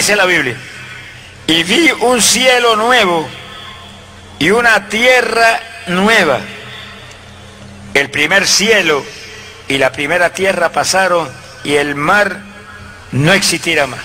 Dice 0.00 0.16
la 0.16 0.24
Biblia. 0.24 0.56
Y 1.46 1.62
vi 1.62 1.90
un 1.90 2.22
cielo 2.22 2.74
nuevo 2.74 3.28
y 4.38 4.48
una 4.48 4.88
tierra 4.88 5.60
nueva. 5.88 6.40
El 7.92 8.10
primer 8.10 8.46
cielo 8.46 9.04
y 9.68 9.76
la 9.76 9.92
primera 9.92 10.32
tierra 10.32 10.72
pasaron 10.72 11.28
y 11.64 11.74
el 11.74 11.96
mar 11.96 12.40
no 13.12 13.34
existirá 13.34 13.86
más. 13.86 14.00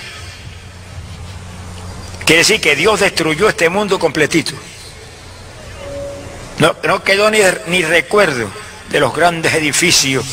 Quiere 2.26 2.40
decir 2.40 2.60
que 2.60 2.76
Dios 2.76 3.00
destruyó 3.00 3.48
este 3.48 3.70
mundo 3.70 3.98
completito. 3.98 4.52
No, 6.58 6.76
no 6.84 7.06
quedó 7.06 7.32
ni, 7.32 7.40
ni 7.68 7.84
recuerdo 7.84 8.50
de 8.90 9.00
los 9.00 9.16
grandes 9.16 9.54
edificios, 9.54 10.26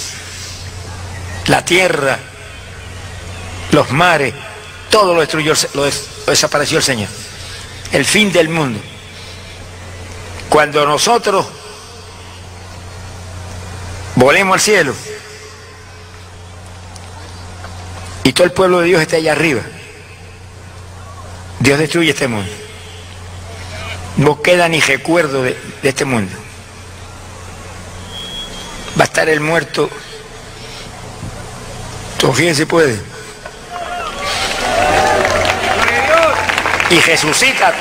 la 1.47 1.65
tierra, 1.65 2.19
los 3.71 3.93
mares, 3.93 4.35
todo 4.93 5.15
lo 5.15 5.21
destruyó, 5.21 5.55
lo, 5.73 5.85
desapareció 6.27 6.77
el 6.77 6.85
Señor. 6.85 7.09
El 7.93 8.05
fin 8.05 8.31
del 8.31 8.51
mundo. 8.51 8.79
Cuando 10.51 10.85
nosotros 10.85 11.47
volemos 14.17 14.55
al 14.55 14.61
cielo 14.61 14.95
y 18.23 18.35
todo 18.35 18.45
el 18.45 18.53
pueblo 18.53 18.81
de 18.81 18.89
Dios 18.89 19.01
está 19.01 19.17
allá 19.17 19.33
arriba, 19.33 19.63
Dios 21.61 21.79
destruye 21.79 22.11
este 22.11 22.29
mundo. 22.29 22.53
No 24.19 24.43
queda 24.43 24.69
ni 24.69 24.81
recuerdo 24.81 25.43
de, 25.43 25.57
este 25.83 26.05
mundo. 26.05 26.37
Va 28.99 29.05
a 29.05 29.07
estar 29.07 29.27
el 29.31 29.41
muerto. 29.41 29.89
Todavía 32.19 32.55
se 32.55 32.67
puede. 32.67 33.12
Y 36.93 37.01
resucita. 37.01 37.73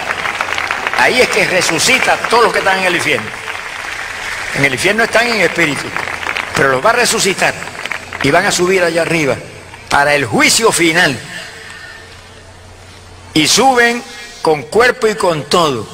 Ahí 0.97 1.19
es 1.19 1.27
que 1.29 1.45
resucita 1.45 2.15
todos 2.29 2.45
los 2.45 2.53
que 2.53 2.59
están 2.59 2.79
en 2.79 2.85
el 2.85 2.95
infierno. 2.95 3.27
En 4.55 4.65
el 4.65 4.73
infierno 4.73 5.03
están 5.03 5.27
en 5.27 5.41
espíritu, 5.41 5.85
pero 6.55 6.69
los 6.69 6.85
va 6.85 6.91
a 6.91 6.93
resucitar 6.93 7.53
y 8.23 8.31
van 8.31 8.45
a 8.45 8.51
subir 8.51 8.83
allá 8.83 9.01
arriba 9.01 9.35
para 9.89 10.15
el 10.15 10.25
juicio 10.25 10.71
final. 10.71 11.17
Y 13.33 13.47
suben 13.47 14.01
con 14.41 14.63
cuerpo 14.63 15.07
y 15.07 15.15
con 15.15 15.43
todo. 15.43 15.87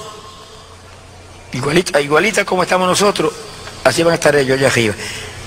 Igualita, 1.53 2.02
igualita 2.02 2.45
como 2.45 2.64
estamos 2.64 2.88
nosotros, 2.88 3.34
así 3.84 4.03
van 4.03 4.11
a 4.11 4.15
estar 4.15 4.35
ellos 4.35 4.57
allá 4.57 4.68
arriba. 4.68 4.94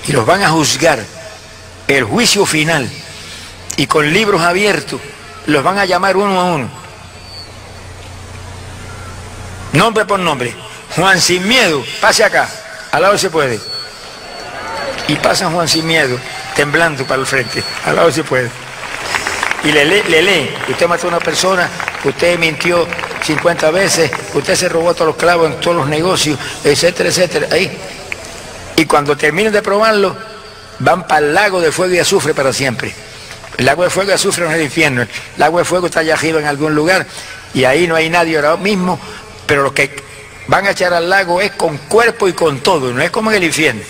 Y 0.07 0.11
los 0.11 0.25
van 0.25 0.43
a 0.43 0.49
juzgar. 0.49 0.99
El 1.87 2.03
juicio 2.05 2.45
final. 2.45 2.89
Y 3.77 3.87
con 3.87 4.11
libros 4.11 4.41
abiertos 4.41 4.99
los 5.45 5.63
van 5.63 5.77
a 5.77 5.85
llamar 5.85 6.17
uno 6.17 6.39
a 6.39 6.43
uno 6.45 6.81
nombre 9.73 10.05
por 10.05 10.19
nombre. 10.19 10.53
Juan 10.95 11.21
sin 11.21 11.47
miedo, 11.47 11.83
pase 12.01 12.23
acá, 12.23 12.49
al 12.91 13.01
lado 13.01 13.17
se 13.17 13.29
puede. 13.29 13.59
Y 15.07 15.15
pasa 15.15 15.49
Juan 15.49 15.67
sin 15.67 15.87
miedo, 15.87 16.17
temblando 16.55 17.05
para 17.05 17.21
el 17.21 17.25
frente, 17.25 17.63
al 17.85 17.95
lado 17.95 18.11
se 18.11 18.23
puede. 18.23 18.49
Y 19.63 19.71
le 19.71 19.85
lee, 19.85 20.03
le 20.09 20.21
lee, 20.21 20.53
usted 20.69 20.87
mató 20.87 21.07
a 21.07 21.09
una 21.09 21.19
persona, 21.19 21.69
usted 22.03 22.37
mintió 22.39 22.87
50 23.23 23.71
veces, 23.71 24.11
usted 24.33 24.55
se 24.55 24.67
robó 24.67 24.93
todos 24.93 25.07
los 25.07 25.15
clavos 25.15 25.51
en 25.51 25.59
todos 25.59 25.77
los 25.77 25.87
negocios, 25.87 26.37
etcétera, 26.63 27.09
etcétera. 27.09 27.47
Ahí. 27.51 27.71
Y 28.75 28.85
cuando 28.85 29.15
terminen 29.15 29.53
de 29.53 29.61
probarlo, 29.61 30.15
van 30.79 31.07
para 31.07 31.25
el 31.25 31.33
lago 31.33 31.61
de 31.61 31.71
fuego 31.71 31.93
y 31.93 31.99
azufre 31.99 32.33
para 32.33 32.51
siempre. 32.51 32.93
El 33.57 33.65
lago 33.65 33.83
de 33.83 33.89
fuego 33.89 34.11
y 34.11 34.13
azufre 34.13 34.43
no 34.45 34.51
es 34.51 34.57
el 34.57 34.63
infierno. 34.63 35.03
El 35.03 35.09
lago 35.37 35.59
de 35.59 35.65
fuego 35.65 35.85
está 35.87 35.99
allá 35.99 36.15
arriba 36.15 36.39
en 36.39 36.47
algún 36.47 36.73
lugar 36.73 37.05
y 37.53 37.63
ahí 37.63 37.87
no 37.87 37.95
hay 37.95 38.09
nadie 38.09 38.37
ahora 38.37 38.57
mismo 38.57 38.99
pero 39.51 39.63
lo 39.63 39.73
que 39.73 39.91
van 40.47 40.65
a 40.65 40.69
echar 40.71 40.93
al 40.93 41.09
lago 41.09 41.41
es 41.41 41.51
con 41.51 41.77
cuerpo 41.77 42.25
y 42.29 42.31
con 42.31 42.61
todo, 42.61 42.93
no 42.93 43.01
es 43.01 43.11
como 43.11 43.31
en 43.31 43.35
el 43.35 43.43
infierno, 43.43 43.81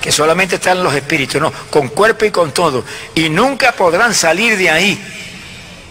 que 0.00 0.12
solamente 0.12 0.54
están 0.54 0.84
los 0.84 0.94
espíritus, 0.94 1.40
no, 1.40 1.52
con 1.68 1.88
cuerpo 1.88 2.26
y 2.26 2.30
con 2.30 2.54
todo. 2.54 2.84
Y 3.16 3.28
nunca 3.28 3.72
podrán 3.72 4.14
salir 4.14 4.56
de 4.56 4.70
ahí, 4.70 5.02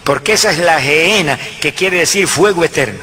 porque 0.05 0.31
esa 0.31 0.51
es 0.51 0.59
la 0.59 0.79
geena, 0.79 1.37
que 1.59 1.73
quiere 1.73 1.97
decir 1.97 2.29
fuego 2.29 2.63
eterno. 2.63 3.01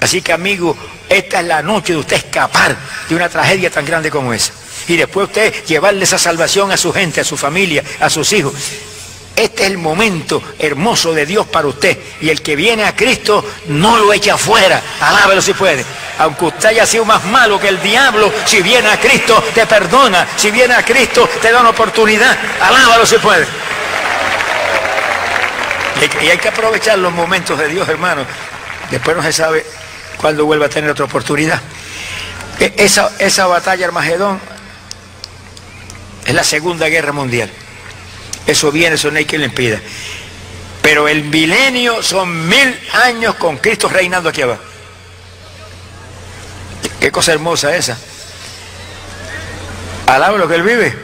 Así 0.00 0.22
que 0.22 0.32
amigo, 0.32 0.74
esta 1.06 1.40
es 1.40 1.46
la 1.46 1.60
noche 1.60 1.92
de 1.92 1.98
usted 1.98 2.16
escapar 2.16 2.74
de 3.10 3.14
una 3.14 3.28
tragedia 3.28 3.68
tan 3.68 3.84
grande 3.84 4.10
como 4.10 4.32
esa. 4.32 4.54
Y 4.88 4.96
después 4.96 5.28
usted 5.28 5.66
llevarle 5.66 6.04
esa 6.04 6.16
salvación 6.16 6.72
a 6.72 6.78
su 6.78 6.94
gente, 6.94 7.20
a 7.20 7.24
su 7.24 7.36
familia, 7.36 7.84
a 8.00 8.08
sus 8.08 8.32
hijos. 8.32 8.54
Este 9.38 9.62
es 9.62 9.70
el 9.70 9.78
momento 9.78 10.42
hermoso 10.58 11.12
de 11.12 11.24
Dios 11.24 11.46
para 11.46 11.68
usted. 11.68 11.96
Y 12.20 12.28
el 12.28 12.42
que 12.42 12.56
viene 12.56 12.82
a 12.82 12.96
Cristo 12.96 13.44
no 13.68 13.96
lo 13.96 14.12
echa 14.12 14.34
afuera. 14.34 14.82
Alábelo 15.00 15.40
si 15.40 15.54
puede. 15.54 15.84
Aunque 16.18 16.46
usted 16.46 16.70
haya 16.70 16.84
sido 16.84 17.04
más 17.04 17.24
malo 17.26 17.60
que 17.60 17.68
el 17.68 17.80
diablo, 17.80 18.32
si 18.46 18.62
viene 18.62 18.88
a 18.88 18.98
Cristo 18.98 19.40
te 19.54 19.64
perdona. 19.64 20.26
Si 20.36 20.50
viene 20.50 20.74
a 20.74 20.84
Cristo 20.84 21.30
te 21.40 21.52
da 21.52 21.60
una 21.60 21.70
oportunidad. 21.70 22.36
Alábalo 22.60 23.06
si 23.06 23.16
puede. 23.18 23.46
Y 26.20 26.26
hay 26.26 26.38
que 26.38 26.48
aprovechar 26.48 26.98
los 26.98 27.12
momentos 27.12 27.56
de 27.56 27.68
Dios, 27.68 27.88
hermano. 27.88 28.26
Después 28.90 29.16
no 29.16 29.22
se 29.22 29.32
sabe 29.32 29.64
cuándo 30.16 30.46
vuelva 30.46 30.66
a 30.66 30.68
tener 30.68 30.90
otra 30.90 31.04
oportunidad. 31.04 31.62
E, 32.58 32.74
esa, 32.76 33.12
esa 33.20 33.46
batalla 33.46 33.86
Armagedón 33.86 34.40
es 36.26 36.34
la 36.34 36.42
Segunda 36.42 36.88
Guerra 36.88 37.12
Mundial. 37.12 37.52
Eso 38.46 38.72
viene, 38.72 38.96
eso 38.96 39.10
no 39.10 39.18
hay 39.18 39.26
quien 39.26 39.42
le 39.42 39.48
impida. 39.48 39.80
Pero 40.82 41.06
el 41.06 41.24
milenio 41.24 42.02
son 42.02 42.48
mil 42.48 42.80
años 43.04 43.34
con 43.34 43.58
Cristo 43.58 43.88
reinando 43.88 44.30
aquí 44.30 44.42
abajo. 44.42 44.62
Qué 47.00 47.12
cosa 47.12 47.32
hermosa 47.32 47.76
esa. 47.76 47.98
Alaba 50.06 50.38
lo 50.38 50.48
que 50.48 50.54
él 50.54 50.62
vive. 50.62 50.96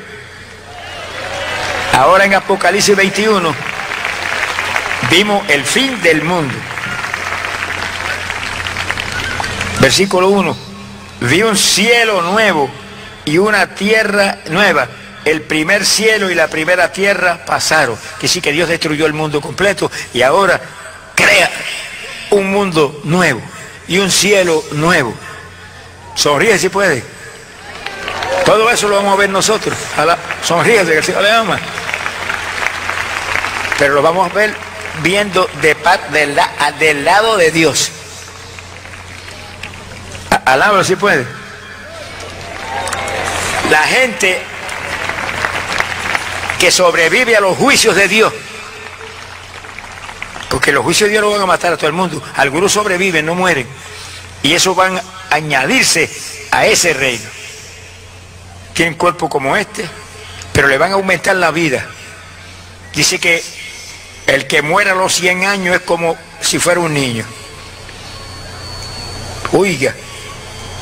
Ahora 1.93 2.25
en 2.25 2.35
Apocalipsis 2.35 2.97
21 2.97 3.55
vimos 5.11 5.45
el 5.49 5.65
fin 5.65 6.01
del 6.03 6.23
mundo. 6.23 6.55
Versículo 9.81 10.29
1. 10.31 10.57
Vi 11.21 11.43
un 11.43 11.57
cielo 11.57 12.23
nuevo 12.23 12.71
y 13.25 13.39
una 13.39 13.75
tierra 13.75 14.39
nueva 14.47 14.89
el 15.25 15.43
primer 15.43 15.85
cielo 15.85 16.31
y 16.31 16.35
la 16.35 16.49
primera 16.49 16.93
tierra 16.93 17.45
pasaron. 17.45 17.99
Que 18.21 18.29
sí 18.29 18.41
que 18.41 18.53
Dios 18.53 18.69
destruyó 18.69 19.07
el 19.07 19.13
mundo 19.13 19.41
completo 19.41 19.91
y 20.13 20.23
ahora 20.23 20.61
crea 21.15 21.51
un 22.31 22.51
mundo 22.51 23.01
nuevo 23.05 23.41
y 23.89 23.99
un 23.99 24.11
cielo 24.11 24.63
nuevo. 24.73 25.15
Sonríe 26.15 26.59
si 26.59 26.69
puede. 26.69 27.03
Todo 28.45 28.71
eso 28.71 28.89
lo 28.89 28.97
vamos 28.97 29.15
a 29.15 29.17
ver 29.17 29.31
nosotros. 29.31 29.77
sonríe 30.43 30.85
que 30.85 30.99
el 30.99 31.05
Señor 31.05 31.23
le 31.23 31.31
ama. 31.31 31.59
Pero 33.79 33.95
lo 33.95 34.03
vamos 34.03 34.31
a 34.31 34.35
ver 34.35 34.55
viendo 35.03 35.49
de 35.61 35.77
del, 36.79 37.05
lado 37.05 37.37
de 37.37 37.51
Dios. 37.51 37.91
Alábalo 40.45 40.85
si 40.85 40.95
puede. 40.97 41.27
La 43.71 43.83
gente 43.85 44.43
que 46.59 46.71
sobrevive 46.71 47.37
a 47.37 47.41
los 47.41 47.57
juicios 47.57 47.95
de 47.97 48.09
Dios. 48.09 48.33
Porque 50.49 50.73
los 50.73 50.85
juicios 50.85 51.09
de 51.09 51.13
Dios 51.13 51.25
no 51.25 51.31
van 51.31 51.43
a 51.43 51.47
matar 51.47 51.73
a 51.73 51.77
todo 51.77 51.89
el 51.89 51.93
mundo. 51.93 52.23
Algunos 52.37 52.73
sobreviven, 52.73 53.27
no 53.27 53.35
mueren. 53.35 53.67
Y 54.43 54.53
eso 54.53 54.75
van 54.75 54.97
a 54.97 55.03
añadirse 55.31 56.11
a 56.51 56.67
ese 56.67 56.95
reino. 56.95 57.25
Tienen 58.73 58.95
cuerpo 58.95 59.29
como 59.29 59.57
este, 59.57 59.89
pero 60.53 60.69
le 60.69 60.79
van 60.79 60.93
a 60.93 60.95
aumentar 60.95 61.37
la 61.37 61.51
vida. 61.51 61.87
Dice 62.95 63.19
que 63.19 63.43
el 64.27 64.47
que 64.47 64.63
muera 64.63 64.93
a 64.93 64.95
los 64.95 65.15
100 65.15 65.45
años 65.45 65.77
es 65.77 65.83
como 65.83 66.17
si 66.41 66.59
fuera 66.59 66.81
un 66.81 66.95
niño. 66.95 67.25
Oiga, 69.53 69.95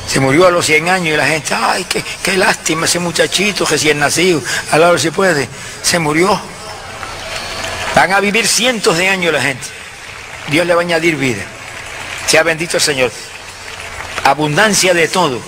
se 0.07 0.19
murió 0.19 0.47
a 0.47 0.51
los 0.51 0.65
100 0.65 0.89
años 0.89 1.13
y 1.13 1.17
la 1.17 1.25
gente, 1.25 1.53
ay, 1.55 1.85
qué, 1.85 2.03
qué 2.23 2.37
lástima 2.37 2.85
ese 2.85 2.99
muchachito 2.99 3.65
recién 3.65 3.99
nacido, 3.99 4.41
a 4.71 4.77
la 4.77 4.89
hora 4.89 4.99
si 4.99 5.11
puede, 5.11 5.47
se 5.81 5.99
murió. 5.99 6.39
Van 7.95 8.11
a 8.11 8.19
vivir 8.19 8.47
cientos 8.47 8.97
de 8.97 9.07
años 9.07 9.33
la 9.33 9.41
gente. 9.41 9.65
Dios 10.49 10.65
le 10.65 10.73
va 10.73 10.81
a 10.81 10.83
añadir 10.83 11.15
vida. 11.15 11.43
Sea 12.27 12.43
bendito 12.43 12.77
el 12.77 12.83
Señor. 12.83 13.11
Abundancia 14.23 14.93
de 14.93 15.07
todo. 15.07 15.39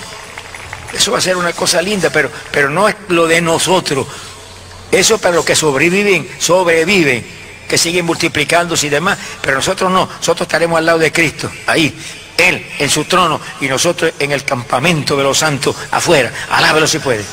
Eso 0.94 1.11
va 1.11 1.18
a 1.18 1.22
ser 1.22 1.36
una 1.36 1.53
cosa 1.53 1.82
linda, 1.82 2.10
pero, 2.10 2.32
pero 2.52 2.69
no 2.69 2.88
es 2.88 2.95
lo 3.10 3.27
de 3.27 3.41
nosotros. 3.41 4.07
Eso 4.91 5.15
es 5.15 5.22
para 5.22 5.36
los 5.36 5.44
que 5.44 5.56
sobreviven, 5.56 6.30
sobreviven, 6.40 7.26
que 7.68 7.77
siguen 7.77 8.06
multiplicándose 8.06 8.88
y 8.88 8.90
demás, 8.90 9.18
pero 9.41 9.57
nosotros 9.57 9.91
no, 9.91 10.06
nosotros 10.06 10.45
estaremos 10.45 10.77
al 10.77 10.86
lado 10.86 10.99
de 10.99 11.11
Cristo, 11.11 11.52
ahí, 11.65 11.94
Él 12.38 12.66
en 12.80 12.90
su 12.90 13.06
trono 13.06 13.40
y 13.62 13.68
nosotros 13.68 14.14
en 14.20 14.32
el 14.32 14.44
campamento 14.44 15.16
de 15.16 15.24
los 15.24 15.38
santos 15.38 15.76
afuera. 15.91 16.32
Alábelo 16.49 16.88
si 16.88 16.99
puede. 16.99 17.24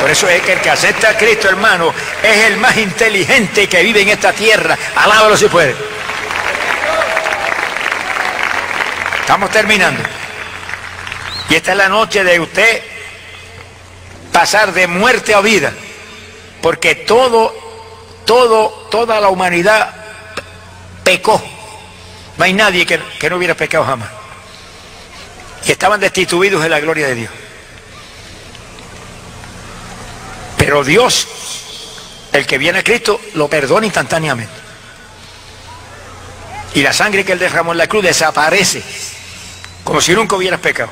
Por 0.00 0.10
eso 0.10 0.28
es 0.28 0.40
que 0.42 0.52
el 0.52 0.60
que 0.60 0.70
acepta 0.70 1.10
a 1.10 1.16
Cristo, 1.16 1.48
hermano, 1.48 1.92
es 2.22 2.44
el 2.44 2.56
más 2.58 2.76
inteligente 2.76 3.68
que 3.68 3.82
vive 3.82 4.02
en 4.02 4.10
esta 4.10 4.32
tierra. 4.32 4.78
Alábalo 4.94 5.36
si 5.36 5.48
puede. 5.48 5.74
Estamos 9.20 9.50
terminando. 9.50 10.02
Y 11.50 11.54
esta 11.56 11.72
es 11.72 11.78
la 11.78 11.88
noche 11.88 12.22
de 12.22 12.38
usted 12.38 12.82
pasar 14.32 14.72
de 14.72 14.86
muerte 14.86 15.34
a 15.34 15.40
vida. 15.40 15.72
Porque 16.62 16.94
todo, 16.94 17.54
todo, 18.24 18.88
toda 18.90 19.20
la 19.20 19.28
humanidad 19.28 19.94
pecó. 21.02 21.42
No 22.38 22.44
hay 22.44 22.52
nadie 22.52 22.86
que, 22.86 23.28
no 23.28 23.36
hubiera 23.36 23.54
pecado 23.54 23.84
jamás. 23.84 24.08
Y 25.66 25.72
estaban 25.72 25.98
destituidos 26.00 26.62
de 26.62 26.68
la 26.68 26.78
gloria 26.78 27.08
de 27.08 27.14
Dios. 27.16 27.30
Pero 30.56 30.84
Dios, 30.84 31.26
el 32.32 32.46
que 32.46 32.58
viene 32.58 32.78
a 32.78 32.84
Cristo, 32.84 33.20
lo 33.34 33.48
perdona 33.48 33.86
instantáneamente. 33.86 34.52
Y 36.74 36.82
la 36.82 36.92
sangre 36.92 37.24
que 37.24 37.32
él 37.32 37.40
derramó 37.40 37.72
en 37.72 37.78
la 37.78 37.88
cruz 37.88 38.04
desaparece, 38.04 38.82
como 39.82 40.00
si 40.00 40.12
nunca 40.12 40.36
hubieras 40.36 40.60
pecado. 40.60 40.90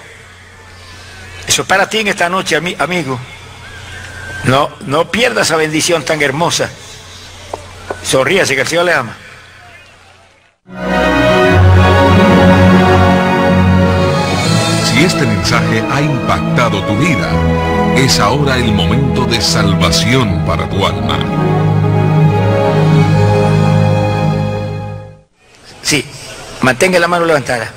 Eso 1.47 1.63
es 1.63 1.69
para 1.69 1.89
ti 1.89 1.99
en 1.99 2.09
esta 2.09 2.29
noche, 2.29 2.57
amigo. 2.57 3.21
No, 4.45 4.71
no 4.81 5.11
pierdas 5.13 5.47
esa 5.47 5.57
bendición 5.57 6.05
tan 6.05 6.21
hermosa. 6.23 6.71
Sonríase 8.03 8.57
que 8.57 8.63
el 8.63 8.67
Señor 8.67 8.85
le 8.85 8.95
ama. 8.95 9.17
Este 15.07 15.25
mensaje 15.25 15.85
ha 15.89 16.01
impactado 16.01 16.83
tu 16.83 16.97
vida, 16.97 17.31
es 17.97 18.19
ahora 18.19 18.57
el 18.57 18.73
momento 18.73 19.25
de 19.25 19.41
salvación 19.41 20.45
para 20.45 20.69
tu 20.69 20.85
alma. 20.85 21.19
Sí, 25.81 26.05
mantenga 26.61 26.99
la 26.99 27.07
mano 27.07 27.25
levantada. 27.25 27.73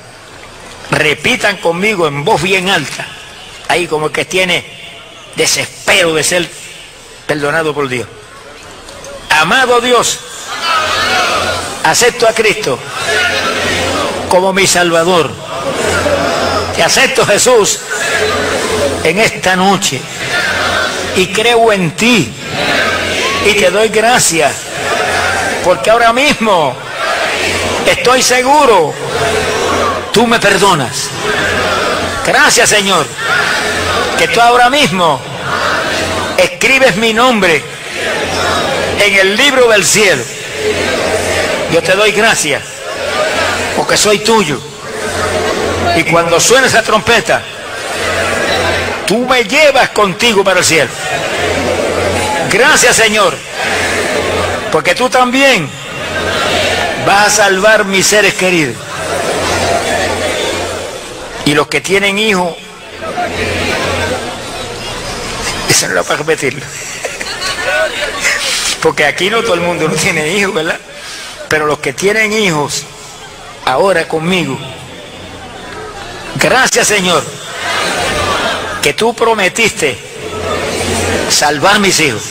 Repitan 0.90 1.58
conmigo 1.58 2.08
en 2.08 2.24
voz 2.24 2.42
bien 2.42 2.68
alta, 2.68 3.06
ahí 3.68 3.86
como 3.86 4.10
que 4.10 4.24
tiene 4.24 4.64
desespero 5.36 6.12
de 6.14 6.24
ser 6.24 6.50
perdonado 7.28 7.72
por 7.72 7.88
Dios. 7.88 8.08
Amado 9.40 9.80
Dios, 9.80 10.18
acepto 11.84 12.26
a 12.26 12.32
Cristo 12.32 12.76
como 14.28 14.52
mi 14.52 14.66
Salvador. 14.66 15.49
Te 16.80 16.84
acepto 16.84 17.26
Jesús 17.26 17.78
en 19.04 19.18
esta 19.18 19.54
noche 19.54 20.00
y 21.14 21.26
creo 21.26 21.70
en 21.74 21.90
ti 21.90 22.32
y 23.44 23.52
te 23.52 23.70
doy 23.70 23.90
gracias 23.90 24.50
porque 25.62 25.90
ahora 25.90 26.14
mismo 26.14 26.74
estoy 27.84 28.22
seguro 28.22 28.94
tú 30.10 30.26
me 30.26 30.40
perdonas. 30.40 31.10
Gracias 32.26 32.70
Señor 32.70 33.04
que 34.18 34.28
tú 34.28 34.40
ahora 34.40 34.70
mismo 34.70 35.20
escribes 36.38 36.96
mi 36.96 37.12
nombre 37.12 37.62
en 39.04 39.14
el 39.16 39.36
libro 39.36 39.68
del 39.68 39.84
cielo. 39.84 40.22
Yo 41.74 41.82
te 41.82 41.92
doy 41.92 42.12
gracias 42.12 42.62
porque 43.76 43.98
soy 43.98 44.20
tuyo. 44.20 44.70
Y 46.00 46.04
cuando 46.04 46.40
suene 46.40 46.66
esa 46.66 46.82
trompeta, 46.82 47.42
tú 49.06 49.18
me 49.26 49.44
llevas 49.44 49.90
contigo 49.90 50.42
para 50.42 50.60
el 50.60 50.64
cielo. 50.64 50.90
Gracias 52.50 52.96
Señor, 52.96 53.36
porque 54.72 54.94
tú 54.94 55.10
también 55.10 55.68
vas 57.06 57.26
a 57.26 57.30
salvar 57.30 57.84
mis 57.84 58.06
seres 58.06 58.32
queridos. 58.32 58.76
Y 61.44 61.52
los 61.52 61.66
que 61.66 61.82
tienen 61.82 62.18
hijos, 62.18 62.54
eso 65.68 65.88
no 65.88 65.94
lo 65.94 66.04
para 66.04 66.16
repetirlo. 66.16 66.64
Porque 68.80 69.04
aquí 69.04 69.28
no 69.28 69.42
todo 69.42 69.52
el 69.52 69.60
mundo 69.60 69.86
no 69.86 69.94
tiene 69.96 70.28
hijos, 70.32 70.54
¿verdad? 70.54 70.80
Pero 71.50 71.66
los 71.66 71.78
que 71.80 71.92
tienen 71.92 72.32
hijos, 72.32 72.84
ahora 73.66 74.08
conmigo, 74.08 74.58
gracias 76.40 76.88
Señor 76.88 77.22
que 78.82 78.94
tú 78.94 79.14
prometiste 79.14 79.98
salvar 81.28 81.78
mis 81.78 82.00
hijos. 82.00 82.22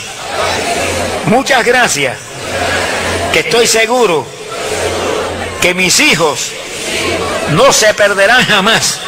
Muchas 1.25 1.63
gracias, 1.63 2.17
que 3.31 3.39
estoy 3.39 3.67
seguro 3.67 4.25
que 5.61 5.73
mis 5.73 5.99
hijos 5.99 6.51
no 7.51 7.71
se 7.71 7.93
perderán 7.93 8.45
jamás. 8.45 8.99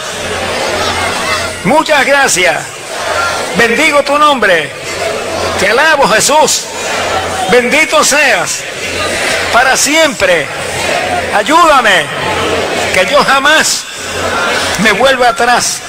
Muchas 1.63 2.05
gracias. 2.05 2.63
Bendigo 3.57 4.03
tu 4.03 4.17
nombre. 4.17 4.71
Te 5.59 5.69
alabo 5.69 6.07
Jesús. 6.09 6.65
Bendito 7.51 8.03
seas 8.03 8.63
para 9.51 9.75
siempre. 9.75 10.47
Ayúdame 11.35 12.05
que 12.93 13.05
yo 13.11 13.23
jamás 13.23 13.85
me 14.83 14.91
vuelva 14.93 15.29
atrás 15.29 15.81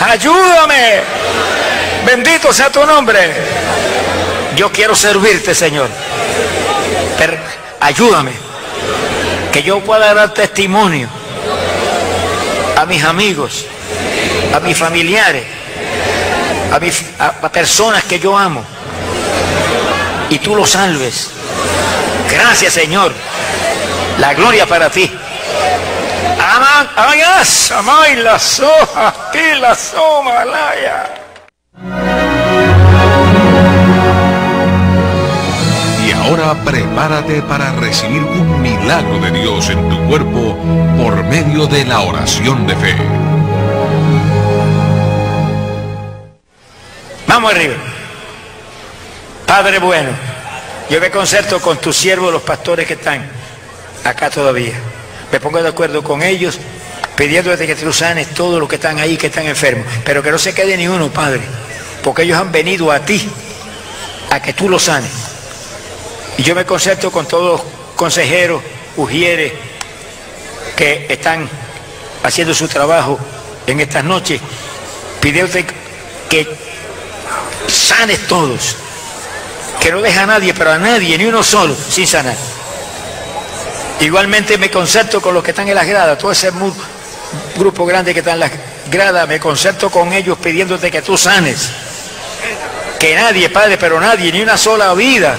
Ayúdame. 0.00 1.00
Bendito 2.04 2.52
sea 2.52 2.70
tu 2.70 2.84
nombre. 2.84 3.32
Yo 4.56 4.70
quiero 4.70 4.94
servirte, 4.94 5.54
Señor. 5.54 5.88
Pero 7.18 7.36
ayúdame. 7.80 8.32
Que 9.52 9.62
yo 9.62 9.80
pueda 9.80 10.12
dar 10.12 10.34
testimonio 10.34 11.08
a 12.76 12.84
mis 12.84 13.02
amigos, 13.04 13.64
a 14.54 14.60
mis 14.60 14.76
familiares, 14.76 15.44
a, 16.72 16.78
mis, 16.78 17.04
personas 17.50 18.04
que 18.04 18.18
yo 18.18 18.36
amo. 18.36 18.64
Y 20.28 20.38
tú 20.38 20.54
los 20.54 20.70
salves. 20.70 21.30
Gracias, 22.30 22.74
Señor. 22.74 23.12
La 24.18 24.34
gloria 24.34 24.66
para 24.66 24.90
ti. 24.90 25.10
Amay 26.38 28.16
la 28.16 28.38
soja, 28.38 29.14
y 29.32 29.58
la 29.60 29.74
somalaya. 29.74 31.14
Y 36.06 36.12
ahora 36.12 36.54
prepárate 36.64 37.42
para 37.42 37.72
recibir 37.72 38.22
un 38.22 38.60
milagro 38.62 39.18
de 39.18 39.30
Dios 39.30 39.68
en 39.70 39.88
tu 39.88 40.06
cuerpo 40.08 40.56
por 40.96 41.24
medio 41.24 41.66
de 41.66 41.84
la 41.84 42.00
oración 42.00 42.66
de 42.66 42.76
fe. 42.76 42.96
Vamos 47.26 47.52
arriba. 47.52 47.74
Padre 49.46 49.78
bueno, 49.78 50.10
yo 50.90 51.00
me 51.00 51.10
concerto 51.10 51.60
con 51.60 51.78
tus 51.78 51.96
siervos, 51.96 52.32
los 52.32 52.42
pastores 52.42 52.86
que 52.86 52.94
están 52.94 53.28
acá 54.04 54.30
todavía 54.30 54.74
me 55.36 55.40
pongo 55.40 55.62
de 55.62 55.68
acuerdo 55.68 56.02
con 56.02 56.22
ellos, 56.22 56.58
pidiéndote 57.14 57.66
que 57.66 57.74
tú 57.74 57.92
sanes 57.92 58.32
todos 58.32 58.58
los 58.58 58.66
que 58.66 58.76
están 58.76 58.98
ahí, 58.98 59.18
que 59.18 59.26
están 59.26 59.46
enfermos, 59.46 59.84
pero 60.02 60.22
que 60.22 60.30
no 60.30 60.38
se 60.38 60.54
quede 60.54 60.78
ni 60.78 60.88
uno, 60.88 61.10
Padre, 61.10 61.42
porque 62.02 62.22
ellos 62.22 62.38
han 62.38 62.50
venido 62.50 62.90
a 62.90 63.00
ti, 63.00 63.28
a 64.30 64.40
que 64.40 64.54
tú 64.54 64.70
los 64.70 64.84
sanes. 64.84 65.10
Y 66.38 66.42
yo 66.42 66.54
me 66.54 66.64
concerto 66.64 67.12
con 67.12 67.28
todos 67.28 67.60
los 67.60 67.60
consejeros, 67.96 68.62
ujieres, 68.96 69.52
que 70.74 71.04
están 71.10 71.46
haciendo 72.22 72.54
su 72.54 72.66
trabajo 72.66 73.18
en 73.66 73.80
estas 73.80 74.04
noches, 74.04 74.40
pidiéndote 75.20 75.66
que 76.30 76.48
sanes 77.68 78.26
todos, 78.26 78.74
que 79.82 79.92
no 79.92 80.00
deja 80.00 80.22
a 80.22 80.26
nadie, 80.26 80.54
pero 80.54 80.72
a 80.72 80.78
nadie, 80.78 81.18
ni 81.18 81.26
uno 81.26 81.42
solo, 81.42 81.76
sin 81.90 82.06
sanar. 82.06 82.55
Igualmente 84.00 84.58
me 84.58 84.70
concerto 84.70 85.20
con 85.20 85.34
los 85.34 85.42
que 85.42 85.50
están 85.50 85.68
en 85.68 85.74
las 85.74 85.86
gradas, 85.86 86.18
todo 86.18 86.32
ese 86.32 86.50
grupo 87.56 87.86
grande 87.86 88.12
que 88.12 88.20
está 88.20 88.32
en 88.32 88.40
las 88.40 88.52
gradas, 88.90 89.26
me 89.26 89.40
concerto 89.40 89.90
con 89.90 90.12
ellos 90.12 90.38
pidiéndote 90.38 90.90
que 90.90 91.02
tú 91.02 91.16
sanes. 91.16 91.70
Que 92.98 93.14
nadie, 93.14 93.48
Padre, 93.48 93.78
pero 93.78 94.00
nadie, 94.00 94.32
ni 94.32 94.42
una 94.42 94.56
sola 94.56 94.92
vida 94.94 95.38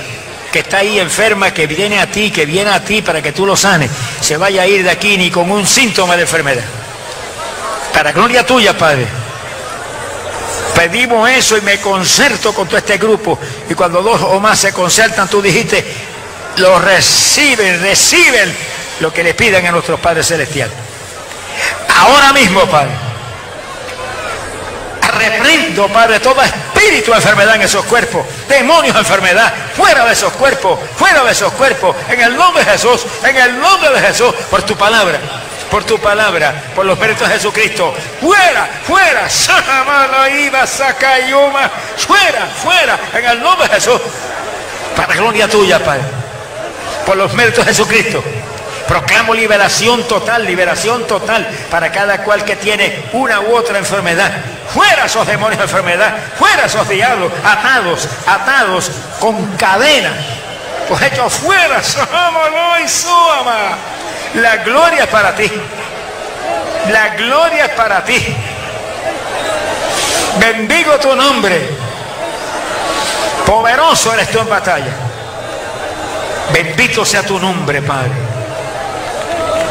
que 0.52 0.60
está 0.60 0.78
ahí 0.78 1.00
enferma, 1.00 1.54
que 1.54 1.68
viene 1.68 2.00
a 2.00 2.10
ti, 2.10 2.32
que 2.32 2.46
viene 2.46 2.72
a 2.72 2.84
ti 2.84 3.02
para 3.02 3.22
que 3.22 3.32
tú 3.32 3.46
lo 3.46 3.56
sanes, 3.56 3.92
se 4.22 4.38
vaya 4.38 4.64
a 4.64 4.68
ir 4.68 4.84
de 4.84 4.90
aquí 4.90 5.18
ni 5.18 5.30
con 5.30 5.50
un 5.52 5.66
síntoma 5.66 6.16
de 6.16 6.24
enfermedad. 6.24 6.64
Para 7.94 8.12
gloria 8.12 8.46
tuya, 8.46 8.78
Padre. 8.78 9.08
Pedimos 10.76 11.28
eso 11.30 11.58
y 11.58 11.62
me 11.62 11.80
concerto 11.80 12.54
con 12.54 12.68
todo 12.68 12.78
este 12.78 12.98
grupo. 12.98 13.40
Y 13.70 13.74
cuando 13.74 14.02
dos 14.04 14.22
o 14.22 14.40
más 14.40 14.60
se 14.60 14.72
concertan, 14.72 15.28
tú 15.28 15.42
dijiste, 15.42 15.84
lo 16.58 16.80
reciben, 16.80 17.82
reciben 17.82 18.56
lo 19.00 19.14
que 19.14 19.24
le 19.24 19.34
piden 19.34 19.66
a 19.66 19.72
nuestros 19.72 20.00
padres 20.00 20.28
celestiales. 20.28 20.76
Ahora 21.96 22.34
mismo, 22.34 22.66
Padre, 22.68 22.92
reprendo, 25.18 25.88
Padre, 25.90 26.20
todo 26.20 26.42
espíritu 26.42 27.12
de 27.12 27.18
enfermedad 27.18 27.56
en 27.56 27.64
esos 27.64 27.86
cuerpos, 27.86 28.26
demonios 28.48 28.94
de 28.94 29.00
enfermedad, 29.00 29.54
fuera 29.76 30.06
de 30.06 30.14
esos 30.14 30.34
cuerpos, 30.34 30.80
fuera 30.96 31.24
de 31.24 31.32
esos 31.32 31.52
cuerpos, 31.54 31.96
en 32.10 32.22
el 32.22 32.36
nombre 32.36 32.64
de 32.64 32.72
Jesús, 32.72 33.06
en 33.24 33.36
el 33.36 33.60
nombre 33.60 33.90
de 33.90 34.00
Jesús, 34.02 34.34
por 34.50 34.64
tu 34.64 34.76
palabra 34.76 35.20
por 35.70 35.84
tu 35.84 36.00
palabra, 36.00 36.54
por 36.74 36.86
los 36.86 36.98
méritos 36.98 37.28
de 37.28 37.36
Jesucristo. 37.36 37.94
Fuera, 38.22 38.70
fuera, 38.86 39.28
fuera, 41.98 42.48
fuera, 42.64 43.00
en 43.14 43.26
el 43.26 43.42
nombre 43.42 43.68
de 43.68 43.76
Jesús. 43.76 44.00
Para 44.96 45.14
gloria 45.14 45.48
tuya, 45.48 45.84
Padre. 45.84 46.27
Por 47.08 47.16
los 47.16 47.34
méritos 47.34 47.66
de 47.66 47.72
Jesucristo. 47.72 48.22
Proclamo 48.86 49.34
liberación 49.34 50.04
total, 50.10 50.46
liberación 50.46 51.08
total 51.08 51.48
para 51.72 51.90
cada 51.90 52.22
cual 52.22 52.44
que 52.44 52.58
tiene 52.58 53.06
una 53.14 53.40
u 53.40 53.56
otra 53.56 53.78
enfermedad. 53.78 54.30
Fuera 54.74 55.06
esos 55.06 55.26
demonios 55.26 55.58
de 55.60 55.64
enfermedad, 55.64 56.18
fuera 56.38 56.66
esos 56.66 56.88
diablos, 56.90 57.32
atados, 57.46 58.10
atados 58.28 58.92
con 59.22 59.56
cadena. 59.56 60.12
Pues 60.90 61.02
hechos 61.02 61.34
fuera, 61.36 61.82
la 64.34 64.58
gloria 64.58 65.04
es 65.06 65.10
para 65.10 65.34
ti. 65.34 65.50
La 66.92 67.16
gloria 67.16 67.66
es 67.68 67.72
para 67.72 68.04
ti. 68.04 68.36
Bendigo 70.40 71.00
tu 71.00 71.16
nombre. 71.16 71.70
Poderoso 73.46 74.14
eres 74.14 74.30
tú 74.30 74.40
en 74.40 74.50
batalla. 74.50 75.07
Bendito 76.54 77.06
sea 77.06 77.24
tu 77.24 77.40
nombre, 77.40 77.82
Padre. 77.82 78.12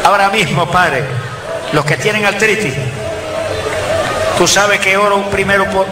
Ahora 0.04 0.28
mismo, 0.30 0.66
Padre, 0.70 1.02
los 1.72 1.84
que 1.84 1.96
tienen 1.96 2.24
artritis, 2.24 2.74
tú 4.38 4.46
sabes 4.46 4.78
que 4.80 4.96
oro 4.96 5.28
primero 5.30 5.68
por, 5.70 5.86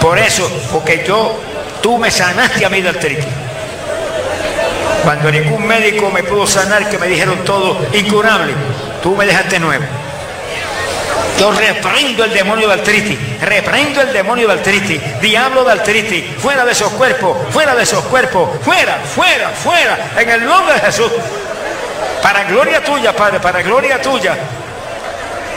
por 0.00 0.18
eso, 0.18 0.50
porque 0.72 1.04
yo, 1.06 1.38
tú 1.82 1.98
me 1.98 2.10
sanaste 2.10 2.64
a 2.64 2.68
mí 2.68 2.80
de 2.80 2.88
artritis. 2.88 3.24
Cuando 5.04 5.30
ningún 5.30 5.66
médico 5.66 6.10
me 6.10 6.22
pudo 6.22 6.46
sanar, 6.46 6.88
que 6.88 6.98
me 6.98 7.06
dijeron 7.06 7.44
todo 7.44 7.78
incurable, 7.92 8.54
tú 9.02 9.14
me 9.14 9.26
dejaste 9.26 9.60
nuevo. 9.60 9.84
Yo 11.38 11.50
reprendo 11.50 12.24
el 12.24 12.32
demonio 12.32 12.68
de 12.68 12.74
artritis, 12.74 13.18
reprendo 13.40 14.00
el 14.00 14.12
demonio 14.12 14.46
de 14.46 14.52
artritis, 14.54 15.20
diablo 15.20 15.64
de 15.64 15.72
artritis, 15.72 16.24
fuera 16.38 16.64
de 16.64 16.72
esos 16.72 16.92
cuerpos, 16.92 17.36
fuera 17.50 17.74
de 17.74 17.82
esos 17.82 18.04
cuerpos, 18.04 18.50
fuera, 18.62 18.98
fuera, 19.14 19.50
fuera, 19.50 19.98
en 20.16 20.30
el 20.30 20.44
nombre 20.44 20.74
de 20.74 20.80
Jesús. 20.80 21.10
Para 22.22 22.44
gloria 22.44 22.82
tuya, 22.82 23.14
Padre, 23.14 23.40
para 23.40 23.62
gloria 23.62 24.00
tuya, 24.00 24.36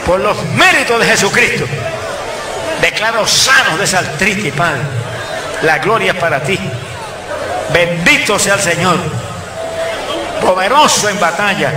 por 0.04 0.20
los 0.20 0.42
méritos 0.54 0.98
de 1.00 1.06
Jesucristo, 1.06 1.64
declaro 2.82 3.26
sanos 3.26 3.78
de 3.78 3.84
esa 3.84 4.00
artritis, 4.00 4.52
Padre. 4.52 4.80
La 5.62 5.78
gloria 5.78 6.12
es 6.12 6.18
para 6.18 6.40
ti. 6.40 6.58
Bendito 7.72 8.38
sea 8.38 8.54
el 8.54 8.60
Señor 8.60 8.96
poderoso 10.40 11.08
en 11.08 11.20
batalla. 11.20 11.72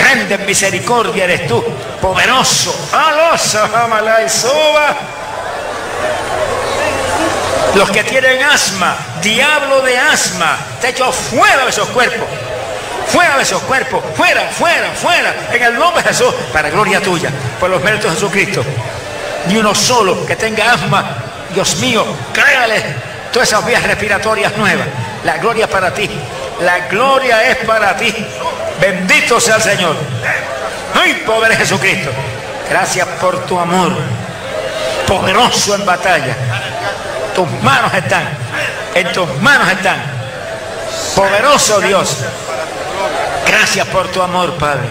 Grande 0.00 0.38
misericordia 0.38 1.24
eres 1.24 1.46
tú, 1.46 1.62
poderoso. 2.00 2.74
Los 7.74 7.90
que 7.90 8.02
tienen 8.04 8.42
asma, 8.42 8.96
diablo 9.20 9.82
de 9.82 9.98
asma, 9.98 10.56
te 10.80 10.88
echo 10.88 11.12
fuera 11.12 11.64
de 11.64 11.70
esos 11.70 11.88
cuerpos. 11.90 12.26
Fuera 13.08 13.36
de 13.36 13.42
esos 13.42 13.60
cuerpos, 13.62 14.02
fuera, 14.16 14.48
fuera, 14.48 14.90
fuera, 14.92 15.34
en 15.52 15.62
el 15.62 15.78
nombre 15.78 16.02
de 16.02 16.08
Jesús, 16.08 16.32
para 16.52 16.70
gloria 16.70 17.02
tuya, 17.02 17.30
por 17.58 17.68
los 17.68 17.82
méritos 17.82 18.10
de 18.10 18.16
Jesucristo. 18.16 18.64
Ni 19.48 19.56
uno 19.58 19.74
solo 19.74 20.24
que 20.24 20.36
tenga 20.36 20.72
asma, 20.72 21.16
Dios 21.52 21.76
mío, 21.76 22.06
créale 22.32 22.82
todas 23.32 23.48
esas 23.48 23.66
vías 23.66 23.82
respiratorias 23.82 24.56
nuevas. 24.56 24.86
La 25.24 25.36
gloria 25.36 25.68
para 25.68 25.92
ti, 25.92 26.08
la 26.62 26.80
gloria 26.88 27.50
es 27.50 27.56
para 27.58 27.96
ti. 27.96 28.14
Bendito 28.80 29.40
sea 29.40 29.56
el 29.56 29.62
Señor. 29.62 29.96
Ay, 30.94 31.22
pobre 31.26 31.56
Jesucristo. 31.56 32.10
Gracias 32.68 33.06
por 33.20 33.44
tu 33.46 33.58
amor. 33.58 33.92
Poderoso 35.06 35.74
en 35.74 35.84
batalla. 35.84 36.36
Tus 37.34 37.50
manos 37.62 37.92
están. 37.94 38.28
En 38.94 39.12
tus 39.12 39.28
manos 39.40 39.70
están. 39.70 40.02
Poderoso 41.14 41.80
Dios. 41.80 42.16
Gracias 43.46 43.86
por 43.88 44.08
tu 44.08 44.22
amor, 44.22 44.54
Padre. 44.54 44.88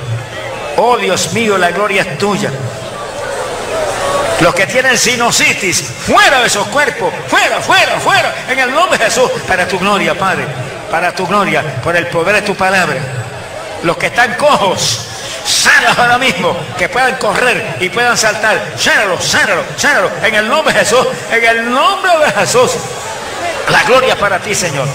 Oh 0.77 0.97
Dios 0.97 1.33
mío, 1.33 1.57
la 1.57 1.71
gloria 1.71 2.01
es 2.01 2.17
tuya. 2.17 2.51
Los 4.41 4.55
que 4.55 4.65
tienen 4.67 4.97
sinusitis, 4.97 5.81
fuera 5.81 6.39
de 6.39 6.47
esos 6.47 6.65
cuerpos, 6.67 7.13
fuera, 7.27 7.59
fuera, 7.59 7.99
fuera, 7.99 8.33
en 8.47 8.59
el 8.59 8.73
nombre 8.73 8.97
de 8.97 9.05
Jesús, 9.05 9.29
para 9.45 9.67
tu 9.67 9.77
gloria, 9.77 10.17
Padre 10.17 10.45
para 10.89 11.13
tu 11.13 11.25
gloria, 11.27 11.63
por 11.83 11.95
el 11.95 12.07
poder 12.07 12.35
de 12.35 12.41
tu 12.41 12.55
palabra. 12.55 12.97
Los 13.83 13.97
que 13.97 14.07
están 14.07 14.33
cojos, 14.35 15.07
sánalos 15.45 15.97
ahora 15.97 16.17
mismo, 16.17 16.55
que 16.77 16.89
puedan 16.89 17.15
correr 17.15 17.77
y 17.79 17.89
puedan 17.89 18.17
saltar. 18.17 18.73
Sánalos, 18.77 19.23
sánalos, 19.23 19.65
sánalos. 19.77 20.11
En 20.23 20.35
el 20.35 20.49
nombre 20.49 20.73
de 20.73 20.79
Jesús, 20.79 21.07
en 21.31 21.43
el 21.43 21.73
nombre 21.73 22.11
de 22.25 22.31
Jesús. 22.31 22.71
La 23.69 23.83
gloria 23.83 24.15
para 24.17 24.39
ti, 24.39 24.53
Señor. 24.55 24.87